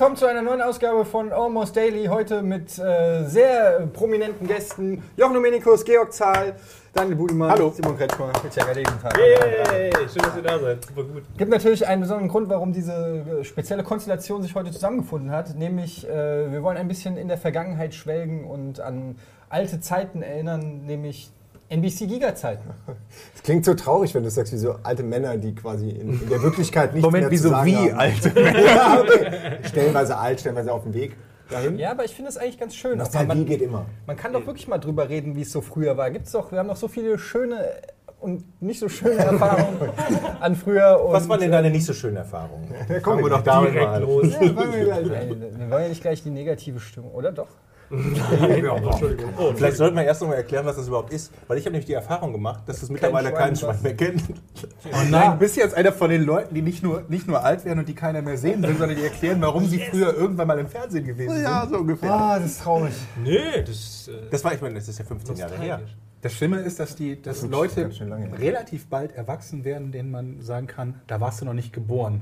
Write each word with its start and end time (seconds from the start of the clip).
willkommen 0.00 0.16
zu 0.16 0.24
einer 0.24 0.40
neuen 0.40 0.62
Ausgabe 0.62 1.04
von 1.04 1.30
Almost 1.30 1.76
Daily. 1.76 2.06
Heute 2.06 2.40
mit 2.40 2.78
äh, 2.78 3.22
sehr 3.26 3.86
prominenten 3.92 4.46
Gästen. 4.46 5.02
Jochen 5.14 5.34
Dominikus, 5.34 5.84
Georg 5.84 6.10
Zahl, 6.14 6.54
Daniel 6.94 7.16
Budimann, 7.16 7.50
Hallo. 7.50 7.70
Simon 7.76 7.98
Kretschmer. 7.98 8.32
Yay, 9.18 9.92
schön, 10.08 10.22
dass 10.22 10.36
ihr 10.36 10.42
da 10.42 10.58
seid. 10.58 10.86
Super 10.86 11.02
gut. 11.02 11.24
gibt 11.36 11.50
natürlich 11.50 11.86
einen 11.86 12.00
besonderen 12.00 12.30
Grund, 12.30 12.48
warum 12.48 12.72
diese 12.72 12.94
äh, 13.40 13.44
spezielle 13.44 13.82
Konstellation 13.82 14.40
sich 14.40 14.54
heute 14.54 14.70
zusammengefunden 14.70 15.32
hat. 15.32 15.54
Nämlich, 15.54 16.08
äh, 16.08 16.50
wir 16.50 16.62
wollen 16.62 16.78
ein 16.78 16.88
bisschen 16.88 17.18
in 17.18 17.28
der 17.28 17.36
Vergangenheit 17.36 17.92
schwelgen 17.92 18.46
und 18.46 18.80
an 18.80 19.18
alte 19.50 19.82
Zeiten 19.82 20.22
erinnern, 20.22 20.86
nämlich 20.86 21.30
NBC-Giga-Zeiten. 21.70 22.68
Es 23.34 23.42
klingt 23.44 23.64
so 23.64 23.74
traurig, 23.74 24.14
wenn 24.14 24.24
du 24.24 24.30
sagst, 24.30 24.52
wie 24.52 24.58
so 24.58 24.76
alte 24.82 25.02
Männer, 25.02 25.36
die 25.38 25.54
quasi 25.54 25.88
in, 25.90 26.20
in 26.20 26.28
der 26.28 26.42
Wirklichkeit 26.42 26.94
nicht 26.94 27.02
Moment, 27.02 27.22
mehr 27.24 27.30
wieso 27.30 27.48
zu 27.48 27.54
sagen 27.54 27.66
wie 27.66 27.76
haben. 27.76 27.98
alte 27.98 28.40
ja, 28.64 29.00
okay. 29.00 29.58
Stellenweise 29.64 30.16
alt, 30.18 30.40
stellenweise 30.40 30.72
auf 30.72 30.82
dem 30.82 30.94
Weg 30.94 31.16
dahin. 31.48 31.78
Ja, 31.78 31.92
aber 31.92 32.04
ich 32.04 32.14
finde 32.14 32.30
es 32.30 32.36
eigentlich 32.36 32.58
ganz 32.58 32.74
schön. 32.74 32.92
Aber 32.92 33.02
Nostalgie 33.04 33.28
man, 33.28 33.46
geht 33.46 33.62
immer. 33.62 33.86
man 34.06 34.16
kann 34.16 34.32
doch 34.32 34.46
wirklich 34.46 34.68
mal 34.68 34.78
drüber 34.78 35.08
reden, 35.08 35.36
wie 35.36 35.42
es 35.42 35.52
so 35.52 35.60
früher 35.60 35.96
war. 35.96 36.10
Gibt's 36.10 36.32
doch, 36.32 36.50
wir 36.52 36.58
haben 36.58 36.68
doch 36.68 36.76
so 36.76 36.88
viele 36.88 37.18
schöne 37.18 37.64
und 38.20 38.60
nicht 38.60 38.80
so 38.80 38.88
schöne 38.88 39.14
Erfahrungen 39.18 39.90
an 40.40 40.54
früher. 40.56 41.02
Und, 41.04 41.12
Was 41.12 41.28
waren 41.28 41.40
denn 41.40 41.52
deine 41.52 41.70
nicht 41.70 41.86
so 41.86 41.92
schönen 41.92 42.16
Erfahrungen? 42.16 42.68
komm, 43.02 43.14
Fangen 43.20 43.24
wir 43.24 43.30
doch 43.30 43.42
damit 43.42 43.72
Direkt 43.74 43.90
mal 43.90 44.02
los. 44.02 44.26
Nein, 44.28 44.56
wir 44.56 45.70
wollen 45.70 45.82
ja 45.82 45.88
nicht 45.88 46.02
gleich 46.02 46.22
die 46.22 46.30
negative 46.30 46.80
Stimmung, 46.80 47.12
oder 47.12 47.32
doch? 47.32 47.48
Oh, 47.90 49.52
Vielleicht 49.56 49.76
sollten 49.76 49.96
wir 49.96 50.04
erst 50.04 50.20
noch 50.20 50.28
mal 50.28 50.34
erklären, 50.34 50.64
was 50.64 50.76
das 50.76 50.86
überhaupt 50.86 51.12
ist. 51.12 51.32
Weil 51.48 51.58
ich 51.58 51.64
habe 51.64 51.72
nämlich 51.72 51.86
die 51.86 51.92
Erfahrung 51.94 52.32
gemacht, 52.32 52.62
dass 52.66 52.80
das 52.80 52.88
mittlerweile 52.88 53.30
Schwein 53.30 53.38
kein 53.38 53.56
Schwein 53.56 53.82
mehr 53.82 53.96
kennt. 53.96 54.22
Oh 54.92 54.96
nein, 55.10 55.38
bist 55.38 55.56
du 55.56 55.60
jetzt 55.60 55.74
einer 55.74 55.92
von 55.92 56.10
den 56.10 56.22
Leuten, 56.22 56.54
die 56.54 56.62
nicht 56.62 56.82
nur, 56.82 57.02
nicht 57.08 57.26
nur 57.26 57.42
alt 57.42 57.64
werden 57.64 57.80
und 57.80 57.88
die 57.88 57.94
keiner 57.94 58.22
mehr 58.22 58.36
sehen 58.36 58.62
will, 58.62 58.76
sondern 58.76 58.96
die 58.96 59.02
erklären, 59.04 59.40
warum 59.40 59.66
sie 59.66 59.78
früher 59.78 60.14
irgendwann 60.14 60.46
mal 60.46 60.58
im 60.58 60.68
Fernsehen 60.68 61.04
gewesen 61.04 61.34
sind. 61.34 61.42
Ja, 61.42 61.66
so 61.68 61.78
ungefähr. 61.78 62.12
Ah, 62.12 62.38
das 62.38 62.52
ist 62.52 62.62
traurig. 62.62 62.94
Nee, 63.22 63.62
das. 63.66 64.08
Äh, 64.08 64.30
Das 64.30 64.44
war, 64.44 64.54
ich 64.54 64.60
meine, 64.60 64.76
das 64.76 64.88
ist 64.88 64.98
ja 64.98 65.04
15 65.04 65.36
Jahre 65.36 65.58
her. 65.58 65.80
Das 66.22 66.34
Schlimme 66.34 66.58
ist, 66.60 66.78
dass, 66.78 66.94
die, 66.96 67.20
dass 67.20 67.42
ist 67.42 67.50
Leute 67.50 67.90
lange 68.00 68.38
relativ 68.38 68.86
bald 68.88 69.12
erwachsen 69.16 69.64
werden, 69.64 69.90
denen 69.90 70.10
man 70.10 70.40
sagen 70.42 70.66
kann, 70.66 71.00
da 71.06 71.20
warst 71.20 71.40
du 71.40 71.46
noch 71.46 71.54
nicht 71.54 71.72
geboren. 71.72 72.20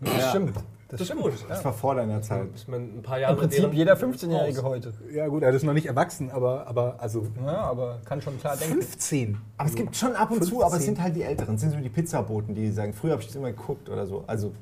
Das 0.00 0.30
stimmt. 0.30 0.56
Das 0.90 1.00
ist 1.00 1.16
gut. 1.16 1.32
Das 1.48 1.64
war 1.64 1.72
vor 1.72 1.94
deiner 1.94 2.20
Zeit. 2.22 2.48
Ist 2.54 2.68
man 2.68 2.98
ein 2.98 3.02
paar 3.02 3.18
Jahre 3.18 3.34
Im 3.34 3.38
Prinzip 3.40 3.72
jeder 3.72 3.94
15-Jährige 3.96 4.62
heute. 4.62 4.92
Ja 5.12 5.26
gut, 5.28 5.42
er 5.42 5.50
ist 5.50 5.62
noch 5.64 5.72
nicht 5.72 5.86
erwachsen, 5.86 6.30
aber, 6.30 6.66
aber 6.66 6.96
also 6.98 7.26
Ja, 7.44 7.58
aber 7.62 8.00
kann 8.04 8.20
schon 8.20 8.38
klar 8.38 8.56
denken. 8.56 8.74
15. 8.82 9.38
Aber 9.56 9.68
es 9.68 9.74
gibt 9.74 9.96
schon 9.96 10.14
ab 10.16 10.30
und 10.30 10.38
zu, 10.44 10.50
15. 10.60 10.62
aber 10.66 10.76
es 10.76 10.84
sind 10.84 11.00
halt 11.02 11.16
die 11.16 11.22
Älteren. 11.22 11.54
Es 11.54 11.60
sind 11.60 11.70
so 11.70 11.78
die 11.78 11.88
Pizzaboten, 11.88 12.54
die 12.54 12.70
sagen, 12.70 12.92
früher 12.92 13.12
habe 13.12 13.20
ich 13.22 13.28
das 13.28 13.36
immer 13.36 13.50
geguckt 13.52 13.88
oder 13.88 14.06
so. 14.06 14.24
Also 14.26 14.52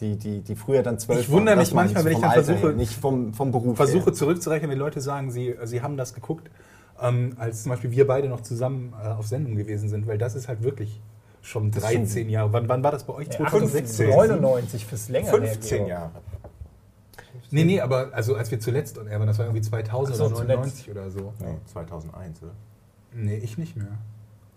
die, 0.00 0.16
die, 0.16 0.40
die 0.42 0.54
früher 0.54 0.82
dann 0.82 0.98
zwölf 0.98 1.20
Ich 1.20 1.30
wundere 1.30 1.56
waren, 1.56 1.58
mich 1.58 1.68
das 1.68 1.74
manchmal, 1.74 2.04
wenn 2.04 2.12
ich 2.12 2.18
dann 2.20 2.30
Alter 2.30 2.44
versuche- 2.44 2.68
her, 2.68 2.76
nicht 2.76 2.94
vom, 2.94 3.34
vom 3.34 3.50
Beruf 3.50 3.76
Versuche 3.76 4.04
her. 4.06 4.12
zurückzurechnen, 4.12 4.70
wenn 4.70 4.78
Leute 4.78 5.00
sagen, 5.00 5.30
sie, 5.30 5.56
sie 5.64 5.82
haben 5.82 5.96
das 5.96 6.14
geguckt, 6.14 6.48
ähm, 7.02 7.34
als 7.38 7.62
zum 7.64 7.70
Beispiel 7.70 7.90
wir 7.90 8.06
beide 8.06 8.28
noch 8.28 8.40
zusammen 8.42 8.92
äh, 9.02 9.08
auf 9.08 9.26
Sendung 9.26 9.56
gewesen 9.56 9.88
sind, 9.88 10.06
weil 10.06 10.18
das 10.18 10.34
ist 10.34 10.46
halt 10.48 10.62
wirklich 10.62 11.00
schon 11.48 11.70
ist 11.70 11.82
13 11.82 12.28
Jahre. 12.28 12.52
Wann, 12.52 12.68
wann 12.68 12.82
war 12.82 12.92
das 12.92 13.04
bei 13.04 13.14
euch? 13.14 13.30
2016? 13.30 14.10
99 14.10 14.86
fürs 14.86 15.08
länger. 15.08 15.30
15 15.30 15.78
her, 15.78 15.88
Jahre. 15.88 16.10
Nee, 17.50 17.64
nee, 17.64 17.80
aber 17.80 18.10
also 18.12 18.34
als 18.34 18.50
wir 18.50 18.60
zuletzt 18.60 18.98
on 18.98 19.06
air 19.06 19.18
waren, 19.18 19.26
das 19.26 19.38
war 19.38 19.46
irgendwie 19.46 19.62
2000 19.62 20.14
Ach 20.14 20.18
so, 20.18 20.26
oder 20.26 20.44
99 20.44 20.90
oder 20.90 21.10
so. 21.10 21.32
Nee, 21.38 21.56
2001, 21.72 22.42
oder? 22.42 22.52
Nee, 23.14 23.36
ich 23.36 23.56
nicht 23.56 23.76
mehr. 23.76 23.98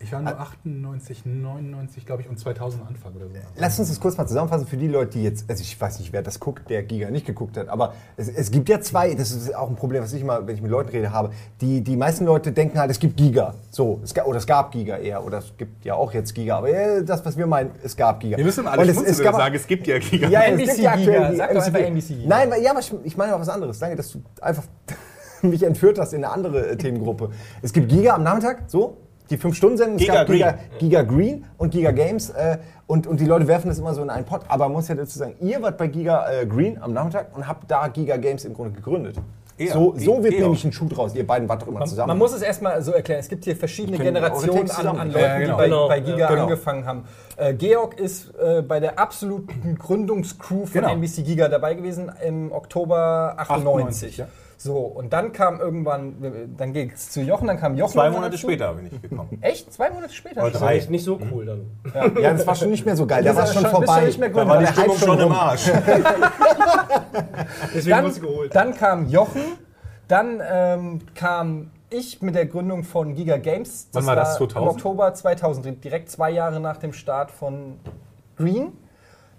Ich 0.03 0.11
war 0.11 0.21
nur 0.21 0.39
98, 0.39 1.25
99, 1.25 2.05
glaube 2.05 2.21
ich, 2.21 2.29
und 2.29 2.39
2000 2.39 2.85
Anfang 2.87 3.13
oder 3.13 3.25
so. 3.27 3.33
Lass 3.57 3.77
uns 3.79 3.89
das 3.89 3.99
kurz 3.99 4.17
mal 4.17 4.25
zusammenfassen 4.27 4.65
für 4.67 4.77
die 4.77 4.87
Leute, 4.87 5.11
die 5.17 5.23
jetzt, 5.23 5.49
also 5.49 5.61
ich 5.61 5.79
weiß 5.79 5.99
nicht, 5.99 6.11
wer 6.13 6.21
das 6.21 6.39
guckt, 6.39 6.69
der 6.69 6.83
Giga 6.83 7.09
nicht 7.11 7.25
geguckt 7.25 7.57
hat, 7.57 7.69
aber 7.69 7.93
es, 8.17 8.27
es 8.29 8.51
gibt 8.51 8.69
ja 8.69 8.79
zwei, 8.81 9.13
das 9.13 9.31
ist 9.31 9.53
auch 9.55 9.69
ein 9.69 9.75
Problem, 9.75 10.03
was 10.03 10.11
ich 10.13 10.23
mal, 10.23 10.45
wenn 10.47 10.55
ich 10.55 10.61
mit 10.61 10.71
Leuten 10.71 10.89
rede, 10.89 11.11
habe. 11.11 11.31
Die, 11.61 11.81
die 11.81 11.95
meisten 11.95 12.25
Leute 12.25 12.51
denken 12.51 12.79
halt, 12.79 12.89
es 12.91 12.99
gibt 12.99 13.17
Giga. 13.17 13.53
So, 13.69 13.99
es, 14.03 14.13
ga- 14.13 14.23
oder 14.25 14.37
es 14.37 14.47
gab 14.47 14.71
Giga 14.71 14.97
eher, 14.97 15.23
oder 15.25 15.37
es 15.39 15.53
gibt 15.57 15.85
ja 15.85 15.93
auch 15.95 16.13
jetzt 16.13 16.33
Giga, 16.33 16.57
aber 16.57 16.69
ja, 16.69 17.01
das, 17.01 17.23
was 17.25 17.37
wir 17.37 17.45
meinen, 17.47 17.71
es 17.83 17.95
gab 17.95 18.19
Giga. 18.19 18.37
Wir 18.37 18.45
müssen 18.45 18.65
alle 18.67 18.81
Und 18.81 18.87
es, 18.89 18.93
schmunzeln, 18.95 19.13
es 19.13 19.19
wenn 19.19 19.25
gab, 19.25 19.35
sagen, 19.35 19.55
es 19.55 19.67
gibt 19.67 19.87
ja 19.87 19.99
Giga. 19.99 20.27
ja, 20.29 20.41
es 20.41 20.51
NBC 20.51 20.65
gibt 20.67 20.77
ja 20.79 20.91
aktuell 20.91 21.15
Giga. 21.19 21.29
die 21.31 21.37
Sag 21.37 21.53
doch 21.53 21.61
einfach. 21.63 21.79
NBC 21.79 22.07
Giga. 22.07 22.29
Nein, 22.29 22.49
weil- 22.51 22.61
ja, 22.63 22.71
aber 22.71 22.79
ich, 22.79 22.93
ich 23.03 23.17
meine 23.17 23.35
auch 23.35 23.39
was 23.39 23.49
anderes. 23.49 23.79
Danke, 23.79 23.95
dass 23.97 24.11
du 24.11 24.21
einfach 24.41 24.63
mich 25.43 25.63
entführt 25.63 25.99
hast 25.99 26.13
in 26.13 26.23
eine 26.23 26.33
andere 26.33 26.69
äh, 26.71 26.75
Themengruppe. 26.77 27.29
Es 27.61 27.73
gibt 27.73 27.89
Giga 27.89 28.15
am 28.15 28.23
Nachmittag, 28.23 28.63
so, 28.67 28.97
die 29.31 29.37
5-Stunden-Sendung. 29.37 29.95
Es 29.95 30.01
Giga 30.01 30.13
gab 30.13 30.27
Giga, 30.27 30.51
Green. 30.51 30.79
Giga 30.79 31.01
Green 31.03 31.45
und 31.57 31.71
Giga 31.71 31.91
Games. 31.91 32.29
Äh, 32.29 32.57
und, 32.87 33.07
und 33.07 33.19
die 33.19 33.25
Leute 33.25 33.47
werfen 33.47 33.69
das 33.69 33.79
immer 33.79 33.93
so 33.93 34.01
in 34.03 34.09
einen 34.09 34.25
Pot. 34.25 34.41
Aber 34.49 34.65
man 34.65 34.73
muss 34.73 34.87
ja 34.89 34.95
dazu 34.95 35.17
sagen, 35.17 35.35
ihr 35.39 35.61
wart 35.61 35.77
bei 35.77 35.87
Giga 35.87 36.29
äh, 36.29 36.45
Green 36.45 36.81
am 36.81 36.93
Nachmittag 36.93 37.35
und 37.35 37.47
habt 37.47 37.71
da 37.71 37.87
Giga 37.87 38.17
Games 38.17 38.45
im 38.45 38.53
Grunde 38.53 38.73
gegründet. 38.75 39.15
Ja, 39.57 39.73
so, 39.73 39.93
so 39.95 40.23
wird 40.23 40.39
nämlich 40.39 40.63
ein 40.65 40.71
Schuh 40.71 40.87
draus. 40.87 41.13
Ihr 41.13 41.27
beiden 41.27 41.47
wart 41.47 41.61
doch 41.61 41.67
immer 41.67 41.85
zusammen. 41.85 42.07
Man 42.07 42.17
muss 42.17 42.33
es 42.33 42.41
erstmal 42.41 42.81
so 42.81 42.93
erklären. 42.93 43.19
Es 43.19 43.29
gibt 43.29 43.43
hier 43.43 43.55
verschiedene 43.55 43.97
Generationen 43.97 44.71
an, 44.71 44.87
an 44.87 45.11
Leuten, 45.11 45.19
Ja, 45.19 45.37
genau. 45.37 45.53
die 45.53 45.57
bei, 45.57 45.63
Genau, 45.65 45.87
bei 45.87 45.97
ja. 45.99 46.03
Giga 46.03 46.27
Genau. 46.29 46.41
angefangen 46.43 46.85
haben. 46.85 47.03
Äh, 47.37 47.53
Georg 47.53 47.99
ist 47.99 48.33
äh, 48.39 48.61
bei 48.63 48.79
der 48.79 48.97
absoluten 48.97 49.77
Gründungscrew 49.77 50.65
von 50.65 50.71
Genau. 50.71 50.91
NBC 50.93 51.23
Giga 51.23 51.47
dabei 51.47 51.75
gewesen 51.75 52.11
im 52.25 52.51
Oktober 52.51 53.35
98. 53.37 53.43
98, 54.13 54.17
ja. 54.17 54.27
So, 54.63 54.77
und 54.77 55.11
dann 55.11 55.31
kam 55.31 55.59
irgendwann, 55.59 56.53
dann 56.55 56.71
ging 56.71 56.91
es 56.93 57.09
zu 57.09 57.21
Jochen, 57.21 57.47
dann 57.47 57.59
kam 57.59 57.75
Jochen. 57.75 57.93
Zwei 57.93 58.11
Monate 58.11 58.33
dazu. 58.33 58.43
später 58.43 58.73
bin 58.73 58.91
ich 58.91 59.01
gekommen. 59.01 59.39
Echt? 59.41 59.73
Zwei 59.73 59.89
Monate 59.89 60.13
später? 60.13 60.43
Oder 60.43 60.51
schon? 60.51 60.59
drei. 60.59 60.75
Nicht, 60.75 60.91
nicht 60.91 61.03
so 61.03 61.19
cool 61.31 61.47
dann. 61.47 61.65
ja, 62.21 62.33
das 62.33 62.45
war 62.45 62.53
schon 62.53 62.69
nicht 62.69 62.85
mehr 62.85 62.95
so 62.95 63.07
geil. 63.07 63.23
Bist 63.23 63.35
war 63.35 63.47
schon 63.47 63.65
vorbei. 63.65 64.05
nicht 64.05 64.19
mehr 64.19 64.29
Da 64.29 64.47
war 64.47 64.59
die 64.59 64.65
der 64.65 64.73
Stimmung 64.73 64.97
schon 64.99 65.19
im. 65.19 65.31
Arsch. 65.31 65.65
Deswegen 67.73 67.89
Dann, 67.89 68.11
sie 68.11 68.21
geholt. 68.21 68.53
dann 68.53 68.75
kam 68.75 69.09
Jochen, 69.09 69.41
dann 70.07 70.39
ähm, 70.47 70.99
kam 71.15 71.71
ich 71.89 72.21
mit 72.21 72.35
der 72.35 72.45
Gründung 72.45 72.83
von 72.83 73.15
Giga 73.15 73.37
Games. 73.37 73.87
Wann 73.93 74.05
war 74.05 74.15
das, 74.15 74.37
2000? 74.37 74.61
Im 74.61 74.67
Oktober 74.75 75.11
2000, 75.11 75.83
direkt 75.83 76.11
zwei 76.11 76.29
Jahre 76.29 76.59
nach 76.59 76.77
dem 76.77 76.93
Start 76.93 77.31
von 77.31 77.79
Green. 78.37 78.73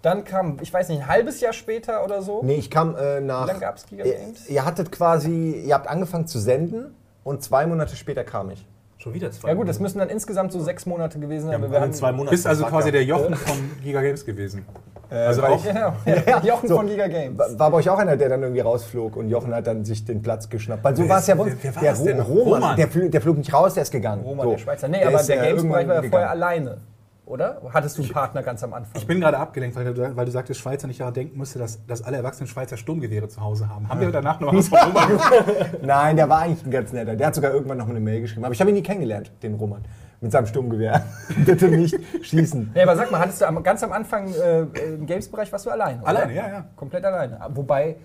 Dann 0.03 0.23
kam, 0.25 0.57
ich 0.61 0.71
weiß 0.71 0.89
nicht, 0.89 1.01
ein 1.01 1.07
halbes 1.07 1.39
Jahr 1.41 1.53
später 1.53 2.03
oder 2.03 2.21
so. 2.21 2.41
Nee, 2.43 2.55
ich 2.55 2.69
kam 2.69 2.95
äh, 2.95 3.21
nach. 3.21 3.45
Wie 3.45 3.47
lange 3.47 3.59
gab's 3.61 3.85
Giga 3.87 4.03
ihr, 4.03 4.13
Games? 4.13 4.47
ihr 4.49 4.65
hattet 4.65 4.91
quasi, 4.91 5.63
ihr 5.65 5.73
habt 5.73 5.87
angefangen 5.87 6.27
zu 6.27 6.37
senden 6.39 6.93
und 7.23 7.41
zwei 7.41 7.65
Monate 7.65 7.95
später 7.95 8.23
kam 8.23 8.51
ich. 8.51 8.67
Schon 8.97 9.13
wieder 9.13 9.31
zwei. 9.31 9.47
Ja 9.49 9.53
gut, 9.55 9.67
das 9.67 9.79
müssen 9.79 9.99
dann 9.99 10.09
insgesamt 10.09 10.51
so 10.51 10.59
sechs 10.61 10.85
Monate 10.85 11.19
gewesen 11.19 11.43
sein. 11.47 11.51
Wir 11.61 11.65
aber 11.65 11.71
wir 11.73 11.81
haben 11.81 11.93
zwei 11.93 12.11
Monate. 12.11 12.31
Bist 12.35 12.45
also 12.45 12.65
quasi 12.65 12.91
der. 12.91 13.03
Jochen 13.05 13.33
von 13.35 13.57
Giga 13.81 14.01
Games 14.01 14.25
gewesen. 14.25 14.65
also 15.09 15.41
weil 15.41 15.51
auch. 15.53 15.63
Genau, 15.63 15.93
ja, 16.05 16.39
Jochen 16.43 16.67
So. 16.69 16.75
von 16.75 16.87
Giga 16.87 17.07
Games. 17.07 17.37
War 17.57 17.71
bei 17.71 17.77
euch 17.77 17.89
auch 17.89 17.97
einer, 17.99 18.15
der 18.17 18.27
dann 18.29 18.41
irgendwie 18.41 18.61
rausflog 18.61 19.15
und 19.17 19.29
Jochen 19.29 19.53
hat 19.55 19.67
dann 19.67 19.83
sich 19.85 20.03
den 20.05 20.21
Platz 20.21 20.49
geschnappt? 20.49 20.83
Weil 20.83 20.95
so 20.97 21.07
war 21.07 21.17
es 21.17 21.23
ist- 21.23 21.27
ja 21.29 21.35
bei 21.35 21.43
uns. 21.43 21.53
wer- 21.61 21.75
wer 21.81 21.97
war 21.97 22.03
der? 22.05 22.21
Ro- 22.23 22.33
Roman, 22.43 22.53
Roman. 22.61 22.75
Der, 22.77 22.87
flog, 22.89 23.11
der 23.11 23.21
flog 23.21 23.37
nicht 23.37 23.53
raus, 23.53 23.73
der 23.73 23.83
ist 23.83 23.91
gegangen. 23.91 24.23
Roman, 24.23 24.45
So. 24.47 24.51
der 24.51 24.57
Schweizer. 24.57 24.87
Nee, 24.89 24.99
Der 24.99 25.07
aber 25.07 25.19
ist, 25.21 25.29
der 25.29 25.43
äh, 25.43 25.47
Games-Bereich 25.49 25.87
war 25.87 25.95
ja 25.95 26.01
vorher 26.01 26.09
gegangen. 26.09 26.27
alleine. 26.29 26.77
Oder? 27.25 27.61
Hattest 27.73 27.97
du 27.97 28.01
einen 28.01 28.11
Partner 28.11 28.43
ganz 28.43 28.63
am 28.63 28.73
Anfang? 28.73 28.99
Ich 28.99 29.07
bin 29.07 29.21
gerade 29.21 29.37
abgelenkt, 29.37 29.75
weil 29.77 29.93
du, 29.93 30.15
weil 30.15 30.25
du 30.25 30.31
sagtest, 30.31 30.59
Schweizer 30.59 30.87
nicht 30.87 30.99
daran 30.99 31.13
denken 31.13 31.37
musste, 31.37 31.57
dass, 31.57 31.85
dass 31.85 32.01
alle 32.01 32.17
Erwachsenen 32.17 32.47
Schweizer 32.47 32.75
Sturmgewehre 32.75 33.29
zu 33.29 33.39
Hause 33.41 33.69
haben. 33.69 33.87
Haben 33.87 34.01
wir 34.01 34.11
danach 34.11 34.41
noch 34.41 34.53
was 34.53 34.67
von 34.67 34.79
Roman 34.79 35.19
Nein, 35.81 36.17
der 36.17 36.27
war 36.27 36.39
eigentlich 36.41 36.65
ein 36.65 36.71
ganz 36.71 36.91
netter. 36.91 37.15
Der 37.15 37.27
hat 37.27 37.35
sogar 37.35 37.53
irgendwann 37.53 37.77
noch 37.77 37.87
eine 37.87 38.01
Mail 38.01 38.21
geschrieben. 38.21 38.43
Aber 38.43 38.53
ich 38.53 38.59
habe 38.59 38.71
ihn 38.71 38.75
nie 38.75 38.83
kennengelernt, 38.83 39.31
den 39.41 39.53
Roman. 39.55 39.83
Mit 40.19 40.31
seinem 40.31 40.47
Sturmgewehr. 40.47 41.05
Bitte 41.45 41.67
nicht 41.69 41.97
schießen. 42.21 42.71
Nee, 42.75 42.81
aber 42.81 42.95
sag 42.95 43.11
mal, 43.11 43.19
hattest 43.19 43.41
du 43.41 43.47
am, 43.47 43.61
ganz 43.63 43.83
am 43.83 43.93
Anfang 43.93 44.33
äh, 44.33 44.61
im 44.61 45.05
Games-Bereich 45.05 45.51
warst 45.51 45.65
du 45.65 45.69
alleine? 45.69 46.01
Oder? 46.01 46.09
Alleine, 46.09 46.35
ja, 46.35 46.47
ja. 46.47 46.65
Komplett 46.75 47.05
alleine. 47.05 47.39
Wobei, 47.49 47.95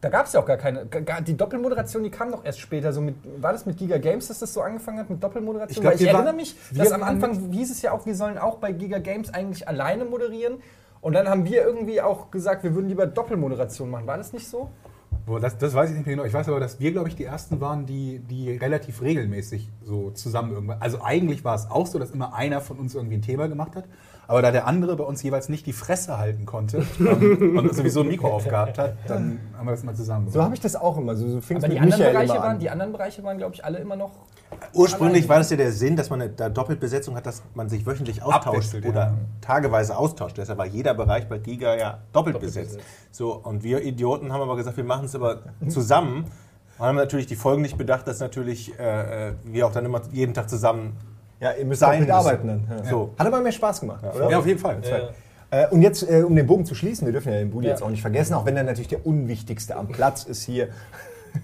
da 0.00 0.08
gab 0.10 0.26
es 0.26 0.32
ja 0.32 0.40
auch 0.40 0.46
gar 0.46 0.56
keine. 0.56 0.86
Gar, 0.86 1.22
die 1.22 1.36
Doppelmoderation, 1.36 2.04
die 2.04 2.10
kam 2.10 2.30
doch 2.30 2.44
erst 2.44 2.60
später. 2.60 2.92
So 2.92 3.00
mit, 3.00 3.16
war 3.42 3.52
das 3.52 3.66
mit 3.66 3.76
Giga 3.78 3.98
Games, 3.98 4.28
dass 4.28 4.38
das 4.38 4.52
so 4.54 4.60
angefangen 4.60 4.98
hat 4.98 5.10
mit 5.10 5.22
Doppelmoderation? 5.22 5.74
Ich 5.76 5.80
glaub, 5.80 5.92
Weil 5.94 6.00
ich 6.00 6.06
erinnere 6.06 6.26
waren- 6.26 6.36
mich, 6.36 6.56
dass 6.74 6.92
am 6.92 7.02
Anfang 7.02 7.50
hieß 7.52 7.70
es 7.70 7.82
ja 7.82 7.92
auch, 7.92 8.06
wir 8.06 8.14
sollen 8.14 8.38
auch 8.38 8.58
bei 8.58 8.72
Giga 8.72 8.98
Games 8.98 9.32
eigentlich 9.34 9.66
alleine 9.66 10.04
moderieren. 10.04 10.58
Und 11.00 11.12
dann 11.12 11.28
haben 11.28 11.44
wir 11.44 11.62
irgendwie 11.64 12.00
auch 12.00 12.30
gesagt, 12.30 12.64
wir 12.64 12.74
würden 12.74 12.88
lieber 12.88 13.06
Doppelmoderation 13.06 13.88
machen. 13.90 14.06
War 14.06 14.16
das 14.18 14.32
nicht 14.32 14.48
so? 14.48 14.68
Boah, 15.26 15.38
das, 15.40 15.58
das 15.58 15.74
weiß 15.74 15.90
ich 15.90 15.96
nicht 15.96 16.06
mehr 16.06 16.16
genau. 16.16 16.26
Ich 16.26 16.32
weiß 16.34 16.48
aber, 16.48 16.58
dass 16.58 16.80
wir, 16.80 16.90
glaube 16.90 17.08
ich, 17.08 17.14
die 17.16 17.24
ersten 17.24 17.60
waren, 17.60 17.86
die, 17.86 18.18
die 18.20 18.52
relativ 18.56 19.02
regelmäßig 19.02 19.68
so 19.84 20.10
zusammen 20.10 20.52
irgendwann. 20.52 20.80
Also 20.80 21.02
eigentlich 21.02 21.44
war 21.44 21.54
es 21.54 21.70
auch 21.70 21.86
so, 21.86 21.98
dass 21.98 22.10
immer 22.10 22.34
einer 22.34 22.60
von 22.60 22.78
uns 22.78 22.94
irgendwie 22.94 23.16
ein 23.16 23.22
Thema 23.22 23.48
gemacht 23.48 23.76
hat. 23.76 23.84
Aber 24.28 24.42
da 24.42 24.50
der 24.50 24.66
andere 24.66 24.94
bei 24.94 25.04
uns 25.04 25.22
jeweils 25.22 25.48
nicht 25.48 25.64
die 25.64 25.72
Fresse 25.72 26.18
halten 26.18 26.44
konnte 26.44 26.84
ähm, 27.00 27.56
und 27.56 27.74
sowieso 27.74 28.02
ein 28.02 28.08
Mikro 28.08 28.28
aufgehabt 28.28 28.76
hat, 28.76 28.94
dann 29.06 29.40
haben 29.56 29.66
wir 29.66 29.70
das 29.70 29.84
mal 29.84 29.94
zusammen 29.94 30.30
So 30.30 30.42
habe 30.42 30.54
ich 30.54 30.60
das 30.60 30.76
auch 30.76 30.98
immer. 30.98 31.16
So, 31.16 31.26
so 31.28 31.40
fing 31.40 31.56
Aber 31.56 31.66
die 31.68 31.80
anderen, 31.80 31.98
Michael 31.98 32.12
Bereiche 32.12 32.32
immer 32.34 32.42
waren, 32.42 32.52
an. 32.52 32.58
die 32.58 32.70
anderen 32.70 32.92
Bereiche 32.92 33.24
waren, 33.24 33.38
glaube 33.38 33.54
ich, 33.54 33.64
alle 33.64 33.78
immer 33.78 33.96
noch. 33.96 34.10
Ursprünglich 34.74 35.26
war 35.30 35.38
das 35.38 35.48
ja 35.48 35.56
der 35.56 35.72
Sinn, 35.72 35.96
dass 35.96 36.10
man 36.10 36.20
eine, 36.20 36.30
da 36.30 36.50
Doppelbesetzung 36.50 37.16
hat, 37.16 37.24
dass 37.24 37.42
man 37.54 37.70
sich 37.70 37.86
wöchentlich 37.86 38.22
austauscht 38.22 38.46
Abwechselt, 38.48 38.84
oder 38.86 39.00
ja. 39.00 39.14
tageweise 39.40 39.96
austauscht. 39.96 40.36
Deshalb 40.36 40.58
war 40.58 40.66
jeder 40.66 40.92
Bereich 40.92 41.26
bei 41.26 41.38
Giga 41.38 41.74
ja 41.76 41.98
doppelt, 42.12 42.38
besetzt. 42.38 42.80
So, 43.10 43.32
und 43.32 43.62
wir 43.62 43.82
Idioten 43.82 44.30
haben 44.34 44.42
aber 44.42 44.56
gesagt, 44.56 44.76
wir 44.76 44.84
machen 44.84 45.06
es 45.06 45.14
aber 45.14 45.40
zusammen. 45.68 46.26
Und 46.76 46.86
haben 46.86 46.96
natürlich 46.96 47.26
die 47.26 47.36
Folgen 47.36 47.62
nicht 47.62 47.78
bedacht, 47.78 48.06
dass 48.06 48.20
natürlich 48.20 48.78
äh, 48.78 49.28
äh, 49.30 49.32
wir 49.44 49.66
auch 49.66 49.72
dann 49.72 49.86
immer 49.86 50.02
jeden 50.12 50.34
Tag 50.34 50.50
zusammen 50.50 50.98
Ja, 51.40 51.52
ihr 51.52 51.64
müsst 51.64 51.80
sein 51.80 52.00
mitarbeiten 52.00 52.46
dann. 52.48 52.78
Ja. 52.84 52.90
So. 52.90 53.14
Hat 53.18 53.26
aber 53.26 53.40
mehr 53.40 53.52
Spaß 53.52 53.80
gemacht, 53.80 54.02
oder? 54.14 54.30
Ja, 54.30 54.38
auf 54.38 54.46
jeden 54.46 54.58
Fall. 54.58 54.78
Ja. 54.82 55.10
Äh, 55.50 55.68
und 55.68 55.80
jetzt, 55.82 56.02
äh, 56.08 56.22
um 56.22 56.34
den 56.36 56.46
Bogen 56.46 56.66
zu 56.66 56.74
schließen, 56.74 57.06
wir 57.06 57.12
dürfen 57.12 57.32
ja 57.32 57.38
den 57.38 57.50
Budi 57.50 57.66
Ja. 57.66 57.72
jetzt 57.72 57.82
auch 57.82 57.88
nicht 57.90 58.02
vergessen, 58.02 58.34
auch 58.34 58.44
wenn 58.44 58.56
er 58.56 58.64
natürlich 58.64 58.88
der 58.88 59.06
Unwichtigste 59.06 59.76
am 59.76 59.88
Platz 59.88 60.24
ist 60.24 60.42
hier. 60.44 60.68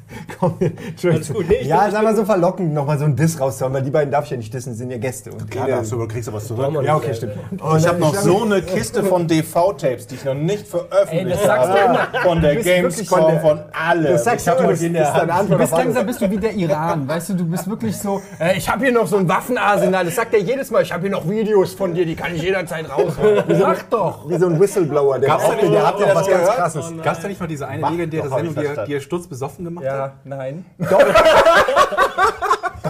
Komm, 0.38 0.54
Entschuldigung. 0.60 1.12
Alles 1.12 1.32
gut. 1.32 1.48
Nee, 1.48 1.54
ich 1.62 1.66
ja, 1.66 1.90
sag 1.90 2.02
mal 2.02 2.14
so 2.16 2.24
verlockend, 2.24 2.72
nochmal 2.72 2.98
so 2.98 3.04
einen 3.04 3.16
Diss 3.16 3.40
rauszuhauen, 3.40 3.74
weil 3.74 3.82
die 3.82 3.90
beiden 3.90 4.10
darf 4.10 4.24
ich 4.24 4.30
ja 4.30 4.36
nicht 4.36 4.52
dissen, 4.52 4.74
sind 4.74 4.90
ja 4.90 4.98
Gäste. 4.98 5.32
Und 5.32 5.50
Klar, 5.50 5.68
darfst 5.68 5.92
du, 5.92 6.06
kriegst 6.06 6.28
du 6.28 6.32
was 6.32 6.46
zurück. 6.46 6.82
ja, 6.82 6.96
okay, 6.96 7.14
stimmt. 7.14 7.34
ich 7.54 7.62
Und, 7.62 7.86
habe 7.86 7.96
äh, 7.96 8.00
noch 8.00 8.14
so 8.14 8.42
eine 8.44 8.62
Kiste 8.62 9.02
von 9.04 9.26
DV-Tapes, 9.26 10.06
die 10.06 10.14
ich 10.16 10.24
noch 10.24 10.34
nicht 10.34 10.66
veröffentlicht 10.66 11.26
Ey, 11.26 11.30
das 11.30 11.44
sagst 11.44 11.68
du 11.68 11.78
habe. 11.78 12.18
Von 12.22 12.40
der 12.40 12.54
bist 12.54 12.64
Gamescom, 12.66 13.40
von 13.40 13.60
allem. 13.72 14.04
Das 14.04 14.24
sagst 14.24 14.46
ich 14.46 14.52
habe 14.52 14.62
du, 14.62 14.70
das 14.70 14.82
in 14.82 14.92
der 14.92 15.12
Hand. 15.12 15.28
Du 15.28 15.32
Antwort 15.34 15.58
bist 15.60 15.72
auf 15.72 15.78
alles. 15.78 15.86
langsam 15.86 16.06
bist 16.06 16.20
du 16.20 16.30
wie 16.30 16.36
der 16.38 16.52
Iran, 16.54 17.08
weißt 17.08 17.28
du, 17.30 17.34
du 17.34 17.44
bist 17.46 17.68
wirklich 17.68 17.96
so, 17.96 18.22
äh, 18.40 18.56
ich 18.56 18.68
habe 18.68 18.84
hier 18.84 18.92
noch 18.92 19.06
so 19.06 19.16
ein 19.16 19.28
Waffenarsenal, 19.28 20.04
das 20.04 20.14
sagt 20.14 20.34
er 20.34 20.40
jedes 20.40 20.70
Mal, 20.70 20.82
ich 20.82 20.92
habe 20.92 21.02
hier 21.02 21.10
noch 21.10 21.28
Videos 21.28 21.74
von 21.74 21.94
dir, 21.94 22.06
die 22.06 22.14
kann 22.14 22.34
ich 22.34 22.42
jederzeit 22.42 22.88
raushauen. 22.90 23.44
Sag 23.48 23.90
doch. 23.90 24.28
Wie 24.28 24.36
so 24.38 24.46
ein 24.46 24.58
Whistleblower, 24.58 25.18
der, 25.18 25.36
der 25.36 25.86
hat 25.86 25.98
ihr 26.00 26.14
was 26.14 26.28
ganz 26.28 26.48
krasses. 26.50 26.92
Gab 27.02 27.16
es 27.16 27.22
da 27.22 27.28
nicht 27.28 27.40
mal 27.40 27.46
diese 27.46 27.66
eine 27.68 27.88
legendäre 27.90 28.30
hab 28.30 28.42
ich 28.42 28.52
Sendung, 28.52 28.84
die 28.86 28.94
er, 28.94 29.00
sturzbesoffen 29.00 29.64
gemacht 29.64 29.83
hat? 29.83 29.83
Ja, 29.84 30.12
nein. 30.24 30.64
Doch, 30.78 30.98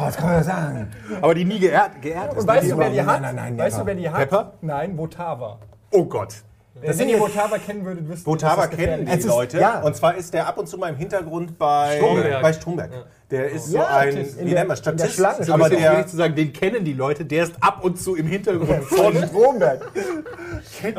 das 0.07 0.17
kann 0.17 0.27
man 0.27 0.35
ja 0.37 0.43
sagen. 0.43 0.91
Aber 1.23 1.35
die 1.35 1.45
nie 1.45 1.59
geehrt, 1.59 2.03
geehrt 2.03 2.33
ist. 2.33 2.41
Und 2.41 2.49
weißt 2.49 2.71
du, 2.71 2.79
wer 2.79 2.91
die 2.91 2.97
Nein, 2.97 3.07
hat? 3.07 3.23
nein, 3.23 3.35
nein, 3.37 3.59
weißt 3.59 3.79
du, 3.81 3.87
wer 3.87 3.95
die 3.95 4.09
hat? 4.09 4.17
Pepper? 4.19 4.53
Nein, 4.61 4.99
Votava. 4.99 5.59
Oh 5.91 6.05
Gott. 6.05 6.35
Wenn 6.81 7.09
ihr 7.09 7.21
Votava 7.21 7.59
kennen 7.59 7.85
würdet, 7.85 8.09
wisst 8.09 8.23
ihr, 8.23 8.25
Botava 8.25 8.67
das 8.67 8.77
kennen 8.77 9.07
die 9.07 9.27
Leute. 9.27 9.59
ja. 9.61 9.81
Und 9.81 9.95
zwar 9.97 10.17
ist 10.17 10.35
der 10.35 10.47
ab 10.49 10.59
und 10.59 10.69
zu 10.69 10.77
mal 10.77 10.91
im 10.91 10.97
Hintergrund 10.97 11.57
bei 11.59 11.97
Stromberg. 11.97 12.43
Bei 12.43 12.53
Stromberg. 12.53 12.91
Der 13.35 13.51
ist 13.51 13.67
so 13.67 13.77
Ja, 13.79 13.89
ein, 13.97 14.15
das- 14.17 14.35
in 14.35 14.47
wie 14.47 14.51
der- 14.51 14.65
nennt 14.65 14.69
man, 14.69 14.97
der 14.97 15.07
Statist. 15.09 15.17
So 15.17 15.25
aber 15.55 15.65
aber 15.65 15.69
der, 15.71 15.79
der, 15.81 15.91
schwierig 15.91 16.07
zu 16.09 16.17
sagen, 16.17 16.35
den 16.37 16.53
kennen 16.53 16.85
die 16.85 16.93
Leute, 16.93 17.25
der 17.25 17.45
ist 17.45 17.55
ab 17.61 17.83
und 17.85 18.01
zu 18.01 18.15
im 18.15 18.27
Hintergrund 18.27 18.85
Von. 18.85 19.17
Stromberg. 19.17 19.81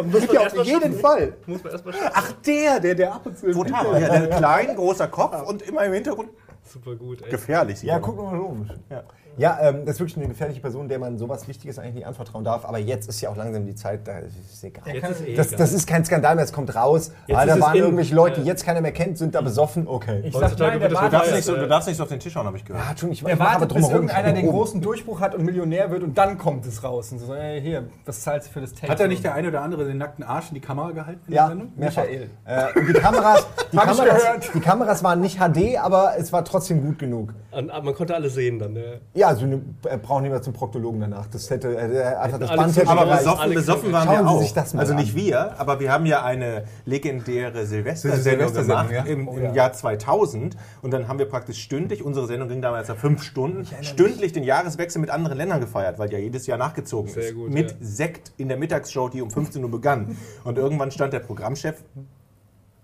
Muss 0.05 0.27
Ja, 0.33 0.41
auf 0.41 0.63
jeden 0.65 0.93
Fall. 0.99 1.33
Muss 1.45 1.63
man 1.63 1.71
erstmal 1.71 1.93
Ach, 2.13 2.31
der, 2.45 2.79
der, 2.79 2.95
der 2.95 3.13
ab 3.13 3.25
und 3.25 3.37
zu 3.37 3.47
im 3.47 3.53
Botava, 3.53 3.97
ja, 3.97 4.19
der 4.19 4.27
klein, 4.37 4.75
großer 4.75 5.07
Kopf 5.07 5.41
und 5.47 5.61
immer 5.61 5.85
im 5.85 5.93
Hintergrund 5.93 6.29
Super 6.63 6.95
gut, 6.95 7.21
ey. 7.23 7.29
gefährlich. 7.29 7.81
Ja, 7.83 7.99
guck 7.99 8.17
mal 8.17 8.35
logisch. 8.35 8.69
Ja, 8.89 9.03
ja 9.37 9.57
ähm, 9.61 9.85
das 9.85 9.95
ist 9.95 9.99
wirklich 9.99 10.17
eine 10.17 10.27
gefährliche 10.27 10.61
Person, 10.61 10.87
der 10.87 10.99
man 10.99 11.17
sowas 11.17 11.47
Wichtiges 11.47 11.79
eigentlich 11.79 11.95
nicht 11.95 12.07
anvertrauen 12.07 12.43
darf. 12.43 12.65
Aber 12.65 12.77
jetzt 12.79 13.07
ist 13.09 13.21
ja 13.21 13.29
auch 13.29 13.35
langsam 13.35 13.65
die 13.65 13.75
Zeit, 13.75 14.07
da 14.07 14.19
ist 14.19 14.33
es 14.53 14.63
egal. 14.63 14.83
Jetzt 14.93 15.09
ist 15.11 15.21
eh 15.27 15.35
Das, 15.35 15.47
egal. 15.47 15.57
das 15.59 15.73
ist 15.73 15.87
kein 15.87 16.05
Skandal 16.05 16.35
mehr, 16.35 16.43
es 16.45 16.53
kommt 16.53 16.75
raus. 16.75 17.11
Jetzt 17.27 17.37
ah, 17.37 17.45
da 17.45 17.59
waren 17.59 17.75
in. 17.75 17.83
irgendwelche 17.83 18.15
Leute, 18.15 18.35
die 18.41 18.47
Ja. 18.47 18.53
jetzt 18.53 18.65
keiner 18.65 18.81
mehr 18.81 18.91
kennt, 18.91 19.17
sind 19.17 19.35
da 19.35 19.41
besoffen. 19.41 19.87
Okay. 19.87 20.21
Ich 20.23 20.33
sag 20.33 20.57
nein, 20.59 20.79
der 20.79 20.89
Du 20.89 20.95
darfst, 20.95 21.13
wartet, 21.13 21.35
nicht 21.35 21.43
so, 21.45 21.55
du 21.55 21.67
darfst 21.67 21.87
nicht 21.87 21.97
so 21.97 22.03
auf 22.03 22.09
den 22.09 22.19
Tisch 22.19 22.35
hauen, 22.35 22.45
habe 22.47 22.57
ich 22.57 22.65
gehört. 22.65 22.83
Ja, 22.83 22.91
Entschuldigung, 22.91 23.13
ich, 23.13 23.23
der 23.23 23.33
ich 23.33 23.39
mache 23.39 23.49
aber 23.49 23.61
wartet 23.61 23.77
bis 23.77 23.89
irgendeiner 23.89 24.33
den 24.33 24.47
großen 24.47 24.81
Durchbruch 24.81 25.19
hat 25.19 25.35
und 25.35 25.43
Millionär 25.43 25.91
wird 25.91 26.03
und 26.03 26.17
dann 26.17 26.37
kommt 26.37 26.65
es 26.65 26.83
raus. 26.83 27.11
Und 27.11 27.19
so, 27.19 27.33
ey, 27.33 27.61
hier, 27.61 27.83
was 28.05 28.21
zahlst 28.21 28.47
du 28.49 28.53
für 28.53 28.61
das 28.61 28.73
Tape? 28.73 28.91
Hat 28.91 28.99
da 28.99 29.07
nicht 29.07 29.23
der 29.23 29.33
eine 29.33 29.47
oder 29.49 29.61
andere 29.61 29.85
den 29.85 29.97
nackten 29.97 30.23
Arsch 30.23 30.49
in 30.49 30.55
die 30.55 30.61
Kamera 30.61 30.91
gehalten? 30.91 31.21
in 31.27 31.33
der 31.33 31.47
Ja. 31.49 31.55
Michael. 31.75 32.29
Äh, 32.45 32.79
und 32.79 32.87
die 32.87 32.93
Kameras, 32.93 33.45
die, 33.71 33.77
Kameras, 33.77 34.23
die 34.53 34.59
Kameras 34.59 35.03
waren 35.03 35.21
nicht 35.21 35.39
HD, 35.39 35.77
aber 35.79 36.13
es 36.17 36.31
war 36.33 36.43
trotzdem 36.45 36.83
gut 36.83 36.99
genug. 36.99 37.33
Und, 37.51 37.67
man 37.67 37.93
konnte 37.95 38.15
alle 38.15 38.29
sehen 38.29 38.59
dann. 38.59 38.73
Ne? 38.73 38.99
Ja, 39.25 39.31
also 39.31 39.47
er 39.83 39.97
braucht 39.97 40.21
nicht 40.21 40.31
mehr 40.31 40.41
zum 40.41 40.53
Proktologen 40.53 41.01
danach. 41.01 41.25
Das 41.27 41.49
hätte 41.49 41.75
äh, 41.75 42.03
einfach 42.15 42.39
das 42.39 42.55
Band 42.55 42.75
hätte 42.77 42.87
Aber 42.87 43.05
besoffen, 43.17 43.53
besoffen 43.53 43.91
waren 43.91 44.05
schauen 44.05 44.25
wir 44.25 44.29
Sie 44.29 44.35
auch. 44.35 44.41
sich 44.41 44.53
das 44.53 44.73
mal 44.73 44.81
also 44.81 44.93
an. 44.93 44.99
nicht 44.99 45.15
wir, 45.15 45.59
aber 45.59 45.79
wir 45.79 45.91
haben 45.91 46.05
ja 46.05 46.23
eine 46.23 46.65
legendäre 46.85 47.65
Silvestersendung 47.65 48.53
gemacht 48.53 48.91
ja. 48.91 49.03
im, 49.03 49.27
Oh, 49.27 49.37
im 49.37 49.43
ja. 49.45 49.53
Jahr 49.53 49.73
2000. 49.73 50.55
Und 50.83 50.91
dann 50.91 51.07
haben 51.07 51.17
wir 51.17 51.25
praktisch 51.25 51.59
stündlich, 51.61 52.03
unsere 52.03 52.27
Sendung 52.27 52.49
ging 52.49 52.61
damals 52.61 52.87
ja 52.87 52.95
fünf 52.95 53.23
Stunden, 53.23 53.67
stündlich 53.81 54.33
den 54.33 54.43
Jahreswechsel 54.43 55.01
mit 55.01 55.09
anderen 55.09 55.37
Ländern 55.37 55.59
gefeiert, 55.59 55.97
weil 55.97 56.11
ja 56.11 56.19
jedes 56.19 56.45
Jahr 56.45 56.57
nachgezogen 56.57 57.11
Sehr 57.11 57.23
ist. 57.23 57.35
gut, 57.35 57.49
mit 57.49 57.71
ja. 57.71 57.77
Sekt 57.81 58.31
in 58.37 58.47
der 58.47 58.57
Mittagsshow, 58.57 59.09
die 59.09 59.21
um 59.21 59.31
15 59.31 59.63
Uhr 59.63 59.71
begann. 59.71 60.17
Und 60.43 60.57
irgendwann 60.57 60.91
stand 60.91 61.13
der 61.13 61.19
Programmchef 61.19 61.83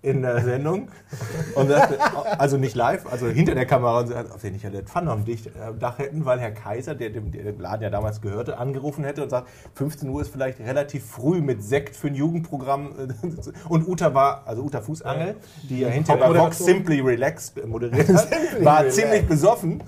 in 0.02 0.22
der 0.22 0.40
Sendung 0.42 0.88
und 1.54 1.68
sagte, 1.68 1.96
also 2.38 2.56
nicht 2.56 2.74
live, 2.74 3.06
also 3.10 3.28
hinter 3.28 3.54
der 3.54 3.66
Kamera 3.66 4.00
und 4.00 4.08
sagte, 4.08 4.32
ob 4.34 4.42
wir 4.42 4.50
nicht 4.50 4.64
das 4.64 4.82
Pfanne 4.82 5.12
am 5.12 5.24
Dicht- 5.24 5.46
äh, 5.46 5.50
Dach 5.78 5.98
hätten, 5.98 6.24
weil 6.24 6.40
Herr 6.40 6.50
Kaiser, 6.50 6.96
der 6.96 7.10
dem, 7.10 7.30
der 7.30 7.52
Laden 7.52 7.82
ja 7.84 7.90
damals 7.90 8.20
gehörte, 8.20 8.58
angerufen 8.58 9.04
hätte 9.04 9.22
und 9.22 9.30
sagt, 9.30 9.48
15 9.74 10.08
Uhr 10.08 10.20
ist 10.20 10.32
vielleicht 10.32 10.58
relativ 10.58 11.06
früh 11.06 11.40
mit 11.40 11.62
Sekt 11.62 11.94
für 11.96 12.08
ein 12.08 12.16
Jugendprogramm 12.16 12.88
äh, 12.98 13.68
und 13.68 13.86
Uta 13.88 14.12
war, 14.12 14.42
also 14.46 14.62
Uta 14.62 14.80
Fußangel, 14.80 15.36
die 15.62 15.80
ja 15.80 15.88
hinterher 15.88 16.28
bei 16.28 16.38
Vox 16.38 16.58
Simply 16.58 17.00
Relaxed 17.00 17.64
moderiert 17.66 18.08
hat, 18.08 18.28
war 18.64 18.88
ziemlich 18.88 19.26
besoffen. 19.26 19.82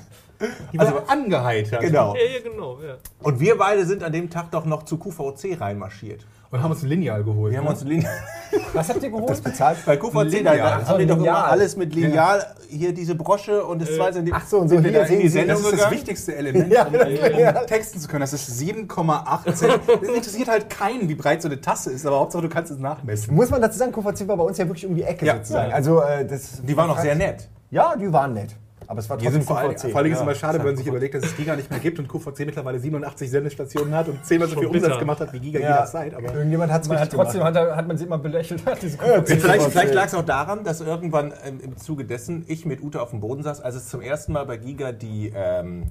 Die 0.73 0.79
war 0.79 1.05
angeheitert. 1.09 1.81
Genau. 1.81 2.15
Ja, 2.15 2.21
ja, 2.23 2.41
genau. 2.51 2.79
Ja. 2.83 2.97
Und 3.23 3.41
wir 3.41 3.57
beide 3.57 3.85
sind 3.87 4.03
an 4.03 4.13
dem 4.13 4.31
Tag 4.31 4.51
doch 4.51 4.65
noch 4.65 4.83
zu 4.85 4.99
QVC 4.99 5.61
reinmarschiert. 5.61 6.27
Und 6.55 6.63
haben 6.63 6.71
uns 6.71 6.85
ein 6.85 6.89
Lineal 6.89 7.25
geholt. 7.25 7.51
Wir 7.51 7.59
haben 7.59 7.65
ne? 7.65 7.71
uns 7.73 7.83
Lineal 7.83 8.13
Was 8.75 8.89
habt 8.89 9.03
ihr 9.03 9.11
geholt? 9.11 9.43
bezahlt. 9.43 9.79
Bei 9.85 9.97
QVC, 9.97 10.45
da, 10.45 10.87
haben 10.87 11.01
die 11.01 11.07
doch 11.07 11.17
immer 11.17 11.49
alles 11.49 11.77
mit 11.77 11.93
Lineal, 11.93 12.47
hier 12.69 12.95
diese 12.95 13.17
Brosche 13.17 13.65
und 13.65 13.83
das 13.83 13.97
zweite. 13.97 14.25
Ach 14.31 14.47
so, 14.47 14.61
und 14.61 14.69
so 14.69 14.77
sind 14.77 14.85
hier 14.89 15.01
die 15.03 15.09
sehen 15.09 15.21
Sie, 15.23 15.29
Sendung 15.31 15.61
Das 15.61 15.73
ist 15.73 15.83
das 15.83 15.91
wichtigste 15.91 16.37
Element, 16.37 16.73
Ja, 16.73 16.87
um, 16.87 16.95
ja. 16.95 17.61
um 17.61 17.67
texten 17.67 17.99
zu 17.99 18.07
können. 18.07 18.21
Das 18.21 18.33
ist 18.35 18.49
7,8 18.61 19.53
Zentimeter. 19.53 19.81
Das 20.01 20.09
interessiert 20.09 20.47
halt 20.47 20.71
keinen, 20.71 21.09
wie 21.09 21.17
breit 21.17 21.43
so 21.43 21.49
eine 21.49 21.61
Tasse 21.61 21.91
ist, 21.91 22.07
aber 22.07 22.21
Hauptsache 22.21 22.43
du 22.43 22.49
kannst 22.49 22.71
es 22.71 22.79
nachmessen. 22.79 23.35
Muss 23.35 23.51
man 23.51 23.61
dazu 23.61 23.77
sagen, 23.77 23.91
QVC 23.91 24.29
war 24.29 24.37
bei 24.37 24.45
uns 24.45 24.57
ja 24.57 24.69
wirklich 24.69 24.87
um 24.87 24.95
die 24.95 25.03
Ecke 25.03 25.27
Ja. 25.27 25.35
sozusagen. 25.39 25.73
Also, 25.73 26.03
äh, 26.03 26.25
das, 26.25 26.63
Die 26.63 26.77
waren 26.77 26.89
auch 26.89 27.01
sehr 27.01 27.17
nett. 27.17 27.49
Ja, 27.73 27.97
die 27.97 28.13
waren 28.13 28.33
nett. 28.33 28.55
Aber 28.87 29.01
es 29.01 29.09
war 29.09 29.17
trotzdem 29.19 29.33
sind 29.33 29.45
vor 29.45 29.59
allem, 29.59 29.77
vor 29.79 29.97
allem 29.97 30.11
ist 30.13 30.17
es 30.19 30.23
immer 30.23 30.35
schade, 30.35 30.59
wenn 30.59 30.67
man 30.67 30.77
sich 30.77 30.87
überlegt, 30.87 31.15
dass 31.15 31.25
es 31.25 31.37
Giga 31.37 31.57
nicht 31.57 31.71
mehr 31.71 31.81
gibt 31.81 31.99
und 31.99 32.09
QVC 32.09 32.41
mittlerweile 32.47 32.79
87 32.79 33.31
Sendestationen 33.31 33.95
hat 33.95 34.09
und 34.09 34.25
zehnmal 34.25 34.49
so 34.49 34.59
viel 34.59 34.69
bitter. 34.69 34.87
Umsatz 34.87 34.99
gemacht 35.01 35.21
hat 35.21 35.33
wie 35.33 35.41
Giga 35.41 35.61
Ja. 35.61 35.71
jederzeit. 35.71 36.15
Aber 36.15 36.35
Irgendjemand 36.35 36.73
hat 36.73 36.83
es 36.85 36.91
richtig 36.91 37.09
trotzdem 37.11 37.41
gemacht. 37.41 37.55
hat, 37.57 37.77
hat 37.77 37.89
man 37.89 37.97
sie 37.97 38.05
immer 38.05 38.19
belächelt. 38.19 38.65
Hat 38.67 38.79
diese 38.83 38.99
Ja, 38.99 39.21
QVC. 39.21 39.41
Vielleicht, 39.41 39.67
vielleicht 39.71 39.95
lag 39.95 40.07
es 40.07 40.15
auch 40.15 40.25
daran, 40.25 40.65
dass 40.65 40.81
irgendwann 40.81 41.33
ähm, 41.45 41.61
im 41.63 41.77
Zuge 41.77 42.05
dessen 42.05 42.45
ich 42.47 42.67
mit 42.67 42.83
Ute 42.83 43.01
auf 43.01 43.11
dem 43.11 43.21
Boden 43.21 43.43
saß, 43.43 43.61
als 43.61 43.75
es 43.75 43.89
zum 43.89 44.01
ersten 44.03 44.33
Mal 44.33 44.45
bei 44.47 44.57
Giga 44.57 44.93
die 44.93 45.33
ähm, 45.35 45.85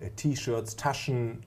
äh, 0.00 0.10
T-Shirts, 0.10 0.76
Taschen, 0.76 1.42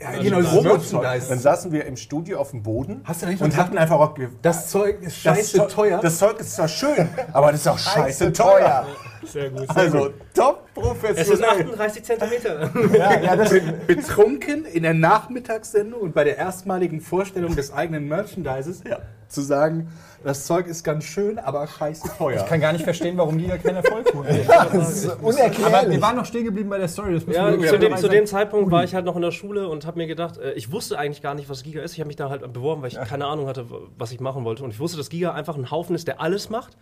ja, 0.00 0.10
genau, 0.20 0.40
das 0.40 0.50
Promo-Zeug. 0.50 1.02
Merchandise. 1.02 1.28
Dann 1.28 1.38
saßen 1.38 1.70
wir 1.70 1.84
im 1.84 1.96
Studio 1.96 2.40
auf 2.40 2.50
dem 2.50 2.62
Boden 2.64 3.02
Hast 3.04 3.22
du 3.22 3.26
nicht 3.26 3.40
und 3.40 3.56
hatten 3.56 3.78
einfach 3.78 4.00
auch 4.00 4.14
Das 4.40 4.68
Zeug 4.68 4.96
ist 5.00 5.24
das 5.24 5.36
scheiße 5.36 5.56
Zeug- 5.58 5.68
teuer. 5.68 6.00
Das 6.00 6.18
Zeug 6.18 6.40
ist 6.40 6.56
zwar 6.56 6.66
schön, 6.66 7.08
aber 7.32 7.52
das 7.52 7.60
ist 7.60 7.68
auch 7.68 7.78
scheiße 7.78 8.24
Scheiße 8.24 8.32
teuer. 8.32 8.86
Sehr 9.24 9.50
gut. 9.50 9.60
Sehr 9.68 9.76
Also 9.76 9.98
gut. 9.98 10.14
top 10.34 10.62
Es 10.74 10.82
sind 11.28 11.40
professionell. 11.40 11.50
38 11.50 12.02
Zentimeter. 12.04 12.70
Ja, 12.96 13.20
ja, 13.20 13.36
das 13.36 13.54
betrunken 13.86 14.64
in 14.64 14.82
der 14.82 14.94
Nachmittagssendung 14.94 16.00
und 16.00 16.14
bei 16.14 16.24
der 16.24 16.36
erstmaligen 16.38 17.00
Vorstellung 17.00 17.54
des 17.54 17.72
eigenen 17.72 18.08
Merchandises 18.08 18.82
Ja. 18.88 18.98
zu 19.28 19.40
sagen, 19.42 19.88
das 20.24 20.46
Zeug 20.46 20.66
ist 20.66 20.84
ganz 20.84 21.04
schön, 21.04 21.38
aber 21.38 21.66
scheiße 21.66 22.08
teuer. 22.16 22.36
Ich 22.40 22.46
kann 22.46 22.60
gar 22.60 22.72
nicht 22.72 22.84
verstehen, 22.84 23.16
warum 23.18 23.38
Liga 23.38 23.58
keinen 23.58 23.76
Erfolg 23.76 24.12
holt. 24.14 24.28
ist 24.28 24.48
Aber 25.10 25.22
unerklärlich. 25.26 25.90
wir 25.96 26.02
waren 26.02 26.16
noch 26.16 26.26
stehen 26.26 26.44
geblieben 26.44 26.68
bei 26.70 26.78
der 26.78 26.88
Story. 26.88 27.14
Das 27.14 27.24
Ja, 27.34 27.50
zu 27.68 27.78
dem, 27.78 27.96
zu 27.96 28.08
dem 28.08 28.26
Zeitpunkt 28.26 28.70
war 28.70 28.84
ich 28.84 28.94
halt 28.94 29.04
noch 29.04 29.16
in 29.16 29.22
der 29.22 29.32
Schule 29.32 29.68
und 29.68 29.84
habe 29.86 29.98
mir 29.98 30.06
gedacht, 30.06 30.38
äh, 30.38 30.52
ich 30.52 30.70
wusste 30.70 30.96
eigentlich 30.98 31.22
gar 31.22 31.34
nicht, 31.34 31.48
was 31.48 31.62
Giga 31.64 31.82
ist. 31.82 31.92
Ich 31.94 31.98
habe 32.00 32.06
mich 32.08 32.16
da 32.16 32.30
halt 32.30 32.50
beworben, 32.52 32.82
weil 32.82 32.88
ich 32.88 33.00
keine 33.00 33.26
Ahnung 33.26 33.46
hatte, 33.48 33.66
was 33.98 34.12
ich 34.12 34.20
machen 34.20 34.44
wollte. 34.44 34.62
Und 34.62 34.70
ich 34.70 34.78
wusste, 34.80 34.96
dass 34.96 35.08
Giga 35.08 35.32
einfach 35.32 35.56
ein 35.56 35.70
Haufen 35.70 35.94
ist, 35.96 36.06
der 36.06 36.20
alles 36.20 36.48
macht 36.50 36.76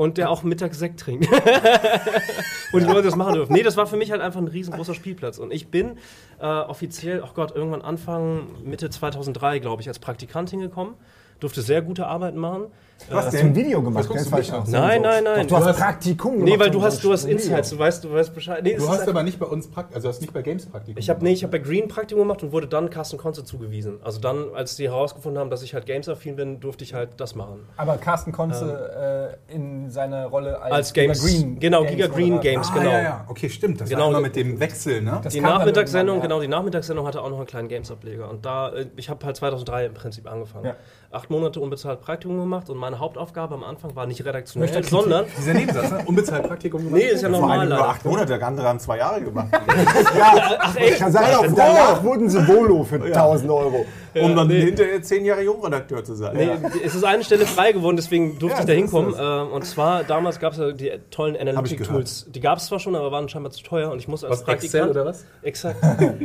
und 0.00 0.16
der 0.16 0.30
auch 0.30 0.42
mittags 0.42 0.78
Sekt 0.78 0.98
trinkt. 0.98 1.28
und 2.72 2.80
die 2.80 2.86
Leute 2.86 3.02
das 3.02 3.16
machen 3.16 3.34
dürfen. 3.34 3.52
Nee, 3.52 3.62
das 3.62 3.76
war 3.76 3.86
für 3.86 3.98
mich 3.98 4.10
halt 4.10 4.22
einfach 4.22 4.40
ein 4.40 4.48
riesengroßer 4.48 4.94
Spielplatz. 4.94 5.36
Und 5.36 5.52
ich 5.52 5.68
bin 5.68 5.98
äh, 6.40 6.46
offiziell, 6.46 7.22
oh 7.22 7.28
Gott, 7.34 7.54
irgendwann 7.54 7.82
Anfang, 7.82 8.46
Mitte 8.64 8.88
2003, 8.88 9.58
glaube 9.58 9.82
ich, 9.82 9.88
als 9.88 9.98
Praktikant 9.98 10.48
hingekommen. 10.48 10.94
Durfte 11.40 11.62
sehr 11.62 11.82
gute 11.82 12.06
Arbeiten 12.06 12.38
machen. 12.38 12.66
Du 13.08 13.16
hast 13.16 13.32
ja 13.32 13.40
ein 13.40 13.56
Video 13.56 13.80
gemacht, 13.82 14.06
guckst 14.06 14.30
ganz 14.30 14.44
du 14.44 14.50
falsch 14.52 14.52
an? 14.52 14.70
Nein, 14.70 15.00
nein, 15.00 15.24
nein. 15.24 15.48
Du 15.48 15.56
hast 15.56 15.64
hast- 15.64 15.78
Praktikum 15.78 16.34
Nee, 16.40 16.44
gemacht 16.50 16.60
weil 16.60 16.70
du 16.70 16.82
hast, 16.82 17.02
du 17.02 17.10
hast. 17.10 17.24
Insights, 17.24 17.70
du 17.70 17.78
weißt, 17.78 18.04
du 18.04 18.12
weißt 18.12 18.34
Bescheid. 18.34 18.62
Nee, 18.62 18.76
Du 18.76 18.86
hast 18.90 19.08
aber 19.08 19.22
nicht 19.22 19.38
bei 19.38 19.46
uns 19.46 19.68
Praktikum, 19.70 19.96
also 19.96 20.08
hast 20.10 20.20
nicht 20.20 20.34
bei 20.34 20.42
Games 20.42 20.66
Praktikum. 20.66 20.98
Ich 20.98 21.08
habe 21.08 21.24
nee, 21.24 21.32
ich 21.32 21.42
habe 21.42 21.50
bei 21.58 21.64
Green 21.64 21.88
Praktikum 21.88 22.24
gemacht 22.24 22.42
und 22.42 22.52
wurde 22.52 22.66
dann 22.68 22.90
Carsten 22.90 23.16
Konze 23.16 23.42
zugewiesen. 23.42 24.00
Also 24.04 24.20
dann, 24.20 24.54
als 24.54 24.76
die 24.76 24.86
herausgefunden 24.90 25.40
haben, 25.40 25.48
dass 25.48 25.62
ich 25.62 25.72
halt 25.72 25.86
games-affin 25.86 26.36
bin, 26.36 26.60
durfte 26.60 26.84
ich 26.84 26.92
halt 26.92 27.12
das 27.16 27.34
machen. 27.34 27.66
Aber 27.78 27.96
Carsten 27.96 28.32
Konze 28.32 29.38
äh, 29.50 29.54
in 29.54 29.88
seiner 29.88 30.26
Rolle 30.26 30.60
als, 30.60 30.72
Als 30.74 30.92
Games, 30.92 31.24
genau, 31.58 31.84
Giga 31.86 32.06
Green. 32.06 32.38
Games, 32.40 32.68
ah, 32.70 32.74
genau. 32.78 32.90
ja, 32.90 33.02
ja, 33.02 33.24
okay, 33.28 33.48
stimmt. 33.48 33.80
Das 33.80 33.88
Genau. 33.88 34.02
war 34.02 34.10
immer 34.10 34.20
mit 34.20 34.36
dem 34.36 34.60
Wechsel, 34.60 35.00
ne? 35.00 35.20
Das 35.24 35.32
Die 35.32 35.40
Nachmittagssendung, 35.40 36.16
ja. 36.18 36.22
genau, 36.22 36.40
die 36.42 36.48
Nachmittagssendung 36.48 37.06
hatte 37.06 37.22
auch 37.22 37.30
noch 37.30 37.38
einen 37.38 37.46
kleinen 37.46 37.68
Games-Ableger. 37.68 38.28
Und 38.28 38.44
da, 38.44 38.68
äh, 38.74 38.86
ich 38.96 39.08
habe 39.08 39.24
halt 39.24 39.36
2003 39.36 39.86
im 39.86 39.94
Prinzip 39.94 40.30
angefangen. 40.30 40.66
Ja. 40.66 40.76
Acht 41.12 41.28
Monate 41.28 41.58
unbezahlt 41.58 42.00
Praktikum 42.02 42.38
gemacht 42.38 42.70
und 42.70 42.78
meine 42.78 43.00
Hauptaufgabe 43.00 43.54
am 43.56 43.64
Anfang 43.64 43.96
war 43.96 44.06
nicht 44.06 44.24
redaktionell, 44.24 44.70
er 44.72 44.84
sondern, 44.84 45.24
Dieser 45.36 45.54
Nebensatz, 45.54 45.90
ne? 45.90 45.98
Unbezahlt 46.06 46.46
Praktikum 46.46 46.84
gemacht. 46.84 46.94
nee, 47.02 47.08
ist 47.08 47.22
ja 47.22 47.28
Vor 47.30 47.40
normal 47.40 47.66
leider. 47.66 47.88
acht 47.88 48.04
Monate, 48.04 48.38
der 48.38 48.46
andere 48.46 48.68
haben 48.68 48.78
zwei 48.78 48.98
Jahre 48.98 49.20
gemacht. 49.20 49.48
Ja, 50.16 50.56
Ach 50.60 50.76
echt? 50.76 50.98
kann 51.00 51.10
sein, 51.10 51.24
Ja, 51.32 51.42
danach 51.48 52.04
wurden 52.04 52.28
sie 52.30 52.46
Volo 52.46 52.84
für 52.84 53.02
1000 53.02 53.50
Euro. 53.50 53.84
Um 54.14 54.36
dann 54.36 54.48
nee. 54.48 54.60
hinterher 54.60 55.02
zehn 55.02 55.24
Jahre 55.24 55.42
Jungredakteur 55.42 56.04
zu 56.04 56.14
sein. 56.14 56.36
Nee, 56.36 56.50
es 56.84 56.94
ist 56.94 57.04
eine 57.04 57.24
Stelle 57.24 57.46
frei 57.46 57.72
geworden, 57.72 57.96
deswegen 57.96 58.38
durfte 58.38 58.58
Ja, 58.58 58.60
ich 58.60 58.66
da 58.66 58.72
hinkommen. 58.72 59.12
ist 59.12 59.20
Äh, 59.20 59.54
und 59.54 59.64
zwar, 59.64 60.04
damals 60.04 60.38
gab 60.40 60.52
es 60.52 60.58
ja 60.58 60.72
die 60.72 60.92
tollen 61.10 61.36
Analytic-Tools. 61.36 62.26
Die 62.30 62.40
gab 62.40 62.58
es 62.58 62.66
zwar 62.66 62.78
schon, 62.78 62.94
aber 62.96 63.12
waren 63.12 63.28
scheinbar 63.28 63.52
zu 63.52 63.62
teuer. 63.62 63.90
Und 63.90 63.98
ich 63.98 64.08
musste 64.08 64.28
als 64.28 64.46
Was, 64.46 64.54
Excel 64.54 64.80
Praktikant... 64.80 64.90
oder 64.90 65.06
was? 65.06 65.24
Exakt. 65.42 65.82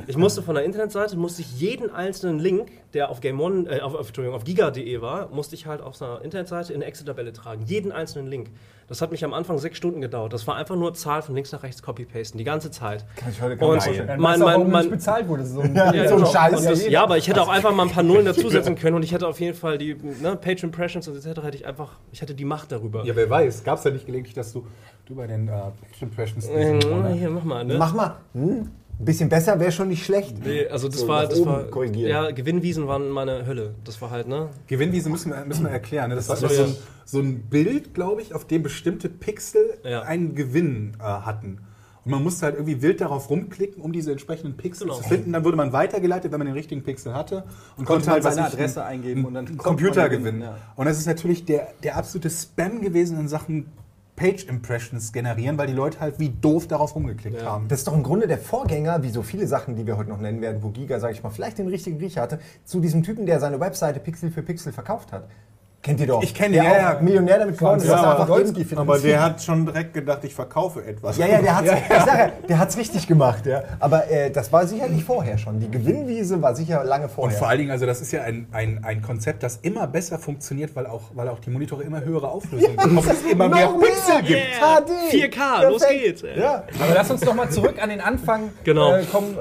Ich 0.07 0.17
musste 0.17 0.41
von 0.41 0.55
der 0.55 0.63
Internetseite, 0.63 1.17
musste 1.17 1.41
ich 1.41 1.59
jeden 1.59 1.89
einzelnen 1.89 2.39
Link, 2.39 2.69
der 2.93 3.09
auf 3.09 3.21
Game 3.21 3.39
One, 3.39 3.69
äh, 3.69 3.81
auf, 3.81 3.95
auf, 3.95 4.17
auf 4.17 4.43
giga.de 4.43 5.01
war, 5.01 5.29
musste 5.29 5.55
ich 5.55 5.65
halt 5.65 5.81
auf 5.81 6.01
einer 6.01 6.21
Internetseite 6.21 6.73
in 6.73 6.81
eine 6.81 6.85
Excel-Tabelle 6.85 7.33
tragen. 7.33 7.63
Jeden 7.65 7.91
einzelnen 7.91 8.27
Link. 8.27 8.49
Das 8.87 9.01
hat 9.01 9.11
mich 9.11 9.25
am 9.25 9.33
Anfang 9.33 9.57
sechs 9.57 9.77
Stunden 9.77 9.99
gedauert. 9.99 10.31
Das 10.33 10.45
war 10.45 10.55
einfach 10.55 10.75
nur 10.75 10.93
Zahl 10.93 11.23
von 11.23 11.33
links 11.33 11.51
nach 11.51 11.63
rechts 11.63 11.81
copy-pasten, 11.81 12.37
die 12.37 12.43
ganze 12.43 12.69
Zeit. 12.69 13.03
Kann 13.15 13.31
ich 13.31 13.41
heute 13.41 13.57
gar 13.57 13.69
Und 13.69 13.87
nicht 13.87 14.05
mein, 14.17 14.39
mein, 14.39 14.59
nicht 14.59 14.71
mein, 14.71 14.89
bezahlt 14.91 15.27
wurde. 15.27 15.43
So 15.43 15.61
ein, 15.61 15.75
Ja, 15.75 15.91
ja, 15.93 16.07
so 16.07 16.17
ein. 16.17 16.25
Scheiß. 16.25 16.63
Das, 16.63 16.87
Ja, 16.87 17.01
aber 17.03 17.17
ich 17.17 17.27
hätte 17.27 17.41
auch 17.41 17.49
einfach 17.49 17.73
mal 17.73 17.83
ein 17.83 17.91
paar 17.91 18.03
Nullen 18.03 18.25
dazusetzen 18.25 18.75
können 18.79 18.95
und 18.95 19.03
ich 19.03 19.11
hätte 19.11 19.27
auf 19.27 19.39
jeden 19.39 19.55
Fall 19.57 19.77
die 19.79 19.95
ne, 19.95 20.35
Page 20.35 20.63
Impressions 20.63 21.07
und 21.07 21.15
etc. 21.15 21.41
hätte 21.43 21.57
ich 21.57 21.65
einfach, 21.65 21.93
ich 22.11 22.21
hätte 22.21 22.35
die 22.35 22.45
Macht 22.45 22.71
darüber. 22.71 23.03
Ja, 23.05 23.15
wer 23.15 23.29
weiß. 23.29 23.63
Gab 23.63 23.79
es 23.79 23.83
ja 23.85 23.91
nicht 23.91 24.05
gelegentlich, 24.05 24.35
dass 24.35 24.53
du, 24.53 24.67
du 25.05 25.15
bei 25.15 25.25
den 25.25 25.47
äh, 25.47 25.51
Page 25.51 26.01
Impressions 26.01 26.47
Monat- 26.47 27.13
hier, 27.13 27.29
mach 27.29 27.43
mal, 27.43 27.65
ne? 27.65 27.77
Mach 27.79 27.93
mal. 27.93 28.15
Hm? 28.33 28.69
Ein 28.97 29.05
bisschen 29.05 29.27
besser 29.29 29.59
wäre 29.59 29.71
schon 29.71 29.89
nicht 29.89 30.05
schlecht. 30.05 30.37
Nee, 30.45 30.67
also 30.67 30.87
das 30.87 30.99
So, 31.01 31.07
war, 31.07 31.27
das 31.27 31.45
war, 31.45 31.63
korrigieren. 31.65 32.09
ja, 32.09 32.31
Gewinnwiesen 32.31 32.87
waren 32.87 33.09
meine 33.09 33.45
Hölle. 33.45 33.75
Das 33.83 34.01
war 34.01 34.09
halt, 34.09 34.27
ne? 34.27 34.49
Gewinnwiese 34.67 35.09
müssen 35.09 35.31
wir, 35.33 35.43
müssen 35.45 35.63
wir 35.65 35.71
erklären. 35.71 36.09
Ne? 36.09 36.15
Das 36.15 36.29
war 36.29 36.37
So, 36.37 36.47
ja. 36.47 36.63
ein, 36.63 36.75
so 37.03 37.19
ein 37.19 37.41
Bild, 37.49 37.93
glaube 37.93 38.21
ich, 38.21 38.33
auf 38.33 38.45
dem 38.45 38.63
bestimmte 38.63 39.09
Pixel 39.09 39.77
Ja. 39.83 40.03
einen 40.03 40.33
Gewinn 40.33 40.93
äh, 40.99 41.03
hatten. 41.03 41.59
Und 42.05 42.11
man 42.11 42.23
musste 42.23 42.45
halt 42.45 42.55
irgendwie 42.55 42.81
wild 42.83 43.01
darauf 43.01 43.29
rumklicken, 43.31 43.81
um 43.81 43.91
diese 43.91 44.11
entsprechenden 44.11 44.55
Pixel 44.55 44.85
Genau. 44.87 44.99
zu 44.99 45.03
finden. 45.09 45.33
Dann 45.33 45.43
wurde 45.43 45.57
man 45.57 45.73
weitergeleitet, 45.73 46.31
wenn 46.31 46.37
man 46.37 46.45
den 46.47 46.53
richtigen 46.55 46.83
Pixel 46.83 47.13
hatte. 47.15 47.43
Und 47.77 47.85
Konnte 47.85 48.09
man 48.11 48.21
seine 48.21 48.37
was 48.43 48.47
ich, 48.47 48.53
Adresse 48.53 48.85
eingeben 48.85 49.25
und 49.25 49.33
dann 49.33 49.45
konnte 49.45 49.63
Computer 49.63 50.07
gewinnen, 50.07 50.23
gewinnen. 50.39 50.41
ja. 50.41 50.57
Und 50.75 50.85
das 50.85 50.99
ist 50.99 51.07
natürlich 51.07 51.43
der, 51.45 51.67
der 51.83 51.97
absolute 51.97 52.29
Spam 52.29 52.79
gewesen 52.81 53.19
in 53.19 53.27
Sachen 53.27 53.65
Page 54.15 54.45
Impressions 54.47 55.11
generieren, 55.11 55.57
weil 55.57 55.67
die 55.67 55.73
Leute 55.73 55.99
halt 55.99 56.19
wie 56.19 56.29
doof 56.29 56.67
darauf 56.67 56.95
rumgeklickt 56.95 57.41
Ja. 57.41 57.51
haben. 57.51 57.67
Das 57.67 57.79
ist 57.79 57.87
doch 57.87 57.93
im 57.93 58.03
Grunde 58.03 58.27
der 58.27 58.37
Vorgänger, 58.37 59.03
wie 59.03 59.09
so 59.09 59.21
viele 59.23 59.45
Sachen, 59.47 59.75
die 59.75 59.85
wir 59.85 59.97
heute 59.97 60.09
noch 60.09 60.19
nennen 60.21 60.41
werden, 60.41 60.63
wo 60.63 60.69
Giga, 60.69 60.99
sage 60.99 61.13
ich 61.13 61.23
mal, 61.23 61.29
vielleicht 61.29 61.57
den 61.57 61.67
richtigen 61.67 61.97
Riecher 61.97 62.21
hatte, 62.21 62.39
zu 62.63 62.79
diesem 62.79 63.03
Typen, 63.03 63.25
der 63.25 63.39
seine 63.39 63.59
Webseite 63.59 63.99
Pixel 63.99 64.31
für 64.31 64.41
Pixel 64.43 64.71
verkauft 64.71 65.11
hat. 65.11 65.27
Kennt 65.85 65.99
ihr 65.99 66.07
doch. 66.07 66.23
Ich 66.23 66.33
kenn 66.33 66.51
der 66.51 66.63
ihn, 66.63 66.65
ja, 66.71 66.71
auch 66.89 66.93
ja. 66.95 66.99
Millionär 66.99 67.37
damit 67.37 67.59
geworden 67.59 67.77
ist, 67.77 67.85
Ja, 67.85 67.91
er 67.93 67.99
aber 67.99 68.35
einfach 68.35 68.39
eben- 68.71 68.77
Aber 68.79 68.97
der 68.97 69.21
hat 69.21 69.39
schon 69.43 69.67
direkt 69.67 69.93
gedacht, 69.93 70.23
ich 70.23 70.33
verkaufe 70.33 70.83
etwas. 70.83 71.15
Ja, 71.17 71.27
ja, 71.27 71.41
der 71.43 71.55
hat's, 71.57 71.69
ich 71.89 71.89
ja, 72.07 72.29
der 72.49 72.57
hat's 72.59 72.75
richtig 72.75 73.05
gemacht, 73.05 73.45
ja. 73.45 73.61
Aber 73.79 74.09
äh, 74.09 74.31
das 74.31 74.51
war 74.51 74.65
sicherlich 74.65 75.03
vorher 75.03 75.37
schon. 75.37 75.59
Die 75.59 75.69
Gewinnwiese 75.69 76.41
war 76.41 76.55
sicher 76.55 76.83
lange 76.83 77.03
Und 77.05 77.11
vorher. 77.11 77.37
vor 77.37 77.47
allen 77.49 77.59
Dingen, 77.59 77.69
also 77.69 77.85
das 77.85 78.01
ist 78.01 78.11
ja 78.11 78.23
ein, 78.23 78.47
ein, 78.51 78.79
ein 78.83 79.03
Konzept, 79.03 79.43
das 79.43 79.57
immer 79.61 79.85
besser 79.85 80.17
funktioniert, 80.17 80.75
weil 80.75 80.87
auch, 80.87 81.03
weil 81.13 81.29
auch 81.29 81.37
die 81.39 81.51
Monitore 81.51 81.83
immer 81.83 82.03
höhere 82.03 82.29
Auflösung 82.29 82.75
bekommen. 82.75 82.97
es 83.07 83.21
immer 83.31 83.47
mehr 83.47 83.67
Pixel 83.67 84.23
gibt. 84.23 84.29
Yeah. 84.59 84.81
HD. 84.81 85.13
4K, 85.13 85.69
los 85.69 85.81
Perfekt. 85.83 86.03
geht's, 86.03 86.23
ey. 86.23 86.39
Ja. 86.39 86.63
Aber 86.83 86.93
lass 86.95 87.11
uns 87.11 87.23
noch 87.23 87.35
mal 87.35 87.49
zurück 87.51 87.75
an 87.79 87.89
den 87.89 88.01
Anfang 88.01 88.49
Genau. 88.63 88.95
äh, 88.95 89.03
kommen. 89.03 89.37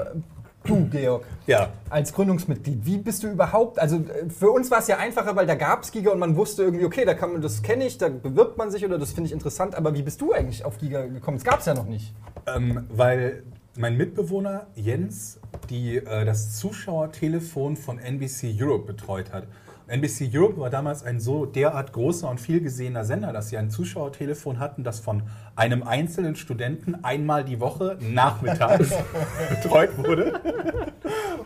Du, 0.65 0.87
Georg, 0.89 1.23
Ja. 1.47 1.69
als 1.89 2.11
Gründungsmitglied, 2.13 2.85
wie 2.85 2.97
bist 2.97 3.23
du 3.23 3.27
überhaupt? 3.27 3.79
Also 3.79 3.97
äh, 3.97 4.29
für 4.29 4.49
uns 4.51 4.71
war 4.71 4.79
es 4.79 4.87
ja 4.87 4.97
einfacher, 4.97 5.35
weil 5.35 5.45
da 5.45 5.55
gab 5.55 5.83
es 5.83 5.91
Giga 5.91 6.11
und 6.11 6.19
man 6.19 6.35
wusste 6.35 6.63
irgendwie, 6.63 6.85
okay, 6.85 7.05
da 7.05 7.13
kann 7.13 7.33
man, 7.33 7.41
das 7.41 7.61
kenne 7.61 7.85
ich, 7.85 7.97
da 7.97 8.09
bewirbt 8.09 8.57
man 8.57 8.71
sich 8.71 8.83
oder 8.85 8.97
das 8.97 9.11
finde 9.13 9.27
ich 9.27 9.33
interessant. 9.33 9.75
Aber 9.75 9.93
wie 9.93 10.01
bist 10.01 10.21
du 10.21 10.33
eigentlich 10.33 10.65
auf 10.65 10.77
Giga 10.77 11.05
gekommen? 11.05 11.37
Es 11.37 11.43
gab 11.43 11.59
es 11.59 11.65
ja 11.65 11.73
noch 11.73 11.85
nicht. 11.85 12.13
Ähm, 12.47 12.85
weil 12.89 13.43
mein 13.77 13.97
Mitbewohner 13.97 14.67
Jens 14.75 15.39
die, 15.69 15.97
äh, 15.97 16.25
das 16.25 16.57
Zuschauertelefon 16.57 17.75
von 17.75 17.99
NBC 17.99 18.55
Europe 18.59 18.85
betreut 18.87 19.31
hat. 19.31 19.43
NBC 19.87 20.29
Europe 20.33 20.59
war 20.59 20.69
damals 20.69 21.03
ein 21.03 21.19
so 21.19 21.45
derart 21.45 21.93
großer 21.93 22.29
und 22.29 22.39
viel 22.39 22.59
gesehener 22.59 23.05
Sender, 23.05 23.31
dass 23.33 23.49
sie 23.49 23.57
ein 23.57 23.69
Zuschauertelefon 23.69 24.59
hatten, 24.59 24.83
das 24.83 24.99
von 24.99 25.23
einem 25.55 25.83
einzelnen 25.83 26.35
Studenten 26.35 27.03
einmal 27.03 27.43
die 27.43 27.59
Woche 27.59 27.97
nachmittags 28.01 28.93
betreut 29.49 29.97
wurde. 29.97 30.41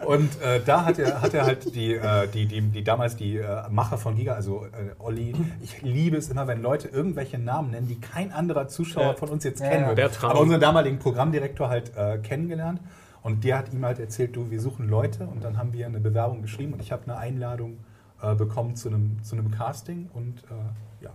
Und 0.05 0.41
äh, 0.41 0.61
da 0.65 0.85
hat 0.85 0.97
er, 0.97 1.21
hat 1.21 1.33
er 1.33 1.45
halt 1.45 1.75
die, 1.75 1.93
äh, 1.93 2.27
die, 2.33 2.45
die, 2.45 2.61
die 2.61 2.83
damals 2.83 3.15
die 3.15 3.37
äh, 3.37 3.69
Macher 3.69 3.97
von 3.97 4.15
Giga, 4.15 4.33
also 4.33 4.65
äh, 4.65 4.95
Olli, 4.99 5.35
ich 5.61 5.81
liebe 5.81 6.17
es 6.17 6.29
immer, 6.29 6.47
wenn 6.47 6.61
Leute 6.61 6.87
irgendwelche 6.87 7.37
Namen 7.37 7.71
nennen, 7.71 7.87
die 7.87 7.99
kein 7.99 8.31
anderer 8.31 8.67
Zuschauer 8.69 9.17
von 9.17 9.29
uns 9.29 9.43
jetzt 9.43 9.59
Ja, 9.59 9.69
kennen 9.69 9.87
würde. 9.87 10.09
Aber 10.21 10.39
unseren 10.39 10.61
damaligen 10.61 10.97
Programmdirektor 10.97 11.69
halt 11.69 11.91
äh, 11.95 12.17
kennengelernt. 12.19 12.79
Und 13.21 13.43
der 13.43 13.57
hat 13.57 13.73
ihm 13.73 13.83
halt 13.85 13.99
erzählt, 13.99 14.35
du, 14.35 14.49
wir 14.49 14.61
suchen 14.61 14.87
Leute. 14.87 15.27
Und 15.27 15.43
dann 15.43 15.57
haben 15.57 15.73
wir 15.73 15.85
eine 15.85 15.99
Bewerbung 15.99 16.41
geschrieben 16.41 16.73
und 16.73 16.81
ich 16.81 16.93
habe 16.93 17.03
eine 17.03 17.17
Einladung 17.17 17.77
äh, 18.21 18.35
bekommen 18.35 18.75
zu 18.75 18.89
einem, 18.89 19.23
zu 19.23 19.35
einem 19.35 19.51
Casting. 19.51 20.09
Und 20.13 20.43
äh, 20.43 21.03
ja, 21.03 21.11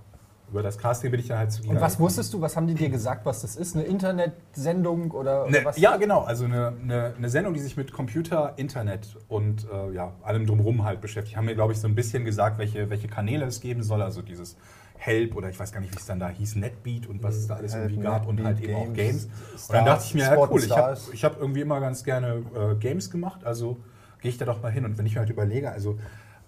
über 0.51 0.63
das 0.63 0.79
Casting 0.79 1.11
bin 1.11 1.21
ich 1.21 1.29
dann 1.29 1.39
halt 1.39 1.53
zu 1.53 1.63
Giga 1.63 1.75
Und 1.75 1.81
was 1.81 1.99
wusstest 1.99 2.33
du, 2.35 2.41
was 2.41 2.57
haben 2.57 2.67
die 2.67 2.75
dir 2.75 2.89
gesagt, 2.89 3.27
was 3.27 3.43
das 3.43 3.57
ist? 3.57 3.75
Eine 3.75 3.85
Internetsendung 3.85 5.11
oder, 5.11 5.43
oder 5.43 5.51
Ne, 5.51 5.65
was? 5.65 5.79
ja, 5.79 5.97
genau. 5.97 6.23
Also 6.23 6.45
eine, 6.45 6.73
eine, 6.83 7.15
eine 7.17 7.29
Sendung, 7.29 7.55
die 7.55 7.61
sich 7.61 7.77
mit 7.77 7.93
Computer, 7.93 8.55
Internet 8.57 9.17
und 9.29 9.67
äh, 9.71 9.93
ja, 9.93 10.13
allem 10.23 10.47
drumherum 10.47 10.85
halt 10.85 11.01
beschäftigt. 11.01 11.37
Haben 11.37 11.47
mir, 11.47 11.55
glaube 11.55 11.73
ich, 11.73 11.81
so 11.81 11.89
ein 11.89 11.95
bisschen 11.95 12.25
gesagt, 12.25 12.59
welche, 12.59 12.91
welche 12.91 13.09
Kanäle 13.09 13.47
es 13.47 13.61
geben 13.61 13.83
soll. 13.83 14.03
Also 14.03 14.23
dieses 14.23 14.57
Help 14.97 15.37
oder 15.37 15.51
ich 15.51 15.59
weiß 15.59 15.73
gar 15.73 15.81
nicht, 15.81 15.93
wie 15.93 15.99
es 15.99 16.07
dann 16.07 16.19
da 16.19 16.29
hieß, 16.29 16.57
Netbeat 16.57 17.07
und 17.07 17.23
was 17.23 17.37
es 17.37 17.47
da 17.47 17.57
alles 17.57 17.75
Help, 17.75 17.91
irgendwie 17.91 18.03
gab 18.03 18.27
und 18.27 18.37
Netbeat, 18.37 18.55
halt 18.55 18.65
eben 18.65 18.75
auch 18.75 18.93
Games, 18.95 19.29
Games. 19.29 19.69
Und 19.69 19.75
dann 19.75 19.85
dachte 19.85 20.05
ich 20.07 20.15
mir, 20.15 20.21
ja 20.23 20.37
cool, 20.37 20.61
ich 20.63 20.71
habe 20.71 20.97
Stars. 20.97 21.11
ich 21.13 21.25
hab 21.25 21.39
irgendwie 21.41 21.61
immer 21.61 21.81
ganz 21.81 22.05
gerne 22.05 22.43
äh, 22.55 22.75
Games 22.77 23.11
gemacht, 23.11 23.45
also 23.45 23.77
gehe 24.21 24.31
ich 24.31 24.39
da 24.39 24.45
doch 24.47 24.63
mal 24.63 24.73
hin. 24.73 24.85
Und 24.85 24.97
wenn 24.97 25.05
ich 25.05 25.15
mir 25.15 25.21
halt 25.21 25.31
überlege, 25.31 25.71
also 25.71 25.99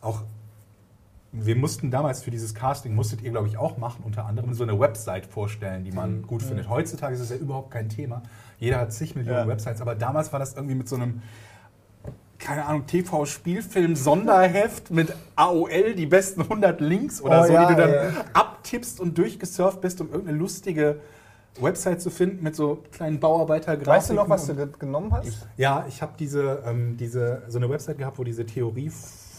auch 0.00 0.22
wir 1.38 1.56
mussten 1.56 1.90
damals 1.90 2.22
für 2.22 2.30
dieses 2.30 2.54
Casting, 2.54 2.94
musstet 2.94 3.22
ihr, 3.22 3.30
glaube 3.30 3.48
ich, 3.48 3.58
auch 3.58 3.78
machen, 3.78 4.02
unter 4.04 4.26
anderem 4.26 4.54
so 4.54 4.62
eine 4.62 4.78
Website 4.78 5.26
vorstellen, 5.26 5.84
die 5.84 5.92
man 5.92 6.22
gut 6.22 6.42
findet. 6.42 6.68
Heutzutage 6.68 7.14
ist 7.14 7.20
es 7.20 7.30
ja 7.30 7.36
überhaupt 7.36 7.70
kein 7.70 7.88
Thema. 7.88 8.22
Jeder 8.58 8.78
hat 8.80 8.92
zig 8.92 9.14
Millionen 9.16 9.40
Ja. 9.40 9.48
Websites, 9.48 9.80
aber 9.80 9.94
damals 9.94 10.32
war 10.32 10.38
das 10.38 10.54
irgendwie 10.54 10.74
mit 10.74 10.88
so 10.88 10.96
einem, 10.96 11.22
keine 12.38 12.64
Ahnung, 12.64 12.86
TV-Spielfilm-Sonderheft 12.86 14.90
mit 14.90 15.14
AOL, 15.36 15.94
die 15.94 16.06
besten 16.06 16.42
100 16.42 16.80
Links 16.80 17.20
oder 17.20 17.42
Oh 17.42 17.46
so, 17.46 17.52
ja, 17.52 17.66
die 17.66 17.74
du 17.74 17.80
dann 17.80 17.92
ja. 17.92 18.10
abtippst 18.32 19.00
und 19.00 19.16
durchgesurft 19.18 19.80
bist, 19.80 20.00
um 20.00 20.08
irgendeine 20.10 20.38
lustige 20.38 21.00
Website 21.60 22.02
zu 22.02 22.10
finden 22.10 22.42
mit 22.42 22.54
so 22.54 22.82
kleinen 22.92 23.18
Bauarbeitergrafiken. 23.20 23.86
Weißt 23.94 24.10
du 24.10 24.14
noch, 24.14 24.28
was 24.28 24.46
du 24.46 24.54
genommen 24.78 25.12
hast? 25.12 25.46
ja, 25.56 25.86
ich 25.88 26.02
habe 26.02 26.12
diese, 26.18 26.62
ähm, 26.66 26.96
diese, 26.96 27.42
so 27.48 27.58
eine 27.58 27.70
Website 27.70 27.98
gehabt, 27.98 28.18
wo 28.18 28.24
diese 28.24 28.44
Theorie 28.44 28.90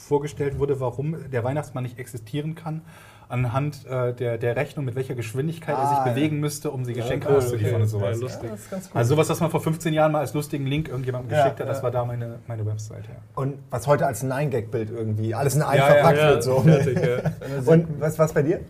vorgestellt 0.07 0.57
wurde, 0.59 0.79
warum 0.79 1.15
der 1.31 1.43
Weihnachtsmann 1.43 1.83
nicht 1.83 1.99
existieren 1.99 2.55
kann, 2.55 2.81
anhand 3.29 3.85
äh, 3.85 4.13
der, 4.13 4.37
der 4.37 4.55
Rechnung, 4.55 4.85
mit 4.85 4.95
welcher 4.95 5.13
Geschwindigkeit 5.13 5.75
er 5.75 5.81
Ah, 5.83 5.89
sich 5.89 5.97
ja. 6.05 6.13
bewegen 6.13 6.39
müsste, 6.39 6.71
um 6.71 6.85
die 6.85 6.93
Geschenke 6.93 7.27
cool, 7.29 7.35
auszuliefern 7.37 7.73
okay. 7.73 7.81
und 7.83 7.87
sowas. 7.89 8.15
Ja, 8.15 8.21
lustig. 8.21 8.49
das 8.49 8.59
ist 8.61 8.71
ganz 8.71 8.85
cool. 8.85 8.97
Also 8.97 9.15
sowas, 9.15 9.29
was 9.29 9.39
man 9.41 9.51
vor 9.51 9.59
15 9.59 9.93
Jahren 9.93 10.11
mal 10.13 10.19
als 10.19 10.33
lustigen 10.33 10.65
Link 10.65 10.87
irgendjemandem 10.87 11.31
Ja, 11.31 11.43
geschickt 11.43 11.59
hat, 11.59 11.67
das 11.67 11.77
ja. 11.79 11.83
war 11.83 11.91
da 11.91 12.05
meine, 12.05 12.39
meine 12.47 12.65
Website. 12.65 13.03
Ja. 13.05 13.15
Und 13.35 13.55
was 13.69 13.85
heute 13.85 14.07
als 14.07 14.23
9-Gag-Bild 14.23 14.91
irgendwie 14.91 15.35
alles 15.35 15.55
in 15.55 15.61
ein 15.61 15.77
Ja, 15.77 15.87
ja, 15.89 15.93
verpackt 15.95 16.17
Ja, 16.19 16.29
wird. 16.29 16.43
So. 16.43 16.61
fertig, 16.61 16.99
ja. 17.01 17.31
Und 17.73 17.99
was 17.99 18.17
was 18.17 18.31
bei 18.33 18.43
dir? 18.43 18.61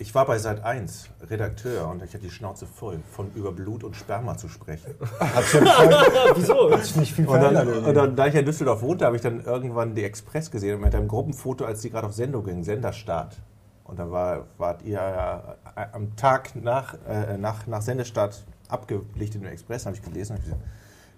Ich 0.00 0.14
war 0.14 0.26
bei 0.26 0.38
Sat 0.38 0.62
1 0.62 1.08
Redakteur 1.28 1.88
und 1.88 2.04
ich 2.04 2.14
hatte 2.14 2.22
die 2.22 2.30
Schnauze 2.30 2.66
voll, 2.66 3.00
von 3.10 3.32
über 3.34 3.50
Blut 3.50 3.82
und 3.82 3.96
Sperma 3.96 4.36
zu 4.36 4.48
sprechen. 4.48 4.94
Wieso? 6.36 6.70
hat 6.70 6.84
sich 6.84 6.94
nicht 6.94 7.12
viel 7.12 7.26
Und 7.26 7.40
dann, 7.40 7.84
und 7.84 7.94
dann, 7.94 8.14
da 8.14 8.28
ich 8.28 8.34
ja 8.34 8.40
in 8.40 8.46
Düsseldorf 8.46 8.80
wohnte, 8.80 9.06
habe 9.06 9.16
ich 9.16 9.22
dann 9.22 9.40
irgendwann 9.44 9.96
die 9.96 10.04
Express 10.04 10.52
gesehen 10.52 10.80
mit 10.80 10.94
einem 10.94 11.08
Gruppenfoto, 11.08 11.64
als 11.64 11.80
die 11.80 11.90
gerade 11.90 12.06
auf 12.06 12.12
Sendung 12.14 12.44
ging, 12.44 12.62
Senderstart. 12.62 13.38
Und 13.82 13.98
da 13.98 14.08
war, 14.08 14.46
wart 14.56 14.82
ihr 14.82 14.92
ja 14.92 15.56
äh, 15.74 15.86
am 15.92 16.14
Tag 16.14 16.54
nach, 16.54 16.94
äh, 17.08 17.36
nach, 17.36 17.66
nach 17.66 17.82
Sendestart 17.82 18.44
abgelichtet 18.68 19.42
im 19.42 19.48
Express, 19.48 19.84
habe 19.84 19.96
ich 19.96 20.02
gelesen 20.02 20.34
und 20.34 20.38
hab 20.38 20.44
gesagt, 20.44 20.62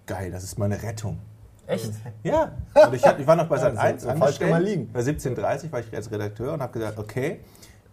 geil, 0.07 0.31
das 0.31 0.43
ist 0.43 0.59
meine 0.59 0.83
Rettung. 0.83 1.19
Echt? 1.67 1.93
Ja, 2.23 2.53
und 2.87 2.95
ich, 2.95 3.05
hab, 3.07 3.21
ich 3.21 3.27
war 3.27 3.37
noch 3.37 3.47
bei 3.47 3.59
Sat 3.59 3.75
so- 3.75 3.81
1 3.81 4.03
so 4.05 4.09
falsch 4.15 4.39
kann 4.39 4.51
man 4.51 4.63
liegen. 4.63 4.91
Bei 4.91 5.01
17.30 5.01 5.71
war 5.71 5.81
ich 5.81 5.95
als 5.95 6.11
Redakteur 6.11 6.55
und 6.55 6.63
habe 6.63 6.73
gesagt, 6.73 6.99
okay, 6.99 7.41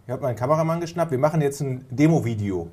ich 0.07 0.11
habe 0.13 0.21
meinen 0.21 0.37
Kameramann 0.37 0.79
geschnappt, 0.79 1.11
wir 1.11 1.17
machen 1.17 1.41
jetzt 1.41 1.59
ein 1.59 1.85
Demo-Video. 1.89 2.71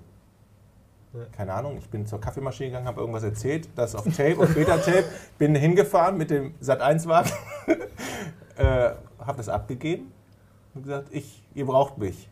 Keine 1.33 1.53
Ahnung, 1.53 1.79
ich 1.79 1.89
bin 1.91 2.07
zur 2.07 2.21
Kaffeemaschine 2.21 2.69
gegangen, 2.69 2.87
habe 2.87 3.01
irgendwas 3.01 3.25
erzählt, 3.25 3.69
das 3.75 3.97
auf 3.97 4.05
Tape, 4.05 4.39
auf 4.39 4.55
Beta-Tape, 4.55 5.05
bin 5.39 5.57
hingefahren 5.57 6.17
mit 6.17 6.31
dem 6.31 6.55
Sat 6.61 6.81
1-Wagen, 6.81 7.33
äh, 8.57 8.91
habe 9.19 9.37
das 9.37 9.49
abgegeben 9.49 10.13
und 10.75 10.85
gesagt, 10.85 11.09
ich, 11.11 11.43
ihr 11.55 11.67
braucht 11.67 11.99
mich. 11.99 12.29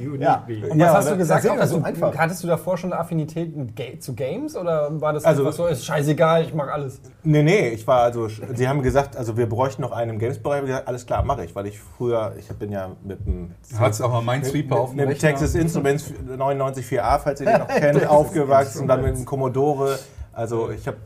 You 0.00 0.14
Ja. 0.18 0.44
need 0.46 0.62
me. 0.62 0.70
Und 0.70 0.78
Ja, 0.78 0.86
was 0.88 0.94
hast 0.96 1.06
da- 1.06 1.10
du 1.12 1.16
gesagt? 1.18 1.44
da 1.44 1.48
sehen 1.48 1.56
wir 1.56 1.62
Hast 1.62 1.70
so 1.70 1.78
du, 1.78 1.84
einfach. 1.84 2.16
hattest 2.16 2.42
du 2.42 2.46
davor 2.48 2.76
schon 2.76 2.92
eine 2.92 3.00
Affinität 3.00 3.54
mit 3.56 3.76
Ga 3.76 3.84
zu 4.00 4.14
Games 4.14 4.56
oder 4.56 5.00
war 5.00 5.12
das 5.12 5.24
Also- 5.24 5.42
einfach 5.44 5.56
so, 5.56 5.66
ist 5.66 5.84
scheißegal, 5.84 6.42
ich 6.44 6.54
mag 6.54 6.70
alles? 6.72 7.00
Nee, 7.22 7.42
nee, 7.42 7.68
ich 7.70 7.86
war 7.86 8.00
also, 8.02 8.28
sie 8.28 8.68
haben 8.68 8.82
gesagt, 8.82 9.16
also 9.16 9.36
wir 9.36 9.48
bräuchten 9.48 9.82
noch 9.82 9.92
einen 9.92 10.12
im 10.12 10.18
Games-Bereich. 10.18 10.56
Ich 10.56 10.60
habe 10.62 10.66
gesagt, 10.68 10.88
alles 10.88 11.06
klar, 11.06 11.24
mache 11.24 11.44
ich, 11.44 11.54
weil 11.54 11.66
ich 11.66 11.78
früher, 11.80 12.32
ich 12.38 12.48
bin 12.48 12.70
ja 12.72 12.90
mit 13.02 13.24
dem 13.26 13.50
Du 13.70 13.78
hattest 13.78 14.02
auch 14.02 14.10
mal 14.10 14.22
Minesweeper 14.22 14.76
auf 14.80 14.92
mit, 14.94 15.08
dem. 15.08 15.18
Texas 15.18 15.54
Instruments 15.54 16.12
994a, 16.28 17.18
falls 17.18 17.40
ihr 17.40 17.46
den 17.46 17.58
noch 17.58 17.68
kennt, 17.74 18.06
aufgewachsen, 18.08 18.86
dann 18.88 19.02
mit 19.02 19.16
dem 19.16 19.24
Commodore. 19.24 19.98
Also 20.32 20.70
ich 20.70 20.86
habe 20.86 20.96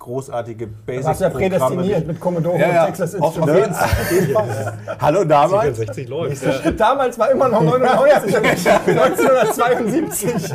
großartige 0.00 0.66
Du 0.66 1.04
warst 1.04 1.20
ja 1.20 1.30
prädestiniert 1.30 2.04
mit 2.06 2.18
Commodore 2.18 2.58
Ja, 2.58 2.68
ja. 2.68 2.80
und 2.80 2.86
Texas 2.88 3.14
Instruments. 3.14 3.78
Hallo 5.00 5.24
damals. 5.24 5.76
64 5.78 6.08
läuft. 6.08 6.42
Ja. 6.42 6.70
Damals 6.72 7.16
war 7.18 7.30
immer 7.30 7.48
noch 7.48 7.62
99, 7.62 8.36
1972. 8.36 10.44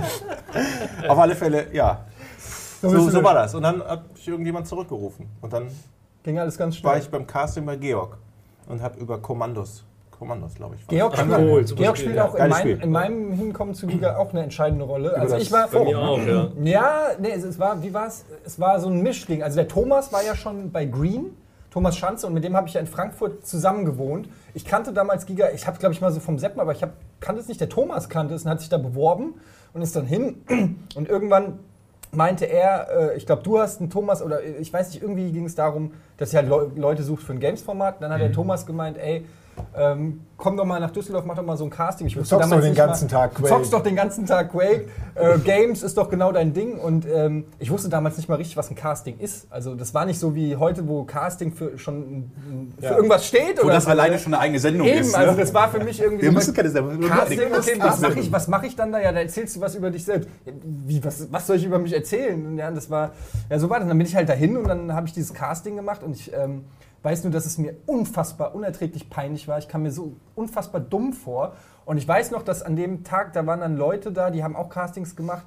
Auf 1.07 1.19
alle 1.19 1.35
Fälle, 1.35 1.67
ja. 1.71 2.01
So, 2.81 3.09
So, 3.09 3.23
war 3.23 3.33
das. 3.35 3.55
Und 3.55 3.63
dann 3.63 3.81
hat 3.83 4.13
mich 4.13 4.27
irgendjemand 4.27 4.67
zurückgerufen. 4.67 5.27
Und 5.41 5.53
dann 5.53 5.67
Ging 6.23 6.39
alles 6.39 6.57
ganz 6.57 6.83
war 6.83 6.93
schnell. 6.93 7.03
ich 7.03 7.09
beim 7.09 7.27
Casting 7.27 7.65
bei 7.65 7.75
Georg 7.75 8.17
und 8.67 8.81
habe 8.81 8.99
über 8.99 9.19
Kommandos, 9.21 9.83
Kommandos 10.17 10.55
glaube 10.55 10.75
ich. 10.75 10.87
war 10.87 10.95
Georg 10.95 11.11
das. 11.11 11.21
spielt, 11.21 11.39
Cool, 11.39 11.63
Georg 11.63 11.97
Spiel, 11.97 12.09
spielt 12.09 12.19
auch 12.19 12.35
in, 12.35 12.49
mein, 12.49 12.67
in 12.67 12.91
meinem 12.91 13.31
Hinkommen 13.33 13.73
zu 13.73 13.87
Liga 13.87 14.17
auch 14.17 14.31
eine 14.31 14.43
entscheidende 14.43 14.85
Rolle. 14.85 15.13
Also 15.15 15.35
ich 15.35 15.51
war 15.51 15.67
Bei 15.67 15.83
mir 15.83 15.99
auch, 15.99 16.19
ja. 16.19 16.49
Ja, 16.63 16.93
nee, 17.19 17.31
es, 17.31 17.43
es 17.43 17.59
war, 17.59 17.81
wie 17.83 17.93
war 17.93 18.07
es? 18.07 18.25
Es 18.45 18.59
war 18.59 18.79
so 18.79 18.89
ein 18.89 19.01
Mischding. 19.01 19.43
Also 19.43 19.57
der 19.57 19.67
Thomas 19.67 20.11
war 20.13 20.23
ja 20.23 20.35
schon 20.35 20.71
bei 20.71 20.85
Green, 20.85 21.35
Thomas 21.71 21.97
Schanze, 21.97 22.27
und 22.27 22.33
mit 22.33 22.43
dem 22.43 22.55
habe 22.55 22.67
ich 22.67 22.73
ja 22.73 22.79
in 22.79 22.87
Frankfurt 22.87 23.45
zusammen 23.45 23.85
gewohnt. 23.85 24.29
Ich 24.53 24.65
kannte 24.65 24.93
damals 24.93 25.25
Giga, 25.25 25.49
ich 25.53 25.67
habe 25.67 25.77
glaube 25.77 25.93
ich 25.93 26.01
mal 26.01 26.11
so 26.11 26.19
vom 26.19 26.39
Seppen, 26.39 26.61
aber 26.61 26.71
ich 26.71 26.81
hab, 26.81 26.93
kannte 27.19 27.41
es 27.41 27.47
nicht, 27.47 27.59
der 27.59 27.69
Thomas 27.69 28.07
kannte 28.09 28.33
es 28.33 28.45
und 28.45 28.51
hat 28.51 28.61
sich 28.61 28.69
da 28.69 28.77
beworben 28.77 29.35
und 29.73 29.81
ist 29.81 29.95
dann 29.95 30.05
hin. 30.05 30.43
Und 30.95 31.09
irgendwann 31.09 31.59
meinte 32.15 32.45
er, 32.45 33.11
äh, 33.11 33.17
ich 33.17 33.25
glaube, 33.25 33.43
du 33.43 33.59
hast 33.59 33.81
einen 33.81 33.89
Thomas, 33.89 34.21
oder 34.21 34.41
äh, 34.41 34.53
ich 34.59 34.71
weiß 34.71 34.91
nicht, 34.91 35.01
irgendwie 35.01 35.31
ging 35.31 35.45
es 35.45 35.55
darum, 35.55 35.91
dass 36.17 36.33
er 36.33 36.41
halt 36.41 36.49
Leu 36.49 36.67
Leute 36.75 37.03
sucht 37.03 37.23
für 37.23 37.33
ein 37.33 37.39
Games-Format. 37.39 38.01
Dann 38.01 38.11
hat 38.11 38.21
der 38.21 38.31
Thomas 38.31 38.65
gemeint, 38.65 38.97
ey, 38.97 39.25
ähm, 39.77 40.21
komm 40.37 40.57
doch 40.57 40.65
mal 40.65 40.79
nach 40.79 40.91
Düsseldorf, 40.91 41.25
mach 41.25 41.35
doch 41.35 41.43
mal 41.45 41.57
so 41.57 41.63
ein 41.63 41.69
Casting. 41.69 42.07
Ich 42.07 42.15
wusste 42.17 42.35
zockst 42.35 42.51
doch 42.51 42.59
den 42.59 42.69
nicht 42.69 42.77
mal- 42.77 42.87
ganzen 42.87 43.07
Tag 43.07 43.35
Quake. 43.35 43.47
zockst 43.49 43.73
doch 43.73 43.83
den 43.83 43.95
ganzen 43.95 44.25
Tag 44.25 44.51
Quake. 44.51 44.87
Äh, 45.15 45.37
Games 45.39 45.81
ist 45.83 45.97
doch 45.97 46.09
genau 46.09 46.31
dein 46.31 46.53
Ding. 46.53 46.77
Und 46.77 47.05
ähm, 47.05 47.45
ich 47.59 47.71
wusste 47.71 47.89
damals 47.89 48.17
nicht 48.17 48.27
mal 48.29 48.35
richtig, 48.35 48.57
was 48.57 48.69
ein 48.69 48.75
Casting 48.75 49.17
ist. 49.19 49.47
Also 49.51 49.75
das 49.75 49.93
war 49.93 50.05
nicht 50.05 50.19
so 50.19 50.35
wie 50.35 50.55
heute, 50.55 50.87
wo 50.87 51.03
Casting 51.03 51.51
für 51.53 51.77
schon 51.77 52.31
für 52.79 52.85
Ja. 52.85 52.95
irgendwas 52.95 53.25
steht. 53.27 53.57
Wo 53.59 53.65
oder 53.65 53.75
das 53.75 53.85
so, 53.85 53.89
alleine 53.91 54.15
ne? 54.15 54.19
schon 54.19 54.33
eine 54.33 54.41
eigene 54.43 54.59
Sendung 54.59 54.87
Eben, 54.87 54.99
ist. 54.99 55.11
ne? 55.13 55.17
also 55.19 55.39
das 55.39 55.53
war 55.53 55.69
für 55.69 55.83
mich 55.83 56.01
irgendwie 56.01 56.23
Wir 56.23 56.29
so 56.31 56.35
müssen 56.35 56.53
keine 56.53 56.69
Sendung 56.69 56.99
Casting, 57.01 57.39
okay, 57.39 57.75
was 57.79 57.99
mache 58.01 58.19
ich? 58.19 58.31
was 58.31 58.47
mach 58.47 58.63
ich 58.63 58.75
dann 58.75 58.91
da? 58.91 58.99
Ja, 59.01 59.11
da 59.11 59.19
erzählst 59.19 59.55
du 59.55 59.61
was 59.61 59.75
über 59.75 59.89
dich 59.91 60.03
selbst. 60.03 60.29
Wie, 60.63 61.03
was, 61.03 61.31
was 61.31 61.47
soll 61.47 61.55
ich 61.57 61.65
über 61.65 61.79
mich 61.79 61.93
erzählen? 61.93 62.45
Und 62.45 62.57
Ja, 62.57 62.71
das 62.71 62.89
war, 62.89 63.11
ja, 63.49 63.57
so 63.59 63.69
war 63.69 63.79
das. 63.79 63.87
Dann 63.87 63.97
bin 63.97 64.05
ich 64.07 64.15
halt 64.15 64.27
dahin 64.29 64.57
und 64.57 64.67
dann 64.67 64.93
habe 64.93 65.07
ich 65.07 65.13
dieses 65.13 65.33
Casting 65.33 65.75
gemacht 65.75 66.03
und 66.03 66.15
ich 66.15 66.31
ähm, 66.33 66.65
weiß 67.05 67.23
nur, 67.23 67.31
dass 67.31 67.45
es 67.45 67.57
mir 67.57 67.75
unfassbar, 67.85 68.55
unerträglich 68.55 69.09
peinlich 69.09 69.47
war. 69.47 69.59
Ich 69.59 69.67
kam 69.67 69.83
mir 69.83 69.91
so 69.91 70.15
unfassbar 70.33 70.81
dumm 70.81 71.13
vor. 71.13 71.53
Und 71.85 71.97
ich 71.97 72.07
weiß 72.07 72.31
noch, 72.31 72.41
dass 72.41 72.63
an 72.63 72.75
dem 72.75 73.03
Tag, 73.03 73.33
da 73.33 73.45
waren 73.45 73.59
dann 73.59 73.77
Leute 73.77 74.11
da, 74.11 74.31
die 74.31 74.43
haben 74.43 74.55
auch 74.55 74.69
Castings 74.69 75.15
gemacht. 75.15 75.45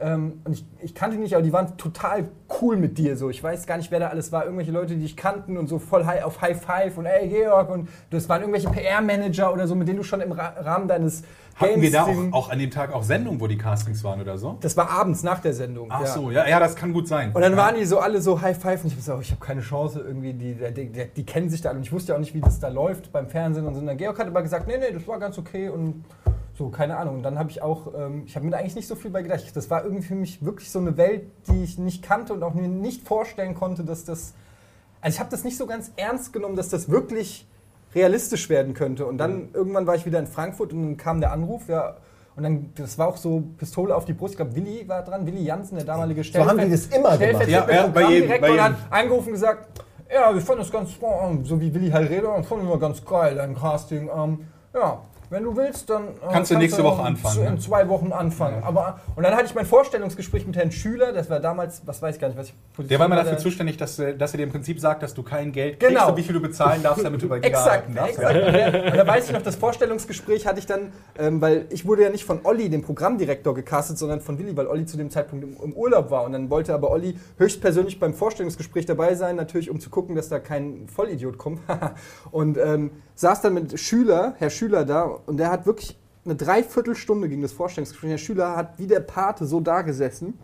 Ähm, 0.00 0.40
und 0.44 0.52
ich, 0.52 0.64
ich 0.80 0.94
kannte 0.94 1.16
die 1.16 1.22
nicht, 1.22 1.34
aber 1.34 1.42
die 1.42 1.52
waren 1.52 1.76
total 1.76 2.28
cool 2.60 2.76
mit 2.76 2.96
dir. 2.96 3.16
So. 3.16 3.28
Ich 3.30 3.42
weiß 3.42 3.66
gar 3.66 3.76
nicht, 3.76 3.90
wer 3.90 4.00
da 4.00 4.08
alles 4.08 4.32
war. 4.32 4.44
Irgendwelche 4.44 4.72
Leute, 4.72 4.94
die 4.94 5.02
dich 5.02 5.16
kannten 5.16 5.56
und 5.56 5.68
so 5.68 5.78
voll 5.78 6.06
high, 6.06 6.24
auf 6.24 6.40
High 6.40 6.60
Five 6.60 6.96
und 6.98 7.06
ey, 7.06 7.28
Georg. 7.28 7.70
Und 7.70 7.88
das 8.10 8.28
waren 8.28 8.40
irgendwelche 8.40 8.70
PR-Manager 8.70 9.52
oder 9.52 9.66
so, 9.66 9.74
mit 9.74 9.88
denen 9.88 9.98
du 9.98 10.04
schon 10.04 10.20
im 10.20 10.32
Ra 10.32 10.54
Rahmen 10.58 10.88
deines 10.88 11.22
Hatten 11.56 11.82
wir 11.82 11.90
da 11.90 12.06
Games- 12.06 12.32
auch, 12.32 12.46
auch 12.46 12.50
an 12.50 12.58
dem 12.58 12.70
Tag 12.70 12.92
auch 12.94 13.02
Sendungen, 13.02 13.40
wo 13.40 13.46
die 13.46 13.58
Castings 13.58 14.02
waren 14.02 14.20
oder 14.20 14.38
so? 14.38 14.56
Das 14.60 14.76
war 14.76 14.88
abends 14.90 15.22
nach 15.22 15.40
der 15.40 15.52
Sendung. 15.52 15.88
Ach 15.90 16.00
ja. 16.00 16.06
so, 16.06 16.30
ja, 16.30 16.48
ja, 16.48 16.58
das 16.58 16.74
kann 16.74 16.92
gut 16.92 17.06
sein. 17.06 17.32
Und 17.34 17.42
dann 17.42 17.52
ja. 17.52 17.58
waren 17.58 17.74
die 17.74 17.84
so 17.84 17.98
alle 17.98 18.22
so 18.22 18.40
High 18.40 18.58
Five 18.58 18.82
und 18.82 18.90
ich 18.90 18.96
gesagt, 18.96 19.18
oh, 19.18 19.20
ich 19.20 19.30
habe 19.30 19.44
keine 19.44 19.60
Chance 19.60 20.00
irgendwie, 20.00 20.32
die, 20.32 20.54
die, 20.54 20.88
die, 20.88 21.06
die 21.14 21.26
kennen 21.26 21.50
sich 21.50 21.60
da 21.60 21.68
alle 21.68 21.78
und 21.78 21.84
ich 21.84 21.92
wusste 21.92 22.12
ja 22.12 22.16
auch 22.16 22.20
nicht, 22.20 22.34
wie 22.34 22.40
das 22.40 22.58
da 22.58 22.68
läuft 22.68 23.12
beim 23.12 23.28
Fernsehen 23.28 23.66
und 23.66 23.74
so. 23.74 23.80
Und 23.80 23.86
dann 23.86 23.98
Georg 23.98 24.18
hat 24.18 24.26
aber 24.26 24.42
gesagt, 24.42 24.66
nee, 24.66 24.78
nee, 24.78 24.92
das 24.92 25.06
war 25.06 25.18
ganz 25.18 25.36
okay 25.36 25.68
und 25.68 26.04
so, 26.60 26.68
keine 26.68 26.98
Ahnung. 26.98 27.16
Und 27.16 27.22
dann 27.22 27.38
habe 27.38 27.50
ich 27.50 27.62
auch, 27.62 27.94
ähm, 27.96 28.24
ich 28.26 28.36
habe 28.36 28.44
mir 28.44 28.50
da 28.52 28.58
eigentlich 28.58 28.74
nicht 28.74 28.86
so 28.86 28.94
viel 28.94 29.10
bei 29.10 29.22
gedacht. 29.22 29.42
Das 29.54 29.70
war 29.70 29.82
irgendwie 29.82 30.02
für 30.02 30.14
mich 30.14 30.44
wirklich 30.44 30.70
so 30.70 30.78
eine 30.78 30.98
Welt, 30.98 31.22
die 31.48 31.64
ich 31.64 31.78
nicht 31.78 32.02
kannte 32.02 32.34
und 32.34 32.42
auch 32.42 32.52
mir 32.52 32.68
nicht 32.68 33.08
vorstellen 33.08 33.54
konnte, 33.54 33.82
dass 33.82 34.04
das, 34.04 34.34
also 35.00 35.14
ich 35.14 35.20
habe 35.20 35.30
das 35.30 35.42
nicht 35.42 35.56
so 35.56 35.66
ganz 35.66 35.90
ernst 35.96 36.34
genommen, 36.34 36.56
dass 36.56 36.68
das 36.68 36.90
wirklich 36.90 37.48
realistisch 37.94 38.50
werden 38.50 38.74
könnte. 38.74 39.06
Und 39.06 39.16
dann 39.16 39.48
irgendwann 39.54 39.86
war 39.86 39.94
ich 39.94 40.04
wieder 40.04 40.18
in 40.18 40.26
Frankfurt 40.26 40.74
und 40.74 40.82
dann 40.82 40.96
kam 40.98 41.20
der 41.20 41.32
Anruf, 41.32 41.66
ja, 41.68 41.96
und 42.36 42.42
dann, 42.42 42.72
das 42.74 42.98
war 42.98 43.08
auch 43.08 43.16
so 43.16 43.42
Pistole 43.56 43.96
auf 43.96 44.04
die 44.04 44.12
Brust. 44.12 44.34
Ich 44.34 44.36
glaube, 44.36 44.54
Willi 44.54 44.86
war 44.86 45.02
dran, 45.02 45.26
Willi 45.26 45.42
Jansen, 45.42 45.76
der 45.76 45.86
damalige 45.86 46.22
So 46.22 46.44
haben 46.44 46.58
die 46.58 46.70
das 46.70 46.86
immer 46.86 47.16
gemacht. 47.16 47.48
Ja, 47.48 47.68
ja, 47.70 47.86
bei 47.86 48.02
jedem, 48.04 48.40
bei 48.40 48.52
und 48.52 48.62
hat 48.62 48.76
jedem. 48.76 48.92
angerufen 48.92 49.28
und 49.28 49.32
gesagt, 49.32 49.82
ja, 50.12 50.34
wir 50.34 50.42
fanden 50.42 50.62
das 50.62 50.70
ganz, 50.70 50.90
so 51.44 51.58
wie 51.58 51.72
Willi 51.72 51.90
halt 51.90 52.10
redet, 52.10 52.26
und 52.26 52.44
fanden 52.44 52.68
wir 52.68 52.78
ganz 52.78 53.02
geil, 53.02 53.36
dein 53.36 53.54
Casting. 53.56 54.10
Ähm, 54.14 54.46
ja, 54.74 55.00
wenn 55.30 55.44
du 55.44 55.56
willst, 55.56 55.88
dann 55.88 56.08
äh, 56.08 56.32
Kannst 56.32 56.50
du 56.50 56.58
nächste 56.58 56.82
Woche 56.84 57.00
in- 57.02 57.06
anfangen, 57.06 57.46
In 57.46 57.54
ne? 57.54 57.58
zwei 57.60 57.88
Wochen 57.88 58.12
anfangen. 58.12 58.62
Aber, 58.64 59.00
und 59.16 59.22
dann 59.22 59.34
hatte 59.34 59.46
ich 59.46 59.54
mein 59.54 59.64
Vorstellungsgespräch 59.66 60.46
mit 60.46 60.56
Herrn 60.56 60.72
Schüler, 60.72 61.12
das 61.12 61.30
war 61.30 61.40
damals, 61.40 61.82
was 61.86 62.02
weiß 62.02 62.16
ich 62.16 62.20
gar 62.20 62.28
nicht, 62.28 62.36
was 62.38 62.48
ich 62.48 62.54
Position 62.72 62.88
Der 62.88 62.98
war 62.98 63.06
immer 63.06 63.16
dafür 63.16 63.38
zuständig, 63.38 63.76
dass, 63.76 63.98
äh, 63.98 64.16
dass 64.16 64.32
er 64.34 64.38
dir 64.38 64.42
im 64.44 64.50
Prinzip 64.50 64.80
sagt, 64.80 65.02
dass 65.02 65.14
du 65.14 65.22
kein 65.22 65.52
Geld 65.52 65.78
Genau. 65.80 65.92
kriegst 65.94 66.08
und 66.10 66.16
wie 66.16 66.22
viel 66.22 66.34
du 66.34 66.40
bezahlen 66.42 66.82
darfst, 66.82 67.04
damit 67.04 67.22
du 67.22 67.28
bei 67.28 67.38
Giga 67.38 67.48
Exakt, 67.58 67.96
darfst. 67.96 68.18
exakt. 68.18 68.34
Und, 68.46 68.52
der, 68.52 68.84
und 68.86 68.96
da 68.96 69.06
weiß 69.06 69.26
ich 69.28 69.32
noch, 69.32 69.42
das 69.42 69.56
Vorstellungsgespräch 69.56 70.46
hatte 70.46 70.58
ich 70.58 70.66
dann, 70.66 70.92
ähm, 71.18 71.40
weil 71.40 71.66
ich 71.70 71.86
wurde 71.86 72.02
ja 72.02 72.10
nicht 72.10 72.24
von 72.24 72.40
Olli, 72.44 72.68
dem 72.68 72.82
Programmdirektor, 72.82 73.54
gecastet, 73.54 73.98
sondern 73.98 74.20
von 74.20 74.38
Willi, 74.38 74.56
weil 74.56 74.66
Olli 74.66 74.84
zu 74.86 74.96
dem 74.96 75.10
Zeitpunkt 75.10 75.44
im, 75.44 75.56
im 75.62 75.72
Urlaub 75.74 76.10
war. 76.10 76.24
Und 76.24 76.32
dann 76.32 76.50
wollte 76.50 76.74
aber 76.74 76.90
Olli 76.90 77.16
höchstpersönlich 77.38 78.00
beim 78.00 78.14
Vorstellungsgespräch 78.14 78.86
dabei 78.86 79.14
sein, 79.14 79.36
natürlich 79.36 79.70
um 79.70 79.78
zu 79.80 79.90
gucken, 79.90 80.16
dass 80.16 80.28
da 80.28 80.38
kein 80.40 80.88
Vollidiot 80.88 81.38
kommt. 81.38 81.60
und 82.32 82.58
ähm, 82.58 82.90
saß 83.14 83.42
dann 83.42 83.54
mit 83.54 83.78
Schüler, 83.78 84.34
Herr 84.38 84.50
Schüler 84.50 84.84
da, 84.84 85.19
und 85.26 85.36
der 85.36 85.50
hat 85.50 85.66
wirklich 85.66 85.96
eine 86.24 86.36
Dreiviertelstunde 86.36 87.28
ging 87.28 87.40
das 87.40 87.52
Vorstellungsgespräch. 87.52 88.10
Herr 88.10 88.18
Schüler 88.18 88.56
hat 88.56 88.78
wie 88.78 88.86
der 88.86 89.00
Pate 89.00 89.46
so 89.46 89.60
da 89.60 89.82
gesessen 89.82 90.38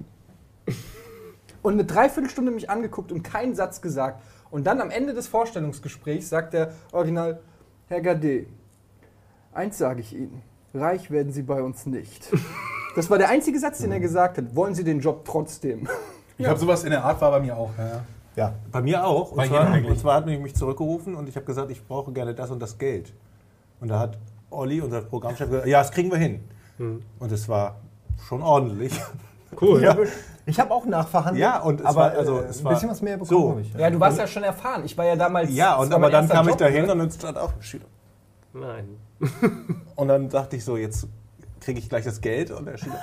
und 1.62 1.74
eine 1.74 1.84
Dreiviertelstunde 1.84 2.50
mich 2.50 2.70
angeguckt 2.70 3.12
und 3.12 3.22
keinen 3.22 3.54
Satz 3.54 3.80
gesagt. 3.80 4.22
Und 4.50 4.66
dann 4.66 4.80
am 4.80 4.90
Ende 4.90 5.12
des 5.12 5.26
Vorstellungsgesprächs 5.26 6.28
sagt 6.28 6.54
der 6.54 6.72
Original, 6.92 7.40
Herr 7.88 8.00
Gade, 8.00 8.46
eins 9.52 9.78
sage 9.78 10.00
ich 10.00 10.14
Ihnen, 10.14 10.42
reich 10.72 11.10
werden 11.10 11.32
Sie 11.32 11.42
bei 11.42 11.62
uns 11.62 11.86
nicht. 11.86 12.30
Das 12.94 13.10
war 13.10 13.18
der 13.18 13.28
einzige 13.28 13.58
Satz, 13.58 13.78
den 13.78 13.92
er 13.92 14.00
gesagt 14.00 14.38
hat. 14.38 14.56
Wollen 14.56 14.74
Sie 14.74 14.82
den 14.82 15.00
Job 15.00 15.26
trotzdem? 15.26 15.86
Ich 16.38 16.44
glaube, 16.44 16.58
sowas 16.58 16.82
in 16.84 16.90
der 16.90 17.04
Art 17.04 17.20
war 17.20 17.30
bei 17.30 17.40
mir 17.40 17.56
auch. 17.56 17.70
Ja. 17.76 18.04
Ja. 18.36 18.54
Bei 18.70 18.80
mir 18.80 19.04
auch. 19.04 19.32
Und 19.32 19.36
Bei 19.36 19.48
zwar, 19.48 19.72
und 19.72 19.98
zwar 19.98 20.14
hat 20.14 20.26
mich, 20.26 20.38
mich 20.38 20.54
zurückgerufen 20.54 21.14
und 21.14 21.28
ich 21.28 21.36
habe 21.36 21.46
gesagt, 21.46 21.70
ich 21.70 21.86
brauche 21.86 22.12
gerne 22.12 22.34
das 22.34 22.50
und 22.50 22.60
das 22.60 22.78
Geld. 22.78 23.12
Und 23.80 23.88
da 23.88 23.98
hat 23.98 24.18
Olli, 24.50 24.80
unser 24.80 25.02
Programmchef, 25.02 25.48
gesagt, 25.50 25.66
ja, 25.66 25.78
das 25.80 25.90
kriegen 25.90 26.10
wir 26.10 26.18
hin. 26.18 26.40
Und 26.78 27.32
es 27.32 27.48
war 27.48 27.76
schon 28.28 28.42
ordentlich. 28.42 28.92
Cool. 29.60 29.82
Ja. 29.82 29.96
Ich 30.44 30.60
habe 30.60 30.70
auch 30.74 30.84
nachverhandelt. 30.84 31.40
Ja, 31.40 31.60
und 31.60 31.80
es 31.80 31.86
aber 31.86 31.96
war- 32.00 32.10
also, 32.12 32.40
äh, 32.40 32.44
es 32.44 32.58
ein 32.60 32.64
war 32.64 32.72
bisschen 32.74 32.90
was 32.90 33.00
mehr 33.00 33.16
bekommen 33.16 33.40
so. 33.40 33.50
habe 33.50 33.60
ich. 33.62 33.72
Ja, 33.74 33.90
du 33.90 33.98
warst 34.00 34.18
ja 34.18 34.26
schon 34.26 34.42
erfahren. 34.42 34.82
Ich 34.84 34.96
war 34.98 35.04
ja 35.06 35.16
damals. 35.16 35.50
Ja, 35.54 35.76
und 35.76 35.92
aber 35.94 36.10
dann 36.10 36.28
kam 36.28 36.44
ich 36.46 36.50
Job, 36.50 36.58
da 36.58 36.66
hin 36.66 36.84
ne? 36.86 36.92
und 36.92 36.98
dann 36.98 37.10
stand 37.10 37.38
auch 37.38 37.52
Schüler. 37.60 37.84
Nein. 38.52 38.96
Und 39.96 40.08
dann 40.08 40.28
dachte 40.28 40.56
ich 40.56 40.64
so, 40.64 40.76
jetzt 40.76 41.06
kriege 41.66 41.80
ich 41.80 41.88
gleich 41.88 42.04
das 42.04 42.20
Geld 42.20 42.52
und 42.52 42.64
der 42.64 42.78
Schüler. 42.78 43.02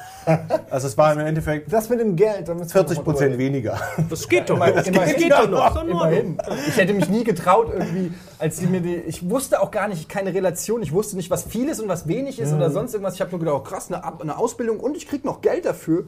Also 0.70 0.88
es 0.88 0.98
war 0.98 1.12
im 1.12 1.20
Endeffekt 1.20 1.72
Das 1.72 1.90
mit 1.90 2.00
dem 2.00 2.16
Geld, 2.16 2.48
da 2.48 2.54
müssen 2.54 2.70
wir 2.70 2.82
40 2.82 2.98
noch 2.98 3.06
mal 3.06 3.12
Prozent 3.12 3.38
weniger. 3.38 3.78
Das 4.10 4.28
geht 4.28 4.50
doch. 4.50 4.56
Immerhin, 4.56 4.76
Das 4.76 4.88
immerhin. 4.88 5.16
geht 5.18 5.32
doch 5.32 5.50
noch. 5.50 5.84
Immerhin. 5.84 6.38
Ich 6.68 6.78
hätte 6.78 6.94
mich 6.94 7.10
nie 7.10 7.26
getraut, 7.26 7.68
irgendwie, 7.74 8.14
als 8.40 8.58
sie 8.58 8.68
mir 8.68 8.80
die. 8.80 8.96
Ich 8.96 9.30
wusste 9.30 9.62
auch 9.62 9.70
gar 9.70 9.90
nicht, 9.90 10.08
keine 10.08 10.34
Relation. 10.34 10.82
Ich 10.82 10.94
wusste 10.94 11.18
nicht, 11.18 11.30
was 11.30 11.44
viel 11.44 11.68
ist 11.68 11.82
und 11.82 11.90
was 11.90 12.08
wenig 12.08 12.40
ist 12.40 12.54
oder 12.54 12.72
sonst 12.72 12.94
irgendwas. 12.94 13.16
Ich 13.16 13.22
habe 13.22 13.32
nur 13.32 13.40
gedacht, 13.42 13.56
oh, 13.58 13.60
krass, 13.60 13.92
eine, 13.92 14.02
eine 14.22 14.38
Ausbildung 14.38 14.80
und 14.80 14.96
ich 14.96 15.08
krieg 15.08 15.26
noch 15.26 15.42
Geld 15.42 15.66
dafür. 15.66 16.06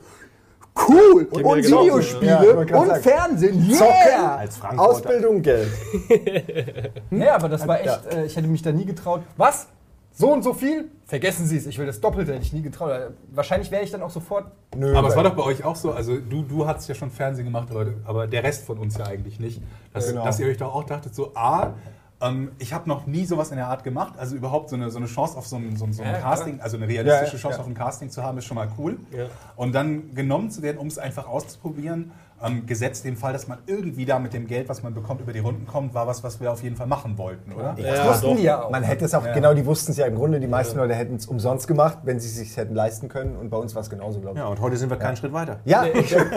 Cool! 0.87 1.27
Und, 1.31 1.41
mir 1.41 1.45
und 1.45 1.57
Videospiele 1.65 2.65
ja. 2.69 2.77
Und 2.79 2.87
sagen. 2.87 3.03
Fernsehen. 3.03 3.71
Zocken, 3.71 3.93
Yeah! 3.93 4.35
Als 4.37 4.57
Frankfurter. 4.57 4.91
Ausbildung, 4.91 5.41
Geld. 5.41 5.67
Ja, 7.11 7.35
aber 7.35 7.49
das 7.49 7.67
war 7.67 7.79
echt, 7.79 8.13
äh, 8.13 8.25
ich 8.25 8.35
hätte 8.35 8.47
mich 8.47 8.61
da 8.61 8.71
nie 8.71 8.85
getraut. 8.85 9.21
Was? 9.37 9.67
So 10.17 10.31
und 10.31 10.43
so 10.43 10.53
viel? 10.53 10.89
Vergessen 11.05 11.45
Sie 11.45 11.57
es, 11.57 11.67
ich 11.67 11.77
will 11.77 11.85
das 11.85 11.99
Doppelte, 11.99 12.31
hätte 12.33 12.43
ich 12.43 12.53
nie 12.53 12.61
getraut. 12.61 12.89
Äh, 12.91 13.09
Wahrscheinlich 13.33 13.69
wäre 13.69 13.83
ich 13.83 13.91
dann 13.91 14.01
auch 14.01 14.09
sofort. 14.09 14.45
Nö, 14.75 14.95
Aber 14.95 15.09
es 15.09 15.15
war 15.15 15.23
doch 15.23 15.35
bei 15.35 15.43
euch 15.43 15.63
auch 15.65 15.75
so, 15.75 15.91
also 15.91 16.17
du, 16.17 16.41
du 16.43 16.65
hast 16.65 16.87
ja 16.87 16.95
schon 16.95 17.11
Fernsehen 17.11 17.43
gemacht, 17.45 17.67
aber, 17.69 17.87
aber 18.05 18.25
der 18.25 18.41
Rest 18.43 18.63
von 18.65 18.77
uns 18.77 18.97
ja 18.97 19.05
eigentlich 19.05 19.39
nicht. 19.41 19.61
Dass, 19.93 20.07
Genau. 20.07 20.23
dass 20.23 20.39
ihr 20.39 20.47
euch 20.47 20.57
doch 20.57 20.73
auch 20.73 20.85
dachtet, 20.85 21.13
so, 21.13 21.35
A, 21.35 21.73
ähm, 22.21 22.53
ich 22.59 22.73
habe 22.73 22.87
noch 22.87 23.05
nie 23.07 23.25
sowas 23.25 23.49
in 23.51 23.57
der 23.57 23.67
Art 23.67 23.83
gemacht, 23.83 24.13
also 24.17 24.37
überhaupt 24.37 24.69
so 24.69 24.77
eine, 24.77 24.89
so 24.89 24.99
eine 24.99 25.07
Chance 25.07 25.37
auf 25.37 25.47
so 25.47 25.57
ein, 25.57 25.75
so 25.75 25.83
ein, 25.83 25.91
so 25.91 26.01
ein 26.01 26.13
Ja, 26.13 26.19
Casting, 26.19 26.61
also 26.61 26.77
eine 26.77 26.87
realistische 26.87 27.25
Ja, 27.25 27.33
ja, 27.33 27.39
Chance 27.39 27.57
ja. 27.57 27.61
auf 27.61 27.67
ein 27.67 27.73
Casting 27.73 28.09
zu 28.09 28.23
haben, 28.23 28.37
ist 28.37 28.45
schon 28.45 28.55
mal 28.55 28.69
cool. 28.77 28.97
Ja. 29.11 29.25
Und 29.57 29.75
dann 29.75 30.15
genommen 30.15 30.49
zu 30.49 30.61
werden, 30.61 30.77
um 30.77 30.87
es 30.87 30.97
einfach 30.97 31.27
auszuprobieren, 31.27 32.11
ähm, 32.43 32.65
gesetzt 32.65 33.05
den 33.05 33.15
Fall, 33.15 33.31
dass 33.33 33.47
man 33.47 33.59
irgendwie 33.65 34.05
da 34.05 34.19
mit 34.19 34.33
dem 34.33 34.45
Geld, 34.45 34.67
was 34.67 34.83
man 34.83 34.93
bekommt, 34.93 35.21
über 35.21 35.31
die 35.31 35.39
Runden 35.39 35.65
kommt, 35.65 35.93
war 35.93 36.05
was, 36.05 36.21
was 36.23 36.41
wir 36.41 36.51
auf 36.51 36.61
jeden 36.63 36.75
Fall 36.75 36.85
machen 36.85 37.17
wollten, 37.17 37.53
oder? 37.53 37.75
Das 37.77 37.85
Ja, 37.97 38.09
wussten 38.09 38.25
doch. 38.27 38.35
die 38.35 38.43
ja 38.43 38.61
auch. 38.63 38.69
Man 38.69 38.83
hätte 38.83 39.05
es 39.05 39.13
auch, 39.15 39.25
Ja. 39.25 39.33
genau, 39.33 39.53
die 39.53 39.65
wussten 39.65 39.91
es 39.91 39.97
ja 39.97 40.05
im 40.05 40.15
Grunde, 40.15 40.39
die 40.41 40.47
meisten 40.47 40.77
Leute 40.77 40.93
hätten 40.95 41.15
es 41.15 41.27
umsonst 41.27 41.65
gemacht, 41.67 41.99
wenn 42.03 42.19
sie 42.19 42.27
es 42.27 42.35
sich 42.35 42.57
hätten 42.57 42.75
leisten 42.75 43.07
können. 43.07 43.37
Und 43.37 43.49
bei 43.49 43.57
uns 43.57 43.73
war 43.73 43.81
es 43.81 43.89
genauso, 43.89 44.19
glaube 44.19 44.37
ich. 44.37 44.43
Ja, 44.43 44.49
und 44.49 44.59
heute 44.59 44.75
sind 44.75 44.89
wir 44.89 44.97
keinen 44.97 45.15
Schritt 45.15 45.31
weiter. 45.31 45.59
Ja, 45.63 45.85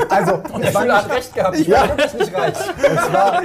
also 0.09 0.35
Und 0.53 0.61
der 0.63 0.69
es 0.69 0.75
war, 0.75 0.83
Schüler 0.83 0.97
hat 0.99 1.05
nicht, 1.09 1.17
recht 1.17 1.35
gehabt. 1.35 1.59
Ich 1.59 1.71
war 1.71 1.89
wirklich 1.89 2.15
nicht 2.15 2.35
reich. 2.39 2.55
es, 2.55 3.13
war, 3.13 3.43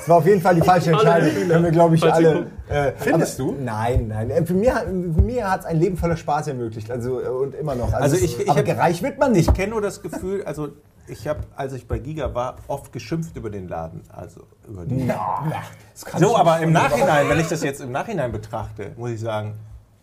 es 0.00 0.08
war 0.08 0.16
auf 0.16 0.26
jeden 0.26 0.40
Fall 0.40 0.54
die 0.56 0.62
falsche 0.62 0.90
Entscheidung. 0.90 1.48
Können 1.48 1.64
wir, 1.64 1.70
glaube 1.70 1.94
ich, 1.94 2.12
alle. 2.12 2.46
Äh, 2.68 2.92
Findest 2.96 3.40
aber- 3.40 3.52
du? 3.52 3.56
Nein, 3.62 4.08
nein. 4.08 4.30
Äh, 4.30 4.44
Für 4.44 4.54
mir, 4.54 4.72
für 4.74 5.22
mir 5.22 5.50
hat 5.50 5.60
es 5.60 5.66
ein 5.66 5.78
Leben 5.78 5.96
voller 5.96 6.16
Spaß 6.16 6.48
ermöglicht. 6.48 6.90
Also, 6.90 7.20
äh, 7.20 7.28
und 7.28 7.54
immer 7.54 7.74
noch. 7.76 7.92
Also 7.92 8.16
es- 8.16 8.22
ich- 8.22 8.40
ich 8.40 8.50
aber 8.50 8.58
hab- 8.60 8.66
gereich 8.66 9.02
wird 9.02 9.18
man 9.18 9.32
nicht. 9.32 9.48
Ich 9.48 9.54
kenne 9.54 9.70
nur 9.72 9.80
das 9.82 10.02
Gefühl, 10.02 10.42
also 10.44 10.68
ich 11.06 11.26
habe, 11.26 11.40
als 11.56 11.72
ich 11.72 11.86
bei 11.86 11.98
Giga 11.98 12.34
war, 12.34 12.56
oft 12.68 12.92
geschimpft 12.92 13.36
über 13.36 13.50
den 13.50 13.68
Laden. 13.68 14.02
Also 14.08 14.46
über 14.68 14.84
die. 14.84 15.06
Kann 16.04 16.20
So, 16.20 16.36
aber 16.36 16.60
im 16.60 16.72
Nachhinein, 16.72 17.28
wenn 17.28 17.40
ich 17.40 17.48
das 17.48 17.62
jetzt 17.62 17.80
im 17.80 17.92
Nachhinein 17.92 18.32
betrachte, 18.32 18.92
muss 18.96 19.10
ich 19.10 19.20
sagen, 19.20 19.54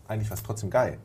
eigentlich 0.08 0.30
war 0.30 0.36
es 0.36 0.42
trotzdem 0.42 0.70
geil. 0.70 0.98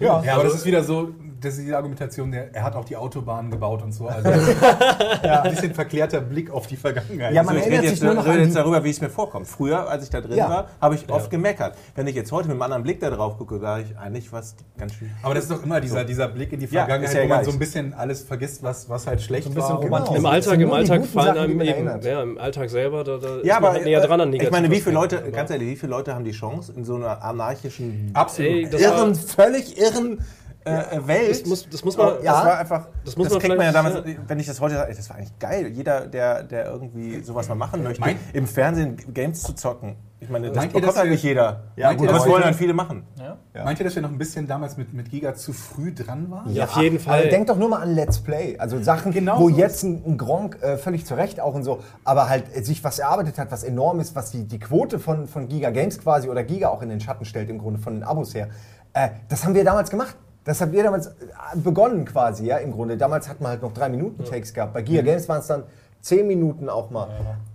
Ja, 0.00 0.22
aber 0.34 0.44
das 0.44 0.54
ist 0.54 0.64
wieder 0.64 0.82
so, 0.82 1.10
das 1.40 1.58
ist 1.58 1.66
die 1.66 1.74
Argumentation, 1.74 2.30
der, 2.30 2.54
er 2.54 2.62
hat 2.62 2.76
auch 2.76 2.84
die 2.84 2.96
Autobahnen 2.96 3.50
gebaut 3.50 3.82
und 3.82 3.92
so. 3.92 4.06
Also 4.06 4.28
ein 5.22 5.50
bisschen 5.50 5.74
verklärter 5.74 6.20
Blick 6.20 6.50
auf 6.50 6.66
die 6.66 6.76
Vergangenheit. 6.76 7.32
Ja, 7.34 7.42
man 7.42 7.56
Also 7.56 7.58
ich 7.58 7.72
erinnert 7.72 7.82
rede 7.84 7.90
sich 7.94 8.00
jetzt, 8.00 8.02
nur 8.04 8.14
noch 8.14 8.26
rede 8.26 8.44
jetzt 8.44 8.56
darüber, 8.56 8.84
wie 8.84 8.90
es 8.90 9.00
mir 9.00 9.10
vorkommt. 9.10 9.46
Früher, 9.48 9.88
als 9.88 10.04
ich 10.04 10.10
da 10.10 10.20
drin 10.20 10.36
Ja. 10.38 10.48
war, 10.48 10.66
habe 10.80 10.94
ich 10.94 11.10
oft 11.10 11.30
gemeckert. 11.30 11.76
Wenn 11.94 12.06
ich 12.06 12.14
jetzt 12.14 12.30
heute 12.32 12.48
mit 12.48 12.54
einem 12.54 12.62
anderen 12.62 12.82
Blick 12.84 13.00
da 13.00 13.10
drauf 13.10 13.36
gucke, 13.38 13.58
sage 13.58 13.84
ich 13.90 13.98
eigentlich 13.98 14.32
was 14.32 14.54
ganz 14.78 14.94
schön. 14.94 15.10
aber 15.22 15.34
das 15.34 15.44
ist 15.44 15.50
doch 15.52 15.62
immer 15.64 15.80
dieser, 15.80 16.04
dieser 16.04 16.28
Blick 16.28 16.52
in 16.52 16.60
die 16.60 16.66
Ja, 16.66 16.84
Vergangenheit, 16.84 17.14
ja 17.16 17.24
wo 17.24 17.28
man 17.28 17.44
so 17.44 17.50
ein 17.50 17.58
bisschen 17.58 17.92
alles 17.94 18.22
vergisst, 18.22 18.62
was, 18.62 18.88
was 18.88 19.06
halt 19.06 19.20
schlecht 19.20 19.48
ein 19.48 19.54
bisschen 19.54 19.70
war. 19.74 19.82
romantisch. 19.82 20.16
Im 20.16 20.26
Alltag, 20.26 20.60
im 20.60 20.72
Alltag 20.72 21.04
fallen 21.06 21.36
einem 21.38 21.60
eben, 21.60 21.86
ja, 22.02 22.22
im 22.22 22.38
Alltag 22.38 22.70
selber, 22.70 23.04
da, 23.04 23.16
da 23.18 23.28
Ja, 23.42 23.56
ist 23.56 23.60
man 23.62 23.76
aber 23.76 23.80
näher 23.84 24.00
dran 24.00 24.20
an 24.20 24.28
ich 24.28 24.40
negativen 24.40 24.62
meine, 24.62 24.74
wie 24.74 24.80
viele 24.80 24.94
Leute, 24.94 25.22
ganz 25.32 25.50
ehrlich, 25.50 25.68
wie 25.68 25.76
viele 25.76 25.90
Leute 25.90 26.14
haben 26.14 26.24
die 26.24 26.32
Chance 26.32 26.72
in 26.76 26.84
so 26.84 26.94
einer 26.96 27.22
anarchischen, 27.22 28.10
Absolut. 28.14 28.50
Ey, 28.52 28.68
das 28.70 28.80
irren, 28.80 29.14
völlig 29.14 29.76
irren 29.82 30.24
äh, 30.64 31.06
Welt? 31.06 31.30
Das 31.42 31.46
muss, 31.46 31.68
das 31.68 31.84
muss 31.84 31.96
man, 31.96 32.06
Oh, 32.08 32.22
das 32.22 32.34
war 32.44 32.58
einfach, 32.58 32.84
das 32.86 33.04
das, 33.04 33.16
muss 33.16 33.30
man 33.30 33.38
kriegt 33.40 33.56
man 33.56 33.66
ja 33.66 33.72
damals, 33.72 34.04
wenn 34.28 34.38
ich 34.38 34.46
das 34.46 34.60
heute 34.60 34.74
sage, 34.76 34.94
das 34.94 35.10
war 35.10 35.16
eigentlich 35.16 35.36
geil. 35.40 35.66
Jeder, 35.68 36.06
der, 36.06 36.44
der 36.44 36.66
irgendwie 36.66 37.20
sowas 37.22 37.48
mal 37.48 37.56
machen 37.56 37.82
möchte, 37.82 38.00
Mein- 38.00 38.18
im 38.32 38.46
Fernsehen 38.46 38.96
Games 39.12 39.42
zu 39.42 39.54
zocken. 39.54 39.96
Ich 40.20 40.28
meine, 40.30 40.46
das 40.50 40.56
Meint 40.56 40.68
ihr, 40.72 40.74
bekommt 40.74 40.88
dass 40.90 40.96
halt 40.98 41.06
wir- 41.06 41.12
nicht 41.14 41.24
jeder. 41.24 41.64
Ja, 41.74 41.90
gut, 41.94 42.02
ihr, 42.02 42.10
aber 42.10 42.18
das 42.20 42.28
wollen 42.28 42.42
dann 42.44 42.54
viele 42.54 42.74
machen. 42.74 43.02
Ja. 43.18 43.64
Meint 43.64 43.80
ihr, 43.80 43.84
dass 43.84 43.96
wir 43.96 44.02
noch 44.02 44.10
ein 44.12 44.18
bisschen 44.18 44.46
damals 44.46 44.76
mit, 44.76 44.92
mit 44.94 45.10
Giga 45.10 45.34
zu 45.34 45.52
früh 45.52 45.92
dran 45.92 46.30
waren? 46.30 46.54
Ja, 46.54 46.62
auf 46.66 46.76
jeden 46.80 47.00
Fall. 47.00 47.22
Aber 47.22 47.28
denk 47.28 47.48
doch 47.48 47.56
nur 47.56 47.68
mal 47.68 47.82
an 47.82 47.96
Let's 47.96 48.20
Play. 48.20 48.56
Also 48.56 48.80
Sachen, 48.80 49.10
Genau 49.12 49.40
wo 49.40 49.50
so 49.50 49.56
jetzt 49.56 49.82
ein, 49.82 50.00
ein 50.06 50.16
Gronk 50.16 50.62
äh, 50.62 50.76
völlig 50.76 51.04
zu 51.06 51.14
Recht 51.14 51.40
auch 51.40 51.54
und 51.54 51.64
so, 51.64 51.80
aber 52.04 52.28
halt 52.28 52.44
äh, 52.56 52.62
sich 52.62 52.84
was 52.84 53.00
erarbeitet 53.00 53.36
hat, 53.36 53.50
was 53.50 53.64
enorm 53.64 53.98
ist, 53.98 54.14
was 54.14 54.30
die, 54.30 54.44
die 54.44 54.60
Quote 54.60 55.00
von, 55.00 55.26
von 55.26 55.48
Giga 55.48 55.70
Games 55.70 55.98
quasi 55.98 56.28
oder 56.28 56.44
Giga 56.44 56.68
auch 56.68 56.82
in 56.82 56.88
den 56.88 57.00
Schatten 57.00 57.24
stellt, 57.24 57.50
im 57.50 57.58
Grunde 57.58 57.80
von 57.80 57.94
den 57.94 58.04
Abos 58.04 58.32
her. 58.32 58.48
Äh, 58.94 59.08
das 59.28 59.44
haben 59.44 59.54
wir 59.54 59.64
damals 59.64 59.90
gemacht. 59.90 60.16
Das 60.44 60.60
habt 60.60 60.74
ihr 60.74 60.82
damals 60.82 61.06
äh, 61.06 61.12
begonnen 61.54 62.04
quasi, 62.04 62.46
ja, 62.46 62.56
im 62.58 62.72
Grunde. 62.72 62.96
Damals 62.96 63.28
hat 63.28 63.40
man 63.40 63.50
halt 63.52 63.62
noch 63.62 63.72
drei 63.72 63.88
Minuten 63.88 64.24
Takes 64.24 64.52
gehabt. 64.52 64.72
Bei 64.74 64.82
Giga 64.82 65.02
Games 65.02 65.28
waren 65.28 65.40
es 65.40 65.46
dann 65.46 65.62
zehn 66.00 66.26
Minuten 66.26 66.68
auch 66.68 66.90
mal. 66.90 67.08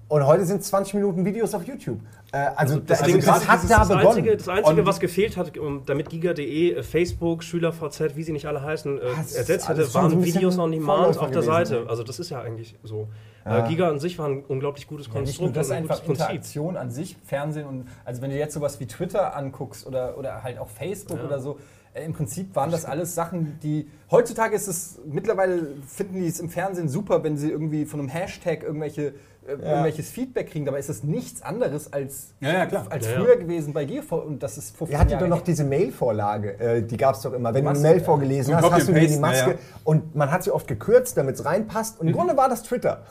Und 0.08 0.26
heute 0.26 0.45
sind 0.45 0.63
20 0.63 0.93
Minuten 0.93 1.26
Videos 1.26 1.54
auf 1.54 1.63
YouTube. 1.65 2.00
Äh, 2.32 2.38
also, 2.56 2.80
Das, 2.80 3.02
also 3.02 3.12
Ding 3.13 3.26
das 3.26 3.45
hat 3.47 3.60
da 3.69 3.80
das 3.80 3.88
begonnen. 3.89 4.08
Einzige, 4.08 4.38
das 4.38 4.47
Einzige 4.47 4.82
Und- 4.82 4.88
was 4.88 5.00
gefehlt 5.02 5.36
hat, 5.36 5.58
um, 5.58 5.86
damit 5.86 6.10
Giga.de, 6.10 6.82
Facebook, 6.82 7.43
SchülerVZ, 7.43 8.15
wie 8.15 8.23
sie 8.23 8.32
nicht 8.32 8.45
alle 8.45 8.62
heißen, 8.62 9.00
äh, 9.02 9.04
ersetzt 9.36 9.67
hätte, 9.67 9.93
waren 9.93 10.23
Videos 10.23 10.58
on 10.58 10.71
Demand 10.71 11.17
auf 11.17 11.32
der 11.32 11.43
Seite. 11.43 11.86
Also 11.89 12.04
das 12.04 12.19
ist 12.19 12.30
ja 12.30 12.41
eigentlich 12.41 12.76
so. 12.84 13.10
Äh, 13.49 13.67
Giga 13.69 13.89
an 13.89 13.99
sich 13.99 14.17
war 14.17 14.27
ein 14.27 14.43
unglaublich 14.47 14.88
gutes 14.88 15.07
Nicht 15.07 15.15
nur 15.15 15.23
Konstrukt 15.23 15.57
das 15.57 15.71
ein 15.71 15.83
einfach 15.83 15.95
gutes 15.95 16.07
Prinzip. 16.07 16.25
Interaktion 16.29 16.77
an 16.77 16.91
sich, 16.91 17.17
Fernsehen 17.25 17.67
und 17.67 17.88
also 18.05 18.21
wenn 18.21 18.29
du 18.29 18.38
jetzt 18.38 18.53
sowas 18.53 18.79
wie 18.79 18.88
Twitter 18.88 19.36
anguckst 19.36 19.86
oder, 19.86 20.17
oder 20.17 20.43
halt 20.43 20.57
auch 20.60 20.69
Facebook 20.69 21.23
oder 21.23 21.39
so, 21.39 21.60
äh, 21.93 22.05
im 22.05 22.13
Prinzip 22.13 22.55
waren 22.55 22.71
das 22.71 22.86
alles 22.86 23.15
Sachen, 23.15 23.60
die 23.62 23.89
heutzutage 24.12 24.55
ist 24.55 24.67
es 24.67 24.99
mittlerweile 25.05 25.75
finden 25.88 26.19
die 26.21 26.27
es 26.27 26.39
im 26.39 26.49
Fernsehen 26.49 26.89
super, 26.89 27.23
wenn 27.23 27.38
sie 27.38 27.49
irgendwie 27.49 27.86
von 27.86 27.99
einem 27.99 28.10
Hashtag 28.10 28.63
irgendwelche 28.63 29.13
äh, 29.47 29.51
irgendwelches 29.51 30.10
Feedback 30.10 30.51
kriegen. 30.51 30.65
Dabei 30.65 30.79
ist 30.79 30.89
das 30.89 31.03
nichts 31.03 31.41
anderes 31.41 31.93
als, 31.93 32.33
Ja, 32.41 32.51
ja, 32.51 32.65
klar. 32.65 32.86
als 32.89 33.05
Ja, 33.05 33.13
ja. 33.13 33.19
früher 33.19 33.38
gewesen 33.38 33.71
bei 33.71 33.86
GV 33.86 34.12
und 34.17 34.43
das 34.43 34.57
ist 34.57 34.75
15 34.75 34.91
Ihr 34.91 34.99
hattet 34.99 35.12
Jahre 35.13 35.23
doch 35.23 35.38
noch 35.38 35.41
diese 35.41 35.63
Mail-Vorlage, 35.63 36.60
äh, 36.60 36.83
die 36.83 36.97
gab 36.97 37.15
es 37.15 37.21
doch 37.21 37.31
immer. 37.31 37.53
Wenn 37.53 37.63
du 37.63 37.69
eine 37.69 37.79
Maske, 37.79 37.88
Mail 37.88 37.97
ja. 37.99 38.03
vorgelesen 38.03 38.55
hast, 38.55 38.71
hast 38.71 38.89
du 38.89 38.93
die 38.93 39.17
Maske 39.17 39.51
ja, 39.51 39.53
ja. 39.53 39.60
und 39.86 40.15
man 40.15 40.31
hat 40.31 40.43
sie 40.43 40.51
oft 40.51 40.67
gekürzt, 40.67 41.15
damit 41.15 41.36
es 41.36 41.45
reinpasst. 41.45 41.99
Und 41.99 42.07
im 42.07 42.13
Grunde 42.13 42.36
war 42.36 42.49
das 42.49 42.63
Twitter. 42.63 43.03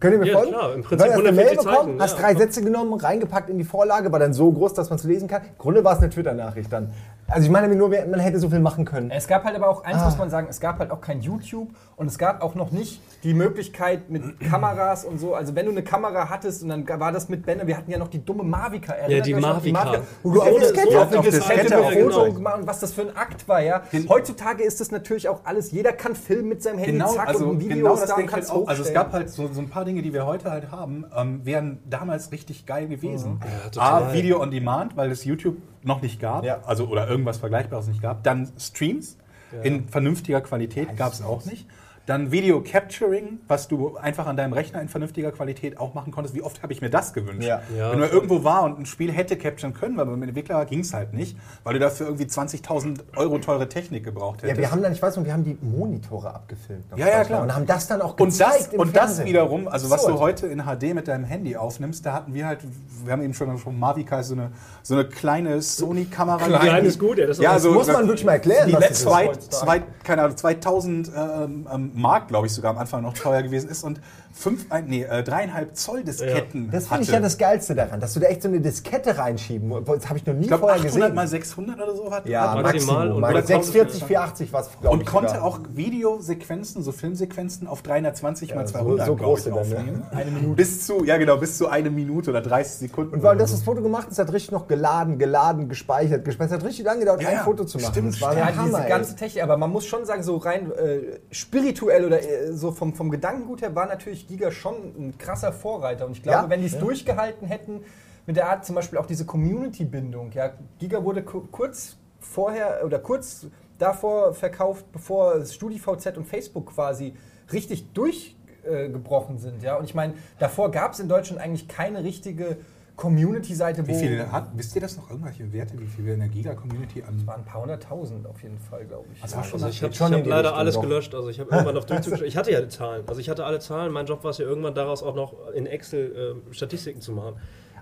Könnt 0.00 0.12
ihr 0.12 0.18
mir 0.18 0.26
Ja, 0.26 0.36
folgen? 0.36 0.52
klar, 0.52 0.74
im 0.74 0.82
Du 0.82 0.88
Prinzip 0.88 1.08
hast 1.08 1.14
eine 1.18 1.32
Mail 1.32 1.46
140 1.48 1.66
bekommen, 1.70 2.00
hast 2.02 2.16
ja. 2.18 2.22
drei 2.22 2.34
Sätze 2.34 2.62
genommen, 2.62 2.94
reingepackt 2.94 3.48
in 3.48 3.56
die 3.58 3.64
Vorlage, 3.64 4.12
war 4.12 4.18
dann 4.18 4.34
so 4.34 4.52
groß, 4.52 4.74
dass 4.74 4.90
man 4.90 4.98
es 4.98 5.04
lesen 5.04 5.28
kann. 5.28 5.42
Im 5.42 5.58
Grunde 5.58 5.82
war 5.82 5.94
es 5.94 5.98
eine 6.00 6.10
Twitter-Nachricht 6.10 6.70
dann. 6.72 6.92
Also 7.30 7.44
ich 7.44 7.50
meine 7.50 7.74
nur, 7.74 7.90
man 7.90 8.20
hätte 8.20 8.38
so 8.38 8.48
viel 8.48 8.58
machen 8.58 8.86
können. 8.86 9.10
Es 9.10 9.28
gab 9.28 9.44
halt 9.44 9.54
aber 9.54 9.68
auch, 9.68 9.84
Ah. 9.84 9.88
eins 9.88 10.02
muss 10.02 10.16
man 10.16 10.30
sagen, 10.30 10.46
es 10.48 10.60
gab 10.60 10.78
halt 10.78 10.90
auch 10.90 11.02
kein 11.02 11.20
YouTube 11.20 11.68
und 11.96 12.06
es 12.06 12.16
gab 12.16 12.42
auch 12.42 12.54
noch 12.54 12.70
nicht 12.70 13.02
die 13.22 13.34
Möglichkeit 13.34 14.08
mit 14.08 14.40
Kameras 14.40 15.04
und 15.04 15.18
so. 15.18 15.34
Also 15.34 15.54
wenn 15.54 15.66
du 15.66 15.72
eine 15.72 15.82
Kamera 15.82 16.30
hattest 16.30 16.62
und 16.62 16.70
dann 16.70 16.88
war 16.88 17.12
das 17.12 17.28
mit 17.28 17.44
Benne, 17.44 17.66
wir 17.66 17.76
hatten 17.76 17.90
ja 17.90 17.98
noch 17.98 18.08
die 18.08 18.24
dumme 18.24 18.44
Mavica. 18.44 18.94
Erinnert 18.94 19.26
die 19.26 19.34
Mavica. 19.34 20.00
Wo 20.22 20.30
du 20.32 20.40
auf 20.40 20.58
Diskette, 20.58 21.00
auf 21.00 21.12
eine 21.12 21.20
Diskette 21.22 21.74
ja, 21.74 21.82
Foto 21.82 22.22
genau. 22.22 22.32
gemacht 22.32 22.58
und 22.60 22.66
was 22.66 22.80
das 22.80 22.94
für 22.94 23.02
ein 23.02 23.14
Akt 23.14 23.46
war, 23.46 23.60
ja. 23.60 23.82
Heutzutage 24.08 24.62
ist 24.64 24.80
das 24.80 24.90
natürlich 24.90 25.28
auch 25.28 25.40
alles, 25.44 25.70
jeder 25.70 25.92
kann 25.92 26.14
filmen 26.14 26.48
mit 26.48 26.62
seinem 26.62 26.78
Handy, 26.78 26.92
Genau, 26.92 27.12
zack, 27.12 27.28
also 27.28 27.44
und 27.44 27.56
ein 27.56 27.60
Video 27.60 27.76
genau 27.76 27.94
ist 27.94 28.00
das 28.00 28.08
da 28.08 28.14
und 28.14 28.22
halt 28.22 28.30
kannst 28.30 28.50
auch. 28.50 28.66
Also 28.66 28.82
es 28.82 28.94
gab 28.94 29.12
halt 29.12 29.28
so, 29.28 29.48
so 29.52 29.60
ein 29.60 29.68
paar 29.68 29.84
Dinge, 29.84 30.00
die 30.00 30.14
wir 30.14 30.24
heute 30.24 30.50
halt 30.50 30.70
haben, 30.70 31.04
ähm, 31.14 31.44
wären 31.44 31.80
damals 31.84 32.32
richtig 32.32 32.64
geil 32.64 32.88
gewesen. 32.88 33.40
Ja, 33.44 33.68
total. 33.70 34.02
A, 34.04 34.12
Video 34.14 34.40
on 34.40 34.50
Demand, 34.50 34.96
weil 34.96 35.10
es 35.10 35.24
YouTube 35.24 35.56
noch 35.82 36.02
nicht 36.02 36.20
gab, 36.20 36.44
Ja. 36.44 36.60
also 36.64 36.86
oder 36.88 37.08
irgendwas 37.08 37.38
Vergleichbares 37.38 37.86
nicht 37.88 38.02
gab. 38.02 38.22
Dann 38.24 38.50
Streams 38.58 39.16
in 39.62 39.88
vernünftiger 39.88 40.40
Qualität 40.42 40.96
gab 40.96 41.12
es 41.14 41.22
auch 41.22 41.44
nicht. 41.46 41.66
Dann 42.08 42.32
Video 42.32 42.62
Capturing, 42.62 43.38
was 43.48 43.68
du 43.68 43.98
einfach 43.98 44.26
an 44.26 44.34
deinem 44.38 44.54
Rechner 44.54 44.80
in 44.80 44.88
vernünftiger 44.88 45.30
Qualität 45.30 45.78
auch 45.78 45.92
machen 45.92 46.10
konntest. 46.10 46.34
Wie 46.34 46.40
oft 46.40 46.62
habe 46.62 46.72
ich 46.72 46.80
mir 46.80 46.88
das 46.88 47.12
gewünscht? 47.12 47.46
Ja. 47.46 47.60
Ja. 47.76 47.92
Wenn 47.92 48.00
man 48.00 48.10
irgendwo 48.10 48.44
war 48.44 48.62
und 48.62 48.78
ein 48.78 48.86
Spiel 48.86 49.12
hätte 49.12 49.36
capturen 49.36 49.74
können, 49.74 49.98
weil 49.98 50.06
beim 50.06 50.22
Entwickler 50.22 50.64
ging 50.64 50.80
es 50.80 50.94
halt 50.94 51.12
nicht, 51.12 51.36
weil 51.64 51.74
du 51.74 51.80
dafür 51.80 52.06
irgendwie 52.06 52.24
20.000 52.24 53.00
Euro 53.14 53.36
teure 53.40 53.68
Technik 53.68 54.04
gebraucht 54.04 54.38
Ja, 54.40 54.44
hättest. 54.48 54.60
wir 54.62 54.70
haben 54.70 54.82
dann, 54.82 54.92
ich 54.94 55.02
weiß 55.02 55.18
noch, 55.18 55.26
wir 55.26 55.34
haben 55.34 55.44
die 55.44 55.58
Monitore 55.60 56.32
abgefilmt. 56.34 56.84
Ja, 56.96 57.08
ja, 57.08 57.24
klar. 57.24 57.42
Und 57.42 57.54
haben 57.54 57.66
das 57.66 57.86
dann 57.88 58.00
auch 58.00 58.18
Und 58.18 58.28
gezeigt 58.30 58.58
das, 58.58 58.72
im 58.72 58.80
und 58.80 58.96
das 58.96 59.22
wiederum, 59.26 59.68
also 59.68 59.90
was 59.90 60.06
du 60.06 60.18
heute 60.18 60.46
in 60.46 60.62
HD 60.62 60.94
mit 60.94 61.08
deinem 61.08 61.24
Handy 61.24 61.56
aufnimmst, 61.56 62.06
da 62.06 62.14
hatten 62.14 62.32
wir 62.32 62.46
halt, 62.46 62.60
wir 63.04 63.12
haben 63.12 63.20
eben 63.20 63.34
schon 63.34 63.58
von 63.58 63.78
Mavica 63.78 64.22
so 64.22 64.32
eine, 64.32 64.52
so 64.82 64.94
eine 64.94 65.04
kleine 65.04 65.60
Sony-Kamera. 65.60 66.38
Klein 66.38 66.86
ist 66.86 66.98
gut, 66.98 67.18
ja, 67.18 67.26
das 67.26 67.36
ist 67.36 67.42
ja, 67.42 67.54
auch- 67.56 67.58
so, 67.58 67.72
muss 67.74 67.86
man 67.86 68.06
wirklich 68.06 68.24
mal 68.24 68.32
erklären, 68.32 68.66
Die 68.66 68.72
was 68.72 68.88
das 68.88 69.00
zwei, 69.02 69.30
zwei, 69.50 69.82
keine 70.04 70.22
Ahnung, 70.22 70.38
2000 70.38 71.12
ähm, 71.14 71.68
ähm, 71.70 71.97
Mark, 71.98 72.28
glaube 72.28 72.46
ich, 72.46 72.52
sogar 72.52 72.70
am 72.70 72.78
Anfang 72.78 73.02
noch 73.02 73.14
teuer 73.14 73.42
gewesen 73.42 73.68
ist. 73.68 73.84
Und 73.84 74.00
fünf, 74.32 74.66
ein, 74.70 74.86
nee, 74.86 75.02
äh, 75.02 75.22
dreieinhalb 75.22 75.76
Zoll 75.76 76.04
Disketten 76.04 76.70
Das 76.70 76.86
finde 76.88 77.02
ich 77.04 77.10
ja 77.10 77.18
das 77.20 77.38
Geilste 77.38 77.74
daran, 77.74 77.98
dass 78.00 78.14
du 78.14 78.20
da 78.20 78.26
echt 78.28 78.42
so 78.42 78.48
eine 78.48 78.60
Diskette 78.60 79.18
reinschieben. 79.18 79.84
Das 79.84 80.08
habe 80.08 80.18
ich 80.18 80.26
noch 80.26 80.34
nie 80.34 80.42
ich 80.42 80.48
glaube, 80.48 80.60
vorher 80.60 80.78
800 80.78 80.94
gesehen. 81.00 81.14
mal 81.14 81.26
600 81.28 81.76
oder 81.80 81.94
so 81.96 82.10
hat. 82.12 82.26
ja, 82.28 82.52
hat 82.52 82.62
maximal 82.62 83.10
und 83.12 83.20
Mal 83.20 83.32
oder 83.32 83.42
640, 83.42 84.04
480 84.04 84.52
was, 84.52 84.70
glaube 84.80 84.88
und 84.94 85.02
ich. 85.02 85.06
konnte 85.08 85.30
sogar. 85.30 85.44
auch 85.44 85.60
Videosequenzen, 85.72 86.82
so 86.82 86.92
Filmsequenzen 86.92 87.66
auf 87.66 87.82
320 87.82 88.54
mal 88.54 88.66
so- 88.66 88.72
200 88.74 89.06
so 89.06 89.16
glaub 89.16 89.38
ich, 89.38 89.44
große 89.44 89.50
dann, 89.50 89.68
ne? 89.68 89.76
aufnehmen. 89.78 90.02
Eine 90.12 90.30
Minute. 90.30 90.54
Bis 90.56 90.86
zu, 90.86 91.04
ja 91.04 91.16
genau, 91.16 91.36
bis 91.36 91.58
zu 91.58 91.68
eine 91.68 91.90
Minute 91.90 92.30
oder 92.30 92.40
30 92.40 92.72
Sekunden. 92.88 93.14
Und 93.14 93.22
weil 93.22 93.36
das 93.36 93.50
das 93.50 93.62
Foto 93.62 93.82
gemacht 93.82 94.08
ist, 94.10 94.18
hat 94.18 94.32
richtig 94.32 94.52
noch 94.52 94.66
geladen, 94.68 95.18
geladen, 95.18 95.68
gespeichert, 95.68 96.24
gespeichert. 96.24 96.52
Es 96.52 96.58
hat 96.58 96.64
richtig 96.68 96.84
lange 96.84 97.00
gedauert, 97.00 97.22
Ja, 97.22 97.28
ein 97.28 97.34
ja. 97.36 97.42
Foto 97.44 97.64
zu 97.64 97.78
machen. 97.78 97.92
Stimmt, 97.92 98.14
das 98.14 98.20
war 98.20 98.36
Ja, 98.36 98.46
diese 98.50 98.58
Hammer, 98.60 98.82
ey. 98.84 98.88
ganze 98.88 99.16
Technik, 99.16 99.42
aber 99.42 99.56
man 99.56 99.70
muss 99.70 99.86
schon 99.86 100.04
sagen, 100.04 100.22
so 100.22 100.36
rein 100.36 100.70
äh, 100.72 101.18
spirituell 101.30 102.04
oder 102.04 102.20
äh, 102.22 102.52
so 102.52 102.72
vom, 102.72 102.94
vom 102.94 103.10
Gedankengut 103.10 103.62
her 103.62 103.74
war 103.74 103.86
natürlich 103.86 104.17
Giga 104.26 104.50
schon 104.50 104.74
ein 104.98 105.14
krasser 105.18 105.52
Vorreiter. 105.52 106.06
Und 106.06 106.12
ich 106.12 106.22
glaube, 106.22 106.44
Ja, 106.44 106.50
wenn 106.50 106.60
die 106.60 106.66
es 106.66 106.78
durchgehalten 106.78 107.46
hätten, 107.46 107.82
mit 108.26 108.36
der 108.36 108.48
Art 108.50 108.64
zum 108.64 108.74
Beispiel 108.74 108.98
auch 108.98 109.06
diese 109.06 109.24
Community-Bindung. 109.24 110.32
Ja, 110.32 110.52
Giga 110.78 111.04
wurde 111.04 111.22
ku- 111.22 111.46
kurz 111.50 111.96
vorher 112.18 112.80
oder 112.84 112.98
kurz 112.98 113.46
davor 113.78 114.34
verkauft, 114.34 114.90
bevor 114.92 115.44
StudiVZ 115.46 116.16
und 116.16 116.26
Facebook 116.26 116.74
quasi 116.74 117.14
richtig 117.52 117.92
durchgebrochen 117.92 119.38
sind. 119.38 119.62
Ja? 119.62 119.76
Und 119.76 119.84
ich 119.84 119.94
meine, 119.94 120.14
davor 120.38 120.70
gab 120.70 120.92
es 120.92 121.00
in 121.00 121.08
Deutschland 121.08 121.40
eigentlich 121.40 121.68
keine 121.68 122.02
richtige 122.04 122.56
Community-Seite, 122.98 123.86
wo 123.86 123.92
Wie 123.92 123.94
viel 123.94 124.26
hat, 124.30 124.48
wisst 124.54 124.74
ihr 124.74 124.80
das 124.82 124.96
noch, 124.96 125.08
irgendwelche 125.08 125.52
Werte, 125.52 125.78
wie 125.78 125.86
viel 125.86 126.04
wir 126.04 126.14
in 126.14 126.18
der 126.20 126.28
Giga-Community 126.28 127.04
an... 127.04 127.24
waren 127.26 127.42
ein 127.42 127.44
paar 127.44 127.62
hunderttausend 127.62 128.26
auf 128.26 128.42
jeden 128.42 128.58
Fall, 128.58 128.84
glaube 128.86 129.06
ich. 129.14 129.22
War 129.22 129.44
schon 129.44 129.62
Also 129.62 129.68
ich 129.68 129.82
habe 129.84 129.94
hab 129.94 130.26
leider 130.26 130.36
Richtung 130.38 130.58
alles 130.58 130.74
doch. 130.74 130.82
gelöscht. 130.82 131.14
Also 131.14 131.28
ich 131.28 131.38
habe 131.38 131.48
irgendwann 131.52 131.76
auf 131.76 131.86
Durchzug. 131.86 132.20
Ich 132.22 132.36
hatte 132.36 132.50
ja 132.50 132.60
die 132.60 132.68
Zahlen. 132.68 133.04
Also 133.06 133.20
ich 133.20 133.30
hatte 133.30 133.44
alle 133.44 133.60
Zahlen. 133.60 133.92
Mein 133.92 134.06
Job 134.06 134.24
war 134.24 134.32
es 134.32 134.38
ja 134.38 134.46
irgendwann 134.46 134.74
daraus 134.74 135.04
auch 135.04 135.14
noch 135.14 135.32
in 135.54 135.66
Excel 135.66 136.34
äh, 136.50 136.52
Statistiken 136.52 137.00
zu 137.00 137.12
machen. 137.12 137.36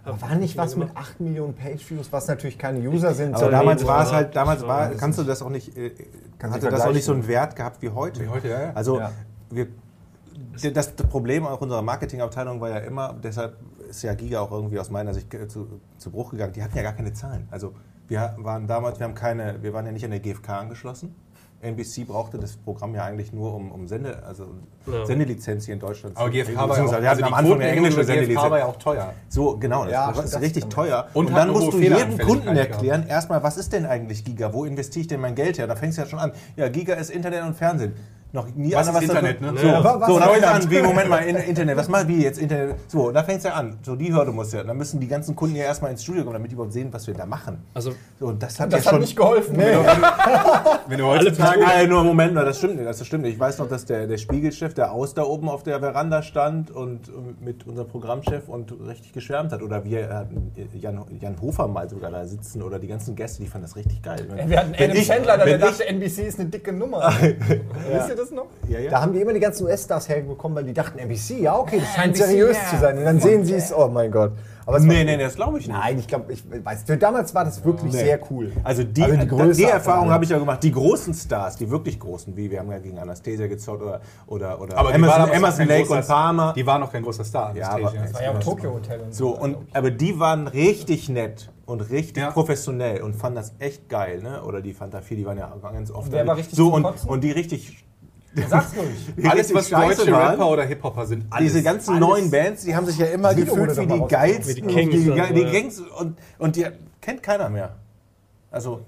Aber 0.05 0.21
war 0.21 0.35
nicht 0.35 0.57
was 0.59 0.77
mit 0.77 0.91
8 0.95 1.19
Millionen 1.21 1.55
Page-Views, 1.55 2.13
was 2.13 2.29
natürlich 2.29 2.59
keine 2.59 2.79
User 2.87 3.15
sind, 3.15 3.35
Aber 3.35 3.51
damals 3.51 3.87
war 3.87 4.05
es 4.05 4.13
halt, 4.13 4.37
damals 4.37 4.65
war, 4.67 4.91
kannst 4.91 5.19
du 5.19 5.25
das 5.25 5.41
auch 5.41 5.49
nicht, 5.49 5.77
äh, 5.77 5.93
hatte 6.41 6.61
du 6.61 6.71
das 6.71 6.83
auch 6.83 6.93
nicht 6.93 7.05
so 7.05 7.15
einen. 7.15 7.27
Wert 7.27 7.57
gehabt 7.57 7.81
wie 7.81 7.89
heute. 7.89 8.21
Wie 8.21 8.29
heute, 8.29 8.49
ja, 8.49 8.63
ja. 8.65 8.73
Also 8.75 9.01
Ja. 9.01 9.13
wir, 9.51 9.67
das, 10.53 10.95
das 10.95 11.09
Problem 11.09 11.47
auch 11.47 11.61
unserer 11.61 11.83
Marketingabteilung 11.83 12.61
war 12.61 12.69
ja 12.71 12.79
immer, 12.79 13.15
deshalb 13.23 13.57
ist 13.89 14.03
ja 14.03 14.15
Giga 14.15 14.41
auch 14.41 14.51
irgendwie 14.53 14.79
aus 14.79 14.91
meiner 14.91 15.15
Sicht 15.15 15.29
zu, 15.49 15.81
zu 15.99 16.11
Bruch 16.11 16.31
gegangen. 16.31 16.53
Die 16.53 16.63
hatten 16.63 16.77
ja 16.77 16.83
gar 16.83 16.93
keine 16.93 17.13
Zahlen. 17.13 17.49
Also 17.51 17.73
wir 18.09 18.35
waren 18.39 18.67
damals, 18.67 18.99
wir 18.99 19.05
haben 19.05 19.15
keine, 19.15 19.63
wir 19.63 19.73
waren 19.73 19.87
ja 19.87 19.93
nicht 19.93 20.05
an 20.05 20.11
der 20.11 20.21
GfK 20.21 20.51
angeschlossen. 20.61 21.15
NBC 21.63 22.07
brauchte 22.07 22.39
das 22.39 22.55
Programm 22.59 22.95
ja 22.95 23.05
eigentlich 23.05 23.33
nur 23.33 23.55
um, 23.55 23.73
um 23.73 23.89
Sende, 23.89 24.23
also 24.25 24.47
Ja. 24.87 25.07
Sendelizenz 25.07 25.65
hier 25.65 25.73
in 25.75 25.81
Deutschland 25.81 26.15
Aber 26.17 26.27
zu 26.31 26.33
GfK 26.33 26.55
war 26.55 26.77
ja 26.77 26.85
auch, 26.85 26.93
also 26.93 27.25
am 27.25 27.35
Anfang 27.35 27.55
eine 27.55 27.69
englische 27.71 28.05
GfK 28.05 28.51
war 28.51 28.59
ja 28.59 28.67
auch 28.67 28.77
teuer. 28.77 29.15
So, 29.29 29.57
genau, 29.57 29.85
das 29.85 29.93
Ja, 29.93 30.11
ist 30.11 30.35
das 30.35 30.41
richtig 30.43 30.65
kann 30.65 30.69
man- 30.69 30.77
teuer. 30.87 31.07
Und 31.15 31.27
Und, 31.29 31.35
dann 31.35 31.51
musst 31.51 31.73
du 31.73 31.79
jedem 31.81 32.19
Kunden 32.19 32.43
gehabt. 32.55 32.59
erklären, 32.73 33.07
erstmal, 33.09 33.43
was 33.43 33.57
ist 33.57 33.73
denn 33.73 33.87
eigentlich 33.87 34.23
Giga? 34.25 34.53
Wo 34.53 34.65
investiere 34.67 35.01
ich 35.01 35.07
denn 35.09 35.21
mein 35.21 35.35
Geld 35.35 35.57
her? 35.59 35.67
Da 35.67 35.77
fängst 35.77 35.97
du 35.97 36.03
ja 36.03 36.09
schon 36.09 36.19
an. 36.19 36.33
Ja, 36.57 36.69
Giga 36.69 36.93
ist 36.95 37.11
Internet 37.11 37.43
und 37.43 37.55
Fernsehen. 37.57 37.95
Noch 38.37 38.47
nie 38.55 38.73
Was 38.73 38.89
einer 38.89 39.01
ist 39.03 39.09
davon- 39.11 39.27
Internet, 39.29 39.41
ne? 39.55 39.61
So, 39.61 39.67
Ja, 39.67 39.83
wa- 39.85 40.01
was 40.01 40.07
so 40.09 40.15
ist 40.15 40.21
da 40.21 40.27
fängt 40.29 40.37
Internet? 40.45 40.65
an, 40.65 40.71
wie, 40.71 40.83
Moment 40.83 41.09
mal, 41.11 41.19
in, 41.19 41.37
Internet, 41.37 41.77
was 41.77 41.89
machen 41.89 42.09
wir 42.09 42.17
jetzt? 42.19 42.39
Internet, 42.39 42.77
so, 42.89 43.11
da 43.11 43.23
fängt 43.25 43.39
es 43.39 43.45
ja 43.45 43.55
an. 43.55 43.77
So, 43.83 43.97
die 43.97 44.13
Hürde 44.15 44.31
muss 44.33 44.53
ja, 44.53 44.63
dann 44.63 44.77
müssen 44.77 45.01
die 45.01 45.09
ganzen 45.09 45.35
Kunden 45.35 45.57
ja 45.57 45.65
erstmal 45.65 45.91
ins 45.91 46.03
Studio 46.05 46.23
kommen, 46.23 46.35
damit 46.35 46.51
die 46.51 46.55
überhaupt 46.55 46.73
sehen, 46.73 46.89
was 46.93 47.07
wir 47.07 47.15
da 47.15 47.27
machen. 47.27 47.59
Also 47.75 47.93
So, 48.21 48.27
und 48.27 48.41
das 48.43 48.61
hat 48.61 48.73
Das 48.73 48.85
ja 48.85 48.87
hat 48.87 48.95
schon... 48.95 49.01
nicht 49.01 49.17
geholfen. 49.17 49.57
Wenn 49.57 50.99
du 50.99 51.05
heutzutage 51.07 51.61
Nein, 51.61 51.89
nur 51.89 52.05
Moment 52.05 52.35
mal, 52.35 52.45
das 52.45 52.59
stimmt 52.59 52.77
nicht, 52.77 52.87
das 52.89 53.05
stimmt 53.07 53.25
nicht. 53.25 53.35
Ich 53.35 53.41
weiß 53.41 53.59
noch, 53.59 53.69
dass 53.69 53.85
der, 53.85 54.07
der 54.07 54.19
Spiegelchef, 54.19 54.75
der 54.75 54.93
aus 54.93 55.15
da 55.15 55.23
oben 55.25 55.49
auf 55.49 55.63
der 55.63 55.81
Veranda 55.81 56.23
stand 56.23 56.71
und 56.71 57.09
äh, 57.09 57.13
mit 57.45 57.67
unserem 57.67 57.89
Programmchef 57.89 58.49
und 58.49 58.73
richtig 58.87 59.13
geschwärmt 59.13 59.53
hat. 59.53 59.63
Oder 59.63 59.85
wir 59.85 60.09
hatten 60.09 60.53
Jan, 60.75 61.05
Jan 61.21 61.41
Hofer 61.41 61.67
mal 61.69 61.89
sogar 61.89 62.11
da 62.11 62.25
sitzen 62.27 62.63
oder 62.63 62.79
die 62.79 62.87
ganzen 62.89 63.17
Gäste, 63.17 63.43
die 63.43 63.49
fanden 63.49 63.67
das 63.67 63.77
richtig 63.77 64.03
geil. 64.03 64.27
Wir 64.47 64.59
hatten 64.59 64.73
Wenn 64.77 64.91
Adam 64.91 64.97
ich- 65.01 65.07
Chandler, 65.07 65.37
der 65.39 65.47
wenn 65.47 65.61
dachte, 65.61 65.87
NBC 65.87 66.19
ist 66.27 66.39
eine 66.41 66.49
dicke 66.49 66.73
Nummer. 66.73 67.13
Wisst 67.21 68.09
ihr 68.11 68.17
das 68.17 68.26
noch? 68.33 68.47
Ja, 68.69 68.79
ja. 68.79 68.91
Da 68.91 69.01
haben 69.03 69.13
die 69.13 69.21
immer 69.21 69.33
die 69.33 69.41
ganzen 69.41 69.65
US-Stars 69.67 70.09
herbekommen, 70.09 70.57
weil 70.57 70.65
die 70.65 70.73
dachten, 70.73 70.99
NBC, 70.99 71.41
ja 71.41 71.57
okay, 71.57 71.79
das 71.81 71.95
scheint 71.95 72.15
NBC, 72.17 72.25
seriös 72.27 72.57
ja. 72.57 72.71
zu 72.71 72.77
sein. 72.81 72.99
Und 72.99 73.05
dann 73.05 73.21
sehen 73.21 73.45
sie 73.45 73.55
es, 73.55 73.73
oh 73.73 73.89
mein 73.89 74.11
Gott. 74.11 74.33
Aber 74.69 74.81
Nee, 74.81 74.89
war- 74.89 74.95
nee, 74.95 75.17
nee, 75.17 75.23
das 75.23 75.37
glaube 75.37 75.61
ich 75.61 75.69
nicht. 75.69 75.77
Nein, 75.77 75.97
ich 76.01 76.09
glaube, 76.09 76.33
ich 76.33 76.43
weiß, 76.65 76.83
für 76.85 76.97
damals 76.97 77.33
war 77.37 77.45
das 77.45 77.65
wirklich 77.65 77.93
Nee. 77.93 78.01
sehr 78.01 78.19
cool. 78.33 78.51
Also 78.65 78.83
die, 78.83 79.01
Also 79.05 79.15
die 79.15 79.21
die, 79.21 79.27
Größe 79.29 79.71
Erfahrung 79.71 80.07
von 80.07 80.13
habe 80.15 80.25
ich 80.25 80.31
ja 80.31 80.39
gemacht. 80.39 80.61
Die 80.65 80.73
großen 80.73 81.15
Stars, 81.15 81.55
die 81.55 81.71
wirklich 81.71 82.01
großen, 82.01 82.37
wie 82.37 82.51
wir 82.51 82.59
haben 82.59 82.73
ja 82.73 82.79
gegen 82.81 82.99
Anastasia 82.99 83.47
gezockt 83.47 83.81
oder, 83.83 84.01
oder, 84.27 84.61
oder 84.61 84.77
aber 84.77 84.89
die 84.89 84.97
Emerson, 84.97 85.29
Emerson 85.31 85.69
Lake 85.69 85.87
großer- 85.89 85.97
und 85.99 86.07
Palmer. 86.09 86.53
Die 86.57 86.67
war 86.67 86.81
noch 86.81 86.91
kein 86.91 87.05
großer 87.05 87.23
Star. 87.25 87.55
Ja, 87.57 87.71
aber- 87.71 87.83
War 88.13 88.23
ja 88.23 88.33
auch 88.33 88.41
Tokyo 88.41 88.75
Hotel 88.75 89.01
und 89.03 89.15
So, 89.15 89.37
und, 89.39 89.57
aber 89.73 89.93
die 89.93 90.19
waren 90.19 90.49
richtig 90.49 91.09
nett 91.11 91.49
und 91.65 91.89
richtig 91.91 92.25
Ja. 92.25 92.33
professionell 92.33 93.03
und 93.03 93.15
fanden 93.15 93.37
das 93.37 93.55
echt 93.61 93.89
geil, 93.89 94.21
ne? 94.21 94.43
Oder 94.43 94.63
die 94.63 94.73
Fanta 94.73 95.01
4, 95.01 95.17
die 95.17 95.27
waren 95.27 95.39
ja 95.39 95.53
ganz 95.63 95.93
oft. 95.93 96.11
wer 96.11 96.23
da. 96.23 96.29
war 96.31 96.37
richtig 96.39 96.57
so 96.57 96.75
und, 96.75 96.85
und 97.07 97.23
die 97.23 97.31
richtig. 97.31 97.86
Sag's 98.49 98.77
ruhig. 98.77 99.15
die 99.17 99.27
Alles, 99.27 99.55
was 99.55 99.69
scheiße 99.69 99.97
deutsche 99.99 100.13
waren, 100.13 100.31
Rapper 100.33 100.51
oder 100.51 100.65
Hip-Hopper 100.65 101.07
sind, 101.07 101.25
alles. 101.31 101.53
Diese 101.53 101.63
ganzen 101.63 101.97
alles. 101.97 102.01
neuen 102.01 102.31
Bands, 102.31 102.65
die 102.65 102.75
haben 102.75 102.87
sich 102.87 102.99
ja 102.99 103.07
immer 103.07 103.33
Sido 103.35 103.55
gefühlt 103.55 103.77
wie 103.79 103.87
doch 103.87 104.09
die 104.09 104.15
geilsten, 104.15 104.57
Wie 104.57 104.61
die 104.61 104.67
Kings 104.75 104.95
die, 104.95 105.11
die 105.35 105.41
ja. 105.43 105.53
Gangs 105.53 105.81
und, 105.81 106.19
und 106.39 106.57
die 106.57 106.67
kennt 107.01 107.23
keiner 107.23 107.49
mehr. 107.49 107.77
Also 108.51 108.81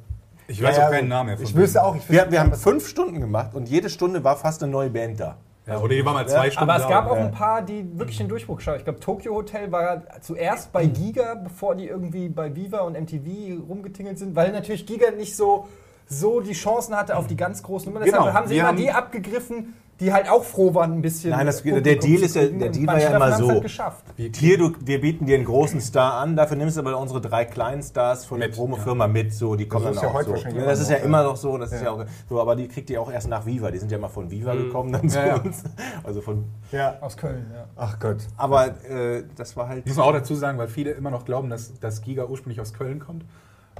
ich 0.46 0.62
weiß 0.62 0.76
Ja, 0.76 0.86
auch 0.86 0.90
keinen 0.90 1.08
Namen 1.08 1.28
mehr 1.28 1.36
von 1.36 1.46
Ich 1.46 1.54
wüsste 1.54 1.82
auch, 1.82 1.96
ich 1.96 2.10
wir, 2.10 2.30
wir 2.30 2.40
haben 2.40 2.54
fünf 2.54 2.88
Stunden 2.88 3.20
gemacht 3.20 3.54
und 3.54 3.68
jede 3.68 3.90
Stunde 3.90 4.24
war 4.24 4.36
fast 4.36 4.62
eine 4.62 4.72
neue 4.72 4.90
Band 4.90 5.20
da. 5.20 5.36
Ja, 5.66 5.78
oder 5.80 5.94
die 5.94 6.04
waren 6.04 6.14
mal 6.14 6.26
zwei 6.26 6.50
Stunden 6.50 6.70
Aber 6.70 6.80
es 6.80 6.86
da. 6.86 6.88
gab 6.88 7.10
auch 7.10 7.16
ja. 7.16 7.26
ein 7.26 7.30
paar, 7.30 7.60
die 7.60 7.86
wirklich 7.98 8.16
den 8.16 8.28
Durchbruch 8.28 8.56
geschaut. 8.56 8.78
Ich 8.78 8.84
glaube, 8.84 9.00
Tokyo 9.00 9.34
Hotel 9.34 9.70
war 9.70 10.02
zuerst 10.22 10.72
bei 10.72 10.86
Giga, 10.86 11.34
bevor 11.34 11.74
die 11.74 11.86
irgendwie 11.86 12.30
bei 12.30 12.56
Viva 12.56 12.78
und 12.80 12.98
MTV 12.98 13.62
rumgetingelt 13.68 14.18
sind, 14.18 14.34
weil 14.34 14.50
natürlich 14.52 14.86
Giga 14.86 15.10
nicht 15.10 15.36
so, 15.36 15.68
so 16.08 16.40
die 16.40 16.52
Chancen 16.52 16.96
hatte 16.96 17.16
auf 17.16 17.26
die 17.26 17.36
ganz 17.36 17.62
großen 17.62 17.92
Nummern. 17.92 18.04
Deshalb 18.06 18.22
Genau, 18.24 18.34
haben 18.34 18.48
sie 18.48 18.54
wir 18.54 18.60
immer 18.60 18.68
haben- 18.68 18.76
die 18.78 18.90
abgegriffen, 18.90 19.74
die 20.00 20.12
halt 20.12 20.28
auch 20.30 20.44
froh 20.44 20.74
waren, 20.74 20.92
ein 20.92 21.02
bisschen. 21.02 21.30
Nein, 21.30 21.46
das- 21.46 21.62
der 21.64 21.80
Deal 21.80 22.22
ist 22.22 22.36
ja- 22.36 22.46
der 22.46 22.68
Deal 22.68 22.86
war 22.86 23.00
ja 23.00 23.16
immer 23.16 23.32
so. 23.36 23.50
Halt. 23.50 24.36
Hier, 24.36 24.56
du, 24.56 24.72
wir 24.80 25.00
bieten 25.00 25.26
dir 25.26 25.34
einen 25.34 25.44
großen 25.44 25.80
Star 25.80 26.14
an, 26.20 26.36
dafür 26.36 26.56
nimmst 26.56 26.76
du 26.76 26.82
aber 26.82 26.96
unsere 26.98 27.20
drei 27.20 27.44
kleinen 27.44 27.82
Stars 27.82 28.24
von 28.24 28.38
der 28.38 28.48
Mit, 28.48 28.56
Promofirma 28.56 29.08
mit, 29.08 29.34
so, 29.34 29.56
die 29.56 29.66
kommen 29.66 29.86
Das 29.86 29.96
dann 29.96 29.96
ist 29.96 30.02
ja 30.04 30.08
auch 30.10 30.14
heute 30.14 30.26
so. 30.26 30.32
wahrscheinlich 30.34 30.62
Ja, 30.62 30.68
das 30.68 30.78
immer 30.78 30.82
ist 30.84 30.90
ja 30.90 30.98
noch, 30.98 31.04
immer 31.04 31.18
ja. 31.22 31.24
noch 31.24 31.36
so, 31.36 31.58
das 31.58 31.72
ist 31.72 31.82
ja 31.82 31.90
auch 31.90 32.04
so, 32.28 32.40
aber 32.40 32.54
die 32.54 32.68
kriegt 32.68 32.90
ihr 32.90 33.02
auch 33.02 33.10
erst 33.10 33.28
nach 33.28 33.44
Viva, 33.44 33.72
die 33.72 33.78
sind 33.78 33.90
ja 33.90 33.98
mal 33.98 34.08
von 34.08 34.30
Viva 34.30 34.54
gekommen 34.54 34.92
dann 34.92 35.08
zu 35.08 35.18
Ja, 35.18 35.26
ja. 35.26 35.36
uns. 35.42 35.64
Also 36.04 36.20
von, 36.20 36.44
ja. 36.70 36.96
Aus 37.00 37.16
Köln, 37.16 37.50
ja. 37.52 37.64
Ach 37.76 37.98
Gott. 37.98 38.18
aber 38.36 38.66
äh, 38.88 39.24
das 39.36 39.56
war 39.56 39.68
halt, 39.68 39.84
Muss 39.84 39.96
man 39.96 40.06
auch 40.06 40.12
dazu 40.12 40.36
sagen, 40.36 40.58
weil 40.58 40.68
viele 40.68 40.92
immer 40.92 41.10
noch 41.10 41.24
glauben, 41.24 41.50
dass, 41.50 41.78
dass 41.80 42.02
Giga 42.02 42.24
ursprünglich 42.26 42.60
aus 42.60 42.72
Köln 42.72 43.00
kommt. 43.00 43.24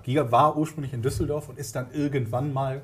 Giga 0.09 0.33
war 0.33 0.57
ursprünglich 0.57 0.95
in 0.95 1.03
Düsseldorf 1.03 1.51
und 1.51 1.59
ist 1.59 1.77
dann 1.77 1.89
irgendwann 1.93 2.51
mal 2.51 2.81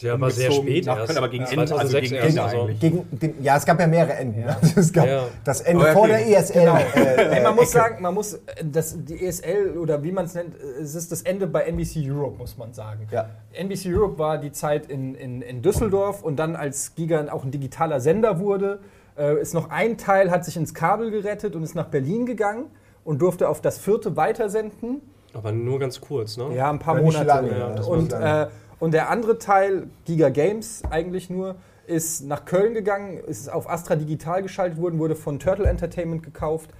der 0.00 0.18
war 0.18 0.30
sehr 0.30 0.48
umgezogen 0.48 0.70
spät 0.70 0.86
nach. 0.86 1.04
Köln, 1.04 1.18
aber 1.18 1.28
gegen 1.28 1.44
Ja, 1.44 1.50
Ende, 1.50 1.60
also 1.60 1.74
2006 1.74 2.10
gegen 2.10 2.22
Ende 2.22 2.42
also. 2.42 2.60
eigentlich. 2.62 2.80
Gegen 2.80 3.06
den, 3.10 3.42
ja, 3.42 3.56
es 3.58 3.66
gab 3.66 3.78
ja 3.78 3.86
mehrere 3.86 4.14
Enden. 4.14 4.40
ne? 4.40 4.56
Es 4.74 4.90
gab 4.90 5.06
Ja. 5.06 5.24
das 5.44 5.60
Ende 5.60 5.84
okay. 5.84 5.92
vor 5.92 6.08
der 6.08 6.26
ESL. 6.26 6.60
Genau. 6.60 6.76
Äh, 6.78 7.36
Ey, 7.36 7.42
man 7.42 7.52
äh, 7.52 7.56
muss 7.56 7.64
Ecke. 7.64 7.72
sagen, 7.72 8.02
man 8.02 8.14
muss, 8.14 8.38
das, 8.64 8.96
die 9.04 9.22
ESL 9.22 9.76
oder 9.76 10.02
wie 10.02 10.12
man 10.12 10.24
es 10.24 10.32
nennt, 10.32 10.54
es 10.80 10.94
ist 10.94 11.12
das 11.12 11.20
Ende 11.20 11.46
bei 11.46 11.64
NBC 11.64 12.10
Europe, 12.10 12.38
muss 12.38 12.56
man 12.56 12.72
sagen. 12.72 13.06
Ja. 13.10 13.28
NBC 13.52 13.88
Europe 13.94 14.18
war 14.18 14.38
die 14.38 14.52
Zeit 14.52 14.86
in, 14.86 15.14
in, 15.14 15.42
in 15.42 15.60
Düsseldorf 15.60 16.22
und 16.22 16.36
dann, 16.36 16.56
als 16.56 16.94
Giga 16.94 17.30
auch 17.30 17.44
ein 17.44 17.50
digitaler 17.50 18.00
Sender 18.00 18.40
wurde, 18.40 18.78
äh, 19.18 19.38
ist 19.38 19.52
noch 19.52 19.68
ein 19.68 19.98
Teil, 19.98 20.30
hat 20.30 20.46
sich 20.46 20.56
ins 20.56 20.72
Kabel 20.72 21.10
gerettet 21.10 21.54
und 21.54 21.64
ist 21.64 21.74
nach 21.74 21.88
Berlin 21.88 22.24
gegangen 22.24 22.64
und 23.04 23.20
durfte 23.20 23.46
auf 23.50 23.60
das 23.60 23.76
vierte 23.76 24.16
weitersenden. 24.16 25.02
Aber 25.34 25.52
nur 25.52 25.78
ganz 25.78 26.00
kurz, 26.00 26.36
ne? 26.36 26.54
Ja, 26.54 26.70
ein 26.70 26.78
paar 26.78 26.96
Ja, 26.96 27.02
nicht 27.02 27.12
Monate. 27.12 27.26
lange, 27.26 27.58
ja, 27.58 27.82
und, 27.82 28.12
äh, 28.12 28.46
und 28.78 28.92
der 28.92 29.10
andere 29.10 29.38
Teil, 29.38 29.88
Giga 30.04 30.28
Games 30.28 30.82
eigentlich 30.90 31.30
nur, 31.30 31.56
ist 31.86 32.26
nach 32.26 32.44
Köln 32.44 32.74
gegangen, 32.74 33.18
ist 33.18 33.50
auf 33.50 33.68
Astra 33.68 33.96
Digital 33.96 34.42
geschaltet 34.42 34.78
worden, 34.80 34.98
wurde 34.98 35.16
von 35.16 35.38
Turtle 35.38 35.66
Entertainment 35.66 36.22
gekauft 36.22 36.70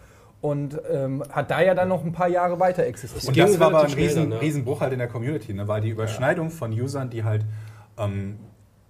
und 0.40 0.80
ähm, 0.90 1.22
hat 1.30 1.50
da 1.50 1.60
ja 1.60 1.74
dann 1.74 1.88
noch 1.88 2.04
ein 2.04 2.12
paar 2.12 2.28
Jahre 2.28 2.58
weiter 2.60 2.84
existiert. 2.84 3.28
Und 3.28 3.36
das 3.36 3.58
war 3.58 3.68
aber 3.68 3.84
ein 3.84 3.92
riesen, 3.92 4.30
dann, 4.30 4.32
ja. 4.32 4.38
Riesenbruch 4.38 4.80
halt 4.80 4.92
in 4.92 4.98
der 4.98 5.08
Community, 5.08 5.54
ne? 5.54 5.68
weil 5.68 5.80
die 5.80 5.90
Überschneidung 5.90 6.50
von 6.50 6.72
Usern, 6.72 7.10
die 7.10 7.24
halt 7.24 7.44
ähm, 7.98 8.38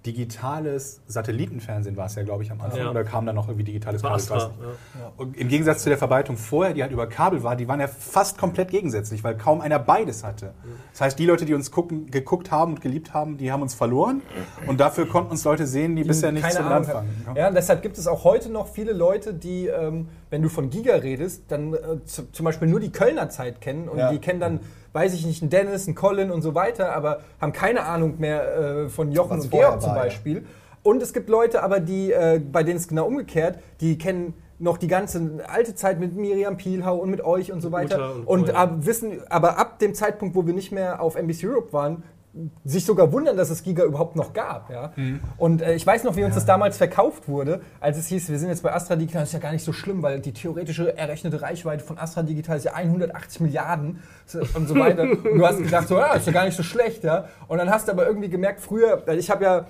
digitales 0.07 1.01
Satellitenfernsehen 1.07 1.97
war 1.97 2.07
es 2.07 2.15
ja, 2.15 2.23
glaube 2.23 2.43
ich, 2.43 2.51
am 2.51 2.61
Anfang. 2.61 2.81
Ja. 2.81 2.91
Oder 2.91 3.05
kam 3.05 3.25
dann 3.27 3.37
noch 3.37 3.49
irgendwie 3.49 3.65
digitales 3.65 4.03
Kabel? 4.03 4.17
Astra, 4.17 4.38
ja. 4.38 5.12
Und 5.17 5.37
Im 5.37 5.49
Gegensatz 5.49 5.83
zu 5.83 5.88
der 5.88 5.99
Verbreitung 5.99 6.37
vorher, 6.37 6.75
die 6.75 6.83
halt 6.83 6.93
über 6.93 7.07
Kabel 7.07 7.43
war, 7.43 7.55
die 7.57 7.69
waren 7.69 7.81
ja 7.81 7.87
fast 7.88 8.37
komplett 8.38 8.71
gegensätzlich, 8.71 9.23
weil 9.23 9.37
kaum 9.37 9.61
einer 9.61 9.79
beides 9.79 10.25
hatte. 10.25 10.55
Das 10.93 11.01
heißt, 11.03 11.19
die 11.19 11.27
Leute, 11.27 11.45
die 11.45 11.55
uns 11.55 11.71
gucken, 11.71 12.11
geguckt 12.11 12.51
haben 12.51 12.73
und 12.75 12.81
geliebt 12.81 13.15
haben, 13.15 13.37
die 13.38 13.53
haben 13.53 13.62
uns 13.62 13.75
verloren. 13.75 14.23
Und 14.67 14.81
dafür 14.81 15.07
konnten 15.07 15.31
uns 15.31 15.45
Leute 15.45 15.67
sehen, 15.67 15.95
die 15.97 16.05
bisher 16.05 16.33
nichts 16.33 16.57
Ahnung 16.57 16.73
anfangen. 16.73 17.09
haben. 17.27 17.37
Ja, 17.37 17.49
und 17.49 17.55
deshalb 17.55 17.83
gibt 17.83 17.97
es 17.99 18.07
auch 18.07 18.25
heute 18.25 18.51
noch 18.51 18.69
viele 18.69 18.93
Leute, 18.93 19.33
die, 19.35 19.67
ähm, 19.69 20.09
wenn 20.31 20.43
du 20.43 20.49
von 20.49 20.71
Giga 20.71 20.97
redest, 20.97 21.45
dann 21.49 21.75
äh, 21.75 22.05
zu, 22.05 22.31
zum 22.33 22.45
Beispiel 22.45 22.69
nur 22.69 22.81
die 22.81 22.91
Kölner 22.91 23.29
Zeit 23.31 23.61
kennen 23.61 23.88
und 23.88 23.99
Ja. 23.99 24.11
die 24.11 24.19
kennen 24.19 24.41
dann, 24.41 24.61
weiß 24.93 25.15
ich 25.15 25.27
nicht, 25.27 25.43
einen 25.43 25.51
Dennis, 25.51 25.87
einen 25.87 25.95
Colin 25.95 26.31
und 26.31 26.43
so 26.43 26.55
weiter, 26.55 26.95
aber 26.95 27.21
haben 27.41 27.53
keine 27.53 27.85
Ahnung 27.85 28.19
mehr 28.19 28.57
äh, 28.57 28.89
von 28.89 29.13
Jochen 29.13 29.39
Was 29.39 29.45
und 29.45 29.51
Georg 29.51 29.81
zum 29.81 29.91
war, 29.91 29.97
ja. 29.97 30.03
Beispiel. 30.05 30.45
Und 30.83 31.03
es 31.03 31.13
gibt 31.13 31.29
Leute, 31.29 31.63
aber 31.63 31.81
die, 31.81 32.13
äh, 32.13 32.41
bei 32.41 32.63
denen 32.63 32.77
es 32.77 32.89
genau 32.89 33.07
umgekehrt, 33.07 33.59
die 33.81 33.97
kennen 33.99 34.35
noch 34.59 34.79
die 34.79 34.89
ganze 34.89 35.41
alte 35.49 35.75
Zeit 35.75 35.99
mit 35.99 36.15
Miriam 36.15 36.57
Pielhau 36.57 36.97
und 36.97 37.11
mit 37.11 37.25
euch 37.25 37.51
und 37.53 37.61
so 37.61 37.73
weiter. 37.73 38.15
Und 38.15 38.27
Und, 38.27 38.47
vorher. 38.47 38.59
ab, 38.59 38.71
wissen, 38.81 39.21
aber 39.29 39.59
ab 39.59 39.79
dem 39.81 39.95
Zeitpunkt, 39.95 40.37
wo 40.37 40.47
wir 40.47 40.55
nicht 40.55 40.73
mehr 40.73 41.01
auf 41.03 41.17
NBC 41.17 41.47
Europe 41.49 41.73
waren, 41.73 42.05
sich 42.64 42.87
sogar 42.87 43.12
wundern, 43.12 43.37
dass 43.37 43.51
es 43.51 43.62
Giga 43.62 43.85
überhaupt 43.85 44.16
noch 44.16 44.33
gab. 44.33 44.71
Ja? 44.71 44.92
Und 45.37 45.61
äh, 45.61 45.75
ich 45.75 45.87
weiß 45.87 46.05
noch, 46.05 46.16
wie 46.16 46.25
uns 46.25 46.35
das 46.35 46.47
damals 46.47 46.79
verkauft 46.79 47.29
wurde, 47.29 47.61
als 47.81 47.99
es 47.99 48.07
hieß, 48.07 48.31
wir 48.31 48.38
sind 48.38 48.49
jetzt 48.49 48.62
bei 48.62 48.73
Astra 48.73 48.97
Digital, 48.97 49.23
das 49.23 49.31
ist 49.31 49.35
ja 49.35 49.38
gar 49.38 49.53
nicht 49.53 49.64
so 49.64 49.73
schlimm, 49.73 50.03
weil 50.03 50.21
die 50.21 50.33
theoretische 50.33 50.97
errechnete 50.97 51.42
Reichweite 51.42 51.85
von 51.85 51.99
Astra 51.99 52.23
Digital 52.23 52.57
ist 52.57 52.64
ja 52.64 52.75
180 52.75 53.40
Milliarden 53.40 54.03
und 54.55 54.66
so 54.66 54.75
weiter. 54.75 55.03
Und 55.03 55.25
du 55.25 55.47
hast 55.47 55.59
gedacht, 55.59 55.88
so, 55.88 55.99
ja, 55.99 56.14
ist 56.14 56.27
ja 56.27 56.33
gar 56.33 56.47
nicht 56.47 56.57
so 56.57 56.62
schlecht. 56.62 57.05
Ja? 57.05 57.27
Und 57.49 57.59
dann 57.59 57.71
hast 57.71 57.88
du 57.88 57.92
aber 57.92 58.07
irgendwie 58.07 58.31
gemerkt, 58.31 58.61
früher, 58.61 59.03
weil 59.07 59.18
ich 59.18 59.31
habe 59.31 59.45
ja 59.45 59.66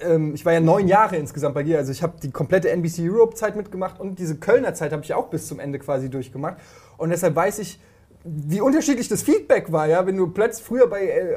ähm, 0.00 0.34
ich 0.34 0.44
war 0.44 0.52
ja 0.52 0.60
neun 0.60 0.88
Jahre 0.88 1.16
insgesamt 1.16 1.54
bei 1.54 1.62
dir, 1.62 1.78
also 1.78 1.92
ich 1.92 2.02
habe 2.02 2.14
die 2.20 2.30
komplette 2.30 2.70
NBC 2.70 3.08
Europe 3.08 3.34
Zeit 3.34 3.54
mitgemacht 3.54 4.00
und 4.00 4.18
diese 4.18 4.36
Kölner 4.36 4.74
Zeit 4.74 4.92
habe 4.92 5.02
ich 5.02 5.14
auch 5.14 5.28
bis 5.28 5.46
zum 5.46 5.60
Ende 5.60 5.78
quasi 5.78 6.10
durchgemacht. 6.10 6.56
Und 6.96 7.10
deshalb 7.10 7.36
weiß 7.36 7.60
ich, 7.60 7.78
wie 8.26 8.60
unterschiedlich 8.60 9.08
das 9.08 9.22
Feedback 9.22 9.70
war, 9.70 9.86
ja, 9.86 10.04
wenn 10.06 10.16
du 10.16 10.26
plötzlich 10.28 10.66
früher 10.66 10.88
bei, 10.88 11.06
äh, 11.06 11.36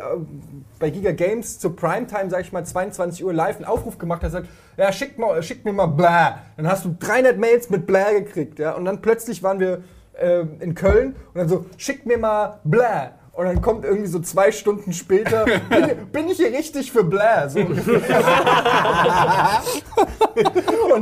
bei 0.80 0.89
Giga 0.89 1.12
Games 1.12 1.60
zur 1.60 1.75
Primetime, 1.75 2.30
sag 2.30 2.41
ich 2.41 2.52
mal, 2.52 2.65
22 2.65 3.23
Uhr 3.23 3.34
live 3.34 3.58
einen 3.58 3.65
Aufruf 3.65 3.99
gemacht 3.99 4.23
hast, 4.23 4.32
sagt, 4.32 4.47
ja, 4.78 4.91
schickt, 4.91 5.19
mal, 5.19 5.41
schickt 5.43 5.65
mir 5.65 5.73
mal 5.73 5.86
bla. 5.86 6.39
Dann 6.58 6.67
hast 6.67 6.86
du 6.86 6.95
300 6.99 7.38
Mails 7.38 7.69
mit 7.69 7.86
bla 7.86 8.12
gekriegt, 8.12 8.58
ja, 8.60 8.73
und 8.73 8.86
dann 8.86 9.02
plötzlich 9.02 9.43
waren 9.43 9.60
wir 9.60 9.84
äh, 10.13 10.45
in 10.60 10.73
Köln 10.73 11.15
und 11.34 11.36
dann 11.36 11.47
so, 11.47 11.65
schickt 11.78 12.08
mir 12.08 12.17
mal 12.17 12.60
bla. 12.63 13.12
Und 13.34 13.45
dann 13.45 13.62
kommt 13.62 13.86
irgendwie 13.86 14.08
so 14.08 14.19
zwei 14.19 14.52
Stunden 14.52 14.91
später, 14.91 15.45
bin, 15.69 16.08
bin 16.12 16.28
ich 16.28 16.38
hier 16.38 16.52
richtig 16.52 16.91
für 16.91 17.04
bla? 17.04 17.47
So 17.47 17.60
und 17.60 17.78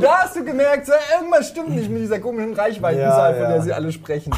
da 0.03 0.23
hast 0.23 0.35
du 0.35 0.43
gemerkt, 0.43 0.85
so, 0.85 0.91
irgendwas 1.17 1.47
stimmt 1.47 1.69
nicht 1.69 1.89
mit 1.89 2.01
dieser 2.01 2.19
komischen 2.19 2.53
Reichweitenzahl, 2.53 3.33
Ja, 3.33 3.39
von 3.39 3.47
der 3.47 3.57
ja. 3.57 3.63
sie 3.63 3.73
alle 3.73 3.91
sprechen. 3.91 4.33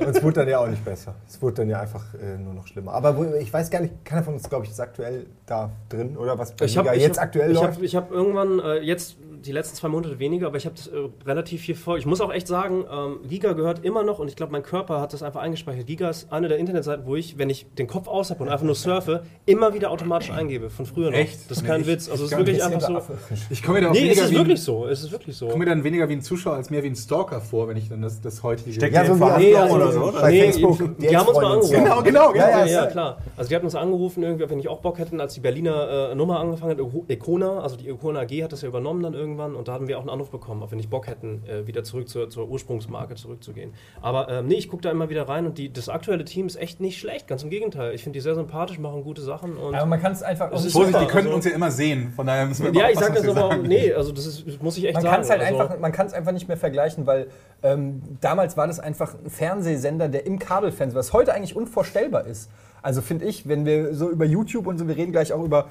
Und 0.00 0.08
es 0.16 0.22
wurde 0.22 0.40
dann 0.40 0.48
ja 0.48 0.58
auch 0.58 0.66
nicht 0.68 0.84
besser. 0.84 1.14
Es 1.28 1.40
wurde 1.42 1.54
dann 1.56 1.68
ja 1.68 1.80
einfach 1.80 2.04
äh, 2.14 2.38
nur 2.38 2.54
noch 2.54 2.66
schlimmer. 2.66 2.92
Aber 2.92 3.16
ich 3.40 3.52
weiß 3.52 3.70
gar 3.70 3.80
nicht, 3.80 4.04
keiner 4.04 4.22
von 4.22 4.34
uns, 4.34 4.48
glaube 4.48 4.64
ich, 4.64 4.70
ist 4.70 4.80
aktuell 4.80 5.26
da 5.46 5.70
drin 5.88 6.16
oder 6.16 6.38
was 6.38 6.52
bei 6.52 6.64
Ich 6.66 6.76
habe 6.76 6.90
Liga 6.90 7.00
jetzt 7.00 7.18
aktuell 7.18 7.50
ich 7.50 7.56
läuft. 7.56 7.76
hab, 7.76 7.82
ich 7.82 7.96
hab 7.96 8.10
irgendwann, 8.10 8.58
äh, 8.60 8.78
jetzt 8.78 9.16
die 9.42 9.52
letzten 9.52 9.76
zwei 9.76 9.88
Monate 9.88 10.18
weniger, 10.18 10.46
aber 10.46 10.56
ich 10.56 10.66
habe 10.66 10.74
äh, 10.76 11.26
relativ 11.28 11.60
viel 11.62 11.74
vor. 11.74 11.98
Ich 11.98 12.06
muss 12.06 12.20
auch 12.20 12.32
echt 12.32 12.46
sagen, 12.46 12.84
ähm, 12.90 13.18
Giga 13.28 13.52
gehört 13.52 13.84
immer 13.84 14.02
noch 14.02 14.18
und 14.18 14.28
ich 14.28 14.36
glaube, 14.36 14.52
mein 14.52 14.62
Körper 14.62 15.00
hat 15.00 15.12
das 15.12 15.22
einfach 15.22 15.40
eingespeichert. 15.40 15.86
Giga 15.86 16.08
ist 16.10 16.32
eine 16.32 16.48
der 16.48 16.58
Internetseiten, 16.58 17.04
wo 17.06 17.16
ich, 17.16 17.38
wenn 17.38 17.50
ich 17.50 17.66
den 17.78 17.86
Kopf 17.86 18.08
aus 18.08 18.30
habe 18.30 18.42
und 18.42 18.48
einfach 18.48 18.64
nur 18.64 18.74
surfe, 18.74 19.22
immer 19.46 19.74
wieder 19.74 19.90
automatisch 19.90 20.30
eingebe. 20.30 20.70
Von 20.70 20.86
früher 20.86 21.10
noch. 21.10 21.18
Echt? 21.18 21.50
Das 21.50 21.58
ist 21.58 21.62
Nee, 21.62 21.68
kein 21.68 21.80
ich- 21.82 21.86
Witz. 21.86 22.08
Also 22.10 22.24
es 22.24 22.32
ich 22.32 22.38
ist 22.38 22.46
wirklich 22.46 22.64
einfach 22.64 22.80
so. 22.80 22.96
Affe. 22.96 23.18
Ich 23.50 23.62
komme 23.62 23.78
mir 23.78 23.84
da 23.84 23.90
auch 23.90 23.92
Nee, 23.92 23.98
es 24.00 24.04
weniger 24.04 24.22
ist 24.24 24.30
wie 24.30 24.34
ein- 24.34 24.38
wirklich 24.40 24.62
so. 24.62 24.86
Es 24.86 25.02
ist 25.02 25.12
wirklich 25.12 25.36
so. 25.36 25.46
komme 25.48 25.64
mir 25.64 25.70
dann 25.70 25.84
weniger 25.84 26.08
wie 26.08 26.14
ein 26.14 26.22
Zuschauer 26.22 26.54
als 26.54 26.70
mehr 26.70 26.82
wie 26.82 26.88
ein 26.88 26.96
Stalker 26.96 27.40
vor, 27.40 27.68
wenn 27.68 27.76
ich 27.76 27.88
dann 27.88 28.02
das, 28.02 28.20
das 28.20 28.42
heutige. 28.42 28.72
Steckt 28.72 28.94
Ja, 28.94 29.02
ja, 29.02 29.08
so 29.08 29.14
Verhaftung 29.16 29.56
also- 29.56 29.74
oder 29.76 29.92
so, 29.92 30.00
oder? 30.04 30.28
Nee, 30.28 30.40
Facebook, 30.44 30.98
die, 30.98 31.16
haben 31.16 31.26
uns 31.28 31.36
mal 31.36 31.46
angerufen. 31.52 31.74
Genau, 31.84 32.02
genau, 32.02 32.34
Ja, 32.34 32.46
genau. 32.46 32.58
ja, 32.58 32.66
ja, 32.66 32.86
klar. 32.86 33.18
Also 33.36 33.48
die 33.48 33.54
hatten 33.56 33.66
uns 33.66 33.74
angerufen, 33.74 34.22
irgendwie, 34.22 34.48
wenn 34.48 34.58
ich 34.58 34.68
auch 34.68 34.80
Bock 34.80 34.98
hätten, 34.98 35.20
als 35.20 35.34
die 35.34 35.40
Berliner 35.40 36.10
äh, 36.10 36.14
Nummer 36.14 36.38
angefangen 36.40 36.72
hat, 36.72 36.78
Eco- 36.78 37.04
Econa, 37.08 37.60
also 37.60 37.76
die 37.76 37.88
Econa 37.88 38.20
AG 38.20 38.42
hat 38.44 38.52
das 38.52 38.62
ja 38.62 38.68
übernommen 38.68 39.02
dann 39.02 39.14
irgendwann 39.32 39.54
und 39.54 39.68
da 39.68 39.72
hatten 39.74 39.88
wir 39.88 39.96
auch 39.96 40.02
einen 40.02 40.10
Anruf 40.10 40.30
bekommen, 40.30 40.62
ob 40.62 40.70
wir 40.70 40.76
nicht 40.76 40.90
Bock 40.90 41.06
hätten, 41.06 41.42
äh, 41.46 41.66
wieder 41.66 41.84
zurück 41.84 42.08
zur, 42.08 42.28
zur 42.28 42.48
Ursprungsmarke 42.48 43.14
zurückzugehen. 43.14 43.72
Aber 44.00 44.28
ähm, 44.28 44.46
nee, 44.46 44.54
ich 44.54 44.68
gucke 44.68 44.82
da 44.82 44.90
immer 44.90 45.08
wieder 45.08 45.28
rein 45.28 45.46
und 45.46 45.58
die, 45.58 45.72
das 45.72 45.88
aktuelle 45.88 46.24
Team 46.24 46.46
ist 46.46 46.56
echt 46.56 46.80
nicht 46.80 46.98
schlecht, 46.98 47.26
ganz 47.28 47.42
im 47.42 47.50
Gegenteil. 47.50 47.94
Ich 47.94 48.02
finde 48.02 48.18
die 48.18 48.20
sehr 48.20 48.34
sympathisch, 48.34 48.78
machen 48.78 49.02
gute 49.02 49.22
Sachen 49.22 49.56
und 49.56 49.74
Aber 49.74 49.86
man 49.86 50.00
kann 50.00 50.12
es 50.12 50.22
einfach 50.22 50.50
auch 50.52 50.56
Es 50.56 50.64
nicht 50.64 50.72
Vorsicht, 50.72 51.00
die 51.00 51.06
können 51.06 51.26
also- 51.28 51.36
uns 51.36 51.44
ja 51.44 51.52
immer 51.52 51.70
sehen. 51.70 52.12
Von 52.14 52.26
daher 52.26 52.46
müssen 52.46 52.64
wir 52.64 52.72
ja, 52.80 52.90
ich 52.90 52.98
sage 52.98 53.14
das 53.14 53.36
aber, 53.36 53.56
nee, 53.56 53.92
also 53.94 54.12
das 54.12 54.26
ist, 54.26 54.62
muss 54.62 54.76
ich 54.76 54.84
echt 54.84 54.94
Man 54.94 55.02
sagen. 55.02 55.14
kann 55.14 55.22
es 55.22 55.30
halt 55.30 55.40
also, 55.40 55.58
einfach, 55.60 55.78
man 55.78 55.92
kann 55.92 56.06
es 56.06 56.12
einfach 56.12 56.32
nicht 56.32 56.48
mehr 56.48 56.56
vergleichen, 56.56 57.06
weil 57.06 57.28
ähm, 57.62 58.02
damals 58.20 58.56
war 58.56 58.66
das 58.66 58.80
einfach 58.80 59.14
ein 59.14 59.30
Fernsehsender, 59.30 60.08
der 60.08 60.26
im 60.26 60.38
Kabelfernsehen, 60.38 60.98
was 60.98 61.12
heute 61.12 61.32
eigentlich 61.34 61.56
unvorstellbar 61.56 62.26
ist. 62.26 62.50
Also 62.82 63.00
finde 63.00 63.24
ich, 63.26 63.48
wenn 63.48 63.64
wir 63.64 63.94
so 63.94 64.10
über 64.10 64.24
YouTube 64.24 64.66
und 64.66 64.78
so, 64.78 64.88
wir 64.88 64.96
reden 64.96 65.12
gleich 65.12 65.32
auch 65.32 65.42
über, 65.44 65.68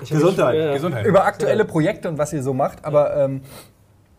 Gesundheit. 0.00 0.54
Ja, 0.54 0.64
ja. 0.66 0.72
Gesundheit. 0.74 1.06
über 1.06 1.24
aktuelle 1.24 1.64
Projekte 1.64 2.08
und 2.08 2.18
was 2.18 2.32
ihr 2.32 2.42
so 2.42 2.54
macht, 2.54 2.84
aber 2.84 3.16
ähm, 3.16 3.42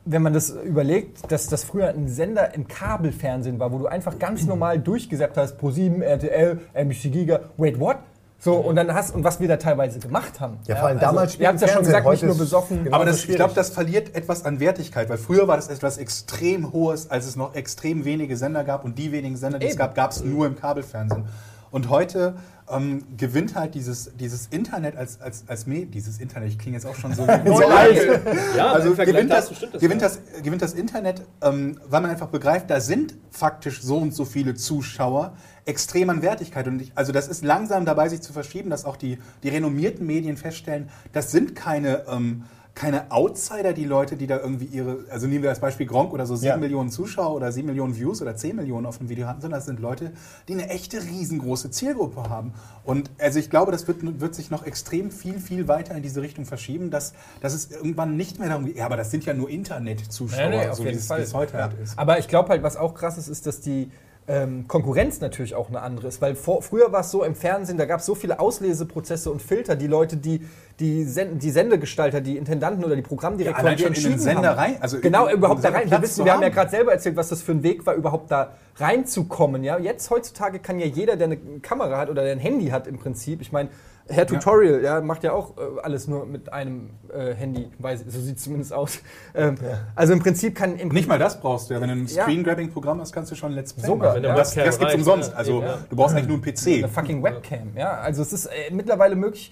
wenn 0.06 0.22
man 0.22 0.34
das 0.34 0.52
überlegt, 0.52 1.32
dass 1.32 1.48
das 1.48 1.64
früher 1.64 1.90
ein 1.90 2.08
Sender 2.08 2.54
im 2.54 2.68
Kabelfernsehen 2.68 3.60
war, 3.60 3.72
wo 3.72 3.80
du 3.80 3.88
einfach 3.88 4.20
ganz 4.20 4.46
normal 4.46 4.80
durchgesäppt 4.80 5.36
hast, 5.36 5.60
Pro7, 5.60 6.02
RTL, 6.02 6.60
NBC 6.74 7.12
Giga, 7.12 7.40
wait, 7.58 7.80
what? 7.80 7.98
So, 8.38 8.58
und 8.58 8.76
dann 8.76 8.94
hast, 8.94 9.16
und 9.16 9.24
was 9.24 9.40
wir 9.40 9.48
da 9.48 9.58
teilweise 9.58 9.98
gemacht 9.98 10.40
haben. 10.40 10.60
Ja, 10.68 10.76
vor 10.76 10.90
allem 10.90 11.00
damals 11.00 11.32
also, 11.32 11.42
Ihr 11.42 11.48
habt 11.48 11.62
ja 11.62 11.68
schon 11.68 11.84
gesagt, 11.84 12.08
nicht 12.08 12.24
nur 12.24 12.38
besoffen. 12.38 12.84
Genau. 12.84 12.96
Aber 12.96 13.06
das, 13.06 13.26
ich 13.26 13.36
glaube, 13.36 13.56
das 13.56 13.72
verliert 13.72 14.14
etwas 14.14 14.46
an 14.46 14.60
Wertigkeit, 14.60 15.10
weil 15.10 15.18
früher 15.18 15.48
war 15.48 15.56
das 15.56 15.70
etwas 15.70 15.98
extrem 15.98 16.72
Hohes, 16.72 17.10
als 17.10 17.26
es 17.26 17.36
noch 17.36 17.56
extrem 17.56 18.06
wenige 18.06 18.38
Sender 18.38 18.64
gab 18.64 18.86
und 18.86 19.00
die 19.00 19.12
wenigen 19.12 19.38
Sender, 19.38 19.58
die 19.58 19.66
es 19.66 19.72
Eben. 19.72 19.80
gab, 19.80 19.96
gab 19.96 20.12
es 20.12 20.24
nur 20.24 20.46
im 20.46 20.56
Kabelfernsehen. 20.56 21.26
Und 21.72 21.90
heute 21.90 22.36
ähm, 22.70 23.04
gewinnt 23.16 23.56
halt 23.56 23.76
dieses, 23.76 24.12
dieses 24.18 24.48
Internet 24.48 24.96
als, 24.96 25.22
als, 25.22 25.44
als 25.48 25.68
Me 25.68 25.86
dieses 25.86 26.20
Internet, 26.20 26.50
ich 26.50 26.58
klinge 26.58 26.78
jetzt 26.78 26.86
auch 26.86 26.96
schon 26.96 27.14
so, 27.14 27.24
So 27.46 27.56
alt. 27.68 28.10
alt. 28.10 28.22
Ja, 28.58 28.72
also 28.72 28.96
gewinnt 28.96 29.30
das, 29.30 29.50
das, 29.50 29.82
gewinnt, 29.82 30.02
das, 30.02 30.20
gewinnt 30.42 30.62
das 30.62 30.74
Internet, 30.74 31.22
ähm, 31.42 31.80
weil 31.88 32.02
man 32.02 32.12
einfach 32.12 32.30
begreift, 32.30 32.70
da 32.70 32.80
sind 32.80 33.16
faktisch 33.30 33.82
so 33.82 33.98
und 33.98 34.16
so 34.16 34.26
viele 34.26 34.56
Zuschauer 34.56 35.36
extrem 35.66 36.10
an 36.10 36.22
Wertigkeit. 36.22 36.68
Und 36.68 36.82
ich, 36.82 36.92
also 36.96 37.12
das 37.12 37.28
ist 37.28 37.44
langsam 37.44 37.86
dabei, 37.86 38.10
sich 38.10 38.22
zu 38.22 38.34
verschieben, 38.34 38.70
dass 38.70 38.86
auch 38.86 38.98
die, 38.98 39.20
die 39.44 39.50
renommierten 39.50 40.06
Medien 40.06 40.38
feststellen, 40.38 40.90
das 41.14 41.32
sind 41.32 41.56
keine, 41.56 42.06
ähm, 42.08 42.46
keine 42.76 43.10
Outsider, 43.10 43.72
die 43.72 43.86
Leute, 43.86 44.18
die 44.18 44.28
da 44.28 44.38
irgendwie 44.38 44.66
ihre, 44.66 45.06
also 45.10 45.28
nehmen 45.28 45.44
wir 45.44 45.50
als 45.50 45.62
Beispiel 45.62 45.86
Gronk 45.86 46.12
oder 46.12 46.26
so 46.26 46.36
sieben 46.36 46.50
Ja. 46.50 46.58
Millionen 46.58 46.90
Zuschauer 46.90 47.34
oder 47.34 47.52
sieben 47.54 47.68
Millionen 47.68 47.96
Views 47.96 48.22
oder 48.22 48.36
zehn 48.36 48.58
Millionen 48.58 48.86
auf 48.86 49.00
einem 49.00 49.08
Video 49.08 49.28
hatten, 49.28 49.40
sondern 49.40 49.60
das 49.60 49.66
sind 49.66 49.80
Leute, 49.80 50.12
die 50.50 50.54
eine 50.54 50.68
echte 50.70 51.02
riesengroße 51.02 51.72
Zielgruppe 51.72 52.30
haben. 52.30 52.54
Und 52.84 53.10
also 53.18 53.40
ich 53.40 53.50
glaube, 53.50 53.72
das 53.72 53.88
wird, 53.88 54.20
wird 54.20 54.36
sich 54.36 54.52
noch 54.52 54.66
extrem 54.66 55.10
viel, 55.10 55.40
viel 55.40 55.70
weiter 55.70 55.96
in 55.96 56.04
diese 56.04 56.22
Richtung 56.22 56.46
verschieben, 56.46 56.92
dass, 56.92 57.14
dass 57.40 57.54
es 57.54 57.72
irgendwann 57.72 58.18
nicht 58.18 58.40
mehr 58.40 58.50
darum 58.50 58.66
geht, 58.66 58.76
ja, 58.76 58.86
aber 58.86 58.98
das 58.98 59.10
sind 59.10 59.24
ja 59.26 59.34
nur 59.34 59.50
Internet-Zuschauer, 59.50 60.50
Nee, 60.50 60.66
nee, 60.68 60.74
so 60.74 60.84
wie 60.84 60.90
es, 60.90 61.10
wie 61.10 61.14
es 61.14 61.34
heute 61.34 61.58
Ja. 61.58 61.64
halt 61.64 61.80
ist. 61.82 61.98
Aber 61.98 62.20
ich 62.20 62.28
glaube 62.28 62.50
halt, 62.50 62.62
was 62.62 62.76
auch 62.76 62.94
krass 62.94 63.18
ist, 63.18 63.30
ist, 63.30 63.48
dass 63.48 63.62
die 63.62 63.90
ähm, 64.28 64.68
Konkurrenz 64.68 65.22
natürlich 65.22 65.54
auch 65.56 65.70
eine 65.70 65.82
andere 65.82 66.08
ist. 66.08 66.20
Weil 66.22 66.36
vor, 66.36 66.62
früher 66.64 66.92
war 66.92 67.02
es 67.02 67.12
so 67.12 67.24
im 67.24 67.36
Fernsehen, 67.36 67.78
da 67.78 67.86
gab 67.86 68.00
es 68.00 68.06
so 68.06 68.16
viele 68.16 68.40
Ausleseprozesse 68.40 69.30
und 69.32 69.42
Filter, 69.42 69.76
die 69.76 69.88
Leute, 69.88 70.18
die 70.18 70.42
die, 70.80 71.06
Sen 71.06 71.40
die 71.40 71.52
Sendegestalter, 71.52 72.20
die 72.22 72.36
Intendanten 72.38 72.84
oder 72.84 72.96
die 72.96 73.02
Programmdirektoren, 73.02 73.66
Ja, 73.68 73.76
die 73.76 73.82
schon 73.84 73.88
in 73.88 73.94
den 73.94 74.04
entschieden 74.14 74.20
Sender 74.20 74.50
haben. 74.50 74.60
rein, 74.60 74.78
also 74.82 75.00
genau, 75.00 75.30
überhaupt 75.30 75.64
da 75.64 75.70
rein. 75.70 75.90
Wir, 75.90 76.02
wissen, 76.02 76.26
wir 76.26 76.34
haben 76.34 76.42
ja 76.42 76.50
gerade 76.50 76.70
selber 76.70 76.92
erzählt, 76.92 77.16
was 77.16 77.30
das 77.30 77.42
für 77.42 77.54
ein 77.54 77.64
Weg 77.64 77.86
war, 77.86 77.94
überhaupt 77.94 78.30
da 78.32 78.52
reinzukommen. 78.78 79.64
Ja? 79.64 79.78
Jetzt 79.80 80.10
heutzutage 80.10 80.60
kann 80.60 80.80
ja 80.80 80.86
jeder, 80.86 81.16
der 81.16 81.28
eine 81.28 81.38
Kamera 81.62 81.98
hat 81.98 82.10
oder 82.10 82.24
der 82.24 82.34
ein 82.34 82.40
Handy 82.40 82.68
hat 82.68 82.88
im 82.88 82.98
Prinzip, 82.98 83.42
ich 83.42 83.52
meine, 83.52 83.70
Herr 84.08 84.28
Tutorial 84.28 84.84
ja, 84.84 85.02
macht 85.02 85.24
ja 85.24 85.32
auch 85.34 85.58
äh, 85.58 85.62
alles 85.82 86.08
nur 86.08 86.28
mit 86.28 86.54
einem 86.54 86.92
äh, 87.12 87.34
Handy, 87.34 87.70
weiß, 87.80 88.04
so 88.08 88.20
sieht 88.22 88.38
es 88.38 88.44
zumindest 88.44 88.72
aus. 88.72 89.00
Ähm, 89.34 89.56
Also 89.96 90.14
im 90.14 90.20
Prinzip 90.20 90.54
kann 90.56 90.78
im 90.78 90.90
Nicht 90.90 91.08
mal 91.08 91.18
das 91.18 91.40
brauchst 91.42 91.70
du 91.70 91.74
ja. 91.74 91.82
Wenn 91.82 91.90
du 91.90 91.96
ein 91.96 92.06
Ja. 92.08 92.24
Screen-Grabbing-Programm 92.24 93.02
hast, 93.02 93.14
kannst 93.14 93.32
du 93.32 93.36
schon 93.36 93.54
Let's 93.54 93.74
Play 93.74 93.88
Sogar, 93.88 94.12
machen. 94.12 94.22
der 94.22 94.36
das 94.36 94.54
das 94.54 94.78
gibt's 94.78 94.94
umsonst. 94.94 95.32
ja. 95.32 95.38
Also 95.38 95.62
Ja. 95.64 95.80
du 95.90 95.96
brauchst 95.96 96.16
eigentlich 96.16 96.28
nur 96.28 96.38
einen 96.38 96.44
PC. 96.56 96.84
Eine 96.84 96.88
fucking 96.90 97.24
Webcam, 97.24 97.72
ja. 97.76 97.94
Also 97.94 98.22
es 98.22 98.32
ist 98.32 98.46
äh, 98.46 98.72
mittlerweile 98.72 99.16
möglich, 99.16 99.52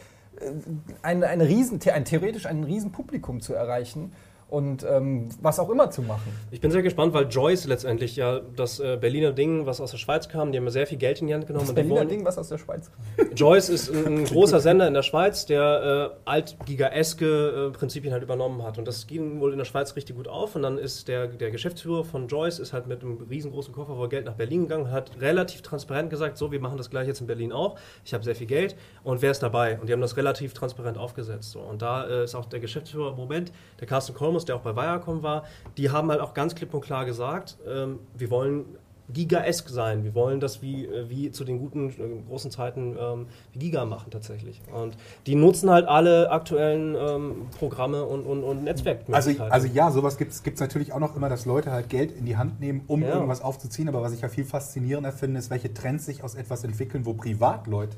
eine, 1.01 1.27
eine 1.27 1.47
riesen, 1.47 1.79
ein, 1.91 2.05
theoretisch 2.05 2.45
ein 2.45 2.63
riesen 2.63 2.91
Publikum 2.91 3.41
zu 3.41 3.53
erreichen 3.53 4.11
und 4.53 4.85
ähm, 4.87 5.29
was 5.41 5.59
auch 5.59 5.69
immer 5.71 5.89
zu 5.89 6.03
machen. 6.03 6.31
Ich 6.51 6.61
bin 6.61 6.69
sehr 6.69 6.83
gespannt, 6.83 7.11
weil 7.15 7.27
Joyce 7.27 7.65
letztendlich 7.65 8.15
ja 8.15 8.39
das 8.55 8.79
äh, 8.79 8.97
Berliner 9.01 9.31
Ding, 9.31 9.65
was 9.65 9.81
aus 9.81 9.89
der 9.89 9.97
Schweiz 9.97 10.29
kam, 10.29 10.51
die 10.51 10.59
haben 10.59 10.65
ja 10.65 10.69
sehr 10.69 10.85
viel 10.85 10.99
Geld 10.99 11.21
in 11.21 11.27
die 11.27 11.33
Hand 11.33 11.47
genommen. 11.47 11.65
Das 11.65 11.73
Berliner 11.73 11.95
wollen- 11.95 12.07
Ding, 12.07 12.23
was 12.23 12.37
aus 12.37 12.49
der 12.49 12.59
Schweiz 12.59 12.91
kommt. 12.91 13.39
Joyce 13.39 13.69
ist 13.69 13.89
ein, 13.89 14.05
ein 14.19 14.25
großer 14.25 14.59
Sender 14.59 14.87
in 14.87 14.93
der 14.93 15.01
Schweiz, 15.01 15.47
der 15.47 16.13
äh, 16.25 16.29
altgigaeske 16.29 17.25
äh, 17.25 17.71
Prinzipien 17.71 18.13
halt 18.13 18.21
übernommen 18.21 18.61
hat. 18.61 18.77
Und 18.77 18.87
das 18.87 19.07
ging 19.07 19.39
wohl 19.39 19.51
in 19.53 19.57
der 19.57 19.65
Schweiz 19.65 19.95
richtig 19.95 20.15
gut 20.15 20.27
auf. 20.27 20.55
Und 20.55 20.61
dann 20.61 20.77
ist 20.77 21.07
der, 21.07 21.25
der 21.27 21.49
Geschäftsführer 21.49 22.03
von 22.03 22.27
Joyce 22.27 22.59
ist 22.59 22.73
halt 22.73 22.85
mit 22.85 23.01
einem 23.01 23.17
riesengroßen 23.29 23.73
Koffer 23.73 23.95
voll 23.95 24.09
Geld 24.09 24.25
nach 24.25 24.35
Berlin 24.35 24.63
gegangen 24.63 24.85
und 24.85 24.91
hat 24.91 25.19
relativ 25.19 25.63
transparent 25.63 26.11
gesagt, 26.11 26.37
so, 26.37 26.51
wir 26.51 26.59
machen 26.59 26.77
das 26.77 26.91
gleich 26.91 27.07
jetzt 27.07 27.21
in 27.21 27.27
Berlin 27.27 27.51
auch. 27.51 27.77
Ich 28.05 28.13
habe 28.13 28.23
sehr 28.23 28.35
viel 28.35 28.47
Geld 28.47 28.75
und 29.03 29.23
wer 29.23 29.31
ist 29.31 29.41
dabei? 29.41 29.79
Und 29.79 29.89
die 29.89 29.93
haben 29.93 30.01
das 30.01 30.15
relativ 30.15 30.53
transparent 30.53 30.99
aufgesetzt. 30.99 31.49
So. 31.51 31.59
Und 31.59 31.81
da 31.81 32.05
äh, 32.05 32.23
ist 32.25 32.35
auch 32.35 32.45
der 32.45 32.59
Geschäftsführer 32.59 33.09
im 33.09 33.15
Moment, 33.17 33.51
der 33.79 33.87
Carsten 33.87 34.13
Kolmus, 34.13 34.42
der 34.45 34.55
auch 34.55 34.61
bei 34.61 34.75
Viacom 34.75 35.23
war, 35.23 35.43
die 35.77 35.89
haben 35.89 36.09
halt 36.09 36.21
auch 36.21 36.33
ganz 36.33 36.55
klipp 36.55 36.73
und 36.73 36.81
klar 36.81 37.05
gesagt, 37.05 37.57
ähm, 37.67 37.99
wir 38.17 38.29
wollen 38.29 38.65
Giga-esk 39.11 39.67
sein. 39.67 40.05
Wir 40.05 40.15
wollen 40.15 40.39
das 40.39 40.61
wie, 40.61 40.85
äh, 40.85 41.09
wie 41.09 41.29
zu 41.29 41.43
den 41.43 41.59
guten, 41.59 41.89
äh, 41.89 41.93
großen 42.29 42.49
Zeiten 42.51 42.95
ähm, 42.97 43.25
wie 43.51 43.59
Giga 43.59 43.83
machen 43.85 44.09
tatsächlich. 44.11 44.61
Und 44.73 44.95
die 45.27 45.35
nutzen 45.35 45.69
halt 45.69 45.87
alle 45.89 46.31
aktuellen 46.31 46.95
ähm, 46.97 47.47
Programme 47.59 48.05
und, 48.05 48.21
und, 48.25 48.43
und 48.43 48.49
Also, 48.59 48.61
Netzwerkmöglichkeiten. 48.63 49.51
also 49.51 49.67
ja, 49.67 49.91
sowas 49.91 50.17
gibt 50.17 50.31
es 50.31 50.59
natürlich 50.59 50.93
auch 50.93 50.99
noch 50.99 51.17
immer, 51.17 51.27
dass 51.27 51.45
Leute 51.45 51.71
halt 51.71 51.89
Geld 51.89 52.13
in 52.17 52.25
die 52.25 52.37
Hand 52.37 52.61
nehmen, 52.61 52.81
um 52.87 53.01
Ja. 53.01 53.09
irgendwas 53.15 53.41
aufzuziehen. 53.41 53.89
Aber 53.89 54.01
was 54.01 54.13
ich 54.13 54.21
ja 54.21 54.29
viel 54.29 54.45
faszinierender 54.45 55.11
finde, 55.11 55.39
ist, 55.39 55.49
welche 55.49 55.73
Trends 55.73 56.05
sich 56.05 56.23
aus 56.23 56.35
etwas 56.35 56.63
entwickeln, 56.63 57.05
wo 57.05 57.13
Privatleute 57.13 57.97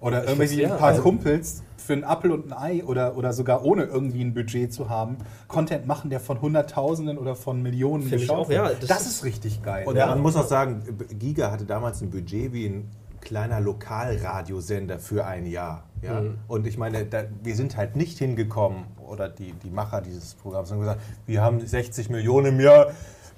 oder 0.00 0.24
irgendwelche 0.24 0.54
find's- 0.54 0.68
ja, 0.68 0.72
ein 0.72 0.78
paar 0.78 0.88
also- 0.88 1.02
Kumpels 1.02 1.62
für 1.76 1.94
einen 1.94 2.04
Appel 2.04 2.30
und 2.30 2.52
ein 2.52 2.58
Ei 2.58 2.84
oder, 2.84 3.16
oder 3.16 3.32
sogar 3.32 3.64
ohne 3.64 3.84
irgendwie 3.84 4.22
ein 4.22 4.32
Budget 4.34 4.72
zu 4.72 4.88
haben, 4.90 5.16
Content 5.48 5.86
machen, 5.86 6.10
der 6.10 6.20
von 6.20 6.40
Hunderttausenden 6.40 7.18
oder 7.18 7.34
von 7.34 7.62
Millionen 7.62 8.02
Finde 8.02 8.16
ich 8.16 8.22
geschaut 8.22 8.48
wird. 8.48 8.58
ja, 8.58 8.70
das, 8.78 8.88
das 8.88 9.06
ist 9.06 9.24
richtig 9.24 9.62
geil. 9.62 9.86
Und 9.86 9.96
man 9.96 10.20
muss 10.20 10.36
auch 10.36 10.46
sagen, 10.46 10.82
Giga 11.18 11.50
hatte 11.50 11.64
damals 11.64 12.00
ein 12.00 12.10
Budget 12.10 12.52
wie 12.52 12.66
ein 12.66 12.90
kleiner 13.20 13.60
Lokalradiosender 13.60 14.98
für 14.98 15.26
ein 15.26 15.46
Jahr. 15.46 15.84
Ja? 16.02 16.22
Und 16.48 16.66
ich 16.66 16.78
meine, 16.78 17.04
da, 17.04 17.24
wir 17.42 17.54
sind 17.54 17.76
halt 17.76 17.96
nicht 17.96 18.18
hingekommen, 18.18 18.84
oder 19.06 19.28
die, 19.28 19.52
die 19.52 19.70
Macher 19.70 20.00
dieses 20.00 20.34
Programms 20.34 20.70
haben 20.70 20.80
gesagt, 20.80 21.00
wir 21.26 21.42
haben 21.42 21.66
60 21.66 22.10
Millionen 22.10 22.54
im 22.54 22.60
Jahr, 22.60 22.88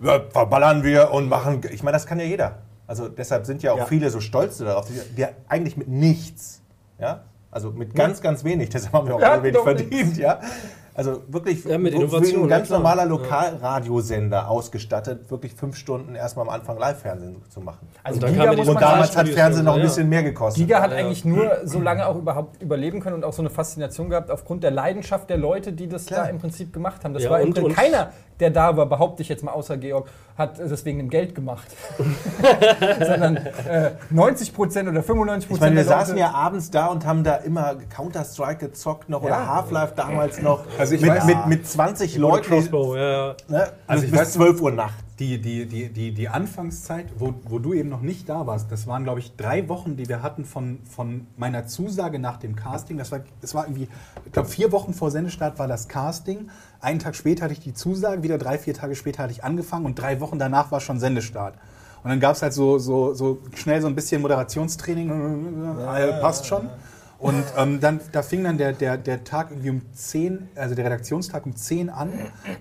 ja, 0.02 0.20
verballern 0.30 0.82
wir 0.82 1.10
und 1.12 1.28
machen. 1.28 1.62
Ich 1.70 1.82
meine, 1.82 1.94
das 1.96 2.06
kann 2.06 2.18
ja 2.18 2.24
jeder. 2.26 2.58
Also 2.86 3.08
deshalb 3.08 3.46
sind 3.46 3.62
ja 3.62 3.72
auch 3.72 3.78
Ja. 3.78 3.86
viele 3.86 4.10
so 4.10 4.20
stolz 4.20 4.58
darauf, 4.58 4.86
die, 4.86 4.94
die 5.16 5.26
eigentlich 5.48 5.76
mit 5.76 5.88
nichts, 5.88 6.60
ja, 6.98 7.22
also 7.50 7.70
mit 7.70 7.94
ganz, 7.94 8.20
ganz 8.20 8.44
wenig, 8.44 8.68
deshalb 8.70 8.92
haben 8.94 9.06
wir 9.08 9.14
auch 9.16 9.20
Ja, 9.20 9.32
alle 9.32 9.42
wenig 9.44 9.60
verdient, 9.60 10.16
ja. 10.18 10.40
Also 10.94 11.22
wirklich 11.28 11.64
Ja, 11.64 11.78
mit 11.78 11.94
Innovation, 11.94 12.42
ein 12.42 12.48
ganz 12.50 12.68
ja, 12.68 12.76
klar. 12.78 12.80
normaler 12.80 13.06
Lokalradiosender 13.08 14.48
ausgestattet, 14.50 15.30
wirklich 15.30 15.54
fünf 15.54 15.76
Stunden 15.76 16.14
erstmal 16.14 16.46
am 16.46 16.54
Anfang 16.54 16.76
Live-Fernsehen 16.78 17.36
zu 17.48 17.60
machen. 17.60 17.88
Also 18.02 18.20
Und 18.20 18.32
Giga 18.32 18.46
muss 18.46 18.56
die 18.56 18.60
man 18.66 18.74
Und 18.76 18.82
damals 18.82 19.16
hat 19.16 19.28
Fernsehen 19.28 19.64
noch 19.64 19.76
ein 19.76 19.82
bisschen 19.82 20.08
mehr 20.08 20.22
gekostet. 20.22 20.62
Giga 20.62 20.82
hat 20.82 20.90
Ja. 20.90 20.98
eigentlich 20.98 21.24
nur 21.24 21.50
so 21.64 21.80
lange 21.80 22.06
auch 22.06 22.16
überhaupt 22.16 22.60
überleben 22.62 23.00
können 23.00 23.16
und 23.16 23.24
auch 23.24 23.32
so 23.32 23.40
eine 23.42 23.48
Faszination 23.48 24.10
gehabt 24.10 24.30
aufgrund 24.30 24.64
der 24.64 24.70
Leidenschaft 24.70 25.30
der 25.30 25.38
Leute, 25.38 25.72
die 25.72 25.88
das 25.88 26.06
da 26.06 26.24
im 26.26 26.38
Prinzip 26.38 26.72
gemacht 26.74 27.04
haben. 27.04 27.14
Das 27.14 27.22
Ja, 27.22 27.30
war 27.30 27.40
im 27.40 27.48
und- 27.48 27.54
Prinzip 27.54 27.70
und- 27.70 27.74
keiner, 27.74 28.12
der 28.40 28.50
da 28.50 28.76
war, 28.76 28.86
behaupte 28.86 29.22
ich 29.22 29.28
jetzt 29.28 29.44
mal 29.44 29.52
außer 29.52 29.76
Georg, 29.76 30.08
hat 30.36 30.58
es 30.58 30.84
wegen 30.84 30.98
dem 30.98 31.10
Geld 31.10 31.34
gemacht. 31.34 31.68
Sondern 32.98 33.36
äh, 33.36 33.92
90 34.10 34.54
Prozent 34.54 34.88
oder 34.88 35.02
95 35.02 35.44
ich 35.44 35.48
Prozent 35.48 35.74
meine, 35.74 35.76
wir 35.76 35.84
saßen 35.84 36.16
ja 36.16 36.30
abends 36.32 36.70
da 36.70 36.86
und 36.86 37.04
haben 37.06 37.22
da 37.24 37.36
immer 37.36 37.74
Counter-Strike 37.94 38.68
gezockt 38.68 39.08
noch 39.08 39.20
Ja. 39.22 39.26
oder 39.26 39.46
Half-Life 39.46 39.92
damals 39.96 40.40
noch. 40.40 40.64
Also 40.78 40.94
ich 40.94 41.02
mit, 41.02 41.10
weiß- 41.12 41.24
mit, 41.26 41.46
mit 41.46 41.66
20 41.66 42.16
Leute, 42.16 42.32
Leuten. 42.36 42.46
Crossbow, 42.48 42.96
ja. 42.96 43.34
Ne? 43.48 43.68
Also 43.86 44.02
bis 44.02 44.04
ich 44.04 44.10
bis 44.18 44.20
weiß- 44.20 44.32
12 44.32 44.60
Uhr 44.62 44.70
nachts. 44.72 44.94
die, 45.18 45.40
die, 45.40 45.66
die, 45.66 45.88
die, 45.92 46.12
die 46.14 46.28
Anfangszeit, 46.28 47.06
wo, 47.18 47.34
wo 47.44 47.58
du 47.58 47.74
eben 47.74 47.88
noch 47.90 48.00
nicht 48.00 48.28
da 48.28 48.46
warst, 48.46 48.72
das 48.72 48.86
waren, 48.86 49.04
glaube 49.04 49.20
ich, 49.20 49.36
drei 49.36 49.68
Wochen, 49.68 49.96
die 49.96 50.08
wir 50.08 50.22
hatten 50.22 50.44
von, 50.44 50.78
von 50.88 51.26
meiner 51.36 51.66
Zusage 51.66 52.18
nach 52.18 52.38
dem 52.38 52.56
Casting. 52.56 52.96
Das 52.98 53.12
war, 53.12 53.20
das 53.40 53.54
war 53.54 53.66
irgendwie, 53.66 53.88
ich 54.24 54.32
glaube, 54.32 54.48
vier 54.48 54.72
Wochen 54.72 54.94
vor 54.94 55.10
Sendestart 55.10 55.58
war 55.58 55.68
das 55.68 55.86
Casting. 55.88 56.48
Einen 56.82 56.98
Tag 56.98 57.14
später 57.14 57.44
hatte 57.44 57.52
ich 57.54 57.60
die 57.60 57.74
Zusage, 57.74 58.24
wieder 58.24 58.38
drei, 58.38 58.58
vier 58.58 58.74
Tage 58.74 58.96
später 58.96 59.22
hatte 59.22 59.32
ich 59.32 59.44
angefangen 59.44 59.86
und 59.86 59.94
drei 59.94 60.20
Wochen 60.20 60.40
danach 60.40 60.72
war 60.72 60.80
schon 60.80 60.98
Sendestart. 60.98 61.54
Und 62.02 62.10
dann 62.10 62.18
gab 62.18 62.34
es 62.34 62.42
halt 62.42 62.52
so, 62.52 62.78
so, 62.78 63.14
so 63.14 63.38
schnell 63.54 63.80
so 63.80 63.86
ein 63.86 63.94
bisschen 63.94 64.20
Moderationstraining, 64.20 65.78
äh, 65.78 66.20
passt 66.20 66.46
schon. 66.46 66.68
Und 67.20 67.44
ähm, 67.56 67.78
dann, 67.78 68.00
da 68.10 68.22
fing 68.22 68.42
dann 68.42 68.58
der, 68.58 68.72
der, 68.72 68.96
der 68.96 69.22
Tag 69.22 69.52
irgendwie 69.52 69.70
um 69.70 69.82
10, 69.94 70.48
also 70.56 70.74
der 70.74 70.86
Redaktionstag 70.86 71.46
um 71.46 71.54
10 71.54 71.88
an. 71.88 72.10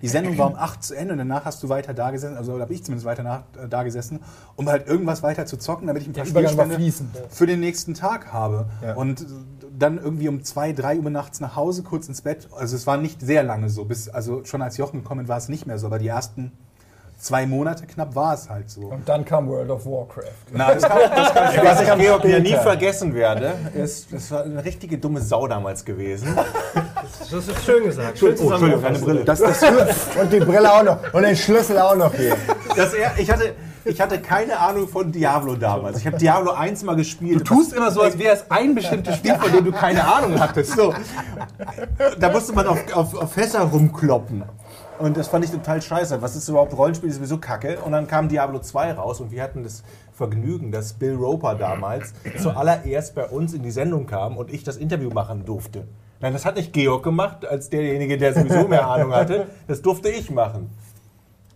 Die 0.03 0.07
Sendung 0.07 0.37
war 0.37 0.51
um 0.51 0.55
8 0.55 0.83
zu 0.83 0.93
Ende 0.93 1.13
und 1.13 1.17
danach 1.17 1.45
hast 1.45 1.63
du 1.63 1.69
weiter 1.69 1.95
da 1.95 2.11
gesessen, 2.11 2.37
also 2.37 2.59
habe 2.59 2.71
ich 2.71 2.83
zumindest 2.83 3.07
weiter 3.07 3.23
nach, 3.23 3.39
äh, 3.59 3.67
da 3.67 3.81
gesessen, 3.81 4.19
um 4.55 4.69
halt 4.69 4.85
irgendwas 4.85 5.23
weiter 5.23 5.47
zu 5.47 5.57
zocken, 5.57 5.87
damit 5.87 6.03
ich 6.03 6.09
ein 6.09 6.13
paar 6.13 6.27
Spielstände 6.27 6.77
für 7.31 7.47
den 7.47 7.59
nächsten 7.59 7.95
Tag 7.95 8.31
habe. 8.31 8.67
Ja. 8.83 8.93
Und 8.93 9.25
dann 9.81 9.97
irgendwie 9.97 10.27
um 10.29 10.43
2, 10.43 10.73
3 10.73 10.99
Uhr 10.99 11.09
nachts 11.09 11.39
nach 11.39 11.55
Hause, 11.55 11.83
kurz 11.83 12.07
ins 12.07 12.21
Bett. 12.21 12.47
Also 12.55 12.75
es 12.75 12.87
war 12.87 12.97
nicht 12.97 13.21
sehr 13.21 13.43
lange 13.43 13.69
so, 13.69 13.85
bis, 13.85 14.09
also 14.09 14.43
schon 14.45 14.61
als 14.61 14.77
Jochen 14.77 15.03
gekommen 15.03 15.27
war 15.27 15.37
es 15.37 15.49
nicht 15.49 15.65
mehr 15.65 15.77
so, 15.79 15.87
aber 15.87 15.99
die 15.99 16.07
ersten 16.07 16.51
zwei 17.21 17.45
Monate 17.45 17.85
knapp 17.85 18.15
war 18.15 18.33
es 18.33 18.49
halt 18.49 18.69
so. 18.69 18.81
Und 18.81 19.07
dann 19.07 19.23
kam 19.23 19.47
World 19.47 19.69
of 19.69 19.85
Warcraft. 19.85 20.25
Na, 20.51 20.73
das 20.73 20.83
kann, 20.83 20.99
das 21.15 21.33
kann 21.33 21.53
ich 21.53 21.63
Was 21.63 21.81
ich 21.81 21.93
Georg 21.95 22.25
ja 22.25 22.39
nie 22.39 22.55
vergessen 22.55 23.13
werde, 23.13 23.53
ist, 23.75 24.11
das 24.11 24.31
war 24.31 24.43
eine 24.43 24.63
richtige 24.65 24.97
dumme 24.97 25.21
Sau 25.21 25.47
damals 25.47 25.85
gewesen. 25.85 26.35
Das 27.31 27.47
ist 27.47 27.63
schön 27.63 27.83
gesagt. 27.83 28.17
Schön 28.17 28.35
Oh, 28.39 28.49
Entschuldigung, 28.49 28.81
keine 28.81 28.99
Brille. 28.99 29.23
Das, 29.23 29.39
das 29.39 29.63
und 30.19 30.33
die 30.33 30.39
Brille 30.39 30.71
auch 30.71 30.83
noch. 30.83 31.13
Und 31.13 31.23
den 31.23 31.35
Schlüssel 31.35 31.77
auch 31.77 31.95
noch 31.95 32.13
hier. 32.13 32.35
Das 32.75 32.93
er, 32.93 33.17
ich, 33.17 33.29
hatte, 33.29 33.53
ich 33.85 34.01
hatte 34.01 34.19
keine 34.21 34.59
Ahnung 34.59 34.87
von 34.87 35.11
Diablo 35.11 35.55
damals. 35.55 35.97
Ich 35.97 36.07
habe 36.07 36.17
Diablo 36.17 36.51
1 36.51 36.83
mal 36.83 36.95
gespielt. 36.95 37.39
Du 37.39 37.43
tust 37.43 37.73
immer 37.73 37.91
so, 37.91 38.01
als 38.01 38.17
wäre 38.17 38.35
es 38.35 38.49
ein 38.49 38.75
bestimmtes 38.75 39.17
Spiel, 39.17 39.35
von 39.35 39.51
dem 39.51 39.65
du 39.65 39.71
keine 39.71 40.03
Ahnung 40.03 40.39
hattest. 40.39 40.75
So. 40.75 40.93
Da 42.19 42.31
musste 42.31 42.53
man 42.53 42.67
auf, 42.67 42.95
auf, 42.95 43.15
auf 43.15 43.33
Fässer 43.33 43.61
rumkloppen. 43.61 44.43
Und 44.99 45.17
das 45.17 45.29
fand 45.29 45.43
ich 45.43 45.51
total 45.51 45.81
scheiße. 45.81 46.21
Was 46.21 46.35
ist 46.35 46.47
überhaupt 46.47 46.77
Rollenspiel? 46.77 47.09
Ist 47.09 47.15
sowieso 47.15 47.39
kacke. 47.39 47.79
Und 47.79 47.91
dann 47.91 48.07
kam 48.07 48.29
Diablo 48.29 48.59
2 48.59 48.93
raus 48.93 49.19
und 49.19 49.31
wir 49.31 49.41
hatten 49.41 49.63
das 49.63 49.83
Vergnügen, 50.13 50.71
dass 50.71 50.93
Bill 50.93 51.15
Roper 51.15 51.55
damals 51.55 52.13
zuallererst 52.39 53.15
bei 53.15 53.25
uns 53.25 53.53
in 53.53 53.63
die 53.63 53.71
Sendung 53.71 54.05
kam 54.05 54.37
und 54.37 54.53
ich 54.53 54.63
das 54.63 54.77
Interview 54.77 55.09
machen 55.09 55.45
durfte. 55.45 55.87
Nein, 56.19 56.33
das 56.33 56.45
hat 56.45 56.55
nicht 56.55 56.71
Georg 56.71 57.03
gemacht, 57.03 57.45
als 57.47 57.71
derjenige, 57.71 58.19
der 58.19 58.35
sowieso 58.35 58.67
mehr 58.67 58.87
Ahnung 58.87 59.11
hatte. 59.11 59.47
Das 59.67 59.81
durfte 59.81 60.09
ich 60.09 60.29
machen. 60.29 60.69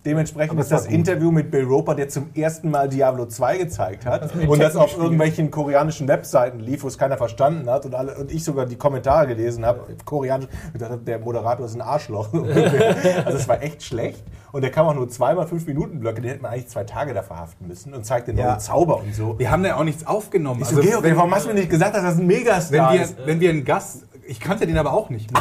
Dementsprechend 0.05 0.59
ist 0.59 0.71
das 0.71 0.85
Interview 0.85 1.31
mit 1.31 1.49
Bill 1.49 1.63
Roper, 1.63 1.95
der 1.95 2.09
zum 2.09 2.29
ersten 2.35 2.69
Mal 2.69 2.87
Diablo 2.87 3.25
2 3.25 3.57
gezeigt 3.57 4.05
hat 4.05 4.35
mit 4.35 4.47
und 4.47 4.61
das 4.61 4.75
auf 4.75 4.95
irgendwelchen 4.95 5.49
koreanischen 5.49 6.07
Webseiten 6.07 6.59
lief, 6.59 6.83
wo 6.83 6.87
es 6.87 6.99
keiner 6.99 7.17
verstanden 7.17 7.67
hat 7.67 7.87
und, 7.87 7.95
alle, 7.95 8.15
und 8.15 8.31
ich 8.31 8.43
sogar 8.43 8.67
die 8.67 8.75
Kommentare 8.75 9.25
gelesen 9.25 9.65
habe, 9.65 9.81
koreanisch, 10.05 10.47
und 10.73 10.81
dachte, 10.81 10.97
der 10.97 11.17
Moderator 11.17 11.65
ist 11.65 11.73
ein 11.73 11.81
Arschloch. 11.81 12.31
also 13.25 13.37
es 13.37 13.47
war 13.47 13.63
echt 13.63 13.81
schlecht 13.81 14.23
und 14.51 14.61
der 14.61 14.69
kam 14.69 14.85
auch 14.85 14.93
nur 14.93 15.09
zweimal 15.09 15.47
fünf 15.47 15.65
Minuten 15.65 15.99
Blöcke, 15.99 16.21
den 16.21 16.29
hätte 16.29 16.43
man 16.43 16.51
eigentlich 16.51 16.67
zwei 16.67 16.83
Tage 16.83 17.15
da 17.15 17.23
verhaften 17.23 17.67
müssen 17.67 17.93
und 17.93 18.05
zeigte 18.05 18.31
neue 18.31 18.45
Ja. 18.45 18.59
Zauber 18.59 18.99
und 18.99 19.15
so. 19.15 19.39
Wir 19.39 19.49
haben 19.49 19.63
da 19.63 19.69
ja 19.69 19.75
auch 19.77 19.83
nichts 19.83 20.05
aufgenommen. 20.05 20.61
Ich 20.61 20.67
so, 20.67 20.81
Georg, 20.81 21.01
wenn, 21.01 21.15
warum 21.15 21.33
hast 21.33 21.45
du 21.45 21.49
mir 21.49 21.55
nicht 21.55 21.69
gesagt, 21.71 21.95
dass 21.95 22.03
das 22.03 22.19
ein 22.19 22.27
Megastar 22.27 22.91
wenn, 22.91 22.99
wir, 22.99 23.05
ist? 23.05 23.15
wenn 23.25 23.39
wir 23.39 23.49
einen 23.49 23.65
Gast, 23.65 24.03
ich 24.27 24.39
kannte 24.39 24.67
den 24.67 24.77
aber 24.77 24.93
auch 24.93 25.09
nicht. 25.09 25.31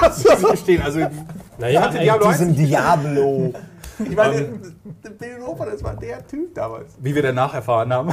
Muss 0.00 0.24
ich 0.24 0.50
gestehen. 0.50 0.82
Also, 0.82 1.00
Naja, 1.58 1.82
hatte 1.82 1.98
Diablo 1.98 2.26
1 2.26 2.38
Diesem 2.38 2.56
Diablo. 2.56 3.52
Ich 4.00 4.16
meine, 4.16 4.42
Bill 5.20 5.36
Roper, 5.46 5.66
das 5.66 5.84
war 5.84 5.94
der 5.94 6.26
Typ 6.26 6.52
damals. 6.52 6.94
wie 6.98 7.14
wir 7.14 7.22
danach 7.22 7.54
erfahren 7.54 7.92
haben. 7.92 8.10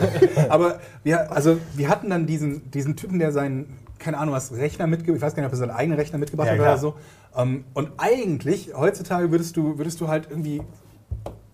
Aber 0.50 0.78
wir, 1.04 1.32
also, 1.32 1.56
wir 1.74 1.88
hatten 1.88 2.10
dann 2.10 2.26
diesen, 2.26 2.70
diesen 2.70 2.96
Typen, 2.96 3.18
der 3.18 3.32
seinen, 3.32 3.78
keine 3.98 4.18
Ahnung, 4.18 4.34
was 4.34 4.52
Rechner 4.52 4.86
mitgebracht 4.86 5.16
ich 5.16 5.22
weiß 5.22 5.34
gar 5.34 5.42
nicht, 5.42 5.46
ob 5.48 5.54
er 5.54 5.56
seinen 5.56 5.70
eigenen 5.70 5.98
Rechner 5.98 6.18
mitgebracht 6.18 6.48
Ja, 6.48 6.52
hat 6.52 6.60
oder 6.60 6.76
so. 6.76 6.94
Ähm, 7.34 7.64
und 7.72 7.92
eigentlich, 7.96 8.74
heutzutage 8.76 9.30
würdest 9.30 9.56
du, 9.56 9.78
würdest 9.78 10.02
du 10.02 10.08
halt 10.08 10.26
irgendwie, 10.28 10.60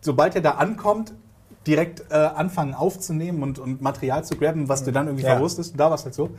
sobald 0.00 0.34
er 0.34 0.40
da 0.40 0.50
ankommt, 0.52 1.14
direkt 1.64 2.04
äh, 2.10 2.14
anfangen 2.16 2.74
aufzunehmen 2.74 3.44
und, 3.44 3.60
und 3.60 3.80
Material 3.80 4.24
zu 4.24 4.34
grabben, 4.36 4.68
was 4.68 4.82
du 4.82 4.90
dann 4.90 5.06
irgendwie 5.06 5.24
Ja. 5.24 5.34
verwurstest. 5.34 5.74
Da 5.78 5.84
war 5.86 5.94
es 5.94 6.04
halt 6.04 6.14
so. 6.14 6.30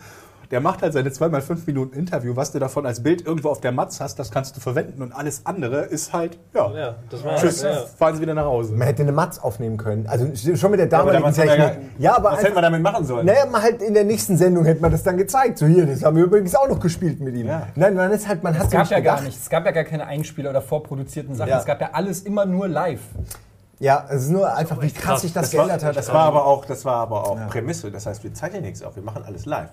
Der 0.51 0.61
macht 0.61 0.81
halt 0.81 0.93
seine 0.93 1.09
2x5 1.09 1.59
Minuten 1.67 1.95
Interview, 1.95 2.35
was 2.35 2.51
du 2.51 2.57
davon 2.57 2.83
als 2.87 3.03
Bild 3.03 3.23
irgendwo 3.25 3.49
auf 3.49 3.61
der 3.61 3.71
Matz 3.71 3.99
hast, 4.01 4.17
das 4.17 4.31
kannst 4.31 4.57
du 4.57 4.59
verwenden 4.59 5.03
und 5.03 5.11
alles 5.13 5.45
andere 5.45 5.81
ist 5.81 6.11
halt, 6.11 6.39
ja, 6.55 6.71
Ja, 6.75 6.95
das 7.11 7.23
war 7.23 7.35
tschüss, 7.35 7.61
Ja. 7.61 7.83
fahren 7.97 8.15
Sie 8.15 8.21
wieder 8.21 8.33
nach 8.33 8.45
Hause. 8.45 8.73
Man 8.73 8.87
hätte 8.87 9.03
eine 9.03 9.11
Matz 9.11 9.37
aufnehmen 9.37 9.77
können. 9.77 10.07
Also 10.07 10.25
schon 10.55 10.71
mit 10.71 10.79
der 10.79 10.87
damaligen 10.87 11.23
er 11.23 11.31
Technik. 11.33 11.57
gar- 11.57 11.71
Ja, 11.99 12.15
aber 12.17 12.31
was 12.31 12.39
hätten 12.39 12.43
wir 12.45 12.49
einfach, 12.57 12.61
damit 12.63 12.81
machen 12.81 13.05
sollen? 13.05 13.27
naja, 13.27 13.45
mal 13.45 13.61
halt 13.61 13.83
in 13.83 13.93
der 13.93 14.05
nächsten 14.05 14.37
Sendung 14.37 14.65
hätte 14.65 14.81
man 14.81 14.91
das 14.91 15.03
dann 15.03 15.17
gezeigt. 15.17 15.59
So 15.59 15.67
hier, 15.67 15.85
das 15.85 16.03
haben 16.03 16.17
wir 16.17 16.23
übrigens 16.23 16.55
auch 16.55 16.67
noch 16.67 16.79
gespielt 16.79 17.19
mit 17.19 17.35
ihm. 17.35 17.45
Ja. 17.45 17.67
Nein, 17.75 17.93
man 17.93 18.09
ist 18.11 18.27
halt, 18.27 18.41
man 18.41 18.57
hat 18.57 18.65
Es 18.65 18.71
gab 18.71 18.89
ja 18.89 18.99
gar 18.99 19.17
gedacht. 19.17 19.23
nichts. 19.25 19.43
Es 19.43 19.49
gab 19.51 19.65
ja 19.65 19.71
gar 19.71 19.83
keine 19.83 20.07
Einspieler 20.07 20.49
oder 20.49 20.63
vorproduzierten 20.63 21.35
Sachen. 21.35 21.49
Ja. 21.49 21.59
Es 21.59 21.65
gab 21.65 21.79
ja 21.79 21.89
alles 21.93 22.21
immer 22.21 22.47
nur 22.47 22.67
live. 22.67 23.01
Ja, 23.77 24.03
es 24.09 24.23
ist 24.23 24.29
nur 24.29 24.51
einfach, 24.53 24.81
wie 24.81 24.91
krass 24.91 25.21
sich 25.21 25.31
das, 25.31 25.51
Das 25.51 25.57
war, 25.59 25.67
geändert 25.67 25.85
hat. 25.87 25.95
das 25.95 26.11
war 26.11 26.23
aber 26.23 26.45
auch, 26.45 26.65
das 26.65 26.83
war 26.85 26.95
aber 26.95 27.29
auch 27.29 27.47
Prämisse. 27.49 27.91
Das 27.91 28.07
heißt, 28.07 28.23
wir 28.23 28.33
zeichnen 28.33 28.63
nichts 28.63 28.81
auf, 28.81 28.95
wir 28.95 29.03
machen 29.03 29.23
alles 29.25 29.45
live. 29.45 29.69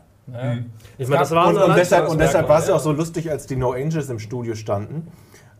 Ich 0.99 1.09
meine, 1.09 1.20
das 1.20 1.31
war 1.31 1.49
Und, 1.49 1.57
und 1.59 1.77
deshalb, 1.77 2.09
und 2.09 2.18
deshalb 2.20 2.49
war 2.49 2.59
es 2.61 2.68
ja 2.68 2.74
auch 2.74 2.81
so 2.81 2.93
lustig, 2.93 3.31
als 3.31 3.47
die 3.47 3.57
No 3.57 3.72
Angels 3.72 4.09
im 4.09 4.18
Studio 4.18 4.55
standen. 4.55 5.09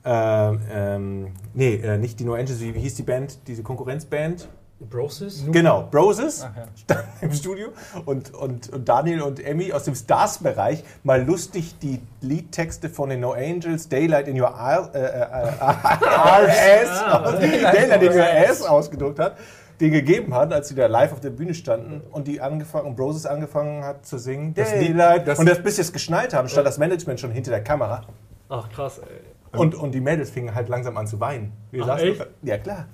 Ähm, 0.05 0.61
ähm, 0.73 1.27
nee, 1.55 1.75
äh, 1.77 1.99
nicht 1.99 2.21
die 2.21 2.25
No 2.25 2.35
Angels, 2.35 2.61
wie, 2.61 2.75
wie 2.75 2.81
hieß 2.81 2.95
die 2.95 3.03
Band, 3.03 3.39
diese 3.49 3.63
Konkurrenzband? 3.63 4.49
Brosis? 4.79 5.43
Genau, 5.51 5.89
Broses 5.91 6.45
Ach 6.47 6.55
ja. 6.55 7.03
im 7.23 7.33
Studio 7.33 7.69
und, 8.05 8.35
und, 8.35 8.69
und 8.69 8.87
Daniel 8.87 9.23
und 9.23 9.43
Emmy 9.43 9.73
aus 9.73 9.85
dem 9.85 9.95
Stars-Bereich 9.95 10.85
mal 11.03 11.25
lustig 11.25 11.79
die 11.81 12.03
Liedtexte 12.21 12.91
von 12.91 13.09
den 13.09 13.21
No 13.21 13.33
Angels, 13.33 13.89
Daylight 13.89 14.29
in 14.29 14.39
Your 14.39 14.55
Isle, 14.55 14.91
äh, 14.93 14.99
äh, 14.99 16.83
RS, 16.85 17.03
aus- 17.11 17.39
Daylight 17.41 18.03
in 18.03 18.13
Your 18.13 18.27
Ass 18.27 18.63
ausgedruckt 18.63 19.19
hat, 19.19 19.37
die 19.81 19.91
gegeben 19.91 20.35
hat, 20.35 20.53
als 20.53 20.69
sie 20.69 20.75
da 20.75 20.87
live 20.87 21.13
auf 21.13 21.21
der 21.21 21.31
Bühne 21.31 21.55
standen 21.55 22.01
und 22.11 22.27
die 22.27 22.41
angefangen 22.41 22.87
und 22.87 22.97
Broses 22.97 23.27
angefangen 23.27 23.85
hat 23.85 24.07
zu 24.07 24.19
singen 24.19 24.55
Daylight 24.55 25.27
das- 25.29 25.39
und 25.39 25.47
das 25.49 25.63
bis 25.63 25.77
sie 25.77 25.83
es 25.83 25.93
geschnallt 25.93 26.33
haben, 26.35 26.49
stand 26.49 26.67
das 26.67 26.79
Management 26.79 27.21
schon 27.21 27.31
hinter 27.31 27.51
der 27.51 27.63
Kamera 27.63 28.03
Ach 28.49 28.69
krass, 28.71 28.99
ey. 28.99 29.59
und, 29.59 29.75
und 29.75 29.93
die 29.93 30.01
Mädels 30.01 30.31
fingen 30.31 30.55
halt 30.55 30.69
langsam 30.69 30.97
an 30.97 31.07
zu 31.07 31.19
weinen. 31.21 31.53
Wir 31.71 31.83
Ach, 31.85 31.99
saßen- 31.99 32.03
echt? 32.13 32.27
Ja 32.43 32.59
klar. 32.59 32.87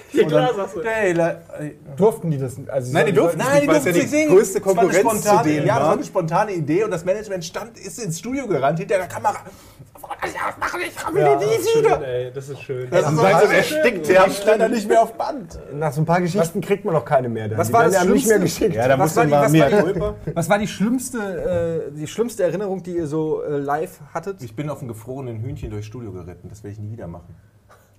Ja, 0.12 0.26
klar, 0.26 0.54
sagst 0.54 0.76
du. 0.76 0.80
Daylight, 0.80 1.36
äh, 1.60 1.70
Durften 1.96 2.30
die 2.30 2.38
das? 2.38 2.56
Also 2.68 2.92
Nein, 2.92 3.06
die 3.06 3.12
durften 3.12 3.38
Nein, 3.38 3.48
die 3.62 3.66
nicht, 3.66 3.68
weil 3.68 3.76
es 3.76 3.82
durften 3.84 3.88
ja 3.98 4.02
nicht 4.02 4.12
die 4.12 4.16
singen. 4.16 4.34
größte 4.36 4.60
Das 4.60 4.66
war 4.66 4.82
eine 4.82 4.90
Konkurrenz 4.92 5.22
zu 5.22 5.28
spontane- 5.28 5.44
denen 5.44 5.66
Ja, 5.66 5.74
das 5.78 5.84
war 5.86 5.92
eine 5.92 6.04
spontane 6.04 6.52
Idee 6.52 6.84
und 6.84 6.90
das 6.90 7.04
Management 7.04 7.44
stand, 7.44 7.78
ist 7.78 7.98
ins 8.02 8.18
Studio 8.18 8.46
gerannt, 8.46 8.78
hinter 8.78 8.96
der 8.96 9.06
Kamera. 9.06 9.36
Mach 10.00 10.74
ich, 10.78 10.86
ich 10.86 11.14
will 11.14 11.22
Ja, 11.22 11.36
die 11.36 11.44
Das 11.44 11.58
ist 11.58 11.70
schön, 11.70 12.02
ey, 12.02 12.32
das 12.32 12.48
ist 12.48 12.62
schön. 12.62 12.90
Das 12.90 13.00
ist 13.10 13.16
so 13.16 13.22
Weil 13.22 13.34
so 13.40 13.46
ein 13.46 13.50
erstickt, 13.52 14.08
der 14.08 14.22
hat 14.22 14.46
leider 14.46 14.68
nicht 14.68 14.88
mehr 14.88 15.02
auf 15.02 15.12
Band. 15.14 15.58
Nach 15.74 15.92
so 15.92 16.00
ein 16.00 16.06
paar 16.06 16.20
Geschichten 16.22 16.60
kriegt 16.62 16.84
man 16.84 16.94
noch 16.94 17.04
keine 17.04 17.28
mehr. 17.28 17.48
Dann. 17.48 17.58
Was 17.58 17.72
war 17.72 17.84
das 17.84 18.04
nicht 18.06 18.26
mehr 18.26 18.38
geschickt. 18.38 18.74
Ja, 18.74 18.88
da 18.88 18.98
war 18.98 19.06
die- 19.06 19.30
mal 19.30 19.42
was 19.44 19.52
mehr 19.52 19.70
war 19.70 19.78
die- 19.78 19.84
Culpa. 19.84 20.14
Was 20.34 20.48
war 20.48 20.58
die 20.58 20.68
schlimmste, 20.68 21.88
äh, 21.90 21.92
die 21.94 22.06
schlimmste 22.06 22.44
Erinnerung, 22.44 22.82
die 22.82 22.96
ihr 22.96 23.06
so 23.06 23.42
äh, 23.42 23.56
live 23.58 24.00
hattet? 24.14 24.42
Ich 24.42 24.56
bin 24.56 24.70
auf 24.70 24.78
einem 24.78 24.88
gefrorenen 24.88 25.40
Hühnchen 25.40 25.70
durchs 25.70 25.86
Studio 25.86 26.12
geritten. 26.12 26.48
Das 26.48 26.62
werde 26.62 26.72
ich 26.72 26.78
nie 26.80 26.90
wieder 26.92 27.06
machen. 27.06 27.34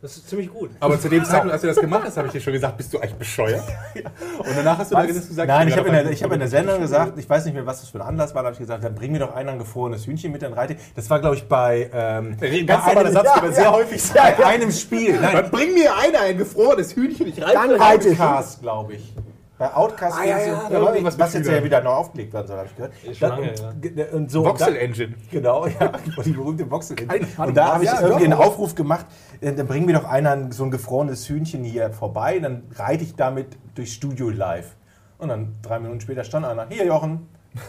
Das 0.02 0.16
ist 0.16 0.30
ziemlich 0.30 0.50
gut. 0.50 0.70
Aber 0.80 0.98
zu 0.98 1.10
dem 1.10 1.26
Zeitpunkt, 1.26 1.52
als 1.52 1.62
du 1.62 1.68
das 1.68 1.76
gemacht 1.76 2.04
hast, 2.06 2.16
habe 2.16 2.28
ich 2.28 2.32
dir 2.34 2.40
schon 2.40 2.54
gesagt, 2.54 2.78
bist 2.78 2.94
du 2.94 3.00
eigentlich 3.00 3.16
bescheuert? 3.16 3.64
Und 4.40 4.46
danach 4.56 4.78
hast 4.78 4.92
du 4.92 4.96
da 4.96 5.02
und 5.02 5.08
gesagt, 5.08 5.48
Nein, 5.50 5.68
ich 5.68 5.78
habe 5.78 5.90
in, 5.90 5.94
der- 5.94 6.10
ich 6.10 6.24
hab 6.24 6.32
in 6.32 6.40
der 6.40 6.48
Sendung 6.48 6.80
gesagt, 6.80 7.20
ich 7.20 7.30
weiß 7.30 7.44
nicht 7.44 7.54
mehr, 7.54 7.66
was 7.66 7.82
das 7.82 7.90
für 7.90 8.00
ein 8.00 8.08
Anlass 8.08 8.34
war, 8.34 8.44
da 8.44 8.48
habe 8.48 8.54
ich 8.54 8.60
gesagt, 8.60 8.82
dann 8.82 8.96
bring 8.96 9.12
mir 9.12 9.20
doch 9.20 9.36
einer 9.36 9.52
ein 9.52 9.60
gefrorenes 9.60 10.06
Hühnchen 10.08 10.32
mit, 10.32 10.42
dann 10.42 10.54
reite 10.54 10.74
ich. 10.74 10.80
Das 10.96 11.10
war, 11.10 11.20
glaube 11.20 11.36
ich, 11.36 11.50
bei, 11.50 11.90
ähm, 11.94 12.38
Ganz 12.66 12.86
bei 12.86 12.96
einem- 12.98 13.12
Satz, 13.14 13.26
ja, 13.36 13.42
man 13.42 13.54
sehr 13.54 13.64
ja. 13.66 13.74
häufig 13.74 14.02
sagt. 14.02 14.38
bei 14.38 14.46
einem 14.46 14.72
Spiel. 14.72 15.20
Nein, 15.20 15.34
Dann 15.36 15.52
bring 15.52 15.74
mir 15.74 15.94
einer 15.98 16.22
ein 16.22 16.38
gefrorenes 16.38 16.96
Hühnchen, 16.96 17.28
ich 17.28 17.42
reite. 17.42 17.54
Dann 17.56 17.72
reite 17.72 18.08
ich. 18.10 18.20
Outcast, 18.22 18.62
glaube 18.62 18.94
ich. 18.94 19.14
Bei 19.58 19.74
Outcast, 19.74 20.18
Ah, 20.18 20.24
ja, 20.24 20.40
ja, 20.40 20.70
da 20.70 20.80
irgendwas 20.94 21.20
was 21.20 21.34
mit 21.34 21.44
jetzt 21.46 21.54
ja 21.54 21.62
wieder 21.62 21.82
neu 21.82 21.90
aufgelegt 21.90 22.32
werden 22.34 22.48
soll, 22.48 22.60
habe 22.60 22.70
ich 22.70 22.76
gehört. 22.78 22.94
Schon 23.18 23.30
Dann- 23.30 23.40
lange, 23.42 24.08
und, 24.08 24.14
und 24.14 24.32
so, 24.32 24.46
Voxel 24.46 24.74
da- 24.74 24.80
Engine. 24.80 25.16
Genau, 25.30 25.68
ja, 25.80 25.92
die 26.24 26.32
berühmte 26.32 26.72
Voxel 26.72 26.98
Engine. 26.98 27.28
Und 27.46 27.58
da 27.58 27.74
habe 27.74 27.84
ich 27.84 27.90
Ja, 27.92 28.00
irgendwie 28.00 28.24
einen 28.24 28.34
Aufruf 28.36 28.74
gemacht, 28.74 29.06
äh, 29.10 29.29
dann 29.42 29.68
bring 29.68 29.86
mir 29.86 29.94
doch 29.94 30.06
einer 30.06 30.32
ein- 30.32 30.52
so 30.52 30.64
ein 30.64 30.72
gefrorenes 30.72 31.28
Hühnchen 31.30 31.64
hier 31.64 31.92
vorbei, 31.92 32.40
dann 32.40 32.64
reite 32.76 33.04
ich 33.04 33.16
damit 33.16 33.58
durchs 33.76 33.94
Studio 33.94 34.30
live. 34.30 34.76
Und 35.18 35.30
dann 35.30 35.56
drei 35.62 35.80
Minuten 35.80 36.02
später 36.02 36.24
stand 36.24 36.46
einer, 36.46 36.68
hier 36.70 36.86
Jochen, 36.86 37.28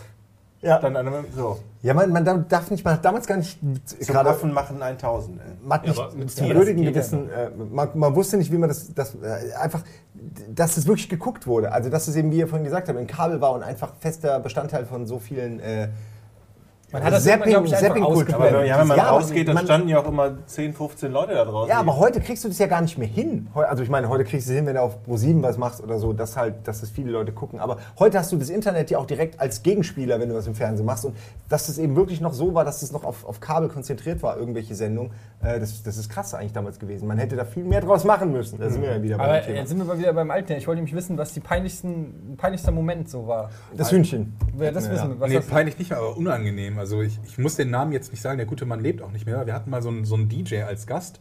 Ja, 0.62 0.78
dann 0.78 0.94
einer 0.94 1.10
mit- 1.10 1.32
so, 1.34 1.58
ja 1.80 1.94
man, 1.94 2.10
man 2.12 2.46
darf 2.46 2.70
nicht, 2.70 2.84
man 2.84 2.92
hat 2.94 3.04
damals 3.04 3.26
gar 3.26 3.38
nicht 3.38 3.58
zum 3.86 3.98
gerade 4.06 4.28
Affen 4.28 4.52
machen 4.52 4.82
1000. 4.82 5.40
ey. 5.40 5.46
man 5.64 5.78
hat 5.80 5.86
Ja, 5.86 6.08
nicht 6.14 6.36
zum 6.36 6.48
blödigen 6.50 6.84
Gewissen, 6.84 7.30
äh, 7.30 7.48
man, 7.50 7.88
man 7.94 8.14
wusste 8.14 8.36
nicht, 8.36 8.52
wie 8.52 8.58
man 8.58 8.68
das, 8.68 8.92
das 8.92 9.14
äh, 9.14 9.54
einfach, 9.58 9.82
dass 10.54 10.76
es 10.76 10.86
wirklich 10.86 11.08
geguckt 11.08 11.46
wurde. 11.46 11.72
Also, 11.72 11.88
dass 11.88 12.08
es 12.08 12.16
eben, 12.16 12.30
wie 12.30 12.36
ihr 12.38 12.46
vorhin 12.46 12.64
gesagt 12.66 12.88
habt, 12.90 12.98
ein 12.98 13.06
Kabel 13.06 13.40
war 13.40 13.52
und 13.52 13.62
einfach 13.62 13.94
fester 14.00 14.38
Bestandteil 14.40 14.84
von 14.84 15.06
so 15.06 15.18
vielen 15.18 15.60
äh, 15.60 15.88
Man 16.92 17.04
hat 17.04 17.12
das 17.12 17.24
Zapping- 17.24 17.52
irgendwann, 17.52 17.64
glaub 17.64 17.64
ich, 17.64 17.70
Zapping-Kultur. 17.86 18.16
ausgeblendet. 18.22 18.54
Aber 18.54 18.64
ja, 18.64 18.80
wenn 18.80 18.86
man 18.88 18.96
Ja, 18.98 19.10
rausgeht, 19.10 19.48
dann 19.48 19.54
man- 19.54 19.64
standen 19.64 19.88
ja 19.88 20.00
auch 20.00 20.08
immer 20.08 20.32
10, 20.46 20.72
15 20.74 21.12
Leute 21.12 21.34
da 21.34 21.44
draußen. 21.44 21.68
Ja, 21.70 21.78
aber 21.78 21.96
heute 21.98 22.20
kriegst 22.20 22.42
du 22.44 22.48
das 22.48 22.58
ja 22.58 22.66
gar 22.66 22.80
nicht 22.80 22.98
mehr 22.98 23.06
hin. 23.08 23.48
Also 23.54 23.82
ich 23.82 23.88
meine, 23.88 24.08
heute 24.08 24.24
kriegst 24.24 24.48
du 24.48 24.52
es 24.52 24.56
hin, 24.56 24.66
wenn 24.66 24.74
du 24.74 24.82
auf 24.82 24.96
Pro7 25.06 25.42
was 25.42 25.56
machst 25.58 25.82
oder 25.82 25.98
so, 25.98 26.12
dass 26.12 26.36
halt, 26.36 26.66
dass 26.66 26.80
das 26.80 26.90
viele 26.90 27.10
Leute 27.12 27.32
gucken. 27.32 27.60
Aber 27.60 27.78
heute 27.98 28.18
hast 28.18 28.32
du 28.32 28.36
das 28.36 28.48
Internet 28.50 28.90
ja 28.90 28.98
auch 28.98 29.06
direkt 29.06 29.38
als 29.40 29.62
Gegenspieler, 29.62 30.18
wenn 30.20 30.28
du 30.28 30.34
was 30.34 30.46
im 30.46 30.54
Fernsehen 30.54 30.86
machst. 30.86 31.04
Und 31.04 31.16
dass 31.48 31.66
das 31.68 31.78
eben 31.78 31.94
wirklich 31.96 32.20
noch 32.20 32.32
so 32.32 32.54
war, 32.54 32.64
dass 32.64 32.82
es 32.82 32.90
noch 32.92 33.04
auf, 33.04 33.24
auf 33.24 33.40
Kabel 33.40 33.68
konzentriert 33.68 34.22
war, 34.22 34.36
irgendwelche 34.36 34.74
Sendungen, 34.74 35.12
äh, 35.42 35.60
das, 35.60 35.82
das 35.82 35.96
ist 35.96 36.08
krass 36.10 36.34
eigentlich 36.34 36.52
damals 36.52 36.78
gewesen. 36.78 37.06
Man 37.06 37.18
hätte 37.18 37.36
da 37.36 37.44
viel 37.44 37.64
mehr 37.64 37.80
draus 37.80 38.04
machen 38.04 38.32
müssen. 38.32 38.58
Da 38.58 38.68
sind 38.68 38.82
wir 38.82 38.90
ja 38.96 39.02
wieder 39.02 39.16
bei 39.18 39.24
Aber 39.24 39.32
dem 39.38 39.44
Thema. 39.46 39.58
jetzt 39.58 39.68
sind 39.68 39.78
wir 39.78 39.84
mal 39.84 39.98
wieder 39.98 40.12
beim 40.12 40.30
Alten. 40.30 40.52
Ich 40.54 40.66
wollte 40.66 40.78
nämlich 40.78 40.94
wissen, 40.94 41.16
was 41.18 41.32
die 41.34 41.40
peinlichsten, 41.40 42.34
peinlichster 42.36 42.72
Moment 42.72 43.08
so 43.08 43.26
war. 43.26 43.50
Das 43.76 43.92
Hühnchen. 43.92 44.36
Wer 44.56 44.72
das 44.72 44.86
Ja. 44.86 44.92
wissen 44.92 45.08
wir. 45.10 45.20
Was 45.20 45.28
nee, 45.28 45.36
das, 45.36 45.46
peinlich 45.46 45.78
nicht, 45.78 45.92
aber 45.92 46.16
unangenehm. 46.16 46.78
Also 46.80 47.02
ich, 47.02 47.18
ich 47.26 47.38
muss 47.38 47.56
den 47.56 47.70
Namen 47.70 47.92
jetzt 47.92 48.10
nicht 48.10 48.22
sagen, 48.22 48.38
der 48.38 48.46
gute 48.46 48.66
Mann 48.66 48.80
lebt 48.80 49.02
auch 49.02 49.12
nicht 49.12 49.26
mehr. 49.26 49.46
Wir 49.46 49.54
hatten 49.54 49.70
mal 49.70 49.82
so 49.82 49.90
einen, 49.90 50.04
so 50.04 50.14
einen 50.16 50.28
DJ 50.28 50.62
als 50.62 50.86
Gast, 50.86 51.20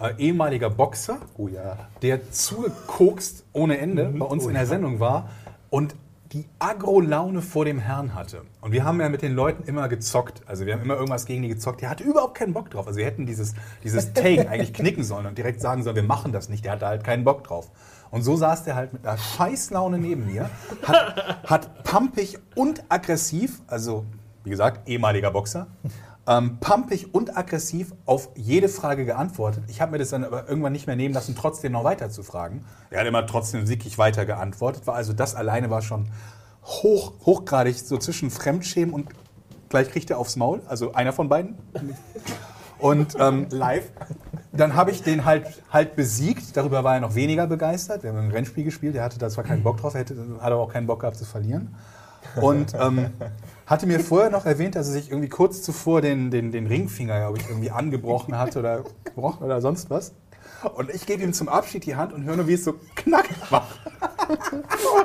äh, 0.00 0.14
ehemaliger 0.16 0.70
Boxer, 0.70 1.18
Oh 1.36 1.48
ja. 1.48 1.76
der 2.00 2.30
zugekokst 2.30 3.44
ohne 3.52 3.78
Ende 3.78 4.06
bei 4.06 4.24
uns 4.24 4.46
in 4.46 4.54
der 4.54 4.66
Sendung 4.66 5.00
war 5.00 5.28
und 5.70 5.94
die 6.32 6.46
Agro-Laune 6.58 7.42
vor 7.42 7.66
dem 7.66 7.78
Herrn 7.78 8.14
hatte. 8.14 8.42
Und 8.62 8.72
wir 8.72 8.84
haben 8.84 8.98
ja 9.00 9.08
mit 9.10 9.20
den 9.20 9.34
Leuten 9.34 9.64
immer 9.64 9.88
gezockt. 9.88 10.40
Also 10.46 10.64
wir 10.64 10.72
haben 10.72 10.82
immer 10.82 10.94
irgendwas 10.94 11.26
gegen 11.26 11.42
die 11.42 11.48
gezockt. 11.48 11.82
Der 11.82 11.90
hatte 11.90 12.04
überhaupt 12.04 12.38
keinen 12.38 12.54
Bock 12.54 12.70
drauf. 12.70 12.86
Also 12.86 12.98
wir 12.98 13.04
hätten 13.04 13.26
dieses, 13.26 13.54
dieses 13.84 14.12
Take 14.14 14.48
eigentlich 14.48 14.72
knicken 14.72 15.04
sollen 15.04 15.26
und 15.26 15.36
direkt 15.36 15.60
sagen 15.60 15.82
sollen, 15.82 15.96
wir 15.96 16.02
machen 16.02 16.32
das 16.32 16.48
nicht. 16.48 16.64
Der 16.64 16.72
hatte 16.72 16.86
halt 16.86 17.04
keinen 17.04 17.24
Bock 17.24 17.44
drauf. 17.44 17.70
Und 18.10 18.22
so 18.22 18.36
saß 18.36 18.64
der 18.64 18.76
halt 18.76 18.92
mit 18.92 19.06
einer 19.06 19.18
Scheißlaune 19.18 19.98
neben 19.98 20.26
mir, 20.26 20.48
hat, 20.84 21.42
hat 21.44 21.84
pumpig 21.84 22.38
und 22.54 22.82
aggressiv, 22.88 23.60
also 23.66 24.04
wie 24.44 24.50
gesagt, 24.50 24.88
ehemaliger 24.88 25.30
Boxer, 25.30 25.66
ähm, 26.26 26.58
pumpig 26.60 27.14
und 27.14 27.36
aggressiv 27.36 27.92
auf 28.06 28.30
jede 28.36 28.68
Frage 28.68 29.04
geantwortet. 29.04 29.64
Ich 29.68 29.80
habe 29.80 29.92
mir 29.92 29.98
das 29.98 30.10
dann 30.10 30.24
aber 30.24 30.48
irgendwann 30.48 30.72
nicht 30.72 30.86
mehr 30.86 30.96
nehmen 30.96 31.14
lassen, 31.14 31.34
trotzdem 31.34 31.72
noch 31.72 31.84
weiter 31.84 32.10
zu 32.10 32.22
fragen. 32.22 32.64
Er 32.90 33.00
hat 33.00 33.06
immer 33.06 33.26
trotzdem 33.26 33.66
sickig 33.66 33.98
weiter 33.98 34.24
geantwortet. 34.24 34.86
War 34.86 34.94
also 34.94 35.12
das 35.12 35.34
alleine 35.34 35.70
war 35.70 35.82
schon 35.82 36.08
hoch, 36.64 37.14
hochgradig 37.26 37.78
so 37.78 37.98
zwischen 37.98 38.30
Fremdschämen 38.30 38.94
und 38.94 39.08
gleich 39.68 39.90
kriegt 39.90 40.10
er 40.10 40.18
aufs 40.18 40.36
Maul. 40.36 40.60
Also 40.68 40.92
einer 40.92 41.12
von 41.12 41.28
beiden. 41.28 41.56
Und 42.78 43.16
ähm, 43.18 43.46
live. 43.50 43.90
Dann 44.52 44.74
habe 44.74 44.90
ich 44.90 45.02
den 45.02 45.24
halt, 45.24 45.62
halt 45.72 45.96
besiegt. 45.96 46.56
Darüber 46.56 46.84
war 46.84 46.94
er 46.94 47.00
noch 47.00 47.14
weniger 47.14 47.46
begeistert. 47.46 48.02
Wir 48.02 48.10
haben 48.10 48.18
ein 48.18 48.30
Rennspiel 48.30 48.64
gespielt. 48.64 48.96
Er 48.96 49.04
hatte 49.04 49.18
da 49.18 49.30
zwar 49.30 49.44
keinen 49.44 49.62
Bock 49.62 49.78
drauf, 49.78 49.94
er 49.94 50.00
hätte, 50.00 50.16
hat 50.40 50.52
aber 50.52 50.60
auch 50.60 50.72
keinen 50.72 50.86
Bock 50.86 51.00
gehabt 51.00 51.16
zu 51.16 51.24
verlieren. 51.24 51.74
Und 52.40 52.74
ähm, 52.74 53.10
hatte 53.72 53.86
mir 53.86 54.00
vorher 54.00 54.30
noch 54.30 54.44
erwähnt, 54.44 54.76
dass 54.76 54.86
er 54.86 54.92
sich 54.92 55.10
irgendwie 55.10 55.30
kurz 55.30 55.62
zuvor 55.62 56.02
den, 56.02 56.30
den, 56.30 56.52
den 56.52 56.66
Ringfinger, 56.66 57.18
glaube 57.18 57.38
ich, 57.38 57.48
irgendwie 57.48 57.70
angebrochen 57.70 58.38
hat 58.38 58.56
oder 58.56 58.84
gebrochen 59.04 59.44
oder 59.44 59.60
sonst 59.60 59.88
was. 59.88 60.12
Und 60.74 60.94
ich 60.94 61.06
gebe 61.06 61.22
ihm 61.22 61.32
zum 61.32 61.48
Abschied 61.48 61.84
die 61.86 61.96
Hand 61.96 62.12
und 62.12 62.24
höre 62.24 62.36
nur, 62.36 62.46
wie 62.46 62.52
es 62.52 62.64
so 62.64 62.74
knackt 62.94 63.50
macht. 63.50 63.80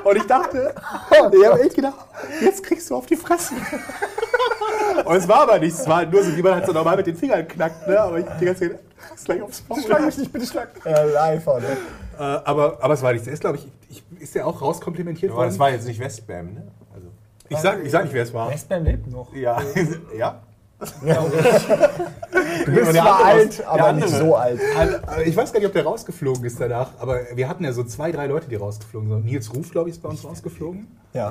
Und 0.04 0.16
ich 0.16 0.24
dachte, 0.24 0.74
ich 1.32 1.46
habe 1.46 1.60
echt 1.60 1.74
gedacht, 1.74 1.96
jetzt 2.40 2.62
kriegst 2.62 2.88
du 2.90 2.96
auf 2.96 3.06
die 3.06 3.16
Fresse. 3.16 3.54
Und 5.04 5.16
es 5.16 5.26
war 5.26 5.42
aber 5.42 5.58
nichts, 5.58 5.80
es 5.80 5.88
war 5.88 6.04
nur 6.04 6.22
so, 6.22 6.36
wie 6.36 6.42
man 6.42 6.54
halt 6.54 6.66
so 6.66 6.72
normal 6.72 6.96
mit 6.96 7.06
den 7.06 7.16
Fingern 7.16 7.48
knackt, 7.48 7.88
ne? 7.88 7.98
aber 7.98 8.18
ich 8.18 8.26
die 8.40 8.44
ganze 8.44 8.68
Zeit, 8.68 8.78
kriegst 9.08 9.24
gleich 9.24 9.42
aufs 9.42 9.64
Maul. 9.68 9.82
Schlag 9.82 10.04
mich 10.04 10.18
nicht, 10.18 10.32
bitte 10.32 10.46
schlag. 10.46 10.70
Ja, 10.84 11.02
live, 11.04 11.46
ne? 11.46 11.76
Äh, 12.18 12.22
aber, 12.22 12.78
aber 12.80 12.94
es 12.94 13.02
war 13.02 13.12
nichts. 13.12 13.26
Er 13.26 13.32
ist, 13.32 13.40
glaube 13.40 13.56
ich, 13.56 13.68
ich, 13.88 14.04
ist 14.20 14.34
ja 14.34 14.44
auch 14.44 14.60
rauskomplimentiert 14.60 15.30
Aber 15.30 15.40
worden. 15.40 15.50
das 15.50 15.58
war 15.58 15.70
jetzt 15.70 15.86
nicht 15.86 16.00
Westbam, 16.00 16.54
ne? 16.54 16.68
Ich 17.48 17.58
sage 17.58 17.82
ich 17.82 17.90
sag 17.90 18.04
nicht, 18.04 18.14
wer 18.14 18.22
es 18.22 18.32
war. 18.34 18.50
Westbam 18.50 18.84
lebt 18.84 19.06
noch. 19.06 19.34
ja. 19.34 19.60
ja. 20.16 20.40
Du 22.64 22.72
bist 22.72 22.92
zwar 22.92 23.20
andere 23.20 23.24
alt, 23.24 23.66
aber 23.66 23.92
nicht 23.92 24.08
so 24.08 24.36
alt. 24.36 24.60
Also, 24.76 24.96
äh, 25.16 25.28
ich 25.28 25.36
weiß 25.36 25.52
gar 25.52 25.60
nicht, 25.60 25.66
ob 25.66 25.72
der 25.72 25.84
rausgeflogen 25.84 26.44
ist 26.44 26.60
danach, 26.60 26.90
aber 26.98 27.20
wir 27.34 27.48
hatten 27.48 27.64
ja 27.64 27.72
so 27.72 27.82
zwei, 27.84 28.12
drei 28.12 28.26
Leute, 28.26 28.48
die 28.48 28.56
rausgeflogen 28.56 29.08
sind. 29.08 29.24
Nils 29.24 29.54
Ruf, 29.54 29.70
glaube 29.70 29.88
ich, 29.88 29.96
ist 29.96 30.02
bei 30.02 30.08
uns 30.08 30.24
rausgeflogen. 30.24 30.86
Ja. 31.14 31.30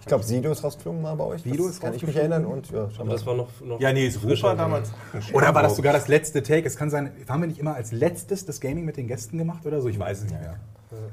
Ich 0.00 0.06
glaube, 0.06 0.24
Sido 0.24 0.50
ist 0.52 0.62
rausgeflogen 0.62 1.02
mal 1.02 1.14
bei 1.16 1.24
euch. 1.24 1.42
Sido 1.42 1.66
ist 1.68 1.80
kann 1.80 1.94
ich 1.94 2.06
mich 2.06 2.16
rausgeflogen. 2.16 2.44
erinnern. 2.44 2.52
Und, 2.52 2.70
ja, 2.70 2.88
Aber 2.98 3.10
das 3.10 3.26
war 3.26 3.34
noch, 3.34 3.48
noch 3.60 3.80
Ja, 3.80 3.92
nee, 3.92 4.06
es 4.06 4.16
frischer. 4.16 4.48
war 4.48 4.56
damals. 4.56 4.92
Oder 5.32 5.54
war 5.54 5.62
das 5.62 5.76
sogar 5.76 5.92
das 5.92 6.08
letzte 6.08 6.42
Take? 6.42 6.66
Es 6.66 6.76
kann 6.76 6.90
sein, 6.90 7.10
haben 7.28 7.40
wir 7.42 7.48
nicht 7.48 7.58
immer 7.58 7.74
als 7.74 7.92
letztes 7.92 8.46
das 8.46 8.60
Gaming 8.60 8.84
mit 8.84 8.96
den 8.96 9.08
Gästen 9.08 9.36
gemacht 9.36 9.66
oder 9.66 9.80
so? 9.80 9.88
Ich 9.88 9.98
weiß 9.98 10.18
es 10.18 10.24
nicht 10.24 10.40
mehr. 10.40 10.56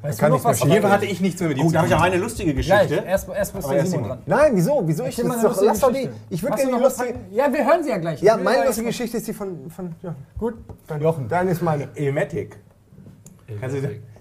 Weißt 0.01 0.19
kann 0.19 0.32
du 0.32 0.38
noch 0.38 0.43
was? 0.43 0.61
Hier 0.61 0.89
hatte 0.89 1.05
ich 1.05 1.19
nichts 1.19 1.39
mehr 1.39 1.49
mit 1.49 1.59
Oh, 1.59 1.69
da 1.71 1.80
habe 1.80 1.88
ich 1.88 1.95
auch 1.95 2.01
eine 2.01 2.17
lustige 2.17 2.53
Gleich, 2.53 2.88
Geschichte. 2.88 3.05
erst, 3.07 3.28
erst 3.30 3.55
ist 3.55 3.65
Aber 3.65 3.74
der 3.74 3.82
erst 3.82 3.91
Simon 3.91 4.09
dran. 4.09 4.19
Nein, 4.26 4.51
wieso? 4.53 4.82
Wieso? 4.86 5.03
Ich, 5.05 5.24
mal 5.24 5.41
das 5.41 5.57
doch, 5.57 5.63
lass 5.63 5.80
doch 5.80 5.91
die. 5.91 6.09
Ich 6.30 6.43
würde 6.43 6.55
du 6.57 6.61
gerne 6.63 6.78
die 6.78 6.84
lustige. 6.84 7.15
Ja, 7.32 7.51
wir 7.51 7.65
hören 7.65 7.84
sie 7.84 7.89
ja 7.89 7.97
gleich. 7.97 8.21
Ja, 8.21 8.38
Ich 8.38 8.43
meine 8.43 8.65
lustige 8.65 8.88
Geschichte 8.88 9.17
ist 9.17 9.28
die 9.28 9.34
von. 9.34 9.69
von 9.69 9.95
ja. 10.03 10.15
Gut, 10.38 10.55
dann 10.88 11.01
Jochen. 11.01 11.28
Deine 11.28 11.51
ist 11.51 11.61
meine. 11.61 11.89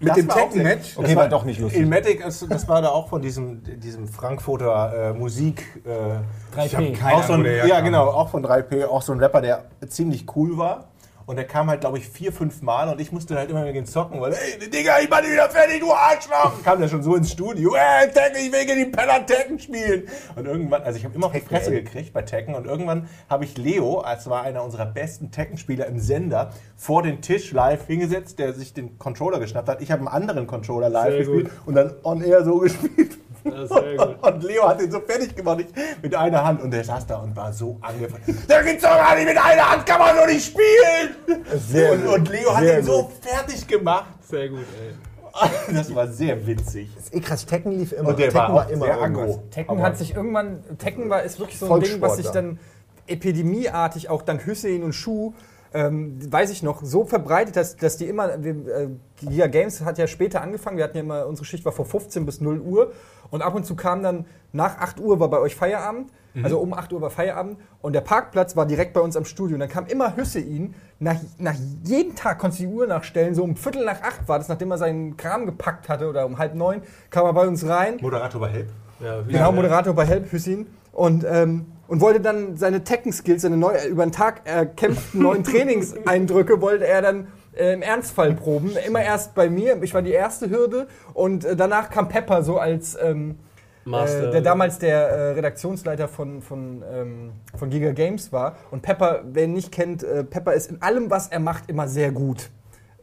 Du 0.01 0.07
Mit 0.07 0.17
dem 0.17 0.29
war 0.29 0.37
Tekken-Match? 0.37 0.99
Okay, 0.99 1.17
war 1.17 1.29
doch 1.29 1.45
nicht 1.45 1.61
lustig. 1.61 1.81
Ilmatic, 1.81 2.23
das, 2.23 2.45
das 2.49 2.69
war 2.69 2.83
da 2.83 2.89
auch 2.89 3.09
von 3.09 3.23
diesem, 3.23 3.63
diesem 3.81 4.09
Frankfurter 4.09 5.11
äh, 5.11 5.13
Musik. 5.13 5.65
Äh, 5.85 6.59
3P. 6.59 6.67
Ich 6.67 6.77
hab 6.77 6.95
keine 6.95 7.17
auch 7.17 7.23
so 7.23 7.33
ein, 7.35 7.45
ja, 7.45 7.81
genau, 7.81 8.09
auch 8.09 8.29
von 8.31 8.45
3P, 8.45 8.85
auch 8.85 9.03
so 9.03 9.13
ein 9.13 9.21
Rapper, 9.21 9.41
der 9.41 9.65
ziemlich 9.89 10.27
cool 10.35 10.59
war. 10.59 10.89
Und 11.27 11.37
der 11.37 11.47
kam 11.47 11.69
halt, 11.69 11.81
glaube 11.81 11.99
ich, 11.99 12.09
vier, 12.09 12.33
fünf 12.33 12.63
Mal 12.63 12.89
und 12.89 13.01
ich 13.01 13.13
musste 13.13 13.37
halt 13.37 13.51
immer 13.51 13.65
mit 13.65 13.75
ihm 13.75 13.87
zocken, 13.87 14.21
weil, 14.21 14.33
ey, 14.33 14.71
Digga, 14.71 14.99
ich 15.01 15.09
bin 15.09 15.19
wieder 15.31 15.49
fertig, 15.49 15.81
du 15.81 15.93
Arschloch! 15.93 16.63
Kam 16.65 16.81
der 16.81 16.89
schon 16.89 17.03
so 17.03 17.15
ins 17.15 17.31
Studio, 17.31 17.75
ey, 17.75 18.11
Tekken, 18.11 18.47
ich 18.47 18.53
will 18.53 18.67
gegen 18.67 18.85
die 18.85 18.91
Penner 18.91 19.25
Tekken 19.25 19.59
spielen! 19.59 20.09
Und 20.37 20.47
irgendwann, 20.47 20.83
also 20.83 20.99
ich 20.99 21.05
habe 21.05 21.15
immer 21.15 21.27
auf 21.27 21.33
die 21.33 21.41
Fresse 21.41 21.71
gekriegt 21.71 22.13
bei 22.13 22.23
Tekken 22.23 22.55
und 22.55 22.67
irgendwann 22.67 23.09
habe 23.29 23.45
ich 23.45 23.57
Leo, 23.57 24.01
als 24.01 24.29
war 24.29 24.43
einer 24.43 24.63
unserer 24.65 24.87
besten 24.87 25.31
Tekken-Spieler 25.31 25.87
im 25.87 25.99
Sender, 25.99 26.51
vor 26.77 27.03
den 27.03 27.23
Tisch 27.23 27.53
live 27.53 27.87
hingesetzt, 27.87 28.39
der 28.39 28.53
sich 28.53 28.75
den 28.75 28.99
Controller 28.99 29.39
geschnappt 29.39 29.69
hat. 29.69 29.81
Ich 29.81 29.91
habe 29.91 30.01
einen 30.01 30.09
anderen 30.09 30.47
Controller 30.47 30.89
live 30.89 31.11
Sehr 31.11 31.19
gespielt 31.19 31.51
gut. 31.51 31.67
und 31.67 31.75
dann 31.75 31.95
on 32.03 32.23
air 32.23 32.45
so 32.45 32.59
gespielt. 32.59 33.19
Ja, 33.45 33.67
sehr 33.67 33.97
gut. 33.97 34.17
Und 34.23 34.45
Leo 34.45 34.69
hat 34.69 34.81
ihn 34.81 34.91
so 34.91 35.01
fertig 35.01 35.35
gemacht 35.35 35.61
ich, 35.61 36.03
mit 36.03 36.15
einer 36.15 36.45
Hand 36.45 36.63
und 36.63 36.71
der 36.71 36.85
saß 36.85 37.07
da 37.07 37.17
und 37.17 37.35
war 37.37 37.53
so 37.53 37.79
angefasst. 37.81 38.23
Der 38.49 38.63
gibt's 38.63 38.83
doch 38.83 38.91
gar 38.91 39.15
nicht, 39.17 39.27
mit 39.27 39.37
einer 39.39 39.71
Hand 39.71 39.87
kann 39.87 39.99
man 39.99 40.17
doch 40.17 40.27
nicht 40.27 40.45
spielen! 40.47 41.43
Sehr 41.59 41.93
und, 41.93 42.05
gut. 42.05 42.15
und 42.15 42.29
Leo 42.31 42.55
hat 42.55 42.63
Sehr 42.63 42.79
ihn 42.79 42.85
so 42.85 43.11
fertig 43.21 43.67
gemacht. 43.67 44.07
Sehr 44.29 44.49
gut, 44.49 44.61
ey. 44.81 45.75
Das 45.75 45.95
war 45.95 46.09
sehr 46.09 46.47
witzig. 46.47 46.91
Das 46.95 47.05
ist 47.05 47.15
eh 47.15 47.21
krass. 47.21 47.47
Tekken 47.47 47.73
lief 47.73 47.93
immer. 47.93 48.11
Und 48.11 48.19
der 48.19 48.29
Tekken 48.29 48.55
war 48.55 48.67
auch 48.67 48.71
immer 48.71 48.85
sehr 48.87 49.01
aggro. 49.01 49.43
Tekken 49.51 49.77
Aber- 49.79 49.87
hat 49.87 49.97
sich 49.97 50.15
irgendwann, 50.15 50.63
Tekken 50.79 51.09
war 51.09 51.23
ist 51.23 51.39
wirklich 51.39 51.59
so 51.59 51.73
ein 51.73 51.81
Ding, 51.81 52.01
was 52.01 52.17
sich 52.17 52.29
dann 52.29 52.59
epidemieartig 53.07 54.09
auch 54.11 54.23
dank 54.23 54.45
Hüseyin 54.47 54.83
und 54.83 54.93
Schuh, 54.93 55.33
ähm, 55.75 56.19
weiß 56.31 56.51
ich 56.51 56.63
noch, 56.63 56.83
so 56.83 57.05
verbreitet, 57.05 57.57
dass, 57.57 57.77
dass 57.77 57.97
die 57.97 58.07
immer, 58.07 58.43
wir, 58.43 58.51
äh, 58.51 58.89
Giga 59.17 59.47
Games 59.47 59.83
hat 59.83 59.99
ja 59.99 60.07
später 60.07 60.43
angefangen, 60.43 60.77
wir 60.77 60.85
hatten 60.85 60.97
ja 60.97 61.03
immer, 61.03 61.27
unsere 61.27 61.45
Schicht 61.45 61.65
war 61.65 61.73
vor 61.73 61.85
15 61.85 62.27
bis 62.27 62.41
0 62.41 62.61
Uhr. 62.61 62.93
Und 63.31 63.43
ab 63.43 63.55
und 63.55 63.65
zu 63.65 63.75
kam 63.77 64.03
dann, 64.03 64.27
nach 64.53 64.79
8 64.79 65.01
Uhr 65.01 65.19
war 65.21 65.29
bei 65.29 65.39
euch 65.39 65.57
Feierabend, 65.57 66.11
also 66.43 66.59
um 66.59 66.73
8 66.75 66.93
Uhr 66.93 67.01
war 67.01 67.11
Feierabend. 67.11 67.59
Und 67.81 67.95
der 67.95 68.01
Parkplatz 68.03 68.57
war 68.57 68.67
direkt 68.67 68.93
bei 68.93 69.01
uns 69.01 69.17
am 69.17 69.25
Studio. 69.25 69.55
Und 69.55 69.61
dann 69.61 69.69
kam 69.69 69.87
immer 69.87 70.17
Hüseyin, 70.17 70.75
nach, 70.99 71.17
nach 71.39 71.55
jeden 71.85 72.15
Tag 72.15 72.39
konntest 72.39 72.61
du 72.63 72.67
die 72.67 72.73
Uhr 72.73 72.87
nachstellen, 72.87 73.35
so 73.35 73.43
um 73.43 73.57
Viertel 73.57 73.85
nach 73.85 74.03
8 74.03 74.29
war 74.29 74.39
das, 74.39 74.49
nachdem 74.49 74.71
er 74.71 74.79
seinen 74.79 75.17
Kram 75.17 75.47
gepackt 75.47 75.89
hatte 75.89 76.09
oder 76.09 76.27
um 76.27 76.39
halb 76.39 76.55
neun, 76.55 76.83
kam 77.11 77.27
er 77.27 77.33
bei 77.33 77.47
uns 77.47 77.67
rein. 77.67 77.99
Moderator 78.01 78.41
bei 78.41 78.49
Help. 78.49 78.69
Ja, 79.01 79.21
Genau, 79.23 79.53
Moderator 79.53 79.95
bei 79.95 80.07
Help 80.07 80.31
Hüssin. 80.31 80.67
Und, 80.93 81.25
ähm, 81.29 81.67
und 81.93 82.01
wollte 82.01 82.21
dann 82.21 82.57
seine 82.57 82.85
Tekken-Skills, 82.85 83.43
seine 83.43 83.59
neu, 83.59 83.75
über 83.87 84.07
den 84.07 84.13
Tag 84.13 84.47
erkämpften 84.47 85.21
neuen 85.21 85.45
Trainingseindrücke, 85.45 86.63
wollte 86.63 86.87
er 86.87 87.03
dann 87.03 87.27
äh, 87.55 87.75
im 87.75 87.83
Ernstfall 87.83 88.33
proben. 88.33 88.73
Immer 88.87 89.03
erst 89.03 89.35
bei 89.35 89.51
mir, 89.51 89.83
ich 89.83 89.93
war 89.93 90.01
die 90.01 90.13
erste 90.13 90.49
Hürde 90.49 90.87
und 91.13 91.45
äh, 91.45 91.55
danach 91.55 91.91
kam 91.91 92.09
Pepper 92.09 92.43
so 92.45 92.57
als 92.57 92.97
ähm, 92.99 93.41
Master. 93.85 94.29
äh, 94.29 94.31
der 94.31 94.41
damals 94.41 94.79
der 94.79 95.07
äh, 95.07 95.31
Redaktionsleiter 95.33 96.09
von, 96.09 96.41
von, 96.41 96.83
ähm, 96.91 97.33
von 97.59 97.69
Giga 97.69 97.93
Games 97.93 98.33
war. 98.33 98.57
Und 98.71 98.81
Pepper, 98.81 99.25
wer 99.31 99.45
ihn 99.45 99.53
nicht 99.53 99.71
kennt, 99.71 100.03
äh, 100.03 100.25
Pepper 100.25 100.55
ist 100.55 100.71
in 100.71 100.81
allem, 100.81 101.11
was 101.11 101.29
er 101.29 101.41
macht, 101.41 101.69
immer 101.69 101.89
sehr 101.89 102.11
gut. 102.11 102.49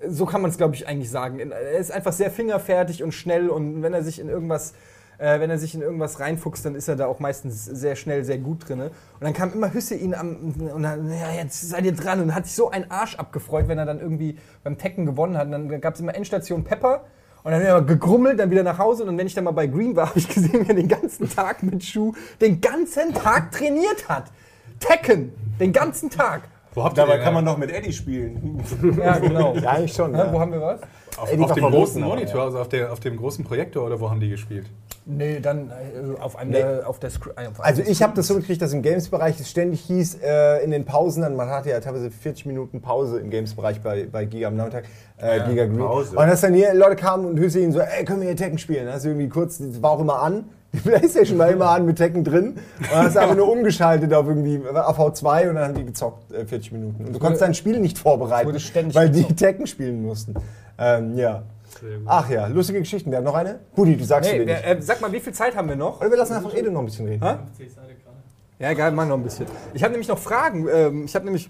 So 0.07 0.25
kann 0.25 0.41
man 0.41 0.49
es, 0.49 0.57
glaube 0.57 0.73
ich, 0.73 0.87
eigentlich 0.87 1.11
sagen. 1.11 1.37
Er 1.37 1.77
ist 1.77 1.91
einfach 1.91 2.13
sehr 2.13 2.31
fingerfertig 2.31 3.03
und 3.03 3.11
schnell 3.11 3.49
und 3.49 3.83
wenn 3.83 3.93
er 3.93 4.01
sich 4.01 4.19
in 4.19 4.29
irgendwas 4.29 4.73
äh, 5.19 5.39
wenn 5.39 5.49
er 5.49 5.59
sich 5.59 5.75
in 5.75 5.81
irgendwas 5.81 6.19
reinfuchst, 6.19 6.65
dann 6.65 6.75
ist 6.75 6.87
er 6.87 6.95
da 6.95 7.05
auch 7.05 7.19
meistens 7.19 7.65
sehr 7.65 7.95
schnell, 7.95 8.23
sehr 8.23 8.37
gut 8.37 8.67
drin. 8.67 8.81
Und 8.81 8.91
dann 9.19 9.33
kam 9.33 9.53
immer 9.53 9.73
Hüssein 9.73 10.15
am, 10.15 10.55
und 10.73 10.83
dann, 10.83 11.11
ja, 11.11 11.31
jetzt 11.31 11.69
seid 11.69 11.85
ihr 11.85 11.93
dran 11.93 12.21
und 12.21 12.33
hat 12.33 12.45
sich 12.45 12.55
so 12.55 12.69
ein 12.71 12.89
Arsch 12.89 13.15
abgefreut, 13.15 13.67
wenn 13.67 13.77
er 13.77 13.85
dann 13.85 13.99
irgendwie 13.99 14.37
beim 14.63 14.77
Tekken 14.77 15.05
gewonnen 15.05 15.37
hat. 15.37 15.45
Und 15.45 15.51
dann 15.51 15.81
gab 15.81 15.95
es 15.95 15.99
immer 15.99 16.15
Endstation 16.15 16.63
Pepper 16.63 17.03
und 17.43 17.51
dann 17.51 17.61
wir 17.61 17.81
gegrummelt, 17.81 18.39
dann 18.39 18.49
wieder 18.49 18.63
nach 18.63 18.77
Hause. 18.77 19.03
Und 19.03 19.17
wenn 19.17 19.27
ich 19.27 19.33
dann 19.33 19.43
mal 19.43 19.51
bei 19.51 19.67
Green 19.67 19.95
war, 19.95 20.07
habe 20.09 20.19
ich 20.19 20.27
gesehen, 20.27 20.65
wie 20.65 20.69
er 20.69 20.75
den 20.75 20.87
ganzen 20.87 21.29
Tag 21.29 21.63
mit 21.63 21.83
Schuh 21.83 22.13
den 22.41 22.61
ganzen 22.61 23.13
Tag 23.13 23.51
trainiert 23.51 24.07
hat. 24.07 24.25
Tekken, 24.79 25.33
den 25.59 25.73
ganzen 25.73 26.09
Tag. 26.09 26.43
Wo 26.73 26.83
habt 26.83 26.97
ihr 26.97 27.01
Dabei 27.01 27.17
den, 27.17 27.23
kann 27.25 27.33
man 27.33 27.43
noch 27.43 27.57
mit 27.57 27.71
Eddie 27.71 27.91
spielen. 27.91 28.63
Ja, 28.97 29.17
genau. 29.19 29.53
Ja, 29.61 29.71
eigentlich 29.71 29.93
schon. 29.93 30.13
Ja, 30.13 30.25
Ja. 30.25 30.33
wo 30.33 30.39
haben 30.39 30.53
wir 30.53 30.61
was? 30.61 30.81
auf, 31.17 31.39
auf 31.39 31.53
dem 31.53 31.65
großen 31.65 32.03
aber, 32.03 32.15
Monitor, 32.15 32.43
also 32.43 32.59
auf, 32.59 32.69
der, 32.69 32.91
auf 32.93 32.99
dem 32.99 33.17
großen 33.17 33.43
Projektor 33.43 33.85
oder 33.85 33.99
wo 33.99 34.09
haben 34.09 34.19
die 34.19 34.29
gespielt? 34.29 34.65
Nee, 35.11 35.39
dann 35.39 35.71
äh, 35.71 36.19
auf 36.21 36.35
einem 36.37 36.51
Nee. 36.51 36.63
auf 36.85 36.99
der 36.99 37.09
Scr- 37.09 37.31
äh, 37.35 37.47
Also 37.57 37.81
ich 37.81 38.03
habe 38.03 38.13
das 38.15 38.27
so 38.27 38.35
gekriegt, 38.35 38.61
dass 38.61 38.73
im 38.73 38.83
Games-Bereich 38.83 39.39
es 39.39 39.49
ständig 39.49 39.81
hieß, 39.81 40.19
äh, 40.23 40.63
in 40.63 40.69
den 40.69 40.85
Pausen, 40.85 41.23
dann, 41.23 41.35
man 41.35 41.49
hatte 41.49 41.69
ja 41.69 41.79
teilweise 41.79 42.11
40 42.11 42.45
Minuten 42.45 42.79
Pause 42.81 43.19
im 43.19 43.29
Games-Bereich 43.31 43.81
bei, 43.81 44.05
bei 44.11 44.25
Giga 44.25 44.49
am 44.49 44.55
Nachmittag, 44.55 44.83
äh, 45.17 45.39
Giga 45.49 45.65
Green. 45.65 45.79
Pause. 45.79 46.15
Und 46.15 46.27
dass 46.27 46.41
dann 46.41 46.53
hier 46.53 46.73
Leute 46.75 46.95
kamen 46.95 47.25
und 47.25 47.39
Hüseyin 47.39 47.71
so, 47.71 47.79
ey, 47.79 48.05
können 48.05 48.21
wir 48.21 48.27
hier 48.27 48.37
Tekken 48.37 48.59
spielen? 48.59 48.87
Hast 48.91 49.03
du 49.05 49.09
irgendwie 49.09 49.29
kurz, 49.29 49.57
das 49.57 49.81
war 49.81 49.91
auch 49.91 49.99
immer 49.99 50.21
an, 50.21 50.43
die 50.73 50.77
Playstation 50.81 51.39
war 51.39 51.49
immer 51.49 51.69
an 51.71 51.87
mit 51.87 51.97
Tekken 51.97 52.23
drin 52.23 52.57
und 52.79 52.91
hast 52.95 53.15
du 53.15 53.19
einfach 53.21 53.35
nur 53.35 53.51
umgeschaltet 53.51 54.13
auf 54.13 54.27
irgendwie 54.27 54.61
auf 54.71 54.99
V2 54.99 55.49
und 55.49 55.55
dann 55.55 55.63
haben 55.69 55.73
die 55.73 55.85
gezockt, 55.85 56.31
äh, 56.31 56.45
40 56.45 56.71
Minuten. 56.73 57.05
Und 57.05 57.13
du 57.15 57.17
konntest 57.19 57.41
dein 57.41 57.55
Spiel 57.55 57.79
nicht 57.79 57.97
vorbereiten, 57.97 58.53
weil 58.93 59.09
die 59.09 59.21
gezockt. 59.21 59.39
Tekken 59.39 59.65
spielen 59.65 60.03
mussten. 60.03 60.35
Ähm, 60.77 61.17
ja. 61.17 61.41
Ach 62.05 62.29
ja, 62.29 62.47
lustige 62.47 62.79
Geschichten. 62.79 63.09
Wir 63.11 63.17
haben 63.17 63.25
noch 63.25 63.35
eine? 63.35 63.59
Budi, 63.75 63.95
du 63.95 64.03
sagst 64.03 64.31
Nee, 64.31 64.41
wer- 64.45 64.65
äh, 64.67 64.81
sag 64.81 65.01
mal, 65.01 65.11
wie 65.11 65.19
viel 65.19 65.33
Zeit 65.33 65.55
haben 65.55 65.69
wir 65.69 65.75
noch? 65.75 65.99
Oder 66.01 66.09
wir 66.11 66.17
lassen 66.17 66.33
einfach 66.33 66.53
Ede 66.53 66.71
noch 66.71 66.81
ein 66.81 66.85
bisschen 66.85 67.07
reden. 67.07 67.23
Ja, 68.59 68.71
egal, 68.71 68.91
mach 68.91 69.07
noch 69.07 69.15
ein 69.17 69.23
bisschen. 69.23 69.45
Ich 69.73 69.83
habe 69.83 69.91
nämlich 69.91 70.07
noch 70.09 70.17
Fragen. 70.17 70.67
Ähm, 70.67 71.05
ich 71.05 71.15
habe 71.15 71.25
nämlich 71.25 71.49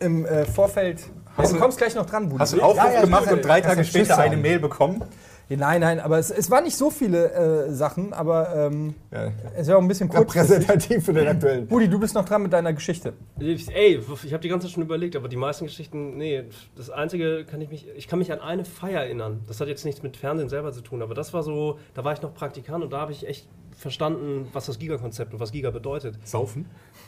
im 0.00 0.24
äh, 0.24 0.44
Vorfeld. 0.46 1.00
Hast 1.36 1.52
du 1.52 1.58
kommst 1.58 1.78
gleich 1.78 1.94
noch 1.94 2.06
dran, 2.06 2.28
Budi. 2.28 2.40
Hast 2.40 2.52
du 2.54 2.56
einen 2.56 2.64
Aufruf 2.64 2.84
Ja, 2.84 2.92
ja, 2.94 3.00
gemacht 3.02 3.30
und 3.30 3.44
drei 3.44 3.60
Tage 3.60 3.84
später 3.84 4.18
eine. 4.18 4.36
Mail 4.36 4.58
bekommen? 4.58 5.02
Nein, 5.50 5.80
nein, 5.80 5.98
aber 5.98 6.18
es, 6.18 6.30
es 6.30 6.50
waren 6.50 6.64
nicht 6.64 6.76
so 6.76 6.90
viele 6.90 7.32
äh, 7.32 7.72
Sachen, 7.72 8.12
aber 8.12 8.54
ähm, 8.54 8.94
Ja. 9.10 9.32
es 9.56 9.66
wäre 9.66 9.78
auch 9.78 9.82
ein 9.82 9.88
bisschen 9.88 10.08
kurz. 10.08 10.34
Repräsentativ 10.34 11.04
für 11.06 11.14
den 11.14 11.26
aktuellen. 11.28 11.66
Budi, 11.66 11.88
du 11.88 11.98
bist 11.98 12.14
noch 12.14 12.24
dran 12.26 12.42
mit 12.42 12.52
deiner 12.52 12.72
Geschichte. 12.74 13.14
Ich- 13.40 13.68
Ey, 13.74 13.98
ich 14.24 14.32
habe 14.34 14.42
die 14.42 14.48
ganze 14.48 14.66
Zeit 14.66 14.74
schon 14.74 14.82
überlegt, 14.82 15.16
aber 15.16 15.28
die 15.28 15.36
meisten 15.36 15.64
Geschichten, 15.64 16.18
nee, 16.18 16.44
das 16.76 16.90
einzige 16.90 17.44
kann 17.44 17.60
ich 17.62 17.70
mich, 17.70 17.86
ich 17.96 18.08
kann 18.08 18.18
mich 18.18 18.30
an 18.30 18.40
eine 18.40 18.64
Feier 18.66 19.00
erinnern. 19.00 19.40
Das 19.48 19.60
hat 19.60 19.68
jetzt 19.68 19.84
nichts 19.86 20.02
mit 20.02 20.16
Fernsehen 20.18 20.48
selber 20.50 20.72
zu 20.72 20.82
tun, 20.82 21.00
aber 21.00 21.14
das 21.14 21.32
war 21.32 21.42
so, 21.42 21.78
da 21.94 22.04
war 22.04 22.12
ich 22.12 22.20
noch 22.20 22.34
Praktikant 22.34 22.84
und 22.84 22.92
da 22.92 23.00
habe 23.00 23.12
ich 23.12 23.26
echt 23.26 23.48
verstanden, 23.76 24.48
was 24.52 24.66
das 24.66 24.78
Giga-Konzept 24.78 25.32
und 25.32 25.40
was 25.40 25.52
Giga 25.52 25.70
bedeutet. 25.70 26.18
Saufen? 26.24 26.66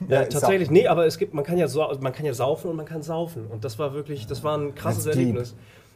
Ja, 0.09 0.21
Ja, 0.23 0.27
tatsächlich, 0.27 0.71
nee, 0.71 0.87
aber 0.87 1.05
es 1.05 1.19
gibt, 1.19 1.35
man 1.35 1.45
kann 1.45 1.59
ja 1.59 1.67
man 2.01 2.13
kann 2.13 2.25
ja 2.25 2.33
saufen 2.33 2.71
und 2.71 2.77
man 2.77 2.87
kann 2.87 3.03
saufen 3.03 3.47
und 3.49 3.65
das 3.65 3.79
war 3.79 3.93
wirklich, 3.93 4.27
das 4.29 4.45
war 4.45 4.57
ein 4.57 4.75
krasses 4.75 5.05
That's 5.05 5.17
deep. 5.17 5.35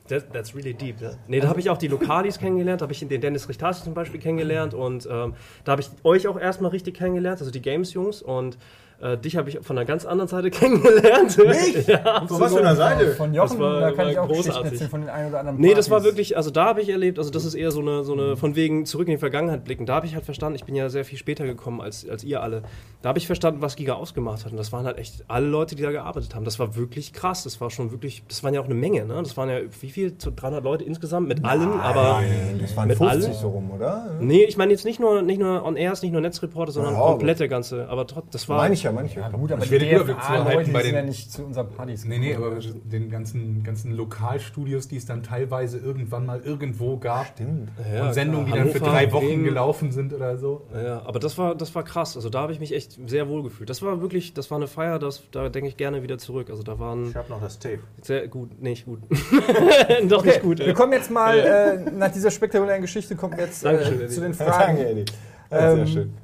That, 0.08 0.32
that's 0.32 0.54
really 0.54 0.74
deep. 0.74 1.00
Ja. 1.00 1.12
Nee, 1.28 1.40
da 1.40 1.48
habe 1.48 1.60
ich 1.60 1.70
auch 1.70 1.78
die 1.78 1.88
Lokalis 1.88 2.38
kennengelernt, 2.38 2.82
da 2.82 2.84
habe 2.84 2.92
ich 2.92 3.00
den 3.00 3.20
Dennis 3.20 3.48
Richtasi 3.48 3.84
zum 3.84 3.94
Beispiel 3.94 4.20
kennengelernt 4.20 4.74
und 4.74 5.08
ähm, 5.10 5.34
da 5.64 5.72
habe 5.72 5.80
ich 5.80 5.88
euch 6.04 6.28
auch 6.28 6.38
erstmal 6.38 6.70
richtig 6.72 6.96
kennengelernt, 6.96 7.40
also 7.40 7.50
die 7.50 7.62
Games-Jungs 7.62 8.20
und 8.20 8.58
äh, 9.00 9.18
dich 9.18 9.36
habe 9.36 9.48
ich 9.50 9.58
von 9.62 9.76
einer 9.76 9.84
ganz 9.84 10.04
anderen 10.06 10.28
Seite 10.28 10.50
kennengelernt. 10.88 11.36
Mich? 11.38 11.86
ja, 11.86 12.24
Von 12.26 12.40
was 12.40 12.52
für 12.54 12.60
einer 12.60 12.76
Seite? 12.76 13.08
Von 13.12 13.34
Jochen, 13.34 13.48
Das 13.50 13.58
war- 13.58 13.80
da 13.80 13.88
kann 13.92 13.98
war 14.06 14.12
ich 14.12 14.18
auch 14.18 14.28
Geschichten 14.28 14.48
großartig. 14.50 14.72
erzählen 14.72 14.90
von 14.90 15.00
den 15.02 15.10
ein 15.10 15.28
oder 15.28 15.40
anderen 15.40 15.60
Nee, 15.60 15.74
das 15.74 15.90
war 15.90 15.98
Partys. 15.98 16.12
wirklich, 16.12 16.36
also 16.36 16.50
da 16.50 16.64
habe 16.66 16.80
ich 16.82 16.88
erlebt, 16.88 17.18
also 17.18 17.30
das 17.30 17.44
ist 17.44 17.54
eher 17.54 17.70
so 17.70 17.80
eine, 17.80 18.04
so 18.04 18.12
eine 18.12 18.36
von 18.36 18.56
wegen 18.56 18.86
zurück 18.86 19.08
in 19.08 19.12
die 19.14 19.18
Vergangenheit 19.18 19.64
blicken. 19.64 19.86
Da 19.86 19.94
habe 19.96 20.06
ich 20.06 20.14
halt 20.14 20.24
verstanden, 20.24 20.56
ich 20.56 20.64
bin 20.64 20.74
ja 20.74 20.88
sehr 20.88 21.04
viel 21.04 21.18
später 21.18 21.44
gekommen 21.44 21.80
als, 21.80 22.08
als 22.08 22.24
ihr 22.24 22.42
alle. 22.42 22.62
Da 23.02 23.08
habe 23.10 23.18
ich 23.18 23.26
verstanden, 23.26 23.60
was 23.62 23.76
Giga 23.76 23.94
ausgemacht 23.94 24.44
hat. 24.44 24.52
Und 24.52 24.58
das 24.58 24.72
waren 24.72 24.86
halt 24.86 24.98
echt 24.98 25.24
alle 25.28 25.46
Leute, 25.46 25.74
die 25.74 25.82
da 25.82 25.90
gearbeitet 25.90 26.34
haben. 26.34 26.44
Das 26.44 26.58
war 26.58 26.76
wirklich 26.76 27.12
krass. 27.12 27.44
Das 27.44 27.60
war 27.60 27.70
schon 27.70 27.90
wirklich, 27.90 28.22
das 28.28 28.42
waren 28.42 28.54
ja 28.54 28.60
auch 28.60 28.64
eine 28.66 28.74
Menge, 28.74 29.04
ne? 29.04 29.14
Das 29.22 29.36
waren 29.36 29.48
ja, 29.50 29.58
wie 29.80 29.90
viel? 29.90 30.14
So 30.18 30.30
300 30.34 30.64
Leute 30.64 30.84
insgesamt 30.84 31.28
mit 31.28 31.44
allen, 31.44 31.80
aber. 31.80 32.22
Das 32.60 32.76
waren 32.76 32.88
Mit 32.88 32.98
50 32.98 33.24
allen? 33.28 33.34
so 33.34 33.48
rum, 33.48 33.70
oder? 33.72 34.06
Nee, 34.20 34.44
ich 34.44 34.56
meine 34.56 34.72
jetzt 34.72 34.84
nicht 34.84 35.00
nur, 35.00 35.22
nicht 35.22 35.38
nur 35.40 35.64
on 35.64 35.76
airs, 35.76 36.02
nicht 36.02 36.12
nur 36.12 36.20
Netzreporter, 36.20 36.72
sondern 36.72 36.94
Ja, 36.94 37.00
komplette 37.00 37.48
ganze. 37.48 37.88
Aber 37.88 38.04
das 38.30 38.48
war. 38.48 38.58
Manche, 38.92 39.20
manche. 39.20 39.36
Gut, 39.38 39.52
aber 39.52 39.62
Ich 39.64 39.70
die 39.70 39.78
DFA-Leute 39.78 40.70
bei 40.70 40.82
den- 40.82 40.94
ja 40.94 41.02
nicht 41.02 41.30
zu 41.32 41.44
unseren 41.44 41.68
Partys 41.70 42.04
Nee, 42.04 42.18
nee, 42.18 42.34
aber 42.34 42.56
den 42.84 43.10
ganzen, 43.10 43.62
ganzen 43.62 43.92
Lokalstudios, 43.92 44.88
die 44.88 44.96
es 44.96 45.06
dann 45.06 45.22
teilweise 45.22 45.78
irgendwann 45.78 46.26
mal 46.26 46.40
irgendwo 46.40 46.96
gab. 46.96 47.26
Stimmt. 47.28 47.70
Ja, 47.94 48.06
und 48.08 48.14
Sendungen, 48.14 48.46
die 48.46 48.52
klar. 48.52 48.64
dann 48.64 48.72
für 48.72 48.80
Hannover, 48.80 48.92
drei 48.98 49.12
Wochen 49.12 49.26
Bremen. 49.26 49.44
gelaufen 49.44 49.92
sind 49.92 50.12
oder 50.12 50.36
so. 50.38 50.62
Ja, 50.74 51.02
aber 51.04 51.18
das 51.18 51.36
war, 51.38 51.54
das 51.54 51.74
war 51.74 51.82
krass. 51.82 52.16
Also 52.16 52.30
da 52.30 52.40
habe 52.42 52.52
ich 52.52 52.60
mich 52.60 52.74
echt 52.74 52.98
sehr 53.08 53.28
wohl 53.28 53.42
gefühlt. 53.42 53.68
Das 53.70 53.82
war 53.82 54.00
wirklich, 54.00 54.34
das 54.34 54.50
war 54.50 54.58
eine 54.58 54.66
Feier, 54.66 54.98
das, 54.98 55.22
da 55.30 55.48
denke 55.48 55.68
ich 55.68 55.76
gerne 55.76 56.02
wieder 56.02 56.18
zurück. 56.18 56.50
Also 56.50 56.62
da 56.62 56.78
waren 56.78 57.08
Ich 57.10 57.16
habe 57.16 57.28
noch 57.30 57.40
das 57.40 57.58
Tape. 57.58 57.80
sehr 58.02 58.28
gut, 58.28 58.60
nicht 58.62 58.84
gut. 58.86 59.00
Doch 60.08 60.24
nicht 60.24 60.42
gut. 60.42 60.58
Wir 60.58 60.68
ey. 60.68 60.74
kommen 60.74 60.92
jetzt 60.92 61.10
mal, 61.10 61.38
äh, 61.38 61.90
nach 61.90 62.10
dieser 62.12 62.30
spektakulären 62.30 62.82
Geschichte, 62.82 63.16
kommen 63.16 63.36
wir 63.36 63.44
jetzt 63.44 63.64
äh, 63.64 63.76
Eddie. 63.76 64.08
zu 64.08 64.20
den 64.20 64.32
Danke, 64.36 64.52
Fragen. 64.52 64.78
Eddie. 64.78 65.04
Ja, 65.50 65.70
Ähm, 65.72 65.76
sehr 65.76 65.86
schön. 65.86 66.14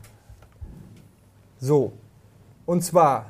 So. 1.59 1.93
Und 2.71 2.83
zwar, 2.83 3.27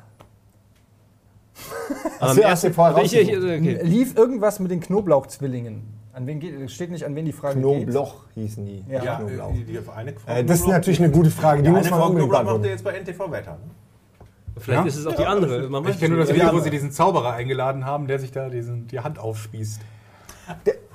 Hast 2.19 2.37
du 2.37 2.41
erst 2.41 2.63
den 2.63 2.75
vorher 2.75 3.03
ich, 3.03 3.11
ich, 3.11 3.35
okay. 3.35 3.79
lief 3.81 4.15
irgendwas 4.15 4.59
mit 4.59 4.69
den 4.69 4.81
Knoblauchzwillingen? 4.81 5.81
An 6.13 6.27
wen 6.27 6.39
geht 6.39 6.61
es? 6.61 6.71
steht 6.71 6.91
nicht, 6.91 7.03
an 7.05 7.15
wen 7.15 7.25
die 7.25 7.31
Frage 7.31 7.59
Knoblauch 7.59 8.25
hießen 8.35 8.63
die. 8.63 8.85
Ja. 8.87 9.03
Ja, 9.03 9.15
Knoblauch. 9.15 9.51
die, 9.53 9.63
die 9.63 9.79
auf 9.79 9.89
eine 9.89 10.13
Frau 10.13 10.31
Äh, 10.31 10.43
das 10.43 10.59
ist 10.59 10.67
natürlich 10.67 11.01
eine 11.01 11.11
gute 11.11 11.31
Frage, 11.31 11.63
die 11.63 11.69
Die 11.69 11.71
muss 11.71 11.87
eine 11.87 11.89
man 11.89 11.99
Frau 11.99 12.07
unbedingt 12.09 12.31
Knoblauch 12.31 12.53
macht 12.53 12.65
ihr 12.65 12.69
jetzt 12.69 12.83
bei 12.83 12.99
NTV 12.99 13.31
Wetter. 13.31 13.53
Ne? 13.53 14.59
Vielleicht 14.59 14.81
Ja? 14.81 14.87
ist 14.87 14.97
es 14.97 15.07
auch 15.07 15.15
die 15.15 15.25
andere. 15.25 15.69
Man 15.69 15.85
weiß 15.85 15.95
Ich 15.95 15.99
kenne 15.99 16.15
nur 16.17 16.23
das. 16.23 16.35
Video, 16.35 16.53
wo 16.53 16.59
sie 16.59 16.69
diesen 16.69 16.91
Zauberer 16.91 17.33
eingeladen 17.33 17.83
haben, 17.83 18.05
der 18.05 18.19
sich 18.19 18.31
da 18.31 18.47
diesen, 18.47 18.85
die 18.89 18.99
Hand 18.99 19.17
aufspießt. 19.17 19.81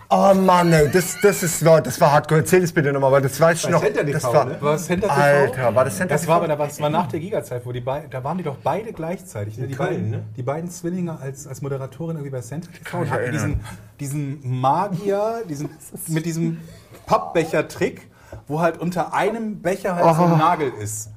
Oh 0.09 0.33
Mann, 0.35 0.73
ey, 0.73 0.89
das, 0.89 1.17
das, 1.21 1.43
ist, 1.43 1.65
war- 1.65 1.81
das 1.81 2.01
war 2.01 2.13
hardcore. 2.13 2.41
Erzähl 2.41 2.63
es 2.63 2.73
bitte 2.73 2.93
nochmal, 2.93 3.11
weil 3.11 3.23
das 3.23 3.41
weiß 3.41 3.65
ich 3.65 3.69
noch. 3.69 3.81
Center 3.83 4.05
das 4.05 4.23
TV, 4.23 4.33
war, 4.33 4.45
ne? 4.45 4.57
War 4.61 4.77
Center 4.79 5.09
TV? 5.09 5.21
Alter, 5.21 5.75
war 5.75 5.85
das 5.85 5.97
Center 5.97 6.15
Das 6.15 6.21
TV? 6.23 6.31
war, 6.31 6.37
aber 6.39 6.49
da 6.49 6.59
war, 6.59 6.67
das 6.69 6.81
war 6.81 6.91
nach 6.91 7.09
der 7.09 7.19
Giga-Zeit, 7.21 7.67
wo 7.67 7.73
die 7.73 7.81
beiden, 7.81 8.09
da 8.11 8.23
waren 8.23 8.39
die 8.39 8.45
doch 8.45 8.57
beide 8.63 8.93
gleichzeitig. 8.93 9.59
Ne? 9.59 9.67
Die, 9.67 9.75
Köln, 9.75 9.89
beiden, 9.89 10.11
ne? 10.11 10.23
die 10.37 10.43
beiden 10.45 10.71
Zwillinge 10.71 11.19
als, 11.21 11.49
als 11.49 11.61
Moderatorin 11.61 12.17
irgendwie 12.17 12.31
bei 12.31 12.41
Center 12.41 12.71
TV 12.73 12.99
und 12.99 13.11
hatten 13.11 13.33
diesen, 13.33 13.61
diesen 13.99 14.61
Magier, 14.61 15.43
diesen, 15.49 15.71
mit 16.07 16.25
diesem 16.25 16.61
Pappbecher-Trick, 17.07 18.09
wo 18.47 18.61
halt 18.61 18.79
unter 18.79 19.13
einem 19.13 19.61
Becher 19.61 19.97
halt 19.97 20.17
so 20.17 20.23
ein 20.23 20.39
Nagel 20.39 20.73
ist. 20.81 21.11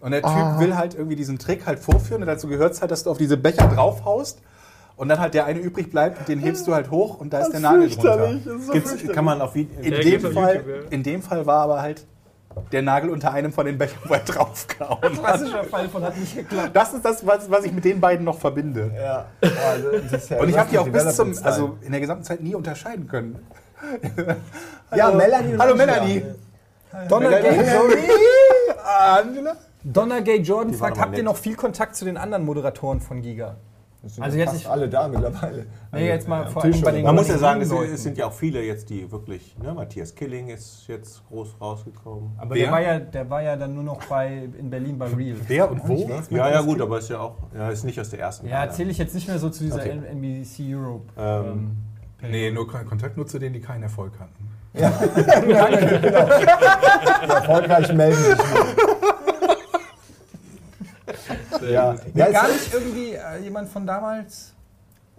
Und 0.00 0.10
der 0.10 0.20
Typ 0.20 0.58
will 0.58 0.76
halt 0.76 0.94
irgendwie 0.94 1.16
diesen 1.16 1.38
Trick 1.38 1.64
halt 1.64 1.78
vorführen 1.78 2.20
und 2.20 2.26
dazu 2.26 2.46
gehört 2.46 2.74
es 2.74 2.82
halt, 2.82 2.90
dass 2.90 3.04
du 3.04 3.10
auf 3.10 3.16
diese 3.16 3.38
Becher 3.38 3.68
draufhaust 3.68 4.42
und 4.96 5.08
dann 5.08 5.18
halt 5.18 5.34
der 5.34 5.44
eine 5.46 5.58
übrig 5.58 5.90
bleibt 5.90 6.18
und 6.18 6.28
den 6.28 6.38
hebst 6.38 6.66
du 6.66 6.74
halt 6.74 6.90
hoch 6.90 7.18
und 7.18 7.32
da 7.32 7.40
ist 7.40 7.52
der 7.52 7.60
Nagel 7.60 7.88
drunter. 7.90 8.34
Gibt's, 8.72 8.96
kann 9.12 9.24
man 9.24 9.40
auf. 9.40 9.54
In, 9.56 9.68
Ja, 9.82 9.98
dem 9.98 10.20
Fall, 10.32 10.56
YouTube, 10.56 10.68
ja. 10.68 10.90
in 10.90 11.02
dem 11.02 11.22
Fall 11.22 11.46
war 11.46 11.62
aber 11.62 11.82
halt 11.82 12.06
der 12.70 12.82
Nagel 12.82 13.10
unter 13.10 13.32
einem 13.32 13.52
von 13.52 13.66
den 13.66 13.78
Bechern, 13.78 13.98
wo 14.06 14.14
er 14.14 14.20
draufgehauen 14.20 15.02
hat. 15.02 15.12
Klassischer 15.12 15.64
Fall 15.64 15.88
von 15.88 16.04
hat 16.04 16.16
nicht 16.16 16.36
geklappt. 16.36 16.70
Das 16.72 16.94
ist 16.94 17.04
das, 17.04 17.26
was, 17.26 17.50
was 17.50 17.64
ich 17.64 17.72
mit 17.72 17.84
den 17.84 18.00
beiden 18.00 18.24
noch 18.24 18.38
verbinde. 18.38 18.92
Ja. 18.96 19.26
Also, 19.40 19.88
das 20.10 20.28
ja 20.28 20.38
Und 20.38 20.48
ich 20.48 20.56
habe 20.56 20.70
die 20.70 20.78
auch 20.78 20.88
bis 20.88 21.16
zum, 21.16 21.34
also 21.42 21.78
in 21.82 21.90
der 21.90 22.00
gesamten 22.00 22.24
Zeit 22.24 22.40
nie 22.40 22.54
unterscheiden 22.54 23.08
können. 23.08 23.44
Ja, 24.94 25.10
Melanie 25.10 25.54
und 25.54 25.60
Hallo. 25.60 25.74
Melanie. 25.74 26.24
Donner 27.08 27.40
Gay 27.40 27.56
Jordan, 27.56 27.98
Angela? 28.84 29.56
Donner 29.82 30.20
Gay 30.22 30.40
Jordan 30.40 30.74
fragt, 30.74 31.00
habt 31.00 31.18
ihr 31.18 31.24
noch 31.24 31.36
viel 31.36 31.56
Kontakt 31.56 31.96
zu 31.96 32.04
den 32.04 32.16
anderen 32.16 32.44
Moderatoren 32.44 33.00
von 33.00 33.20
Giga? 33.20 33.56
Das 34.04 34.14
sind 34.16 34.24
Also 34.24 34.36
ja 34.36 34.42
jetzt 34.44 34.50
fast 34.52 34.64
nicht- 34.64 34.70
alle 34.70 34.88
da 34.88 35.08
mittlerweile. 35.08 35.66
Nee, 35.92 36.08
jetzt 36.08 36.28
mal 36.28 36.42
Ja, 36.44 36.50
vor 36.50 36.62
allem 36.62 36.80
bei 36.82 36.92
den 36.92 37.04
Man 37.04 37.14
muss 37.14 37.28
ja 37.28 37.38
sagen, 37.38 37.62
es, 37.62 38.02
sind 38.02 38.18
ja 38.18 38.26
auch 38.26 38.32
viele 38.32 38.62
jetzt, 38.62 38.90
die 38.90 39.10
wirklich, 39.10 39.56
ne, 39.58 39.72
Matthias 39.72 40.14
Killing 40.14 40.48
ist 40.48 40.84
jetzt 40.88 41.26
groß 41.28 41.56
rausgekommen. 41.60 42.32
Aber 42.36 42.54
der 42.54 42.70
war, 42.70 42.82
ja, 42.82 42.98
der 43.00 43.30
war 43.30 43.42
ja 43.42 43.56
dann 43.56 43.74
nur 43.74 43.82
noch 43.82 44.04
bei, 44.04 44.46
in 44.58 44.68
Berlin 44.68 44.98
bei 44.98 45.06
Real. 45.06 45.36
Wer 45.48 45.70
und 45.70 45.88
wo? 45.88 46.06
Ja, 46.30 46.50
ja, 46.50 46.60
gut, 46.60 46.80
aber 46.82 46.98
ist 46.98 47.08
ja 47.08 47.18
auch, 47.18 47.36
ja, 47.56 47.70
ist 47.70 47.84
nicht 47.84 47.98
aus 47.98 48.10
der 48.10 48.20
ersten 48.20 48.46
Ja, 48.46 48.62
erzähle 48.64 48.90
ich 48.90 48.98
jetzt 48.98 49.14
nicht 49.14 49.26
mehr 49.26 49.38
so 49.38 49.48
zu 49.48 49.64
dieser 49.64 49.76
Okay. 49.80 49.98
NBC 50.12 50.74
Europe. 50.74 51.04
Ähm, 51.18 51.76
Nee, 52.26 52.50
nur 52.50 52.66
Kon- 52.66 52.86
Kontakt 52.86 53.18
nur 53.18 53.26
zu 53.26 53.38
denen, 53.38 53.52
die 53.54 53.60
keinen 53.60 53.82
Erfolg 53.82 54.12
hatten. 54.18 54.48
Erfolgreich 57.28 57.92
melden 57.92 58.22
sich 58.22 58.38
nur. 58.38 58.83
Ja, 61.72 61.96
ja 62.14 62.30
Gar 62.30 62.48
nicht 62.48 62.72
irgendwie 62.72 63.12
äh, 63.12 63.42
jemand 63.42 63.68
von 63.68 63.86
damals? 63.86 64.52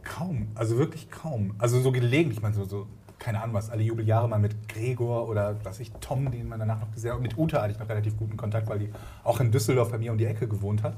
Kaum, 0.03 0.47
also 0.55 0.77
wirklich 0.77 1.09
kaum. 1.09 1.55
Also 1.57 1.79
so 1.81 1.91
gelegentlich, 1.91 2.37
ich 2.37 2.43
meine, 2.43 2.55
so, 2.55 2.65
so, 2.65 2.87
keine 3.17 3.41
Ahnung 3.41 3.55
was, 3.55 3.69
alle 3.69 3.81
Jubeljahre 3.81 4.29
mal 4.29 4.39
mit 4.39 4.69
Gregor 4.69 5.27
oder 5.27 5.55
was 5.63 5.79
ich, 5.79 5.91
Tom, 5.99 6.31
den 6.31 6.47
man 6.47 6.59
danach 6.59 6.79
noch 6.79 6.91
gesehen 6.91 7.11
hat. 7.11 7.17
Und 7.17 7.23
mit 7.23 7.37
Uta 7.37 7.61
hatte 7.61 7.71
ich 7.73 7.79
noch 7.79 7.89
relativ 7.89 8.15
guten 8.17 8.37
Kontakt, 8.37 8.67
weil 8.69 8.79
die 8.79 8.89
auch 9.23 9.39
in 9.39 9.51
Düsseldorf 9.51 9.91
bei 9.91 9.97
mir 9.97 10.11
um 10.11 10.17
die 10.17 10.25
Ecke 10.25 10.47
gewohnt 10.47 10.83
hat. 10.83 10.95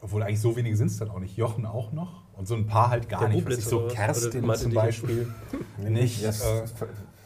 Obwohl 0.00 0.22
eigentlich 0.22 0.40
so 0.40 0.56
wenige 0.56 0.76
sind 0.76 0.88
es 0.88 0.98
dann 0.98 1.10
auch 1.10 1.20
nicht. 1.20 1.36
Jochen 1.36 1.64
auch 1.64 1.92
noch. 1.92 2.22
Und 2.36 2.48
so 2.48 2.54
ein 2.54 2.66
paar 2.66 2.90
halt 2.90 3.08
gar 3.08 3.20
Der 3.20 3.28
nicht. 3.28 3.44
Bublitz 3.44 3.58
Was 3.58 3.64
ich, 3.64 3.70
so? 3.70 3.88
Kerstin 3.88 4.54
zum 4.54 4.72
Beispiel 4.72 5.32
nicht. 5.78 6.24
das, 6.26 6.40
Äh, 6.42 6.64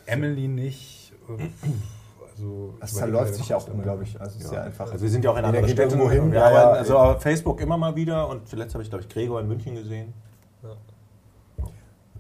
Emily 0.07 0.49
nicht. 0.49 1.13
Also, 2.37 2.75
das 2.81 2.99
verläuft 2.99 3.35
sich 3.35 3.49
ja 3.49 3.57
auch 3.57 3.67
unglaublich. 3.69 4.21
Also, 4.21 4.39
es 4.39 4.45
ist 4.45 4.53
ja 4.53 4.63
einfach. 4.63 4.93
also 4.93 5.03
wir 5.03 5.09
sind 5.11 5.25
ja 5.25 5.31
auch 5.31 5.39
in 5.39 5.53
geht 5.53 5.71
Städten. 5.71 5.99
irgendwo 5.99 6.11
hin. 6.11 6.33
Ja, 6.33 6.53
ja. 6.53 6.71
also 6.71 6.99
auf 6.99 7.23
Facebook 7.23 7.61
immer 7.63 7.79
mal 7.79 7.97
wieder 7.97 8.29
und 8.29 8.47
zuletzt 8.47 8.75
habe 8.75 8.83
ich, 8.83 8.91
glaube 8.91 9.05
ich, 9.05 9.09
Gregor 9.09 9.41
in 9.41 9.49
München 9.49 9.75
gesehen. 9.75 10.13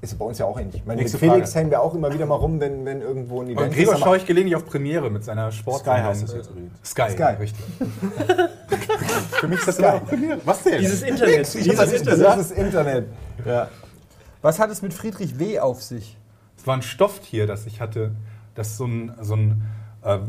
Ist 0.01 0.19
bei 0.19 0.25
uns 0.25 0.39
ja 0.39 0.47
auch 0.47 0.59
ähnlich. 0.59 0.77
Ich 0.77 0.87
meine, 0.87 1.03
mit 1.03 1.11
Felix 1.11 1.51
Frage. 1.51 1.59
hängen 1.59 1.71
wir 1.71 1.81
auch 1.81 1.95
immer 1.95 2.13
wieder 2.13 2.27
mal 2.27 2.35
rum, 2.35 2.61
wenn, 2.61 2.85
wenn 2.85 3.01
irgendwo 3.01 3.41
ein 3.41 3.49
Event 3.49 3.69
Und 3.69 3.75
Gregor 3.75 3.95
ist. 3.95 4.01
schaue 4.01 4.17
ich 4.19 4.27
gelegentlich 4.27 4.55
auf 4.57 4.67
Premiere 4.67 5.11
mit 5.11 5.25
seiner 5.25 5.51
Sport. 5.51 5.81
Sky 5.81 5.91
heißt 5.91 6.25
es 6.25 6.35
jetzt 6.35 6.51
übrigens. 6.51 6.73
Sky, 6.85 7.11
Sky. 7.11 7.23
richtig. 7.41 7.65
Für 9.41 9.49
mich 9.49 9.59
ist 9.59 9.69
das 9.69 9.79
immer 9.79 9.95
auch 9.95 10.05
Premiere. 10.05 10.39
Was 10.45 10.63
denn? 10.63 10.81
Dieses 10.81 11.03
Internet. 11.03 11.41
das, 11.41 11.53
dieses 11.53 11.93
Internet. 11.93 12.27
das 12.27 12.39
ist 12.39 12.53
Internet. 12.53 13.07
Ja. 13.45 13.69
Was 14.43 14.59
hat 14.59 14.71
es 14.71 14.83
mit 14.83 14.93
Friedrich 14.93 15.39
W. 15.39 15.61
auf 15.61 15.83
sich? 15.83 16.19
Es 16.59 16.67
war 16.67 16.77
ein 16.77 16.83
Stofftier, 16.83 17.47
das 17.47 17.67
ich 17.67 17.81
hatte, 17.81 18.13
das 18.55 18.77
so 18.77 18.85
ein, 18.85 19.13
so 19.23 19.35
ein 19.35 19.63
äh, 20.07 20.21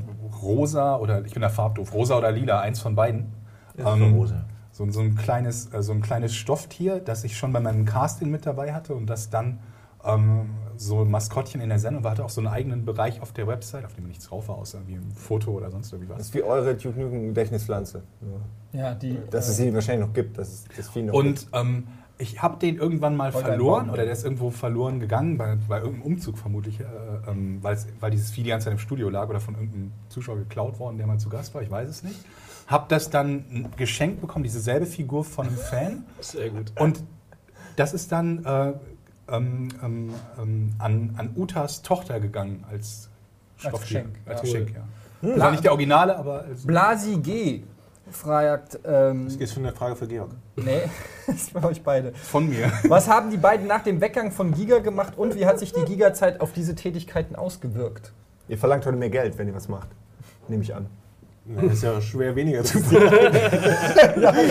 rosa 0.42 0.98
oder 0.98 1.24
ich 1.26 1.34
bin 1.34 1.42
da 1.42 1.50
farbdoof, 1.50 1.94
rosa 1.94 2.18
oder 2.18 2.32
lila, 2.32 2.60
eins 2.60 2.80
von 2.80 2.96
beiden. 2.96 3.34
Ähm, 3.78 4.16
rosa. 4.16 4.46
So, 4.72 4.90
so, 4.92 5.02
ein 5.02 5.16
kleines, 5.16 5.72
äh, 5.74 5.84
so 5.84 5.92
ein 5.92 6.02
kleines 6.02 6.36
Stofftier, 6.36 7.00
das 7.00 7.24
ich 7.24 7.38
schon 7.38 7.54
bei 7.54 7.60
meinem 7.60 7.86
Casting 7.86 8.30
mit 8.30 8.46
dabei 8.46 8.74
hatte 8.74 8.96
und 8.96 9.08
das 9.08 9.30
dann 9.30 9.60
ähm, 10.04 10.50
so 10.78 11.02
ein 11.02 11.12
Maskottchen 11.12 11.62
in 11.62 11.70
der 11.70 11.80
Sendung 11.80 12.04
war, 12.04 12.12
hatte 12.12 12.26
auch 12.26 12.30
so 12.30 12.42
einen 12.42 12.48
eigenen 12.48 12.86
Bereich 12.86 13.22
auf 13.22 13.34
der 13.34 13.48
Website, 13.48 13.86
auf 13.86 13.94
dem 13.94 14.08
nichts 14.08 14.28
drauf 14.28 14.48
war, 14.48 14.58
außer 14.58 14.80
wie 14.88 14.96
ein 14.96 15.12
Foto 15.12 15.52
oder 15.52 15.70
sonst 15.70 15.92
irgendwie 15.92 16.10
Das 16.10 16.20
was. 16.20 16.26
ist 16.28 16.34
wie 16.34 16.44
eure 16.44 16.76
Duke 16.76 17.00
Nukem 17.00 17.28
Gedächtnispflanze. 17.28 18.04
Ja, 18.74 18.94
die. 18.96 19.18
Dass 19.30 19.48
es 19.48 19.58
sie 19.58 19.74
wahrscheinlich 19.74 20.08
noch 20.08 20.14
gibt, 20.14 20.38
dass 20.38 20.48
es 20.50 20.66
das 20.76 20.90
Vieh 20.90 21.04
noch 21.04 21.14
Und 21.14 21.48
ähm, 21.54 21.88
ich 22.20 22.42
habe 22.42 22.58
den 22.58 22.78
irgendwann 22.78 23.16
mal 23.16 23.32
geil 23.32 23.44
verloren 23.44 23.90
oder 23.90 24.04
der 24.04 24.14
ist 24.14 24.24
irgendwo 24.24 24.50
verloren 24.50 25.00
gegangen, 25.00 25.38
bei, 25.38 25.58
bei 25.68 25.80
irgendeinem 25.80 26.14
Umzug 26.14 26.38
vermutlich, 26.38 26.80
äh, 26.80 26.84
ähm, 27.28 27.60
weil 27.62 28.12
dieses 28.12 28.32
Vieh 28.32 28.44
die 28.44 28.50
ganze 28.50 28.66
Zeit 28.66 28.74
im 28.74 28.80
Studio 28.80 29.10
lag 29.10 29.30
oder 29.30 29.40
von 29.40 29.56
irgendeinem 29.56 29.92
Zuschauer 30.10 30.38
geklaut 30.38 30.80
worden, 30.80 30.98
der 30.98 31.06
mal 31.06 31.20
zu 31.20 31.30
Gast 31.30 31.54
war, 31.54 31.62
ich 31.62 31.70
weiß 31.70 31.90
es 31.90 32.04
nicht. 32.04 32.20
Hab 32.68 32.90
das 32.90 33.10
dann 33.10 33.70
geschenkt 33.78 34.20
bekommen, 34.20 34.44
diese 34.44 34.60
selbe 34.60 34.86
Figur 34.86 35.24
von 35.24 35.48
einem 35.48 35.58
Fan. 35.58 36.06
Sehr 36.20 36.50
gut. 36.50 36.74
Und 36.80 37.04
das 37.76 37.94
ist 37.94 38.12
dann 38.12 38.44
äh, 38.44 38.74
ähm, 39.30 39.70
ähm, 39.84 40.14
ähm, 40.40 40.74
an, 40.80 41.14
an 41.18 41.32
Utas 41.36 41.82
Tochter 41.82 42.20
gegangen 42.20 42.66
als 42.70 43.10
Stofftier. 43.58 44.02
Geschenk, 44.02 44.20
Als 44.26 44.38
ja. 44.38 44.42
Geschenk, 44.42 44.76
ja. 44.76 44.84
Das 45.22 45.40
war 45.40 45.52
nicht 45.52 45.64
der 45.64 45.72
Originale, 45.72 46.16
aber 46.16 46.44
als 46.44 46.66
Blasi 46.66 47.18
G. 47.18 47.64
fragt. 48.12 48.80
Ähm, 48.86 49.26
Das 49.26 49.36
ist 49.36 49.54
schon 49.54 49.66
eine 49.66 49.76
Frage 49.76 49.96
für 49.96 50.08
Georg. 50.08 50.32
nee, 50.56 50.82
das 51.28 51.36
ist 51.36 51.52
für 51.52 51.64
euch 51.64 51.82
beide. 51.84 52.14
von 52.14 52.48
mir. 52.50 52.72
Was 52.88 53.08
haben 53.08 53.30
die 53.30 53.38
beiden 53.38 53.68
nach 53.68 53.84
dem 53.84 54.02
Weggang 54.02 54.32
von 54.32 54.54
Giga 54.54 54.80
gemacht 54.80 55.14
und 55.18 55.36
wie 55.36 55.46
hat 55.46 55.60
sich 55.60 55.74
die 55.74 55.84
Giga-Zeit 55.86 56.42
auf 56.42 56.54
diese 56.54 56.76
Tätigkeiten 56.76 57.36
ausgewirkt? 57.36 58.12
Ihr 58.48 58.58
verlangt 58.58 58.86
heute 58.86 58.98
mehr 58.98 59.10
Geld, 59.10 59.38
wenn 59.38 59.48
ihr 59.48 59.56
was 59.56 59.68
macht. 59.68 59.90
Nehme 60.48 60.64
ich 60.64 60.74
an. 60.74 60.88
Das 61.46 61.74
ist 61.74 61.84
ja 61.84 62.02
schwer 62.02 62.36
weniger 62.36 62.64
zu 62.64 62.80
tun. 62.82 62.98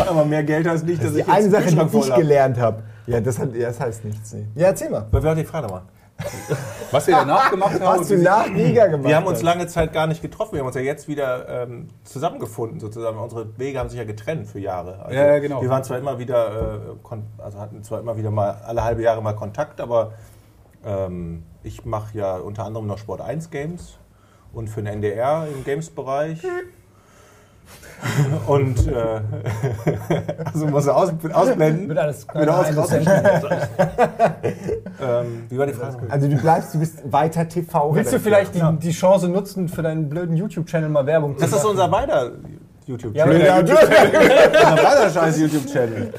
aber 0.09 0.25
mehr 0.25 0.43
Geld 0.45 0.67
heißt 0.67 0.85
nicht, 0.87 1.03
dass 1.03 1.13
Die 1.13 1.21
ich 1.21 1.29
eine 1.29 1.51
Sache, 1.51 1.65
die 1.87 1.99
ich 1.99 2.15
gelernt 2.15 2.59
habe. 2.59 2.83
Ja, 3.07 3.21
das, 3.21 3.39
hat, 3.39 3.55
ja, 3.55 3.69
das 3.69 3.79
heißt 3.81 4.05
nichts. 4.05 4.33
Nee. 4.33 4.47
Ja, 4.55 4.69
erzähl 4.69 4.91
mal. 4.91 5.07
Wer 5.11 5.23
hat 5.23 5.39
die 5.39 5.45
Frage 5.45 5.69
mal? 5.69 5.83
Was 6.91 7.07
wir 7.07 7.15
danach 7.15 7.51
gemacht 7.51 7.81
haben. 7.81 8.01
Was 8.01 8.09
du 8.09 8.19
nach 8.19 8.47
Giga 8.47 8.87
gemacht 8.87 9.09
Wir 9.09 9.17
haben 9.17 9.27
uns 9.27 9.39
hast. 9.39 9.43
lange 9.43 9.67
Zeit 9.67 9.93
gar 9.93 10.07
nicht 10.07 10.23
getroffen. 10.23 10.53
Wir 10.55 10.61
haben 10.61 10.67
uns 10.67 10.77
ja 10.77 10.83
jetzt 10.83 11.09
wieder 11.09 11.49
ähm, 11.49 11.89
zusammengefunden, 12.05 12.81
sozusagen. 12.81 13.19
Unsere 13.19 13.59
Wege 13.59 13.79
haben 13.79 13.89
sich 13.89 13.99
ja 13.99 14.05
getrennt 14.05 14.47
für 14.47 14.59
Jahre. 14.59 15.05
Also 15.05 15.15
Ja, 15.17 15.39
genau. 15.39 15.61
Wir 15.61 15.69
waren 15.69 15.85
zwar 15.85 15.99
immer 15.99 16.19
wieder, 16.19 16.89
äh, 17.11 17.43
also 17.43 17.59
hatten 17.59 17.83
zwar 17.83 18.01
immer 18.01 18.17
wieder 18.17 18.31
mal 18.31 18.63
alle 18.65 18.83
halbe 18.83 19.03
Jahre 19.03 19.23
mal 19.23 19.35
Kontakt, 19.35 19.81
aber 19.81 20.13
ähm, 20.85 21.43
ich 21.63 21.85
mache 21.85 22.17
ja 22.17 22.37
unter 22.37 22.65
anderem 22.65 22.87
noch 22.87 22.99
Sport 22.99 23.21
1 23.21 23.51
Games 23.51 23.99
und 24.53 24.69
für 24.69 24.83
den 24.83 24.87
NDR 24.87 25.47
im 25.53 25.65
Games-Bereich. 25.65 26.41
Und 28.47 28.87
äh, 28.87 28.93
also 30.45 30.67
muss 30.67 30.87
er 30.87 30.97
aus, 30.97 31.13
ausblenden. 31.33 31.89
Wird 31.89 31.99
alles 31.99 32.27
Wird 32.29 32.47
Nein, 32.47 32.49
raus, 32.49 32.67
das 32.75 32.93
ist 32.93 33.09
ähm, 35.01 35.45
Wie 35.49 35.59
war 35.59 35.67
die 35.67 35.73
Frage? 35.73 35.99
Also 36.09 36.29
du 36.29 36.37
bleibst, 36.37 36.75
du 36.75 36.79
bist 36.79 37.11
weiter 37.11 37.49
TV. 37.49 37.95
Willst 37.95 38.13
du 38.13 38.21
vielleicht 38.21 38.55
die, 38.55 38.63
die 38.79 38.93
Chance 38.93 39.29
nutzen, 39.29 39.69
für 39.69 39.83
deinen 39.83 40.09
blöden 40.09 40.37
YouTube-Channel 40.37 40.89
mal 40.89 41.07
Werbung 41.07 41.37
Das 41.39 41.51
zu 41.51 41.57
ist 41.57 41.63
machen? 41.63 41.71
unser 41.71 41.89
beider 41.89 42.33
Ja, 42.87 42.93
YouTube-Channel. 42.95 43.51
aber- 43.51 43.61
unser 44.71 44.83
beider 44.83 45.11
scheiß 45.11 45.39
YouTube-Channel. 45.41 46.13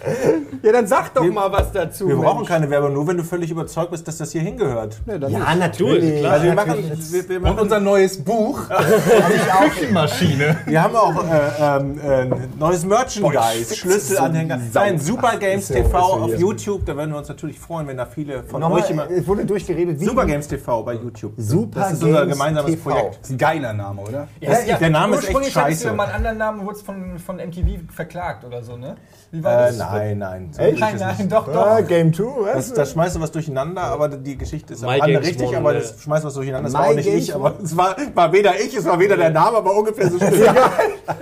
Ja, 0.63 0.71
dann 0.73 0.85
sag 0.87 1.13
doch 1.13 1.23
Wir- 1.23 1.31
mal 1.31 1.49
was 1.51 1.71
dazu. 1.71 2.09
Wir 2.09 2.15
brauchen 2.17 2.37
Mensch. 2.39 2.49
keine 2.49 2.69
Werbung, 2.69 2.93
nur 2.93 3.07
wenn 3.07 3.15
du 3.17 3.23
völlig 3.23 3.49
überzeugt 3.51 3.91
bist, 3.91 4.05
dass 4.07 4.17
das 4.17 4.31
hier 4.33 4.41
hingehört. 4.41 4.97
Ja, 5.05 5.55
natürlich. 5.55 6.19
klar. 6.19 6.33
Also 6.33 6.45
wir 6.45 6.53
machen, 6.53 6.73
wir, 7.11 7.29
wir, 7.29 7.35
Und 7.37 7.43
machen 7.43 7.59
unser 7.59 7.79
neues 7.79 8.21
Buch. 8.21 8.59
Küchenmaschine. 9.63 10.57
wir 10.65 10.83
haben 10.83 10.95
auch 10.95 11.15
äh, 11.23 11.77
ähm, 11.77 11.99
äh, 12.03 12.25
neues 12.59 12.85
Merchandise, 12.85 13.75
Schlüsselanhänger. 13.75 14.59
Nein, 14.73 14.99
Super 14.99 15.37
Games 15.37 15.69
ja- 15.69 15.77
TV 15.77 15.91
ja 15.97 15.99
auf. 16.23 16.37
YouTube. 16.37 16.85
Da 16.85 16.95
würden 16.95 17.11
wir 17.11 17.17
uns 17.19 17.29
natürlich 17.29 17.59
freuen, 17.59 17.87
wenn 17.87 17.97
da 17.97 18.05
viele 18.05 18.43
von 18.43 18.59
Nochmal, 18.61 18.81
euch 18.81 18.89
immer. 18.89 19.09
es 19.09 19.25
wurde 19.27 19.45
durchgeredet. 19.45 19.99
wie- 19.99 20.05
Super 20.05 20.25
Games 20.25 20.47
TV 20.47 20.83
bei 20.83 20.93
YouTube. 20.95 21.33
Super 21.37 21.79
Das 21.81 21.93
ist 21.93 22.03
unser 22.03 22.25
gemeinsames 22.25 22.71
TV. 22.71 22.89
Projekt. 22.89 23.19
Das 23.21 23.29
ist 23.29 23.31
ein 23.31 23.37
geiler 23.37 23.73
Name, 23.73 24.01
oder? 24.01 24.27
Das- 24.41 24.65
der 24.79 24.89
Name 24.89 25.13
ist 25.15 25.19
echt 25.19 25.27
ursprünglich 25.29 25.53
scheiße. 25.53 25.87
du 25.89 25.93
mal 25.93 26.05
einen 26.05 26.15
anderen 26.15 26.37
Namen 26.37 26.56
und 26.59 26.65
wurdest 26.65 26.85
von, 26.85 27.17
von 27.19 27.37
MTV 27.37 27.91
verklagt 27.93 28.43
oder 28.45 28.61
so, 28.63 28.75
ne? 28.77 28.95
Wie 29.31 29.43
war 29.43 29.53
Äh, 29.63 29.67
das? 29.67 29.77
nein, 29.77 30.17
nein. 30.17 30.49
So 30.53 30.61
Echt? 30.61 30.73
es 30.73 30.79
Nein, 30.79 30.95
nein, 30.99 31.29
doch, 31.29 31.47
Ah, 31.47 31.79
doch. 31.81 31.87
Game 31.87 32.13
2, 32.13 32.23
was? 32.23 32.53
Das, 32.53 32.73
das 32.73 32.91
schmeißt 32.91 33.15
du 33.15 33.21
was 33.21 33.31
durcheinander, 33.31 33.81
aber 33.83 34.09
die 34.09 34.37
Geschichte 34.37 34.73
ist 34.73 34.83
am 34.83 34.89
Games 34.99 35.27
richtig, 35.27 35.55
aber 35.55 35.71
äh, 35.75 35.79
das 35.79 36.01
schmeißt 36.01 36.25
was 36.25 36.33
durcheinander. 36.33 36.69
Das 36.69 36.73
My 36.73 36.79
war 36.79 36.87
auch 36.89 36.95
nicht 36.95 37.05
Games 37.09 37.23
ich, 37.23 37.35
aber 37.35 37.55
es 37.63 37.75
war, 37.77 37.95
war 38.13 38.31
weder 38.33 38.55
ich, 38.59 38.75
es 38.75 38.85
war 38.85 38.99
weder 38.99 39.17
der 39.17 39.29
Name, 39.31 39.57
aber 39.57 39.75
ungefähr 39.75 40.09
so 40.09 40.17
stimmt. 40.17 40.33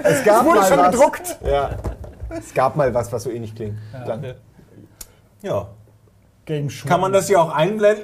es 0.03 0.23
gab 0.23 0.45
Wurde 0.45 0.59
mal 0.59 0.67
schon 0.67 0.77
was. 0.79 0.91
gedruckt. 0.91 1.37
Ja. 1.45 1.69
Es 2.29 2.53
gab 2.53 2.75
mal 2.75 2.93
was, 2.93 3.11
was 3.11 3.23
so 3.23 3.29
ähnlich 3.29 3.55
klingt. 3.55 3.77
Dann. 4.05 4.33
Ja. 5.41 5.67
Game 6.45 6.69
Show. 6.69 6.87
Kann 6.87 7.01
man 7.01 7.11
das 7.11 7.27
hier 7.27 7.41
auch 7.41 7.51
einblenden? 7.51 8.03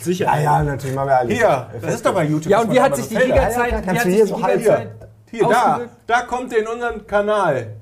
Sicher. 0.00 0.24
Ja, 0.24 0.38
ja, 0.40 0.62
natürlich, 0.64 0.96
machen 0.96 1.08
wir 1.08 1.18
alles. 1.18 1.36
Hier, 1.38 1.66
das 1.80 1.94
ist 1.94 2.06
doch 2.06 2.12
bei 2.14 2.24
YouTube. 2.24 2.50
Ja, 2.50 2.60
und 2.62 2.72
wie 2.72 2.80
hat 2.80 2.96
sich 2.96 3.08
die 3.08 3.14
Felder- 3.16 3.34
Giga-Zeit 3.34 3.70
Ja, 3.72 3.76
ja, 3.76 3.82
wie 3.82 3.86
kannst 3.86 3.88
hat 4.00 4.06
du 4.06 4.10
sich 4.10 4.14
hier 4.16 4.24
die 4.24 4.30
so 4.30 4.42
halb- 4.42 4.58
Giga-Zeit 4.58 4.90
Hier, 5.30 5.46
da, 5.48 5.80
da 6.06 6.22
kommt 6.22 6.52
ihr 6.52 6.60
in 6.60 6.66
unseren 6.66 7.06
Kanal. 7.06 7.74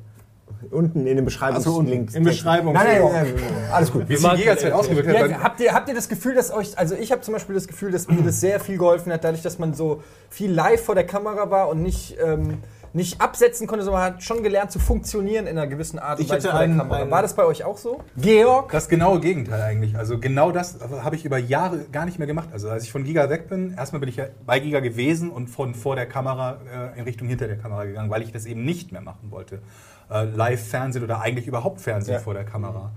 Unten 0.71 1.07
in 1.07 1.17
den 1.17 1.25
Beschreibungslinks. 1.25 2.15
in 2.15 2.25
Beschreibung. 2.25 2.75
Nein, 2.75 3.01
nein, 3.01 3.13
nein, 3.13 3.35
nein, 3.37 3.73
alles 3.73 3.93
gut. 3.93 4.09
Wie 4.09 4.17
sich 4.17 4.29
die 4.31 4.37
Giga-Zeit 4.39 4.73
ausgewirkt 4.73 5.09
hat. 5.09 5.43
Habt, 5.43 5.61
ihr, 5.61 5.73
habt 5.73 5.89
ihr 5.89 5.95
das 5.95 6.09
Gefühl, 6.09 6.35
dass 6.35 6.53
euch, 6.53 6.77
also 6.77 6.95
ich 6.95 7.13
habe 7.13 7.23
zum 7.23 7.35
Beispiel 7.35 7.55
das 7.55 7.69
Gefühl, 7.69 7.93
dass 7.93 8.09
mir 8.09 8.23
das 8.23 8.41
sehr 8.41 8.59
viel 8.59 8.77
geholfen 8.77 9.13
hat, 9.13 9.25
dadurch, 9.25 9.43
dass 9.43 9.59
man 9.59 9.73
so 9.75 10.03
viel 10.29 10.51
live 10.51 10.85
vor 10.85 10.95
der 10.95 11.07
Kamera 11.07 11.51
war 11.51 11.69
und 11.69 11.83
nicht, 11.83 12.17
ähm, 12.23 12.59
nicht 12.93 13.21
absetzen 13.21 13.67
konnte, 13.67 13.85
sondern 13.85 14.03
hat 14.03 14.23
schon 14.23 14.43
gelernt 14.43 14.71
zu 14.73 14.79
funktionieren 14.79 15.47
in 15.47 15.59
einer 15.59 15.67
gewissen 15.67 15.99
Art 15.99 16.19
und 16.19 16.25
Ich 16.25 16.31
Weise 16.31 16.49
hatte 16.53 16.59
einen- 16.63 16.79
Kamera. 16.79 17.03
einen- 17.03 17.11
War 17.11 17.23
das 17.23 17.35
bei 17.35 17.45
euch 17.45 17.65
auch 17.65 17.77
so? 17.77 18.01
Georg? 18.17 18.73
Das 18.73 18.89
genaue 18.89 19.21
Gegenteil 19.21 19.61
eigentlich. 19.63 19.97
Also 19.97 20.19
genau 20.19 20.51
das 20.53 20.79
habe 21.03 21.17
ich 21.17 21.25
über 21.25 21.39
Jahre 21.39 21.81
gar 21.93 22.05
nicht 22.07 22.19
mehr 22.19 22.27
gemacht. 22.27 22.49
Also 22.53 22.71
als 22.71 22.85
ich 22.85 22.93
von 22.93 23.05
Giga 23.05 23.29
weg 23.31 23.49
bin, 23.49 23.75
erstmal 23.77 24.01
bin 24.01 24.09
ich 24.09 24.17
ja 24.17 24.25
bei 24.47 24.59
Giga 24.61 24.81
gewesen 24.81 25.31
und 25.31 25.49
von 25.49 25.75
vor 25.75 25.97
der 25.97 26.07
Kamera 26.07 26.59
äh, 26.95 26.99
in 26.99 27.05
Richtung 27.05 27.29
hinter 27.29 27.47
der 27.47 27.59
Kamera 27.59 27.85
gegangen, 27.85 28.11
weil 28.11 28.23
ich 28.23 28.33
das 28.33 28.47
eben 28.47 28.65
nicht 28.65 28.91
mehr 28.93 29.01
machen 29.03 29.31
wollte. 29.31 29.61
Äh, 30.11 30.25
Live-Fernsehen 30.25 31.05
oder 31.05 31.21
eigentlich 31.21 31.47
überhaupt 31.47 31.81
Fernsehen 31.81 32.15
Ja. 32.15 32.21
vor 32.21 32.35
der 32.35 32.45
Kamera. 32.45 32.91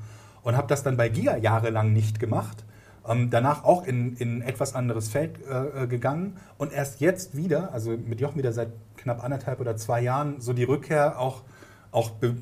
Und 0.44 0.56
habe 0.58 0.68
das 0.68 0.82
dann 0.84 0.98
bei 0.98 1.10
Giga 1.10 1.38
jahrelang 1.38 1.94
nicht 1.94 2.20
gemacht. 2.20 2.64
Ähm, 3.08 3.30
danach 3.32 3.64
auch 3.64 3.86
in, 3.86 4.16
in 4.18 4.38
ein 4.38 4.42
etwas 4.44 4.74
Feld 5.10 5.40
äh, 5.48 5.84
äh, 5.84 5.88
gegangen. 5.88 6.38
Und 6.58 6.72
erst 6.72 7.02
jetzt 7.02 7.36
wieder, 7.36 7.74
also 7.74 7.92
mit 7.92 8.22
Jochen 8.22 8.38
wieder 8.38 8.54
seit 8.54 8.70
knapp 8.98 9.24
anderthalb 9.24 9.60
oder 9.60 9.76
zwei 9.76 10.02
Jahren, 10.02 10.40
so 10.40 10.54
die 10.54 10.64
Rückkehr 10.64 11.20
auch, 11.20 11.42
auch 11.92 12.12
be 12.12 12.36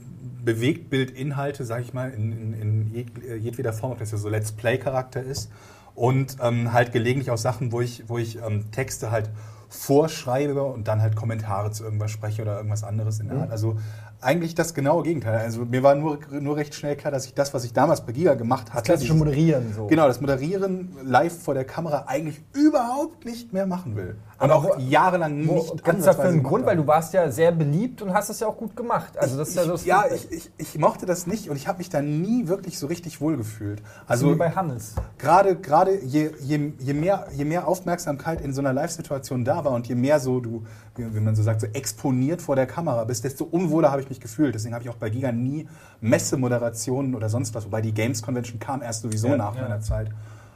Bewegtbildinhalte, 0.44 1.66
sage 1.66 1.84
ich 1.84 1.94
mal, 1.94 2.12
in, 2.12 2.32
in, 2.32 2.54
in 2.54 3.22
äh, 3.28 3.36
jedweder 3.36 3.74
Form, 3.74 3.92
ob 3.92 4.00
das 4.00 4.12
ja 4.12 4.18
so 4.18 4.30
Let's 4.30 4.54
Play-Charakter 4.54 5.22
ist. 5.22 5.52
Und 5.96 6.38
ähm, 6.42 6.72
halt 6.72 6.94
gelegentlich 6.94 7.30
auch 7.30 7.38
Sachen, 7.38 7.72
wo 7.72 7.82
ich, 7.82 8.08
wo 8.08 8.18
ich 8.18 8.38
ähm, 8.38 8.72
Texte 8.72 9.12
halt 9.12 9.30
vorschreibe 9.70 10.64
und 10.64 10.88
dann 10.88 11.02
halt 11.02 11.16
Kommentare 11.16 11.72
zu 11.72 11.84
irgendwas 11.84 12.12
spreche 12.12 12.42
oder 12.42 12.58
irgendwas 12.58 12.84
anderes 12.84 13.20
in 13.20 13.28
der 13.28 13.38
Art. 13.38 13.52
Also 13.52 13.78
eigentlich 14.22 14.56
das 14.56 14.74
genaue 14.74 15.04
Gegenteil. 15.04 15.40
Also 15.40 15.66
mir 15.66 15.82
war 15.84 15.96
nur, 15.96 16.20
nur 16.32 16.58
recht 16.58 16.76
schnell 16.76 16.96
klar, 16.96 17.12
dass 17.12 17.26
ich 17.26 17.34
das, 17.34 17.54
was 17.54 17.64
ich 17.64 17.74
damals 17.74 18.06
bei 18.06 18.12
Giga 18.12 18.34
gemacht 18.36 18.74
hatte, 18.74 18.84
Klassische 18.86 19.14
dieses- 19.14 19.20
Moderieren 19.26 19.74
so. 19.74 19.88
Genau, 19.88 20.08
das 20.08 20.20
Moderieren 20.22 20.90
live 21.04 21.42
vor 21.42 21.54
der 21.54 21.66
Kamera 21.66 22.06
eigentlich 22.08 22.42
überhaupt 22.54 23.26
nicht 23.26 23.54
mehr 23.54 23.66
machen 23.66 23.96
will. 23.96 24.16
Und 24.40 24.52
Aber 24.52 24.74
auch 24.74 24.80
jahrelang 24.80 25.38
nicht 25.38 25.84
Gibt 25.84 26.00
es 26.00 26.06
dafür 26.06 26.26
einen 26.26 26.44
Grund? 26.44 26.66
Weil 26.66 26.78
du 26.78 26.88
warst 26.88 27.14
ja 27.14 27.30
sehr 27.30 27.52
beliebt 27.52 28.02
und 28.02 28.14
hast 28.14 28.30
es 28.30 28.40
ja 28.40 28.48
auch 28.48 28.56
gut 28.56 28.74
gemacht. 28.76 29.18
Also 29.18 29.38
das 29.38 29.50
ist 29.50 29.56
ja 29.56 29.66
so 29.66 29.76
ich, 29.76 29.86
ja, 29.86 30.06
ich, 30.14 30.32
ich, 30.32 30.52
ich 30.58 30.78
mochte 30.78 31.06
das 31.06 31.28
nicht 31.28 31.50
und 31.50 31.58
ich 31.58 31.68
habe 31.68 31.80
mich 31.80 31.90
da 31.90 32.02
nie 32.02 32.48
wirklich 32.48 32.80
so 32.80 32.88
richtig 32.88 33.20
wohl 33.20 33.36
gefühlt. 33.36 33.82
also 34.08 34.32
wie 34.32 34.36
bei 34.36 34.52
Hannes. 34.52 34.96
gerade 35.18 35.58
gerade 35.58 36.02
je, 36.04 36.32
je, 36.40 36.72
je, 36.80 36.94
mehr, 36.94 37.28
je 37.34 37.44
mehr 37.44 37.68
Aufmerksamkeit 37.68 38.40
in 38.40 38.54
so 38.54 38.62
einer 38.62 38.72
Live-Situation 38.72 39.44
da 39.44 39.66
war 39.66 39.74
und 39.74 39.88
je 39.88 39.96
mehr 39.96 40.22
so 40.22 40.40
du, 40.40 40.64
wie 40.96 41.20
man 41.20 41.36
so 41.36 41.44
sagt, 41.44 41.60
so 41.60 41.68
exponiert 41.68 42.42
vor 42.42 42.56
der 42.56 42.66
Kamera 42.66 43.04
bist, 43.04 43.26
desto 43.26 43.44
unwohler 43.44 43.92
habe 43.92 44.02
ich 44.02 44.10
mich 44.10 44.22
gefühlt. 44.22 44.56
Deswegen 44.56 44.74
habe 44.74 44.86
ich 44.86 44.90
auch 44.90 44.96
bei 44.96 45.10
Giga 45.10 45.34
nie 45.34 45.68
Messemoderationen 46.00 47.14
oder 47.14 47.28
sonst 47.28 47.54
was, 47.56 47.66
wobei 47.66 47.82
die 47.82 47.94
Games 47.94 48.22
Convention 48.22 48.60
kam 48.60 48.82
erst 48.82 49.02
sowieso 49.02 49.36
nach 49.36 49.56
meiner 49.56 49.82
Zeit. 49.82 50.12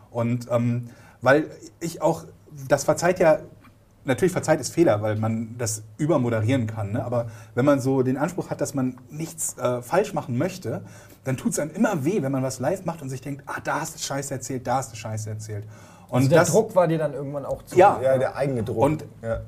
Und 0.10 0.48
ähm, 0.50 0.90
weil 1.22 1.48
ich 1.82 2.02
auch, 2.02 2.26
das 2.70 2.84
verzeiht 2.86 3.20
ja 3.20 3.40
natürlich 4.06 4.32
verzeiht 4.32 4.60
ist 4.60 4.74
Fehler, 4.74 5.01
weil 5.01 5.16
man 5.18 5.56
das 5.58 5.84
übermoderieren 5.97 6.68
kann. 6.68 6.91
Ne? 6.91 7.04
Aber 7.04 7.28
wenn 7.56 7.66
man 7.66 7.80
so 7.80 8.04
den 8.04 8.18
Anspruch 8.18 8.49
hat, 8.49 8.62
dass 8.62 8.74
man 8.74 8.97
nichts 9.10 9.58
äh, 9.58 9.82
falsch 9.82 10.14
machen 10.14 10.38
möchte, 10.38 10.82
dann 11.24 11.38
tut 11.38 11.54
es 11.54 11.60
einem 11.60 11.72
immer 11.72 12.04
weh, 12.04 12.22
wenn 12.22 12.32
man 12.32 12.43
was 12.43 12.60
live 12.60 12.86
macht 12.86 13.01
und 13.01 13.10
sich 13.10 13.22
denkt, 13.22 13.43
ah, 13.45 13.60
da 13.64 13.82
hast 13.82 13.95
du 13.95 13.99
Scheiße 13.99 14.34
erzählt, 14.34 14.68
da 14.68 14.78
hast 14.78 14.91
du 14.91 14.95
Scheiße 14.95 15.30
erzählt. 15.30 15.66
Und 16.10 16.18
Also 16.18 16.30
der 16.30 16.39
das, 16.39 16.51
Druck 16.51 16.76
war 16.76 16.88
dir 16.88 16.97
dann 16.97 17.14
irgendwann 17.14 17.45
auch 17.45 17.64
zu. 17.64 17.78
Ja. 17.78 17.99
Ja, 18.01 18.18
der 18.18 18.36
eigene 18.36 18.64
Druck. 18.64 18.78
Und 18.78 19.06
ja. 19.22 19.39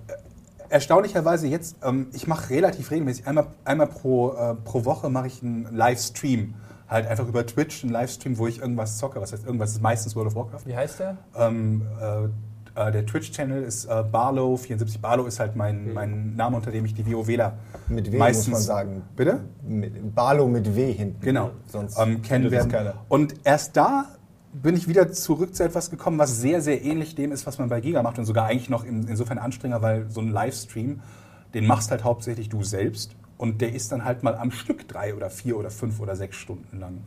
erstaunlicherweise 0.70 1.48
jetzt, 1.48 1.76
ähm, 1.84 2.08
ich 2.14 2.28
mache 2.28 2.50
relativ 2.50 2.92
regelmäßig, 2.92 3.28
einmal, 3.28 3.48
einmal 3.66 3.88
pro, 3.88 4.34
äh, 4.34 4.56
pro 4.56 4.86
Woche 4.86 5.10
mache 5.10 5.28
ich 5.28 5.44
einen 5.44 5.68
Livestream. 5.76 6.56
Halt 6.88 7.08
einfach 7.08 7.28
über 7.28 7.46
Twitch 7.46 7.84
einen 7.84 7.92
Livestream, 7.92 8.38
wo 8.38 8.48
ich 8.48 8.62
irgendwas 8.62 8.98
zocke. 8.98 9.20
Was 9.20 9.34
heißt 9.34 9.46
irgendwas? 9.46 9.70
Das 9.70 9.78
ist 9.78 9.82
meistens 9.82 10.16
World 10.16 10.28
of 10.28 10.36
Warcraft. 10.36 10.66
Wie 10.66 10.76
heißt 10.76 11.00
der? 11.00 11.18
Ähm, 11.36 11.82
äh, 12.00 12.30
äh, 12.76 12.92
der 12.92 13.06
Twitch-Channel 13.06 13.64
ist 13.64 13.86
äh, 13.86 13.90
Barlow74. 13.90 15.00
Barlow 15.00 15.26
ist 15.26 15.40
halt 15.40 15.56
mein, 15.56 15.94
mein 15.94 16.36
Name, 16.36 16.58
unter 16.58 16.72
dem 16.72 16.86
ich 16.86 16.94
die 16.94 17.06
WoWler 17.12 17.58
Mit 17.88 18.12
W 18.12 18.18
meistens 18.18 18.48
muss 18.48 18.60
man 18.60 18.62
sagen. 18.62 19.04
Bitte? 19.16 19.40
Mit, 19.64 20.14
Barlow 20.14 20.48
mit 20.48 20.76
W 20.76 20.92
hinten. 20.92 21.22
Genau. 21.22 21.52
Sonst 21.68 21.98
ähm, 22.00 22.22
kennen 22.22 22.52
wir. 22.52 22.66
keiner. 22.68 22.96
Und 23.08 23.36
erst 23.44 23.78
da 23.78 24.06
bin 24.54 24.76
ich 24.76 24.88
wieder 24.88 25.12
zurück 25.12 25.56
zu 25.56 25.64
etwas 25.64 25.90
gekommen, 25.90 26.18
was 26.18 26.40
sehr, 26.40 26.62
sehr 26.62 26.84
ähnlich 26.84 27.16
dem 27.16 27.32
ist, 27.32 27.46
was 27.46 27.58
man 27.58 27.70
bei 27.70 27.82
Giga 27.82 28.02
macht 28.04 28.20
und 28.20 28.26
sogar 28.26 28.46
eigentlich 28.46 28.70
noch 28.70 28.86
in, 28.86 29.08
insofern 29.08 29.38
anstrengender, 29.38 29.82
weil 29.82 30.10
so 30.10 30.22
ein 30.22 30.30
Livestream, 30.30 31.02
den 31.54 31.68
machst 31.68 31.92
halt 31.92 32.04
hauptsächlich 32.04 32.50
du 32.50 32.64
selbst 32.64 33.16
und 33.38 33.62
der 33.62 33.74
ist 33.74 33.92
dann 33.92 34.06
halt 34.06 34.24
mal 34.24 34.36
am 34.36 34.52
Stück 34.52 34.88
drei 34.88 35.14
oder 35.14 35.30
vier 35.30 35.58
oder 35.58 35.70
fünf 35.70 36.00
oder 36.00 36.16
sechs 36.16 36.38
Stunden 36.38 36.80
lang. 36.80 37.00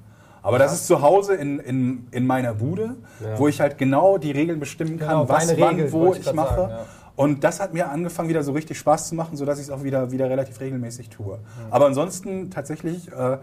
Aber 0.42 0.58
das 0.58 0.72
ist 0.72 0.86
zu 0.86 1.02
Hause 1.02 1.34
in, 1.34 1.58
in, 1.58 2.06
in 2.10 2.26
meiner 2.26 2.54
Bude, 2.54 2.96
wo 3.36 3.48
ich 3.48 3.60
halt 3.60 3.78
genau 3.78 4.18
die 4.18 4.30
Regeln 4.30 4.60
bestimmen 4.60 4.98
kann, 4.98 5.08
Genau, 5.08 5.28
was, 5.28 5.48
wann, 5.58 5.74
Regeln, 5.76 5.92
wo 5.92 6.12
ich 6.12 6.20
ich 6.20 6.32
mache. 6.32 6.54
sagen, 6.56 6.70
ja. 6.70 6.86
Und 7.16 7.42
das 7.42 7.58
hat 7.58 7.74
mir 7.74 7.90
angefangen, 7.90 8.28
wieder 8.28 8.44
so 8.44 8.52
richtig 8.52 8.78
Spaß 8.78 9.08
zu 9.08 9.16
machen, 9.16 9.36
sodass 9.36 9.58
ich 9.58 9.64
es 9.64 9.70
auch 9.70 9.82
wieder, 9.82 10.12
wieder 10.12 10.30
relativ 10.30 10.60
regelmäßig 10.60 11.08
tue. 11.10 11.38
Aber 11.68 11.86
ansonsten 11.86 12.48
tatsächlich, 12.50 13.10
äh, 13.10 13.38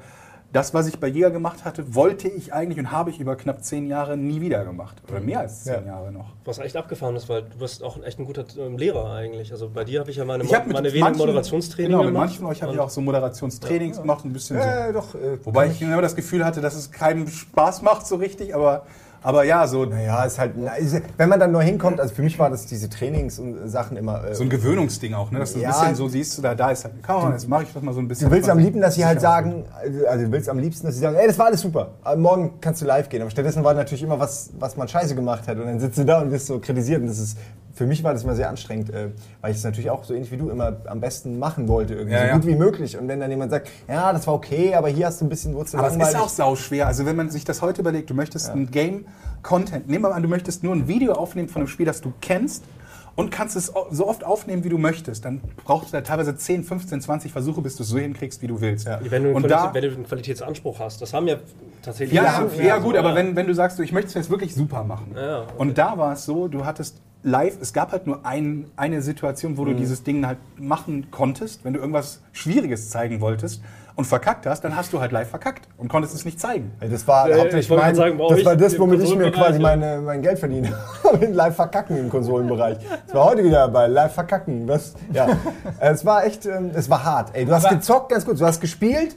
das, 0.54 0.74
was 0.74 0.88
ich 0.88 1.00
bei 1.00 1.10
Giga 1.10 1.30
gemacht 1.30 1.66
hatte, 1.66 1.96
wollte 1.96 2.30
ich 2.30 2.54
eigentlich 2.54 2.80
und 2.80 2.92
habe 2.92 3.10
ich 3.10 3.20
über 3.20 3.36
knapp 3.36 3.62
zehn 3.64 3.88
Jahre 3.88 4.16
nie 4.16 4.40
wieder 4.40 4.64
gemacht. 4.64 5.02
Oder 5.10 5.20
mehr 5.20 5.42
als 5.42 5.66
zehn 5.66 5.74
Ja. 5.86 5.94
Jahre 5.94 6.12
noch. 6.14 6.32
Was 6.46 6.60
echt 6.60 6.78
abgefahren 6.78 7.16
ist, 7.18 7.28
weil 7.28 7.42
du 7.44 7.58
bist 7.58 7.84
auch 7.84 8.02
echt 8.04 8.20
ein 8.20 8.26
guter 8.26 8.46
ähm, 8.58 8.78
Lehrer 8.78 9.12
eigentlich. 9.12 9.52
Also 9.52 9.70
bei 9.70 9.84
dir 9.84 10.00
habe 10.00 10.12
ich 10.12 10.18
ja 10.18 10.24
meine, 10.24 10.44
Ich 10.46 10.56
habe 10.56 10.68
meine 10.68 10.84
mit 10.84 10.94
wenigen 10.94 11.04
manchen, 11.08 11.20
Moderationstraining 11.20 11.92
genau, 11.92 12.04
mit 12.04 12.08
gemacht. 12.14 12.22
manchen 12.28 12.38
von 12.44 12.52
euch 12.52 12.62
habe 12.64 12.74
ich 12.74 12.80
auch 12.80 12.90
so 12.90 13.02
Moderationstrainings 13.02 14.00
gemacht, 14.02 14.24
ein 14.24 14.32
bisschen 14.34 14.58
Ja, 14.58 14.88
so. 14.88 14.94
doch. 14.94 15.16
Äh, 15.16 15.46
Wobei 15.46 15.68
ich 15.68 15.82
immer 15.82 16.02
das 16.02 16.16
Gefühl 16.16 16.46
hatte, 16.46 16.62
dass 16.62 16.76
es 16.76 16.90
keinem 16.92 17.28
Spaß 17.28 17.82
macht 17.82 18.08
so 18.08 18.16
richtig, 18.16 18.56
aber, 18.56 18.86
aber 19.26 19.44
ja, 19.44 19.66
so, 19.68 19.86
Naja, 19.86 20.24
ist 20.24 20.38
halt, 20.38 20.54
na, 20.56 20.76
ist, 20.76 21.02
wenn 21.18 21.30
man 21.30 21.40
dann 21.40 21.52
neu 21.52 21.64
hinkommt, 21.64 22.00
also 22.00 22.14
für 22.14 22.22
mich 22.22 22.38
war 22.38 22.50
das 22.52 22.68
diese 22.68 22.90
Trainings 22.90 23.40
und 23.40 23.68
Sachen 23.68 23.98
immer. 23.98 24.24
Äh, 24.24 24.36
so 24.36 24.44
ein 24.44 24.50
Gewöhnungsding 24.50 25.16
auch, 25.16 25.32
ne? 25.32 25.40
dass 25.40 25.54
du 25.54 25.60
Ja. 25.60 25.70
ein 25.70 25.74
bisschen 25.74 25.96
so 25.96 26.08
siehst, 26.08 26.44
da, 26.44 26.54
da 26.54 26.70
ist 26.70 26.84
halt, 26.84 26.94
komm, 27.06 27.32
jetzt 27.32 27.50
mache 27.50 27.64
ich 27.64 27.74
das 27.74 27.82
mal 27.82 27.94
so 27.94 28.00
ein 28.02 28.08
bisschen. 28.08 28.30
Du 28.30 28.36
willst 28.36 28.48
am 28.50 28.60
liebsten, 28.60 28.82
dass 28.82 28.94
sie 28.96 29.06
halt 29.06 29.20
sagen, 29.20 29.66
also 30.08 30.26
du 30.26 30.32
willst 30.32 30.48
am 30.48 30.60
liebsten, 30.60 30.86
dass 30.86 30.96
sie 30.96 31.02
sagen, 31.02 31.16
ey, 31.16 31.26
das 31.28 31.40
war 31.40 31.48
alles 31.48 31.62
super, 31.62 31.90
morgen 32.16 32.54
kannst 32.62 32.82
du 32.82 32.86
live 32.86 33.10
gehen. 33.10 33.22
Aber 33.24 33.32
stattdessen 33.32 33.64
war 33.64 33.74
natürlich 33.74 34.04
immer 34.04 34.20
was, 34.20 34.52
was 34.60 34.78
man 34.78 34.88
scheiße 34.88 35.16
gemacht 35.16 35.48
hat. 35.48 35.58
Und 35.58 35.66
dann 35.66 35.80
sitzt 35.80 35.98
du 35.98 36.06
da 36.06 36.22
und 36.22 36.32
wirst 36.32 36.46
so 36.46 36.60
kritisiert. 36.60 37.02
Und 37.02 37.08
das 37.08 37.18
ist, 37.18 37.38
für 37.76 37.86
mich 37.86 38.04
war 38.04 38.14
das 38.14 38.24
immer 38.24 38.36
sehr 38.36 38.50
anstrengend, 38.50 38.90
äh, 38.90 39.10
weil 39.42 39.52
ich 39.52 39.58
es 39.58 39.64
natürlich 39.64 39.90
auch 39.90 40.06
so 40.06 40.14
ähnlich 40.14 40.32
wie 40.32 40.38
du 40.38 40.50
immer 40.50 40.78
am 40.86 41.02
besten 41.02 41.38
machen 41.38 41.68
wollte, 41.68 41.94
irgendwie 41.94 42.14
Ja, 42.14 42.22
so 42.22 42.28
ja. 42.28 42.34
gut 42.36 42.48
wie 42.48 42.56
möglich. 42.56 42.98
Und 42.98 43.10
wenn 43.10 43.20
dann 43.20 43.30
jemand 43.30 43.52
sagt, 43.52 43.70
ja, 43.88 44.14
das 44.14 44.26
war 44.28 44.34
okay, 44.34 44.74
aber 44.74 44.88
hier 44.88 45.08
hast 45.08 45.20
du 45.20 45.26
ein 45.26 45.30
bisschen 45.30 45.54
Wurzel 45.54 45.78
Aber 45.80 45.90
es 45.90 45.96
ist 45.98 46.16
auch 46.16 46.30
sauschwer. 46.30 46.88
Also 46.88 47.06
wenn 47.06 47.18
man 47.18 47.30
sich 47.30 47.44
das 47.44 47.62
heute 47.62 47.82
überlegt, 47.82 48.10
du 48.10 48.14
möchtest 48.14 48.50
ein 48.50 48.72
Game-Content, 48.72 49.88
nehmen 49.88 50.04
wir 50.06 50.10
mal 50.10 50.16
an, 50.16 50.24
du 50.24 50.30
möchtest 50.30 50.64
nur 50.64 50.74
ein 50.74 50.88
Video 50.88 51.14
aufnehmen 51.14 51.50
von 51.50 51.64
einem 51.64 51.68
Spiel, 51.68 51.86
das 51.86 52.00
du 52.00 52.14
kennst 52.22 52.64
und 53.16 53.30
kannst 53.30 53.58
es 53.58 53.74
so 53.92 54.08
oft 54.08 54.24
aufnehmen, 54.24 54.64
wie 54.64 54.70
du 54.70 54.78
möchtest. 54.78 55.26
Dann 55.26 55.42
brauchst 55.66 55.90
du 55.90 55.98
da 55.98 56.02
teilweise 56.02 56.36
10, 56.36 56.64
15, 56.64 57.02
20 57.02 57.32
Versuche, 57.32 57.62
bis 57.62 57.76
du 57.76 57.84
es 57.84 57.90
so 57.90 57.98
hinkriegst, 57.98 58.42
wie 58.42 58.48
du 58.48 58.62
willst. 58.62 58.86
Wenn 58.86 59.24
du, 59.24 59.30
einen 59.30 59.36
und 59.36 59.50
da, 59.50 59.74
wenn 59.74 59.82
du 59.82 59.90
einen 59.90 60.06
Qualitätsanspruch 60.06 60.80
hast, 60.80 61.02
das 61.02 61.14
haben 61.14 61.28
ja 61.28 61.38
tatsächlich. 61.82 62.16
ja, 62.16 62.46
ja, 62.58 62.78
so, 62.78 62.84
gut, 62.84 62.96
aber 62.96 63.10
ja. 63.10 63.16
wenn, 63.16 63.36
wenn 63.36 63.48
du 63.48 63.54
sagst, 63.54 63.80
du, 63.80 63.84
ich 63.84 63.92
möchte 63.92 64.08
es 64.10 64.14
jetzt 64.14 64.30
wirklich 64.30 64.56
super 64.56 64.86
machen. 64.86 65.14
Ja, 65.16 65.44
okay. 65.44 65.54
Und 65.58 65.78
da 65.78 65.98
war 65.98 66.14
es 66.14 66.26
so, 66.26 66.48
du 66.48 66.66
hattest 66.66 67.02
live, 67.26 67.58
es 67.60 67.74
gab 67.74 67.92
halt 67.92 68.06
nur 68.08 68.26
ein, 68.26 68.66
eine 68.78 69.02
Situation, 69.02 69.58
wo 69.58 69.64
Mhm. 69.64 69.68
du 69.70 69.74
dieses 69.76 70.04
Ding 70.04 70.26
halt 70.26 70.38
machen 70.58 71.10
konntest. 71.12 71.66
Wenn 71.66 71.74
du 71.74 71.80
irgendwas 71.80 72.22
Schwieriges 72.34 72.90
zeigen 72.92 73.20
wolltest 73.20 73.62
und 73.96 74.06
verkackt 74.06 74.46
hast, 74.46 74.62
dann 74.64 74.76
hast 74.76 74.94
du 74.94 75.00
halt 75.02 75.12
live 75.12 75.28
verkackt 75.30 75.68
und 75.78 75.88
konntest 75.88 76.14
es 76.14 76.24
nicht 76.24 76.40
zeigen. 76.40 76.72
Das 76.80 77.08
war 77.08 77.28
Äh, 77.30 77.40
hauptsächlich 77.40 77.70
mein, 77.78 77.96
sagen, 77.96 78.18
bei 78.20 78.28
das 78.36 78.46
war 78.46 78.56
das, 78.56 78.78
womit 78.78 79.02
ich 79.02 79.16
mir 79.16 79.32
quasi 79.32 79.58
meine, 79.60 80.02
mein 80.02 80.22
Geld 80.22 80.38
verdiene. 80.38 80.72
Mit 81.20 81.34
live 81.34 81.56
verkacken 81.56 81.98
im 81.98 82.10
Konsolenbereich. 82.10 82.78
Das 83.08 83.16
war 83.16 83.26
heute 83.26 83.44
wieder 83.44 83.60
dabei, 83.68 83.88
live 83.88 84.14
verkacken. 84.14 84.68
Das, 84.68 84.94
ja. 85.12 85.28
Es 85.80 86.06
war 86.06 86.26
echt, 86.26 86.46
ähm, 86.46 86.72
es 86.76 86.90
war 86.90 87.04
hart. 87.04 87.32
Ey, 87.34 87.46
du 87.46 87.52
hast 87.54 87.66
Aber- 87.66 87.76
gezockt, 87.76 88.10
ganz 88.12 88.26
gut. 88.26 88.40
Du 88.40 88.46
hast 88.46 88.62
gespielt 88.62 89.16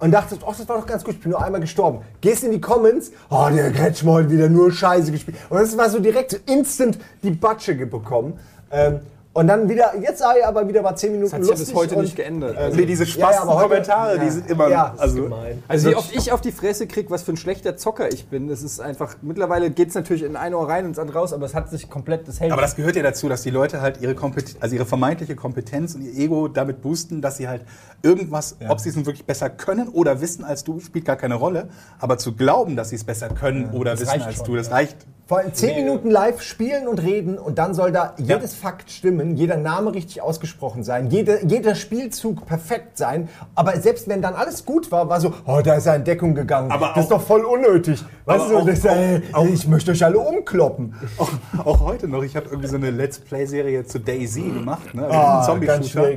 und 0.00 0.10
dachtest, 0.10 0.42
oh, 0.44 0.52
das 0.56 0.68
war 0.68 0.78
doch 0.78 0.86
ganz 0.86 1.04
gut, 1.04 1.14
ich 1.14 1.20
bin 1.20 1.30
nur 1.30 1.42
einmal 1.42 1.60
gestorben. 1.60 2.00
Gehst 2.20 2.42
in 2.42 2.50
die 2.50 2.60
Comments, 2.60 3.12
oh, 3.28 3.48
der 3.52 3.70
Kretschmer 3.70 4.14
hat 4.14 4.30
wieder 4.30 4.48
nur 4.48 4.72
Scheiße 4.72 5.12
gespielt. 5.12 5.36
Und 5.48 5.60
das 5.60 5.76
war 5.76 5.88
so 5.88 6.00
direkt 6.00 6.32
instant 6.46 6.98
die 7.22 7.30
Batsche 7.30 7.74
bekommen. 7.74 8.38
Ähm, 8.72 9.00
und 9.32 9.46
dann 9.46 9.68
wieder, 9.68 9.92
jetzt 10.00 10.18
sei 10.18 10.44
aber 10.44 10.66
wieder 10.66 10.82
mal 10.82 10.96
10 10.96 11.12
Minuten 11.12 11.30
Das 11.30 11.34
hat 11.34 11.42
sich 11.44 11.50
ja 11.50 11.54
bis 11.54 11.60
lustig 11.60 11.76
heute 11.76 11.94
und, 11.96 12.02
nicht 12.02 12.16
geändert. 12.16 12.56
ähm, 12.58 12.72
Nee, 12.74 12.86
diese 12.86 13.04
ja, 13.04 13.30
ja, 13.30 13.42
aber 13.42 13.54
heute- 13.54 13.84
Spaß-Kommentare, 13.84 14.18
die 14.18 14.30
sind 14.30 14.50
immer. 14.50 14.68
Ja, 14.68 14.94
also, 14.98 15.22
Gemein. 15.22 15.62
Also 15.68 15.90
wie 15.90 15.94
oft 15.94 16.16
ich 16.16 16.32
auf 16.32 16.40
die 16.40 16.50
Fresse 16.50 16.88
kriege, 16.88 17.10
was 17.10 17.22
für 17.22 17.32
ein 17.32 17.36
schlechter 17.36 17.76
Zocker 17.76 18.12
ich 18.12 18.26
bin, 18.26 18.48
das 18.48 18.62
ist 18.62 18.80
einfach, 18.80 19.16
mittlerweile 19.22 19.70
geht 19.70 19.90
es 19.90 19.94
natürlich 19.94 20.24
in 20.24 20.34
ein 20.34 20.52
Ohr 20.52 20.68
rein 20.68 20.84
und 20.84 20.90
ins 20.90 20.98
andere 20.98 21.18
raus, 21.18 21.32
aber 21.32 21.46
es 21.46 21.54
hat 21.54 21.70
sich 21.70 21.88
komplett, 21.88 22.26
das 22.26 22.40
hält 22.40 22.50
aber 22.50 22.62
das 22.62 22.74
gehört 22.74 22.96
ja 22.96 23.02
dazu, 23.02 23.28
dass 23.28 23.42
die 23.42 23.50
Leute 23.50 23.80
halt 23.80 24.00
ihre, 24.00 24.16
Kompet 24.16 24.56
also 24.58 24.74
ihre 24.74 24.86
vermeintliche 24.86 25.36
Kompetenz 25.36 25.94
und 25.94 26.02
ihr 26.02 26.12
Ego 26.12 26.48
damit 26.48 26.82
boosten, 26.82 27.22
dass 27.22 27.36
sie 27.36 27.46
halt 27.46 27.64
irgendwas, 28.02 28.56
ob 28.68 28.80
sie 28.80 28.88
es 28.88 28.96
nun 28.96 29.06
wirklich 29.06 29.26
besser 29.26 29.48
können 29.48 29.88
oder 29.88 30.20
wissen 30.20 30.44
als 30.44 30.64
du, 30.64 30.80
spielt 30.80 31.04
gar 31.04 31.16
keine 31.16 31.34
Rolle. 31.36 31.68
Aber 31.98 32.18
zu 32.18 32.34
glauben, 32.34 32.74
dass 32.76 32.88
sie 32.88 32.96
es 32.96 33.04
besser 33.04 33.28
können 33.28 33.70
oder 33.72 33.92
wissen 33.92 34.08
reicht 34.08 34.26
als 34.26 34.36
schon, 34.36 34.46
du, 34.46 34.56
das 34.56 34.68
ja. 34.68 34.74
reicht. 34.74 34.96
Vor 35.26 35.38
allem 35.38 35.54
10 35.54 35.84
Minuten 35.84 36.10
live 36.10 36.42
spielen 36.42 36.88
und 36.88 37.00
reden 37.00 37.38
und 37.38 37.58
dann 37.58 37.72
soll 37.72 37.92
da 37.92 38.14
jedes 38.18 38.54
Fakt 38.54 38.90
stimmen, 38.90 39.19
jeder 39.36 39.56
Name 39.56 39.94
richtig 39.94 40.22
ausgesprochen 40.22 40.82
sein, 40.84 41.10
jede, 41.10 41.44
jeder 41.46 41.74
Spielzug 41.74 42.46
perfekt 42.46 42.98
sein. 42.98 43.28
Aber 43.54 43.76
selbst 43.80 44.08
wenn 44.08 44.22
dann 44.22 44.34
alles 44.34 44.64
gut 44.64 44.90
war, 44.90 45.08
war 45.08 45.20
so, 45.20 45.32
oh, 45.46 45.60
da 45.62 45.74
ist 45.74 45.86
er 45.86 45.96
in 45.96 46.04
Deckung 46.04 46.34
gegangen. 46.34 46.70
Aber 46.70 46.92
das 46.94 47.04
ist 47.04 47.10
doch 47.10 47.20
voll 47.22 47.44
unnötig. 47.44 48.04
Weißt 48.24 48.50
du, 48.50 48.58
auch- 48.58 48.66
das, 48.66 48.84
äh, 48.84 49.20
auch- 49.32 49.46
ich 49.46 49.66
möchte 49.68 49.90
euch 49.90 50.04
alle 50.04 50.18
umkloppen. 50.18 50.94
Auch, 51.18 51.30
auch 51.64 51.80
heute 51.80 52.08
noch. 52.08 52.22
Ich 52.22 52.36
habe 52.36 52.46
irgendwie 52.48 52.68
so 52.68 52.76
eine 52.76 52.90
Let's 52.90 53.18
Play-Serie 53.18 53.84
zu 53.86 53.98
Daisy 54.00 54.42
gemacht, 54.42 54.94
ne? 54.94 55.06
Ah, 55.10 55.42
Zombie-Shooter. 55.44 56.10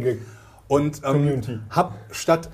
Und 0.68 0.98
ähm, 0.98 1.02
Community. 1.04 1.60
hab 1.70 1.94
statt 2.12 2.50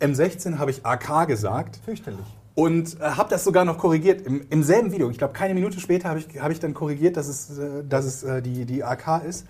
M16 0.00 0.58
habe 0.58 0.70
ich 0.70 0.84
AK 0.84 1.26
gesagt. 1.28 1.78
Fürchterlich. 1.84 2.26
Und 2.54 3.00
äh, 3.00 3.04
habe 3.04 3.30
das 3.30 3.44
sogar 3.44 3.64
noch 3.64 3.78
korrigiert 3.78 4.26
im, 4.26 4.44
im 4.50 4.62
selben 4.62 4.92
Video. 4.92 5.08
Ich 5.08 5.16
glaube, 5.16 5.32
keine 5.32 5.54
Minute 5.54 5.80
später 5.80 6.10
habe 6.10 6.18
ich, 6.18 6.28
hab 6.42 6.50
ich 6.50 6.60
dann 6.60 6.74
korrigiert, 6.74 7.16
dass 7.16 7.28
es, 7.28 7.56
äh, 7.58 7.82
dass 7.88 8.04
es 8.04 8.22
äh, 8.24 8.42
die, 8.42 8.66
die 8.66 8.84
AK 8.84 9.22
ist. 9.26 9.46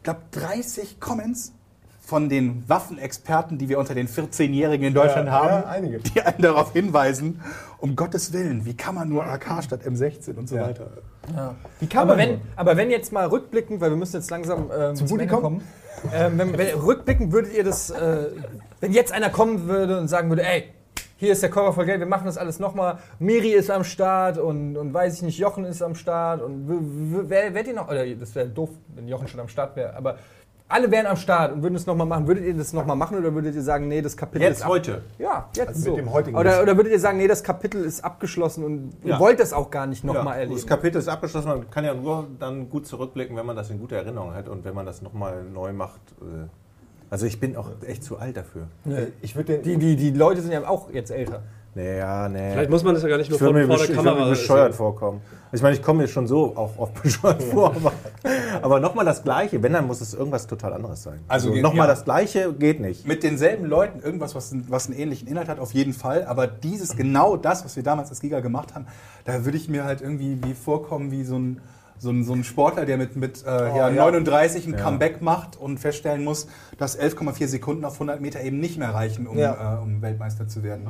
Ich 0.00 0.04
glaube, 0.04 0.20
30 0.30 0.98
Comments 0.98 1.52
von 2.00 2.30
den 2.30 2.64
Waffenexperten, 2.66 3.58
die 3.58 3.68
wir 3.68 3.78
unter 3.78 3.94
den 3.94 4.08
14-Jährigen 4.08 4.86
in 4.86 4.94
Deutschland 4.94 5.26
Ja, 5.28 5.32
haben, 5.34 5.48
ja, 5.62 5.66
einige. 5.68 5.98
die 5.98 6.22
einen 6.22 6.40
darauf 6.40 6.72
hinweisen, 6.72 7.42
um 7.78 7.96
Gottes 7.96 8.32
Willen, 8.32 8.64
wie 8.64 8.74
kann 8.74 8.94
man 8.94 9.10
nur 9.10 9.26
AK 9.26 9.62
statt 9.62 9.82
M16 9.86 10.36
und 10.36 10.48
so 10.48 10.56
Ja. 10.56 10.68
weiter. 10.68 10.88
Wie 11.80 11.86
kann 11.86 12.00
aber 12.04 12.12
man 12.12 12.18
wenn, 12.18 12.28
nur? 12.30 12.40
aber 12.56 12.76
wenn 12.78 12.90
jetzt 12.90 13.12
mal 13.12 13.26
rückblickend, 13.26 13.82
weil 13.82 13.90
wir 13.90 13.96
müssen 13.98 14.16
jetzt 14.16 14.30
langsam 14.30 14.70
ähm, 14.74 14.96
zum 14.96 15.06
kommen? 15.06 15.28
kommen, 15.28 15.62
ähm, 16.14 16.38
wenn, 16.38 16.56
wenn 16.56 16.78
rückblickend 16.78 17.30
würdet 17.32 17.52
ihr 17.52 17.62
das, 17.62 17.90
äh, 17.90 18.28
wenn 18.80 18.92
jetzt 18.92 19.12
einer 19.12 19.28
kommen 19.28 19.68
würde 19.68 20.00
und 20.00 20.08
sagen 20.08 20.30
würde, 20.30 20.44
ey, 20.44 20.64
hier 21.20 21.32
ist 21.32 21.42
der 21.42 21.50
Cover 21.50 21.72
voll 21.74 21.84
Geld, 21.84 22.00
wir 22.00 22.06
machen 22.06 22.24
das 22.24 22.38
alles 22.38 22.58
nochmal, 22.58 22.98
Miri 23.18 23.52
ist 23.52 23.70
am 23.70 23.84
Start 23.84 24.38
und, 24.38 24.76
und 24.78 24.94
weiß 24.94 25.16
ich 25.16 25.22
nicht, 25.22 25.38
Jochen 25.38 25.64
ist 25.66 25.82
am 25.82 25.94
Start 25.94 26.40
und 26.40 26.64
wer 27.28 27.52
werdet 27.54 27.68
ihr 27.68 27.74
noch, 27.74 27.88
oder 27.88 28.06
das 28.16 28.34
wäre 28.34 28.48
doof, 28.48 28.70
wenn 28.94 29.06
Jochen 29.06 29.28
schon 29.28 29.40
am 29.40 29.48
Start 29.48 29.76
wäre, 29.76 29.94
aber 29.94 30.16
alle 30.72 30.88
wären 30.90 31.06
am 31.06 31.16
Start 31.16 31.52
und 31.52 31.62
würden 31.64 31.74
es 31.74 31.84
nochmal 31.84 32.06
machen. 32.06 32.28
Würdet 32.28 32.44
ihr 32.44 32.54
das 32.54 32.72
nochmal 32.72 32.94
machen 32.94 33.18
oder 33.18 33.34
würdet 33.34 33.56
ihr 33.56 33.62
sagen, 33.62 33.88
nee, 33.88 34.00
das 34.00 34.16
Kapitel 34.16 34.44
ist 34.44 34.60
Jetzt 34.60 34.68
heute. 34.68 35.02
Ja, 35.18 35.48
jetzt 35.56 35.66
Also 35.66 35.80
mit 35.80 35.88
so. 35.88 35.96
dem 35.96 36.12
heutigen 36.12 36.36
oder, 36.38 36.62
oder 36.62 36.76
würdet 36.76 36.92
ihr 36.92 37.00
sagen, 37.00 37.18
nee, 37.18 37.26
das 37.26 37.42
Kapitel 37.42 37.84
ist 37.84 38.04
abgeschlossen 38.04 38.62
und 38.64 38.92
ihr 39.02 39.10
Ja. 39.14 39.18
wollt 39.18 39.40
das 39.40 39.52
auch 39.52 39.68
gar 39.72 39.88
nicht 39.88 40.04
nochmal 40.04 40.34
Ja, 40.34 40.40
erleben? 40.42 40.54
das 40.54 40.66
Kapitel 40.68 40.98
ist 40.98 41.08
abgeschlossen. 41.08 41.48
Man 41.48 41.68
kann 41.72 41.84
ja 41.84 41.92
nur 41.92 42.28
dann 42.38 42.70
gut 42.70 42.86
zurückblicken, 42.86 43.36
wenn 43.36 43.46
man 43.46 43.56
das 43.56 43.68
in 43.70 43.80
guter 43.80 43.96
Erinnerung 43.96 44.32
hat 44.32 44.48
und 44.48 44.64
wenn 44.64 44.74
man 44.76 44.86
das 44.86 45.02
nochmal 45.02 45.42
neu 45.42 45.72
macht. 45.72 46.00
äh, 46.22 46.46
Also 47.10 47.26
ich 47.26 47.40
bin 47.40 47.56
auch 47.56 47.68
echt 47.86 48.04
zu 48.04 48.18
alt 48.18 48.36
dafür. 48.36 48.68
Ich 49.20 49.34
würde. 49.34 49.58
Die, 49.58 49.76
die, 49.76 49.96
die 49.96 50.10
Leute 50.10 50.40
sind 50.42 50.52
ja 50.52 50.66
auch 50.68 50.92
jetzt 50.92 51.10
älter. 51.10 51.42
Nee, 51.74 51.98
ja, 51.98 52.28
nee. 52.28 52.52
Vielleicht 52.52 52.70
muss 52.70 52.82
man 52.82 52.94
das 52.94 53.02
ja 53.04 53.08
gar 53.08 53.18
nicht 53.18 53.30
nur 53.30 53.36
ich 53.36 53.44
vor, 53.44 53.52
mir, 53.52 53.66
vor 53.66 53.76
der 53.76 53.84
ich 53.84 53.90
würd 53.90 54.04
mir 54.04 54.10
Kamera 54.10 54.28
bescheuert 54.28 54.74
vorkommen. 54.74 55.20
Ich 55.52 55.62
meine, 55.62 55.76
ich 55.76 55.82
komme 55.82 56.02
mir 56.02 56.08
schon 56.08 56.26
so 56.26 56.56
auch 56.56 56.76
oft 56.78 57.00
bescheuert 57.02 57.42
vor, 57.42 57.74
aber, 57.76 57.92
aber 58.60 58.80
nochmal 58.80 59.04
das 59.04 59.22
Gleiche. 59.22 59.62
Wenn, 59.62 59.72
dann 59.72 59.86
muss 59.86 60.00
es 60.00 60.14
irgendwas 60.14 60.48
total 60.48 60.72
anderes 60.72 61.02
sein. 61.02 61.20
Also 61.28 61.50
Also, 61.50 61.60
nochmal 61.60 61.86
ja. 61.86 61.94
das 61.94 62.04
Gleiche 62.04 62.52
geht 62.52 62.80
nicht. 62.80 63.06
Mit 63.06 63.22
denselben 63.22 63.66
Leuten 63.66 64.00
irgendwas, 64.00 64.34
was, 64.34 64.52
was 64.68 64.88
einen 64.88 64.98
ähnlichen 64.98 65.28
Inhalt 65.28 65.48
hat, 65.48 65.60
auf 65.60 65.72
jeden 65.72 65.92
Fall. 65.92 66.24
Aber 66.24 66.48
dieses, 66.48 66.96
genau 66.96 67.36
das, 67.36 67.64
was 67.64 67.76
wir 67.76 67.84
damals 67.84 68.10
als 68.10 68.20
Giga 68.20 68.40
gemacht 68.40 68.74
haben, 68.74 68.86
da 69.24 69.44
würde 69.44 69.56
ich 69.56 69.68
mir 69.68 69.84
halt 69.84 70.00
irgendwie 70.00 70.38
wie 70.42 70.54
vorkommen 70.54 71.12
wie 71.12 71.22
so 71.22 71.36
ein, 71.36 71.60
so 72.00 72.10
ein, 72.10 72.24
so 72.24 72.32
ein 72.32 72.44
Sportler, 72.44 72.86
der 72.86 72.96
mit, 72.96 73.14
mit 73.16 73.44
äh, 73.44 73.48
ja, 73.48 73.88
ja. 73.90 73.90
39 73.90 74.66
ein 74.66 74.76
Comeback 74.76 75.20
macht 75.20 75.56
und 75.56 75.78
feststellen 75.78 76.24
muss, 76.24 76.48
dass 76.78 76.98
11,4 76.98 77.46
Sekunden 77.46 77.84
auf 77.84 77.94
100 77.94 78.20
Meter 78.20 78.40
eben 78.42 78.58
nicht 78.58 78.78
mehr 78.78 78.94
reichen, 78.94 79.26
um, 79.26 79.36
Ja. 79.38 79.76
äh, 79.78 79.82
um 79.82 80.00
Weltmeister 80.00 80.48
zu 80.48 80.62
werden. 80.62 80.88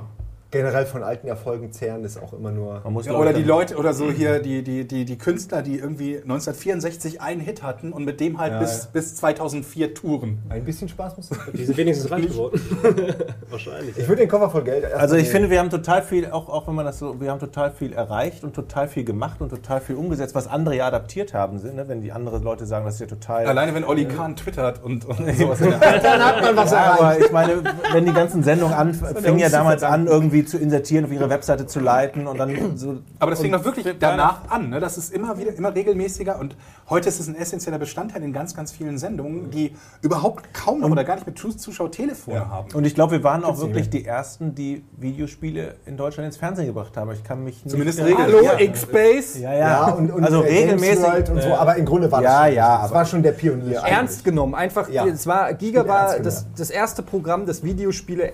Generell 0.50 0.84
von 0.84 1.02
alten 1.02 1.28
Erfolgen 1.28 1.72
zehren, 1.72 2.04
ist 2.04 2.20
auch 2.20 2.32
immer 2.32 2.50
nur. 2.50 2.80
Man 2.82 2.92
muss, 2.92 3.06
Ja, 3.06 3.12
oder 3.12 3.32
die 3.32 3.42
Leute 3.42 3.76
oder 3.76 3.94
so 3.94 4.10
hier, 4.10 4.40
die, 4.40 4.62
die, 4.62 4.86
die, 4.86 5.04
die 5.04 5.18
Künstler, 5.18 5.62
die 5.62 5.78
irgendwie 5.78 6.16
1964 6.16 7.20
einen 7.20 7.40
Hit 7.40 7.62
hatten 7.62 7.92
und 7.92 8.04
mit 8.04 8.20
dem 8.20 8.38
halt 8.38 8.54
Ja, 8.54 8.58
bis, 8.58 8.84
ja. 8.84 8.90
bis 8.92 9.16
2004 9.16 9.94
touren. 9.94 10.38
Ein 10.48 10.64
bisschen 10.64 10.88
Spaß 10.88 11.16
muss 11.16 11.28
sein. 11.28 11.38
Die 11.52 11.64
sind 11.64 11.76
wenigstens 11.76 12.10
reich 12.10 12.26
geworden. 12.26 12.60
Wahrscheinlich. 13.50 13.96
Ich 13.96 14.08
würde 14.08 14.22
den 14.22 14.28
Koffer 14.28 14.50
voll 14.50 14.64
Geld. 14.64 14.92
Also 14.92 15.14
ich 15.14 15.22
nehmen. 15.22 15.32
finde, 15.32 15.50
wir 15.50 15.60
haben 15.60 15.70
total 15.70 16.02
viel, 16.02 16.30
auch, 16.30 16.48
auch 16.48 16.66
wenn 16.66 16.74
man 16.74 16.84
das 16.84 16.98
so, 16.98 17.20
wir 17.20 17.30
haben 17.30 17.40
total 17.40 17.70
viel 17.70 17.92
erreicht 17.92 18.42
und 18.42 18.54
total 18.54 18.88
viel 18.88 19.04
gemacht 19.04 19.40
und 19.40 19.50
total 19.50 19.80
viel 19.80 19.94
umgesetzt, 19.94 20.34
was 20.34 20.48
andere 20.48 20.76
ja 20.76 20.86
adaptiert 20.86 21.32
haben. 21.32 21.58
Sind, 21.58 21.76
ne? 21.76 21.86
Wenn 21.86 22.00
die 22.00 22.10
andere 22.10 22.38
Leute 22.38 22.66
sagen, 22.66 22.84
das 22.84 22.94
ist 22.94 23.00
ja 23.00 23.06
total. 23.06 23.46
Alleine 23.46 23.74
wenn 23.74 23.84
Olli 23.84 24.06
Kahn 24.06 24.34
twittert 24.34 24.82
und, 24.82 25.04
und 25.04 25.16
sowas. 25.36 25.60
Dann 25.60 26.24
hat 26.24 26.42
man 26.42 26.56
was 26.56 26.72
ja, 26.72 26.78
erreicht. 26.78 27.00
aber 27.00 27.18
ich 27.20 27.32
meine, 27.32 27.62
wenn 27.92 28.04
die 28.04 28.12
ganzen 28.12 28.42
Sendungen 28.42 28.74
an, 28.74 28.94
fingen 28.94 29.38
ja 29.38 29.48
damals 29.48 29.84
an, 29.84 30.06
irgendwie 30.08 30.39
zu 30.48 30.58
insertieren, 30.58 31.04
auf 31.04 31.12
ihre 31.12 31.28
Webseite 31.30 31.66
zu 31.66 31.80
leiten 31.80 32.26
und 32.26 32.38
dann 32.38 32.76
so. 32.76 32.98
Aber 33.18 33.30
das 33.30 33.40
fing 33.40 33.52
doch 33.52 33.64
wirklich 33.64 33.86
danach 33.98 34.48
an. 34.50 34.70
Ne? 34.70 34.80
Das 34.80 34.96
ist 34.98 35.12
immer 35.12 35.38
wieder, 35.38 35.54
immer 35.54 35.74
regelmäßiger 35.74 36.38
und 36.38 36.56
heute 36.88 37.08
ist 37.08 37.20
es 37.20 37.28
ein 37.28 37.34
essentieller 37.34 37.78
Bestandteil 37.78 38.22
in 38.22 38.32
ganz, 38.32 38.54
ganz 38.54 38.72
vielen 38.72 38.98
Sendungen, 38.98 39.50
die 39.50 39.72
überhaupt 40.02 40.52
kaum 40.54 40.80
noch 40.80 40.90
oder 40.90 41.04
gar 41.04 41.14
nicht 41.16 41.26
mit 41.26 41.36
Zus- 41.38 41.56
Zuschauertelefone 41.58 42.48
haben. 42.48 42.68
Und 42.74 42.84
ich 42.84 42.94
glaube, 42.94 43.12
wir 43.12 43.24
waren 43.24 43.44
auch 43.44 43.58
wirklich 43.58 43.90
die 43.90 44.04
ersten, 44.04 44.54
die 44.54 44.84
Videospiele 44.98 45.76
in 45.86 45.96
Deutschland 45.96 46.26
ins 46.26 46.36
Fernsehen 46.36 46.66
gebracht 46.66 46.96
haben. 46.96 47.10
Ich 47.12 47.24
kann 47.24 47.42
mich 47.44 47.64
nicht 47.64 47.70
Zumindest 47.70 47.98
erinnern. 47.98 48.22
regel- 48.26 48.34
Hallo, 48.48 48.58
Ja. 48.58 48.60
X-Base. 48.60 49.38
Ja, 49.40 49.52
ja. 49.52 49.58
Ja, 49.58 49.86
und, 49.94 50.10
und 50.10 50.24
also 50.24 50.40
regelmäßig. 50.40 51.30
Und 51.30 51.42
so, 51.42 51.54
aber 51.54 51.76
im 51.76 51.84
Grunde 51.84 52.10
war 52.10 52.22
das 52.22 52.30
Ja, 52.32 52.44
schon, 52.46 52.54
ja, 52.54 52.82
das 52.82 52.90
war 52.92 53.04
schon 53.06 53.22
der 53.22 53.32
Pionier. 53.32 53.80
Ernst 53.80 54.24
genommen. 54.24 54.54
Einfach, 54.54 54.88
Ja. 54.88 55.06
es 55.06 55.26
war, 55.26 55.52
Giga 55.54 55.86
war 55.86 56.18
das, 56.20 56.46
das 56.56 56.70
erste 56.70 57.02
Programm, 57.02 57.46
das 57.46 57.62
Videospiele 57.62 58.32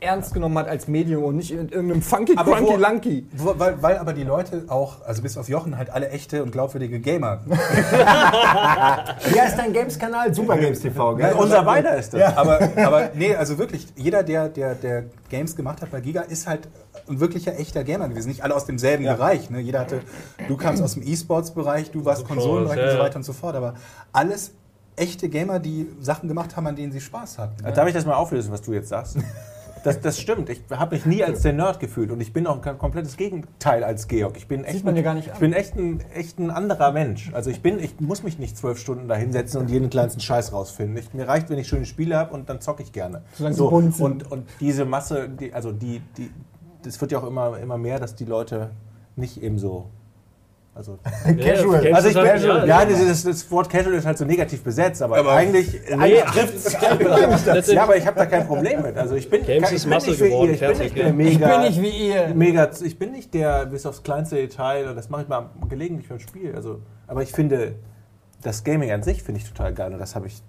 ernst 0.00 0.34
genommen 0.34 0.58
hat 0.58 0.66
als 0.66 0.88
Medium 0.88 1.22
und 1.22 1.36
nicht 1.36 1.52
in 1.52 1.68
irgendeinem 1.68 2.02
funky, 2.02 2.34
Aber 2.36 2.56
crunky, 2.56 2.72
wo- 2.72 2.76
lunky. 2.76 3.26
Wo, 3.32 3.54
weil, 3.56 3.80
weil 3.80 3.98
aber 3.98 4.12
die 4.12 4.24
Leute 4.24 4.64
auch, 4.66 5.02
also 5.06 5.22
bis 5.22 5.38
auf 5.38 5.48
Jochen, 5.48 5.76
halt 5.78 5.90
alle 5.90 6.08
echte 6.08 6.42
und 6.42 6.50
glaubwürdige 6.50 6.98
Gamer. 6.98 7.40
Ja, 9.34 9.44
ist 9.44 9.56
dein 9.56 9.72
Games-Kanal, 9.72 10.34
Super 10.34 10.56
Games 10.56 10.80
TV, 10.80 11.14
gell? 11.16 11.34
Unser 11.34 11.62
beider 11.62 11.96
ist 11.96 12.12
das. 12.12 12.36
aber, 12.36 12.58
aber 12.76 13.10
nee, 13.14 13.34
also 13.34 13.58
wirklich, 13.58 13.86
jeder, 13.96 14.22
der, 14.22 14.48
der, 14.48 14.74
der 14.74 15.04
Games 15.28 15.54
gemacht 15.54 15.82
hat 15.82 15.90
bei 15.90 16.00
Giga, 16.00 16.22
ist 16.22 16.46
halt 16.46 16.68
ein 17.08 17.20
wirklicher 17.20 17.58
echter 17.58 17.84
Gamer 17.84 18.08
gewesen. 18.08 18.28
Nicht 18.28 18.42
alle 18.42 18.54
aus 18.54 18.64
demselben 18.66 19.04
Bereich. 19.04 19.50
Ne? 19.50 19.60
Jeder 19.60 19.80
hatte, 19.80 20.00
du 20.48 20.56
kamst 20.56 20.82
aus 20.82 20.94
dem 20.94 21.02
E-Sports-Bereich, 21.06 21.90
du 21.90 22.04
warst 22.04 22.26
Konsolenbereich 22.26 22.78
ja, 22.78 22.84
und 22.84 22.90
so 22.90 22.96
ja. 22.96 23.02
weiter 23.04 23.16
und 23.16 23.24
so 23.24 23.32
fort. 23.32 23.54
Aber 23.54 23.74
alles 24.12 24.52
echte 24.96 25.28
Gamer, 25.28 25.58
die 25.58 25.88
Sachen 26.00 26.28
gemacht 26.28 26.56
haben, 26.56 26.66
an 26.66 26.76
denen 26.76 26.92
sie 26.92 27.00
Spaß 27.00 27.38
hatten. 27.38 27.62
Ne? 27.62 27.72
Darf 27.72 27.86
ich 27.88 27.94
das 27.94 28.04
mal 28.04 28.14
auflösen, 28.14 28.52
was 28.52 28.62
du 28.62 28.72
jetzt 28.72 28.88
sagst? 28.88 29.16
Das, 29.82 30.00
das 30.00 30.20
stimmt. 30.20 30.48
Ich 30.50 30.62
habe 30.70 30.94
mich 30.94 31.06
nie 31.06 31.24
als 31.24 31.42
der 31.42 31.52
Nerd 31.52 31.80
gefühlt 31.80 32.10
und 32.10 32.20
ich 32.20 32.32
bin 32.32 32.46
auch 32.46 32.64
ein 32.64 32.78
komplettes 32.78 33.16
Gegenteil 33.16 33.84
als 33.84 34.08
Georg. 34.08 34.36
Ich 34.36 34.46
bin 34.46 34.64
echt, 34.64 34.84
man 34.84 34.92
ein, 34.92 34.96
dir 34.96 35.02
gar 35.02 35.14
nicht 35.14 35.28
an. 35.28 35.34
ich 35.34 35.40
bin 35.40 35.52
echt 35.52 35.76
ein, 35.76 36.00
echt 36.14 36.38
ein 36.38 36.50
anderer 36.50 36.92
Mensch. 36.92 37.30
Also 37.32 37.50
ich 37.50 37.62
bin, 37.62 37.78
ich 37.78 38.00
muss 38.00 38.22
mich 38.22 38.38
nicht 38.38 38.56
zwölf 38.56 38.78
Stunden 38.78 39.08
da 39.08 39.14
hinsetzen 39.14 39.60
und 39.60 39.70
jeden 39.70 39.90
kleinsten 39.90 40.20
Scheiß 40.20 40.52
rausfinden. 40.52 40.96
Ich, 40.96 41.14
mir 41.14 41.26
reicht, 41.26 41.50
wenn 41.50 41.58
ich 41.58 41.68
schöne 41.68 41.86
Spiele 41.86 42.16
habe 42.16 42.34
und 42.34 42.48
dann 42.48 42.60
zocke 42.60 42.82
ich 42.82 42.92
gerne. 42.92 43.22
Solange 43.34 43.54
sie 43.54 43.62
bunt 43.62 43.96
sind. 43.96 44.04
und, 44.04 44.32
und 44.32 44.48
diese 44.60 44.84
Masse, 44.84 45.28
die, 45.28 45.52
also 45.52 45.72
die, 45.72 46.00
die, 46.16 46.30
das 46.82 47.00
wird 47.00 47.12
ja 47.12 47.18
auch 47.18 47.26
immer, 47.26 47.58
immer 47.58 47.78
mehr, 47.78 47.98
dass 47.98 48.14
die 48.14 48.24
Leute 48.24 48.70
nicht 49.16 49.42
eben 49.42 49.58
so. 49.58 49.90
Also, 50.72 50.98
Casual. 51.24 51.84
Ja, 51.84 51.96
also 51.96 52.08
ich, 52.08 52.14
du 52.14 52.20
ja, 52.24 52.36
das? 52.36 52.66
ja, 52.68 52.84
das, 52.84 53.22
das 53.24 53.50
Wort 53.50 53.68
Casual 53.68 53.94
ist 53.96 54.06
halt 54.06 54.16
so 54.18 54.24
negativ 54.24 54.62
besetzt, 54.62 55.02
aber, 55.02 55.18
Aber- 55.18 55.32
eigentlich, 55.32 55.72
Nee, 55.88 55.94
eigentlich 55.94 56.22
trifft 56.22 56.54
es 56.54 56.72
letztendlich- 56.72 57.66
ja, 57.74 57.82
aber 57.82 57.96
ich 57.96 58.06
habe 58.06 58.16
da 58.18 58.26
kein 58.26 58.46
Problem 58.46 58.82
mit. 58.82 58.96
Also 58.96 59.16
ich 59.16 59.28
bin, 59.28 59.44
Games 59.44 59.72
ich 59.72 59.82
bin 59.82 59.90
Masse 59.90 60.10
nicht 60.10 60.20
wie 60.20 60.24
geworden, 60.28 60.48
ihr. 60.48 60.54
Ich 60.54 60.60
bin 60.60 60.78
nicht 60.78 60.96
der 60.96 61.06
ja. 61.08 61.12
mega, 61.12 61.30
Ich 61.30 61.38
bin 61.40 61.60
nicht 61.60 61.82
wie 61.82 62.08
ihr. 62.08 62.34
mega, 62.34 62.70
ich 62.84 62.98
bin 62.98 63.12
nicht 63.12 63.34
der 63.34 63.66
bis 63.66 63.84
aufs 63.84 64.02
kleinste 64.02 64.36
Detail 64.36 64.88
und 64.88 64.96
das 64.96 65.10
mache 65.10 65.22
ich 65.22 65.28
mal 65.28 65.50
gelegentlich 65.68 66.08
beim 66.08 66.20
Spiel. 66.20 66.54
Also, 66.54 66.80
aber 67.08 67.22
ich 67.22 67.32
finde 67.32 67.74
das 68.42 68.62
Gaming 68.64 68.90
an 68.92 69.02
sich 69.02 69.22
finde 69.22 69.40
ich 69.40 69.48
total 69.48 69.74
geil 69.74 69.92
und 69.92 69.98
das 69.98 70.14
habe 70.14 70.28
ich 70.28 70.40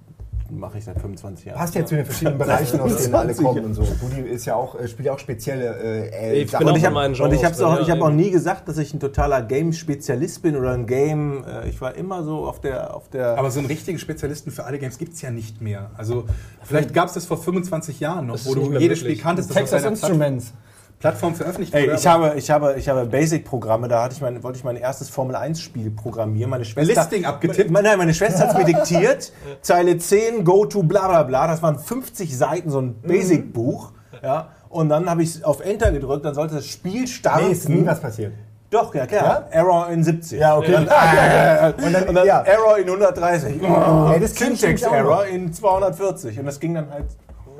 mache 0.51 0.77
ich 0.77 0.85
seit 0.85 0.99
25 0.99 1.45
Jahren. 1.45 1.57
Passt 1.57 1.75
ja 1.75 1.85
zu 1.85 1.95
den 1.95 2.05
verschiedenen 2.05 2.37
Bereichen, 2.37 2.79
aus 2.79 2.97
denen 2.97 3.15
alle 3.15 3.33
kommen 3.33 3.65
und 3.65 3.73
so. 3.73 3.83
Budi 3.99 4.21
ist 4.21 4.45
ja 4.45 4.55
auch, 4.55 4.79
äh, 4.79 4.87
spielt 4.87 5.07
ja 5.07 5.13
auch 5.13 5.19
spezielle 5.19 5.75
äh, 6.11 6.41
Ich 6.41 6.51
Sachen. 6.51 6.59
bin 6.59 6.69
auch 6.69 6.73
und 6.73 6.79
ich 6.79 6.85
habe 6.85 6.95
meinen 6.95 7.15
und 7.15 7.33
ich 7.33 7.41
Genres 7.41 7.61
habe 7.61 7.67
auch, 7.67 7.81
ich 7.81 7.87
ja, 7.87 7.95
habe 7.95 8.05
auch 8.05 8.11
nie 8.11 8.31
gesagt, 8.31 8.67
dass 8.67 8.77
ich 8.77 8.93
ein 8.93 8.99
totaler 8.99 9.41
Game-Spezialist 9.41 10.41
bin 10.41 10.55
oder 10.55 10.71
ein 10.71 10.85
Game. 10.85 11.43
Äh, 11.43 11.69
ich 11.69 11.81
war 11.81 11.95
immer 11.95 12.23
so 12.23 12.45
auf 12.45 12.61
der 12.61 12.95
auf 12.95 13.09
der. 13.09 13.37
Aber 13.37 13.51
so 13.51 13.59
einen 13.59 13.67
richtigen 13.67 13.99
Spezialisten 13.99 14.51
für 14.51 14.65
alle 14.65 14.79
Games 14.79 14.97
gibt 14.97 15.13
es 15.13 15.21
ja 15.21 15.31
nicht 15.31 15.61
mehr. 15.61 15.91
Also 15.97 16.25
vielleicht 16.63 16.93
gab 16.93 17.07
es 17.07 17.13
das 17.13 17.25
vor 17.25 17.37
25 17.37 17.99
Jahren 17.99 18.27
noch, 18.27 18.45
wo 18.45 18.55
du 18.55 18.77
jedes. 18.77 18.99
Spiel 18.99 19.17
kanntest, 19.17 19.51
Texas 19.51 19.81
deiner 19.81 19.95
Plattform, 19.95 20.21
Instruments. 20.21 20.53
Plattform 21.01 21.33
veröffentlicht 21.35 21.73
Ey, 21.73 21.87
wurde. 21.87 21.95
ich 21.95 22.07
habe, 22.07 22.33
ich 22.37 22.51
habe, 22.51 22.75
ich 22.77 22.87
habe 22.87 23.05
Basic-Programme, 23.05 23.87
da 23.87 24.03
hatte 24.03 24.13
ich 24.13 24.21
mein, 24.21 24.41
wollte 24.43 24.59
ich 24.59 24.63
mein 24.63 24.75
erstes 24.77 25.09
Formel-1-Spiel 25.09 25.89
programmieren. 25.91 26.49
Meine 26.49 26.63
Schwester, 26.63 26.93
Listing 27.01 27.25
abgetippt. 27.25 27.71
Nein, 27.71 27.97
meine 27.97 28.13
Schwester 28.13 28.41
hat 28.47 28.51
es 28.51 28.57
mir 28.57 28.65
diktiert. 28.73 29.33
Zeile 29.61 29.97
10, 29.97 30.45
go 30.45 30.65
to 30.65 30.83
bla 30.83 31.07
bla 31.07 31.23
bla. 31.23 31.47
Das 31.47 31.63
waren 31.63 31.79
50 31.79 32.37
Seiten, 32.37 32.69
so 32.69 32.79
ein 32.79 33.01
Basic-Buch. 33.01 33.91
Ja. 34.23 34.49
Und 34.69 34.89
dann 34.89 35.09
habe 35.09 35.23
ich 35.23 35.43
auf 35.43 35.59
Enter 35.65 35.91
gedrückt, 35.91 36.23
dann 36.23 36.35
sollte 36.35 36.55
das 36.55 36.67
Spiel 36.67 37.07
starten. 37.07 37.47
Nee, 37.47 37.51
ist 37.51 37.67
nie 37.67 37.85
was 37.85 37.99
passiert. 37.99 38.33
Doch, 38.69 38.95
ja 38.95 39.05
klar. 39.05 39.47
Error 39.51 39.89
in 39.89 40.01
70. 40.01 40.39
Ja, 40.39 40.55
okay. 40.55 40.75
Und 40.75 40.87
dann, 40.87 41.73
Und 41.83 41.93
dann, 41.93 42.03
und 42.07 42.15
dann 42.15 42.25
ja. 42.25 42.41
Error 42.41 42.77
in 42.77 42.85
130. 42.87 43.61
Ey, 43.61 44.19
das 44.19 44.33
kenn 44.33 44.53
ich 44.53 44.61
nämlich 44.61 44.85
auch 44.85 44.91
Syntax-Error 44.91 45.25
noch. 45.25 45.33
in 45.33 45.51
240. 45.51 46.39
Und 46.39 46.45
das 46.45 46.59
ging 46.59 46.75
dann 46.75 46.89
halt 46.89 47.05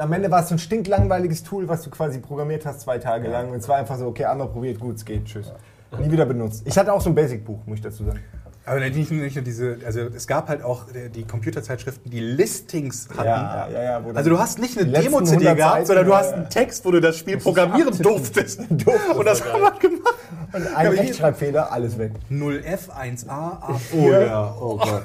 Am 0.02 0.12
Ende 0.14 0.32
war 0.32 0.42
es 0.42 0.50
so 0.50 0.56
ein 0.56 0.60
stinklangweiliges 0.60 1.44
Tool, 1.44 1.68
was 1.68 1.84
du 1.84 1.92
quasi 1.92 2.18
programmiert 2.20 2.66
hast, 2.66 2.82
zwei 2.82 2.98
Tage 2.98 3.30
lang. 3.30 3.52
Und 3.52 3.58
es 3.58 3.70
war 3.70 3.78
einfach 3.78 4.00
so, 4.00 4.08
okay, 4.08 4.26
einmal 4.26 4.48
probiert, 4.48 4.80
gut, 4.80 4.96
es 4.96 5.06
geht, 5.06 5.26
tschüss. 5.26 5.54
Nie 6.00 6.10
wieder 6.10 6.26
benutzt. 6.26 6.64
Ich 6.66 6.76
hatte 6.76 6.92
auch 6.92 7.02
so 7.02 7.12
ein 7.12 7.16
Basic-Buch, 7.16 7.60
muss 7.68 7.78
ich 7.78 7.84
dazu 7.84 8.06
sagen. 8.06 8.20
Aber 8.66 8.80
nicht 8.80 9.12
nur, 9.12 9.28
diese, 9.28 9.78
also 9.86 10.02
es 10.02 10.26
gab 10.26 10.50
halt 10.50 10.64
auch 10.64 10.88
äh, 10.94 11.10
die 11.10 11.24
Computerzeitschriften, 11.24 12.10
die 12.10 12.20
Listings 12.20 13.10
hatten. 13.10 13.28
Ja, 13.28 13.68
ja, 13.72 13.84
ja, 13.84 14.02
Also 14.16 14.32
du 14.32 14.40
hast 14.40 14.58
nicht 14.58 14.80
eine 14.80 14.92
Demo-CD 14.92 15.48
100 15.48 15.58
gehabt, 15.58 15.88
sondern 15.88 16.06
du 16.08 16.16
hast 16.16 16.34
einen 16.34 16.50
Text, 16.50 16.84
wo 16.84 16.92
du 16.92 17.00
das 17.00 17.18
Spiel 17.18 17.38
programmieren 17.38 17.90
abtippen. 17.90 18.04
durftest. 18.12 18.60
Und 18.70 19.26
das 19.26 19.44
haben 19.44 19.62
wir 19.62 19.72
gemacht. 19.80 20.01
Und 20.54 20.76
ein 20.76 20.92
hier- 20.92 21.00
Rechtschreibfehler, 21.00 21.72
alles 21.72 21.98
weg. 21.98 22.12
0F, 22.30 22.90
1A, 22.90 23.62
A4. 23.62 23.78
Oh 23.96 24.12
ja, 24.12 24.56
oh 24.60 24.78
Gott. 24.84 25.04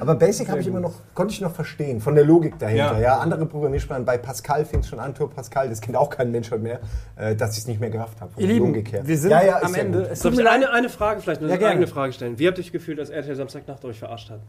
Aber 0.00 0.14
Basic 0.14 0.48
habe 0.48 0.60
ich 0.60 0.66
immer 0.66 0.80
noch, 0.80 0.94
konnte 1.14 1.34
ich 1.34 1.40
noch 1.40 1.54
verstehen, 1.54 2.00
von 2.00 2.14
der 2.14 2.24
Logik 2.24 2.58
dahinter. 2.58 2.94
Ja. 2.94 2.98
Ja, 2.98 3.18
andere 3.18 3.44
Programmiersprachen, 3.46 4.04
bei 4.04 4.16
Pascal 4.18 4.64
fing 4.64 4.80
es 4.80 4.88
schon 4.88 4.98
an, 4.98 5.14
Tour 5.14 5.30
Pascal, 5.30 5.68
das 5.68 5.80
kennt 5.80 5.96
auch 5.96 6.08
kein 6.10 6.30
Mensch 6.30 6.50
heute 6.50 6.62
mehr, 6.62 6.80
äh, 7.16 7.36
dass 7.36 7.52
ich 7.52 7.58
es 7.58 7.66
nicht 7.66 7.80
mehr 7.80 7.90
gerafft 7.90 8.20
habe. 8.20 8.32
Ihr 8.38 8.46
Lieben, 8.46 8.66
Logik 8.68 8.92
her. 8.92 9.06
wir 9.06 9.18
sind 9.18 9.30
ja, 9.30 9.42
ja, 9.42 9.62
am 9.62 9.74
ja 9.74 9.80
Ende. 9.80 10.02
Es 10.10 10.20
Darf 10.20 10.32
ich 10.32 10.48
eine, 10.48 10.70
eine 10.70 10.88
Frage 10.88 11.20
vielleicht, 11.20 11.40
eine 11.42 11.50
Ja, 11.50 11.56
gerne. 11.56 11.72
eigene 11.72 11.86
Frage 11.86 12.12
stellen? 12.12 12.38
Wie 12.38 12.46
habt 12.48 12.58
ihr 12.58 12.64
euch 12.64 12.72
gefühlt, 12.72 12.98
als 12.98 13.10
RTL 13.10 13.36
Samstagnacht 13.36 13.84
euch 13.84 13.98
verarscht 13.98 14.30
hat? 14.30 14.40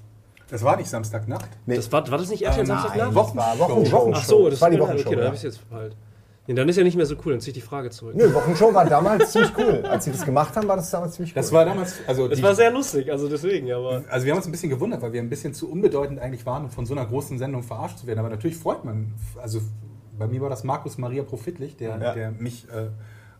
Das 0.49 0.63
war 0.63 0.77
nicht 0.77 0.89
Samstagnacht. 0.89 1.49
Nee. 1.65 1.75
Das 1.77 1.91
war, 1.91 2.09
war 2.09 2.17
das 2.17 2.29
nicht 2.29 2.43
RTL 2.43 2.65
Samstagnacht? 2.65 3.15
das 3.15 3.35
war 3.35 3.59
Wochenshow. 3.59 3.91
Wochenshow. 3.97 4.11
Ach 4.15 4.23
so, 4.23 4.49
das 4.49 4.61
war 4.61 4.69
die. 4.69 4.79
Wochenshow. 4.79 5.09
Okay, 5.09 5.17
ja. 5.19 5.25
habe 5.25 5.35
ich 5.35 5.43
es 5.43 5.55
jetzt 5.55 5.57
verpeilt. 5.57 5.95
Nee, 6.45 6.55
dann 6.55 6.67
ist 6.67 6.75
ja 6.75 6.83
nicht 6.83 6.97
mehr 6.97 7.05
so 7.05 7.15
cool, 7.25 7.31
dann 7.31 7.39
ziehe 7.39 7.51
ich 7.55 7.61
die 7.61 7.65
Frage 7.65 7.89
zurück. 7.89 8.15
Nö, 8.15 8.33
Wochenshow 8.33 8.73
war 8.73 8.85
damals 8.85 9.31
ziemlich 9.31 9.51
cool. 9.57 9.85
Als 9.85 10.03
sie 10.03 10.11
das 10.11 10.25
gemacht 10.25 10.53
haben, 10.57 10.67
war 10.67 10.75
das 10.75 10.89
damals 10.91 11.13
ziemlich 11.15 11.31
cool. 11.31 11.35
Das 11.35 11.51
war 11.53 11.63
damals, 11.63 11.95
also, 12.05 12.27
Das 12.27 12.37
die, 12.37 12.43
war 12.43 12.53
sehr 12.53 12.69
lustig, 12.69 13.09
also 13.09 13.29
deswegen, 13.29 13.71
aber. 13.71 14.03
also 14.09 14.25
wir 14.25 14.33
haben 14.33 14.37
uns 14.39 14.45
ein 14.45 14.51
bisschen 14.51 14.69
gewundert, 14.69 15.01
weil 15.01 15.13
wir 15.13 15.21
ein 15.21 15.29
bisschen 15.29 15.53
zu 15.53 15.71
unbedeutend 15.71 16.19
eigentlich 16.19 16.45
waren, 16.45 16.65
um 16.65 16.69
von 16.69 16.85
so 16.85 16.93
einer 16.93 17.05
großen 17.05 17.37
Sendung 17.39 17.63
verarscht 17.63 17.99
zu 17.99 18.07
werden. 18.07 18.19
Aber 18.19 18.29
natürlich 18.29 18.57
freut 18.57 18.83
man, 18.83 19.13
also 19.41 19.61
bei 20.19 20.27
mir 20.27 20.41
war 20.41 20.49
das 20.49 20.65
Markus 20.65 20.97
Maria 20.97 21.23
Profitlich, 21.23 21.77
der, 21.77 21.97
Ja. 22.01 22.13
der 22.13 22.31
mich 22.31 22.67
äh, 22.69 22.87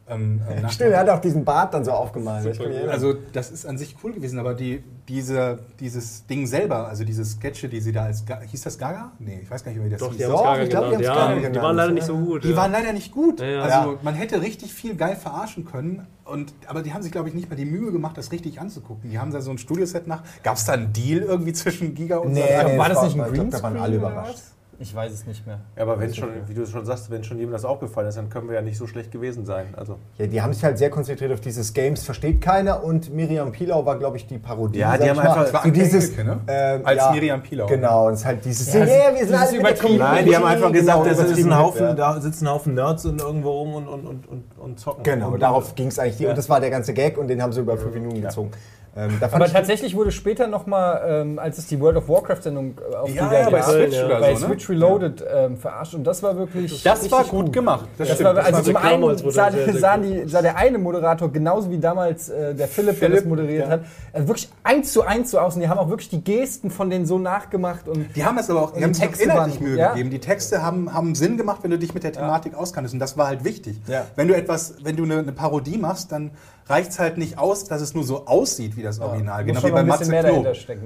ähm, 0.07 0.41
äh, 0.49 0.69
Stimmt, 0.71 0.91
er 0.91 0.99
hat 0.99 1.09
auch 1.09 1.21
diesen 1.21 1.45
Bart 1.45 1.73
dann 1.73 1.85
so 1.85 1.91
aufgemalt. 1.91 2.45
Erinnern. 2.45 2.89
Also 2.89 3.13
das 3.31 3.51
ist 3.51 3.65
an 3.65 3.77
sich 3.77 3.95
cool 4.03 4.11
gewesen, 4.13 4.37
aber 4.39 4.53
die, 4.53 4.83
diese, 5.07 5.59
dieses 5.79 6.25
Ding 6.27 6.45
selber, 6.45 6.87
also 6.87 7.03
diese 7.05 7.23
Sketche, 7.23 7.69
die 7.69 7.79
sie 7.79 7.91
da 7.93 8.03
als, 8.03 8.25
Ga- 8.25 8.41
hieß 8.41 8.61
das 8.63 8.77
Gaga? 8.77 9.11
Nee, 9.19 9.39
ich 9.43 9.49
weiß 9.49 9.63
gar 9.63 9.71
nicht, 9.71 9.83
wie 9.83 9.89
das 9.89 9.99
Doch, 9.99 10.09
hieß. 10.09 10.17
die 10.17 10.23
Doch, 10.23 10.57
ich 10.59 10.69
glaub, 10.69 10.97
die 10.97 11.03
Ja, 11.03 11.13
Gaga 11.35 11.49
die 11.49 11.61
waren 11.61 11.75
leider 11.75 11.91
nicht 11.93 12.05
so 12.05 12.17
gut. 12.17 12.43
Die 12.43 12.49
ja. 12.49 12.55
waren 12.57 12.71
leider 12.71 12.91
nicht 12.91 13.11
gut. 13.13 13.39
Ja, 13.39 13.45
ja. 13.47 13.61
Also 13.61 13.97
man 14.01 14.15
hätte 14.15 14.41
richtig 14.41 14.73
viel 14.73 14.95
geil 14.95 15.15
verarschen 15.15 15.65
können, 15.65 16.05
und, 16.25 16.53
aber 16.67 16.81
die 16.83 16.93
haben 16.93 17.01
sich, 17.03 17.11
glaube 17.11 17.27
ich, 17.27 17.35
nicht 17.35 17.49
mal 17.49 17.55
die 17.57 17.65
Mühe 17.65 17.91
gemacht, 17.91 18.17
das 18.17 18.31
richtig 18.31 18.61
anzugucken. 18.61 19.09
Die 19.09 19.19
haben 19.19 19.31
da 19.31 19.41
so 19.41 19.51
ein 19.51 19.57
Studioset 19.57 20.07
nach. 20.07 20.23
Gab 20.41 20.55
es 20.55 20.63
da 20.63 20.71
einen 20.73 20.93
Deal 20.93 21.19
irgendwie 21.21 21.51
zwischen 21.51 21.95
Giga 21.95 22.17
und 22.17 22.31
nee, 22.31 22.41
Sat.1? 22.41 22.71
nee, 22.71 22.77
war 22.77 22.87
das 22.89 23.03
nicht 23.03 23.19
ein 23.19 23.33
glaub, 23.33 23.49
Da 23.49 23.61
waren 23.61 23.73
Greenscreen 23.73 23.77
alle 23.81 23.95
überrascht. 23.97 24.39
Ich 24.79 24.93
weiß 24.93 25.11
es 25.13 25.25
nicht 25.25 25.45
mehr. 25.47 25.59
Ja, 25.75 25.83
aber 25.83 25.99
wenn 25.99 26.13
schon, 26.13 26.29
wie 26.47 26.53
du 26.53 26.65
schon 26.65 26.85
sagst, 26.85 27.09
wenn 27.11 27.23
schon 27.23 27.37
jedem 27.37 27.51
das 27.51 27.63
aufgefallen 27.63 28.07
ist, 28.07 28.17
dann 28.17 28.29
können 28.29 28.47
wir 28.47 28.55
ja 28.55 28.61
nicht 28.61 28.77
so 28.77 28.87
schlecht 28.87 29.11
gewesen 29.11 29.45
sein. 29.45 29.67
Also 29.77 29.97
Ja, 30.17 30.27
die 30.27 30.41
haben 30.41 30.51
sich 30.53 30.63
halt 30.63 30.77
sehr 30.77 30.89
konzentriert 30.89 31.31
auf 31.31 31.41
dieses 31.41 31.73
Games, 31.73 32.03
versteht 32.03 32.41
keiner. 32.41 32.83
Und 32.83 33.13
Miriam 33.13 33.51
Pilau 33.51 33.85
war, 33.85 33.97
glaube 33.97 34.17
ich, 34.17 34.27
die 34.27 34.37
Parodie. 34.39 34.79
Ja, 34.79 34.97
die 34.97 35.09
haben 35.09 35.17
mal. 35.17 35.27
einfach- 35.27 35.63
so 35.63 35.69
dieses, 35.71 36.09
Engelke, 36.09 36.23
ne? 36.23 36.39
ähm, 36.47 36.81
Als 36.85 36.97
ja, 36.97 37.11
Miriam 37.11 37.41
Pilau. 37.43 37.65
Genau, 37.67 38.07
und 38.07 38.13
es 38.13 38.19
ist 38.19 38.25
halt 38.25 38.45
dieses, 38.45 38.73
Ja, 38.73 38.79
das- 38.81 38.89
wir 38.89 39.25
sind 39.27 39.35
alle 39.35 39.51
mit 39.51 39.53
der 39.53 39.59
übertrieben. 39.71 39.97
Nein, 39.99 40.25
die 40.25 40.35
haben 40.35 40.43
einfach 40.45 40.61
Community, 40.65 40.79
gesagt, 40.79 41.03
genau, 41.03 41.21
es 41.21 41.37
ist 41.37 41.45
ein 41.45 41.57
Haufen, 41.57 41.81
ja. 41.85 41.93
da 41.93 42.21
sitzen 42.21 42.47
ein 42.47 42.53
Haufen 42.53 42.73
Nerds 42.73 43.05
und 43.05 43.21
irgendwo 43.21 43.51
rum 43.51 43.75
und, 43.75 43.87
und, 43.87 44.05
und, 44.07 44.27
und, 44.27 44.43
und 44.59 44.79
zocken. 44.79 45.03
Genau, 45.03 45.31
und, 45.31 45.39
darauf 45.41 45.75
ging 45.75 45.87
es 45.87 45.99
eigentlich. 45.99 46.19
Ja. 46.19 46.29
Und 46.29 46.37
das 46.37 46.49
war 46.49 46.59
der 46.59 46.69
ganze 46.71 46.93
Gag 46.93 47.17
und 47.17 47.27
den 47.27 47.41
haben 47.41 47.53
sie 47.53 47.61
über 47.61 47.77
fünf 47.77 47.93
Minuten 47.93 48.21
gezogen. 48.21 48.51
Ähm, 48.95 49.17
Aber 49.31 49.45
ich- 49.47 49.51
tatsächlich 49.51 49.95
wurde 49.95 50.11
später 50.11 50.45
nochmal, 50.47 51.01
ähm, 51.07 51.39
als 51.39 51.57
es 51.57 51.65
die 51.65 51.79
World 51.79 51.97
of 51.97 52.07
Warcraft-Sendung 52.09 52.75
äh, 52.91 52.95
auf 52.95 53.09
Ja, 53.09 53.23
Giga 53.23 53.39
ja, 53.41 53.49
bei 53.49 53.59
gab, 53.59 53.69
Switch 53.69 53.95
ja. 53.95 54.19
bei 54.19 54.35
so, 54.35 54.41
ne? 54.41 54.53
Switch 54.53 54.69
Reloaded 54.69 55.25
ähm, 55.33 55.57
verarscht. 55.57 55.95
Und 55.95 56.03
das 56.03 56.21
war 56.21 56.37
wirklich. 56.37 56.83
Das 56.83 57.09
war 57.11 57.19
richtig 57.21 57.31
gut 57.31 57.51
gemacht. 57.53 57.87
Das, 57.97 58.09
Das 58.09 58.23
war, 58.23 58.35
Das 58.35 58.45
also 58.45 58.57
war 58.57 58.63
zum 58.63 58.75
einen 58.91 59.17
sah, 59.31 59.45
das 59.47 59.55
sehr, 59.55 59.65
sehr 59.71 59.77
sahen 59.81 60.01
die, 60.03 60.29
sah 60.29 60.41
der 60.43 60.57
eine 60.57 60.77
Moderator 60.77 61.31
genauso 61.31 61.71
wie 61.71 61.79
damals 61.79 62.29
äh, 62.29 62.53
der 62.53 62.67
Philipp, 62.67 62.99
der 62.99 63.09
das 63.09 63.19
Philipp, 63.21 63.29
moderiert 63.29 63.65
ja. 63.65 63.71
hat, 63.71 63.81
also 64.13 64.27
wirklich 64.27 64.49
eins 64.63 64.93
zu 64.93 65.01
eins 65.01 65.31
so 65.31 65.39
aus. 65.39 65.55
Und 65.55 65.61
die 65.61 65.69
haben 65.69 65.79
auch 65.79 65.89
wirklich 65.89 66.09
die 66.09 66.23
Gesten 66.23 66.69
von 66.69 66.91
denen 66.91 67.07
so 67.07 67.17
nachgemacht. 67.17 67.87
Und 67.87 68.15
Die 68.15 68.23
haben 68.23 68.37
es 68.37 68.47
aber 68.51 68.61
auch, 68.61 68.71
die 68.73 68.83
haben 68.83 68.93
die 68.93 68.99
auch 68.99 69.05
Texte 69.05 69.23
inhaltlich 69.23 69.59
Mühe 69.59 69.77
ja. 69.77 69.89
gegeben. 69.93 70.11
Die 70.11 70.19
Texte 70.19 70.61
haben, 70.61 70.93
haben 70.93 71.15
Sinn 71.15 71.37
gemacht, 71.37 71.59
wenn 71.63 71.71
du 71.71 71.79
dich 71.79 71.95
mit 71.95 72.03
der 72.03 72.11
Thematik 72.13 72.53
auskanntest. 72.53 72.93
Und 72.93 72.99
das 72.99 73.17
war 73.17 73.25
halt 73.25 73.43
wichtig. 73.43 73.81
Ja. 73.87 74.05
Wenn 74.15 74.27
du 74.27 74.35
etwas, 74.35 74.75
wenn 74.83 74.95
du 74.95 75.03
eine, 75.03 75.17
eine 75.17 75.31
Parodie 75.31 75.79
machst, 75.79 76.11
dann 76.11 76.29
reicht 76.67 76.91
es 76.91 76.99
halt 76.99 77.17
nicht 77.17 77.37
aus, 77.37 77.65
dass 77.65 77.81
es 77.81 77.93
nur 77.93 78.03
so 78.03 78.25
aussieht 78.25 78.75
wie 78.77 78.83
das 78.83 78.99
Original. 78.99 79.43
muss 79.43 79.53
Genau 79.55 79.63
wie 79.63 79.71
bei 79.71 79.83
Matze 79.83 80.11
Knob. 80.11 80.45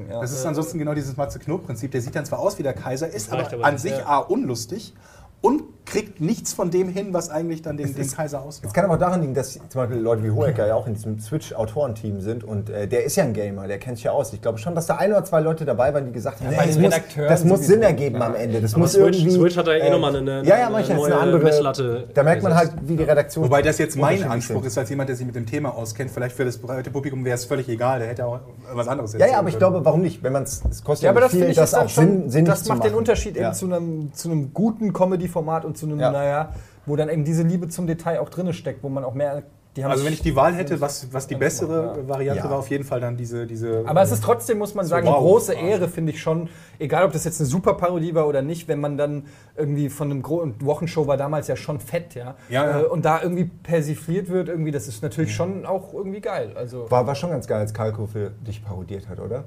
Ja. 0.10 0.22
Das 0.22 0.32
ist 0.32 0.46
ansonsten 0.46 0.78
genau 0.80 0.94
dieses 0.94 1.18
Matze 1.18 1.40
Knob-Prinzip. 1.40 1.92
Der 1.92 2.02
sieht 2.02 2.16
dann 2.16 2.26
zwar 2.26 2.40
aus 2.40 2.58
wie 2.58 2.64
der 2.64 2.74
Kaiser, 2.74 3.08
ist 3.08 3.32
reicht 3.32 3.54
aber, 3.54 3.66
an 3.66 3.78
sich 3.78 3.92
ja. 3.92 4.06
A 4.06 4.18
unlustig 4.20 4.94
und 5.42 5.64
kriegt 5.88 6.22
nichts 6.22 6.54
von 6.54 6.70
dem 6.70 6.90
hin, 6.90 7.08
was 7.14 7.30
eigentlich 7.30 7.62
dann 7.64 7.78
den, 7.78 7.96
den 7.96 8.12
Kaiser 8.12 8.40
Es 8.40 8.44
ausmacht. 8.46 8.74
kann 8.74 8.86
aber 8.86 8.96
auch 8.96 9.00
daran 9.00 9.22
liegen, 9.22 9.34
dass 9.34 9.54
zum 9.54 9.62
Beispiel 9.74 9.98
Leute 9.98 10.24
wie 10.24 10.30
Hohecker 10.32 10.68
ja 10.68 10.76
auch 10.76 10.86
in 10.86 10.94
diesem 10.94 11.18
Switch-Autorenteam 11.20 12.22
sind 12.22 12.44
und 12.44 12.70
äh, 12.70 12.88
der 12.88 13.06
ist 13.06 13.16
ja 13.16 13.24
ein 13.24 13.34
Gamer, 13.34 13.68
der 13.68 13.80
kennt 13.80 13.98
sich 13.98 14.04
ja 14.06 14.12
aus. 14.12 14.34
Ich 14.34 14.42
glaube 14.42 14.58
schon, 14.58 14.76
dass 14.76 14.86
da 14.86 14.98
ein 14.98 15.12
oder 15.12 15.24
zwei 15.24 15.40
Leute 15.40 15.66
dabei 15.66 15.94
waren, 15.94 16.06
die 16.06 16.12
gesagt 16.12 16.42
haben, 16.42 16.56
bei 16.56 16.66
nee, 16.66 16.88
das, 16.90 17.16
muss, 17.16 17.28
das 17.28 17.44
muss. 17.46 17.62
Sinn 17.68 17.82
ergeben 17.82 18.22
am 18.22 18.36
Ende. 18.36 18.62
Das 18.62 18.74
Aber 18.74 18.82
muss 18.84 18.94
Switch- 18.94 19.18
irgendwie, 19.24 19.32
Switch 19.38 19.58
hat 19.58 19.68
da 19.68 19.74
eh 19.74 19.90
nochmal 19.90 20.16
eine- 20.16 20.44
ja, 20.44 20.60
ja, 20.60 20.68
eine 20.68 20.82
ist 20.82 20.90
eine 20.90 21.00
neue 21.00 21.16
andere 21.18 21.40
Messlatte 21.40 22.08
Da 22.14 22.24
merkt 22.24 22.44
man 22.44 22.54
halt, 22.54 22.72
wie 22.84 22.96
die 22.98 23.04
Redaktion. 23.04 23.46
Wobei 23.46 23.62
das 23.62 23.78
jetzt 23.78 23.96
mein 23.98 24.24
Anspruch 24.24 24.64
ist, 24.66 24.78
als 24.78 24.90
jemand, 24.90 25.10
der 25.10 25.16
sich 25.16 25.26
mit 25.26 25.36
dem 25.36 25.46
Thema 25.46 25.74
auskennt. 25.74 26.12
Vielleicht 26.12 26.36
für 26.36 26.46
das 26.46 26.58
breite 26.58 26.92
Publikum 26.92 27.24
wäre 27.26 27.36
es 27.36 27.46
völlig 27.46 27.68
egal. 27.70 28.00
Der 28.00 28.10
hätte 28.10 28.26
auch 28.26 28.40
was 28.74 28.88
anderes 28.88 29.14
Ja, 29.14 29.26
ja, 29.28 29.40
aber 29.40 29.50
ich 29.50 29.58
glaube, 29.58 29.84
warum 29.86 30.02
nicht? 30.02 30.22
Wenn 30.24 30.34
man 30.34 30.44
es, 30.44 30.62
es 30.70 30.84
kostet 30.84 31.06
Ja, 31.06 31.12
aber 31.12 31.22
das 31.22 31.32
viel, 31.32 31.40
finde 31.40 31.52
ich 31.52 31.58
das 31.58 31.72
dann 31.72 31.86
auch 31.86 31.90
schon, 31.90 32.06
Sinn, 32.06 32.30
sinnig 32.30 32.50
das 32.50 32.68
macht 32.68 32.84
den. 32.84 32.94
Unterschied 32.94 33.36
Ja. 33.38 33.48
eben 33.48 33.54
zu 33.56 33.66
einem, 33.66 34.14
zu 34.14 34.30
einem 34.30 34.54
guten 34.54 34.92
Comedy-Format 34.92 35.64
und 35.66 35.77
zu 35.78 35.86
einem, 35.86 36.00
Ja. 36.00 36.12
naja, 36.12 36.54
wo 36.86 36.96
dann 36.96 37.10
eben 37.10 37.24
diese 37.24 37.44
Liebe 37.44 37.68
zum 37.70 37.88
Detail 37.88 38.20
auch 38.20 38.30
drin 38.30 38.52
steckt, 38.54 38.84
wo 38.84 38.90
man 38.90 39.04
auch 39.04 39.14
mehr, 39.14 39.44
die 39.76 39.84
haben 39.84 39.92
Also 39.92 40.06
wenn 40.06 40.14
ich 40.14 40.22
die 40.24 40.36
Wahl 40.36 40.56
hätte, 40.56 40.82
was, 40.82 41.14
was 41.14 41.28
die 41.28 41.36
bessere 41.36 41.98
Ja. 41.98 42.08
Variante 42.10 42.44
Ja. 42.46 42.50
war, 42.50 42.58
auf 42.58 42.70
jeden 42.72 42.84
Fall 42.84 43.00
dann 43.00 43.16
diese... 43.16 43.46
diese 43.46 43.84
Aber 43.86 44.02
es 44.02 44.12
ist 44.12 44.24
trotzdem, 44.24 44.58
muss 44.58 44.74
man 44.74 44.86
sagen, 44.88 45.06
wow. 45.06 45.18
eine 45.18 45.24
große 45.24 45.54
Ehre, 45.54 45.88
finde 45.88 46.14
ich 46.14 46.20
schon. 46.22 46.50
Egal, 46.80 47.06
ob 47.06 47.12
das 47.12 47.26
jetzt 47.26 47.40
eine 47.40 47.48
super 47.48 47.76
Parodie 47.76 48.16
war 48.16 48.28
oder 48.28 48.42
nicht, 48.42 48.68
wenn 48.68 48.80
man 48.80 48.98
dann 48.98 49.26
irgendwie 49.56 49.90
von 49.90 50.10
einem 50.10 50.24
Gro 50.24 50.50
Wochenshow 50.62 51.06
war 51.06 51.18
damals 51.18 51.48
ja 51.48 51.56
schon 51.56 51.80
fett, 51.80 52.16
ja. 52.16 52.36
Ja, 52.50 52.64
ja. 52.66 52.80
Äh, 52.82 52.84
Und 52.86 53.06
da 53.06 53.22
irgendwie 53.22 53.46
persifliert 53.46 54.30
wird, 54.30 54.50
irgendwie, 54.50 54.72
das 54.72 54.88
ist 54.88 55.04
natürlich 55.04 55.36
schon 55.36 55.66
auch 55.66 55.94
irgendwie 55.94 56.22
geil. 56.22 56.54
Also 56.56 56.90
War, 56.90 57.06
war 57.06 57.14
schon 57.16 57.30
ganz 57.30 57.46
geil, 57.46 57.60
als 57.60 57.74
Kalko 57.74 58.08
für 58.08 58.32
dich 58.48 58.66
parodiert 58.66 59.08
hat, 59.10 59.20
oder? 59.20 59.44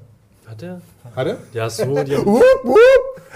Hat 0.47 0.61
der? 0.61 0.81
Hatte? 1.15 1.37
Ja, 1.53 1.69
so. 1.69 2.03
Die 2.03 2.15
haben. 2.15 2.39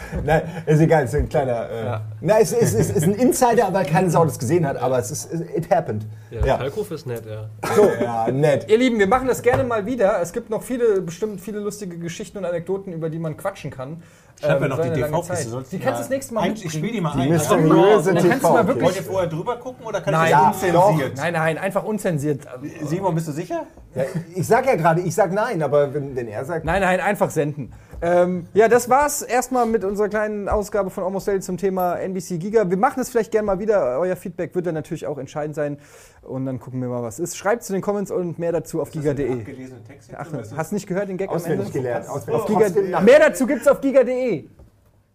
Nein, 0.23 0.41
ist 0.65 0.79
egal, 0.79 1.05
ist 1.05 1.15
ein 1.15 1.29
kleiner. 1.29 1.69
Äh, 1.69 1.85
Ja. 1.85 2.01
Na, 2.21 2.39
es 2.39 2.51
ist, 2.51 2.73
es 2.73 2.89
ist 2.89 3.03
ein 3.03 3.13
Insider, 3.15 3.69
weil 3.71 3.85
keine 3.85 4.09
Sau 4.09 4.25
das 4.25 4.39
gesehen 4.39 4.65
hat, 4.67 4.77
aber 4.77 4.99
es 4.99 5.11
ist, 5.11 5.33
it 5.33 5.69
happened. 5.73 6.05
ja, 6.31 6.45
Ja. 6.45 6.57
Kalkofe 6.57 6.95
ist 6.95 7.05
nett, 7.07 7.23
ja. 7.25 7.45
So, 7.75 7.89
ja, 8.01 8.29
nett. 8.31 8.69
Ihr 8.69 8.77
Lieben, 8.77 8.99
wir 8.99 9.07
machen 9.07 9.27
das 9.27 9.41
gerne 9.41 9.63
mal 9.63 9.85
wieder. 9.85 10.21
Es 10.21 10.33
gibt 10.33 10.49
noch 10.49 10.63
viele, 10.63 11.01
bestimmt 11.01 11.39
viele 11.41 11.59
lustige 11.59 11.97
Geschichten 11.97 12.37
und 12.37 12.45
Anekdoten, 12.45 12.91
über 12.93 13.09
die 13.09 13.19
man 13.19 13.37
quatschen 13.37 13.71
kann. 13.71 14.01
Schreib 14.41 14.59
mir 14.59 14.65
Ähm, 14.65 14.69
noch 14.71 14.77
so 14.77 14.83
die 14.83 14.89
eine 14.89 14.99
lange 14.99 15.11
DV-Kiste. 15.13 15.33
Zeit. 15.35 15.47
sollst 15.47 15.71
Die 15.71 15.79
kannst 15.79 15.99
du 15.99 16.03
das 16.03 16.09
nächste 16.09 16.33
Mal 16.33 16.41
ein-. 16.41 16.53
Ich 16.55 16.71
spiele 16.73 16.91
die 16.91 16.99
mal 17.01 17.13
Die 17.15 17.21
ein. 17.21 17.29
mysteriöse 17.29 18.13
Dann 18.13 18.29
kannst 18.29 18.43
du 18.43 18.49
mal 18.49 18.55
TV. 18.63 18.67
wirklich- 18.67 18.83
Wollt 18.85 18.95
ihr 18.97 19.03
vorher 19.03 19.29
drüber 19.29 19.55
gucken 19.57 19.85
oder 19.85 20.01
kann 20.01 20.11
Nein. 20.13 20.25
ich 20.25 20.31
Ja, 20.31 20.53
das 20.53 20.63
unzensiert? 20.63 21.17
Nein, 21.17 21.33
nein, 21.33 21.57
einfach 21.57 21.83
unzensiert. 21.85 22.41
Simon, 22.83 23.15
bist 23.15 23.29
du 23.29 23.31
sicher? 23.31 23.63
Ja, 23.95 24.03
ich 24.35 24.45
sag 24.45 24.65
ja 24.65 24.75
gerade, 24.75 24.99
ich 25.01 25.15
sag 25.15 25.31
nein, 25.31 25.63
aber 25.63 25.93
wenn, 25.93 26.15
wenn 26.17 26.27
er 26.27 26.43
sagt. 26.43 26.65
Nein, 26.65 26.81
nein, 26.81 26.99
einfach 26.99 27.29
senden. 27.29 27.71
Ähm, 28.01 28.47
ja, 28.53 28.67
das 28.67 28.89
war's 28.89 29.21
erstmal 29.21 29.65
mit 29.65 29.83
unserer 29.83 30.09
kleinen 30.09 30.49
Ausgabe 30.49 30.89
von 30.89 31.03
Almost 31.03 31.27
Daily 31.27 31.39
zum 31.39 31.57
Thema 31.57 31.95
NBC 31.95 32.39
Giga. 32.39 32.69
Wir 32.69 32.77
machen 32.77 32.99
es 32.99 33.09
vielleicht 33.09 33.31
gerne 33.31 33.45
mal 33.45 33.59
wieder. 33.59 33.99
Euer 33.99 34.15
Feedback 34.15 34.55
wird 34.55 34.65
dann 34.65 34.75
natürlich 34.75 35.07
auch 35.07 35.17
entscheidend 35.17 35.55
sein. 35.55 35.77
Und 36.21 36.45
dann 36.45 36.59
gucken 36.59 36.81
wir 36.81 36.89
mal, 36.89 37.03
was 37.03 37.19
ist. 37.19 37.37
Schreibt 37.37 37.63
zu 37.63 37.73
den 37.73 37.81
Comments 37.81 38.11
und 38.11 38.39
mehr 38.39 38.51
dazu 38.51 38.81
auf 38.81 38.91
giga.de. 38.91 39.43
Ach, 40.15 40.27
hast 40.55 40.71
du 40.71 40.75
nicht 40.75 40.87
gehört, 40.87 41.09
den 41.09 41.17
Gag 41.17 41.29
am 41.29 41.35
Auswendig 41.35 41.67
Ende? 41.67 41.79
gelernt. 41.79 42.09
Auf 42.09 42.27
Auswendig. 42.27 42.85
Giga 42.85 43.01
mehr 43.01 43.19
dazu 43.19 43.47
gibt's 43.47 43.67
auf 43.67 43.81
giga.de. 43.81 44.45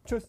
Tschüss. 0.06 0.28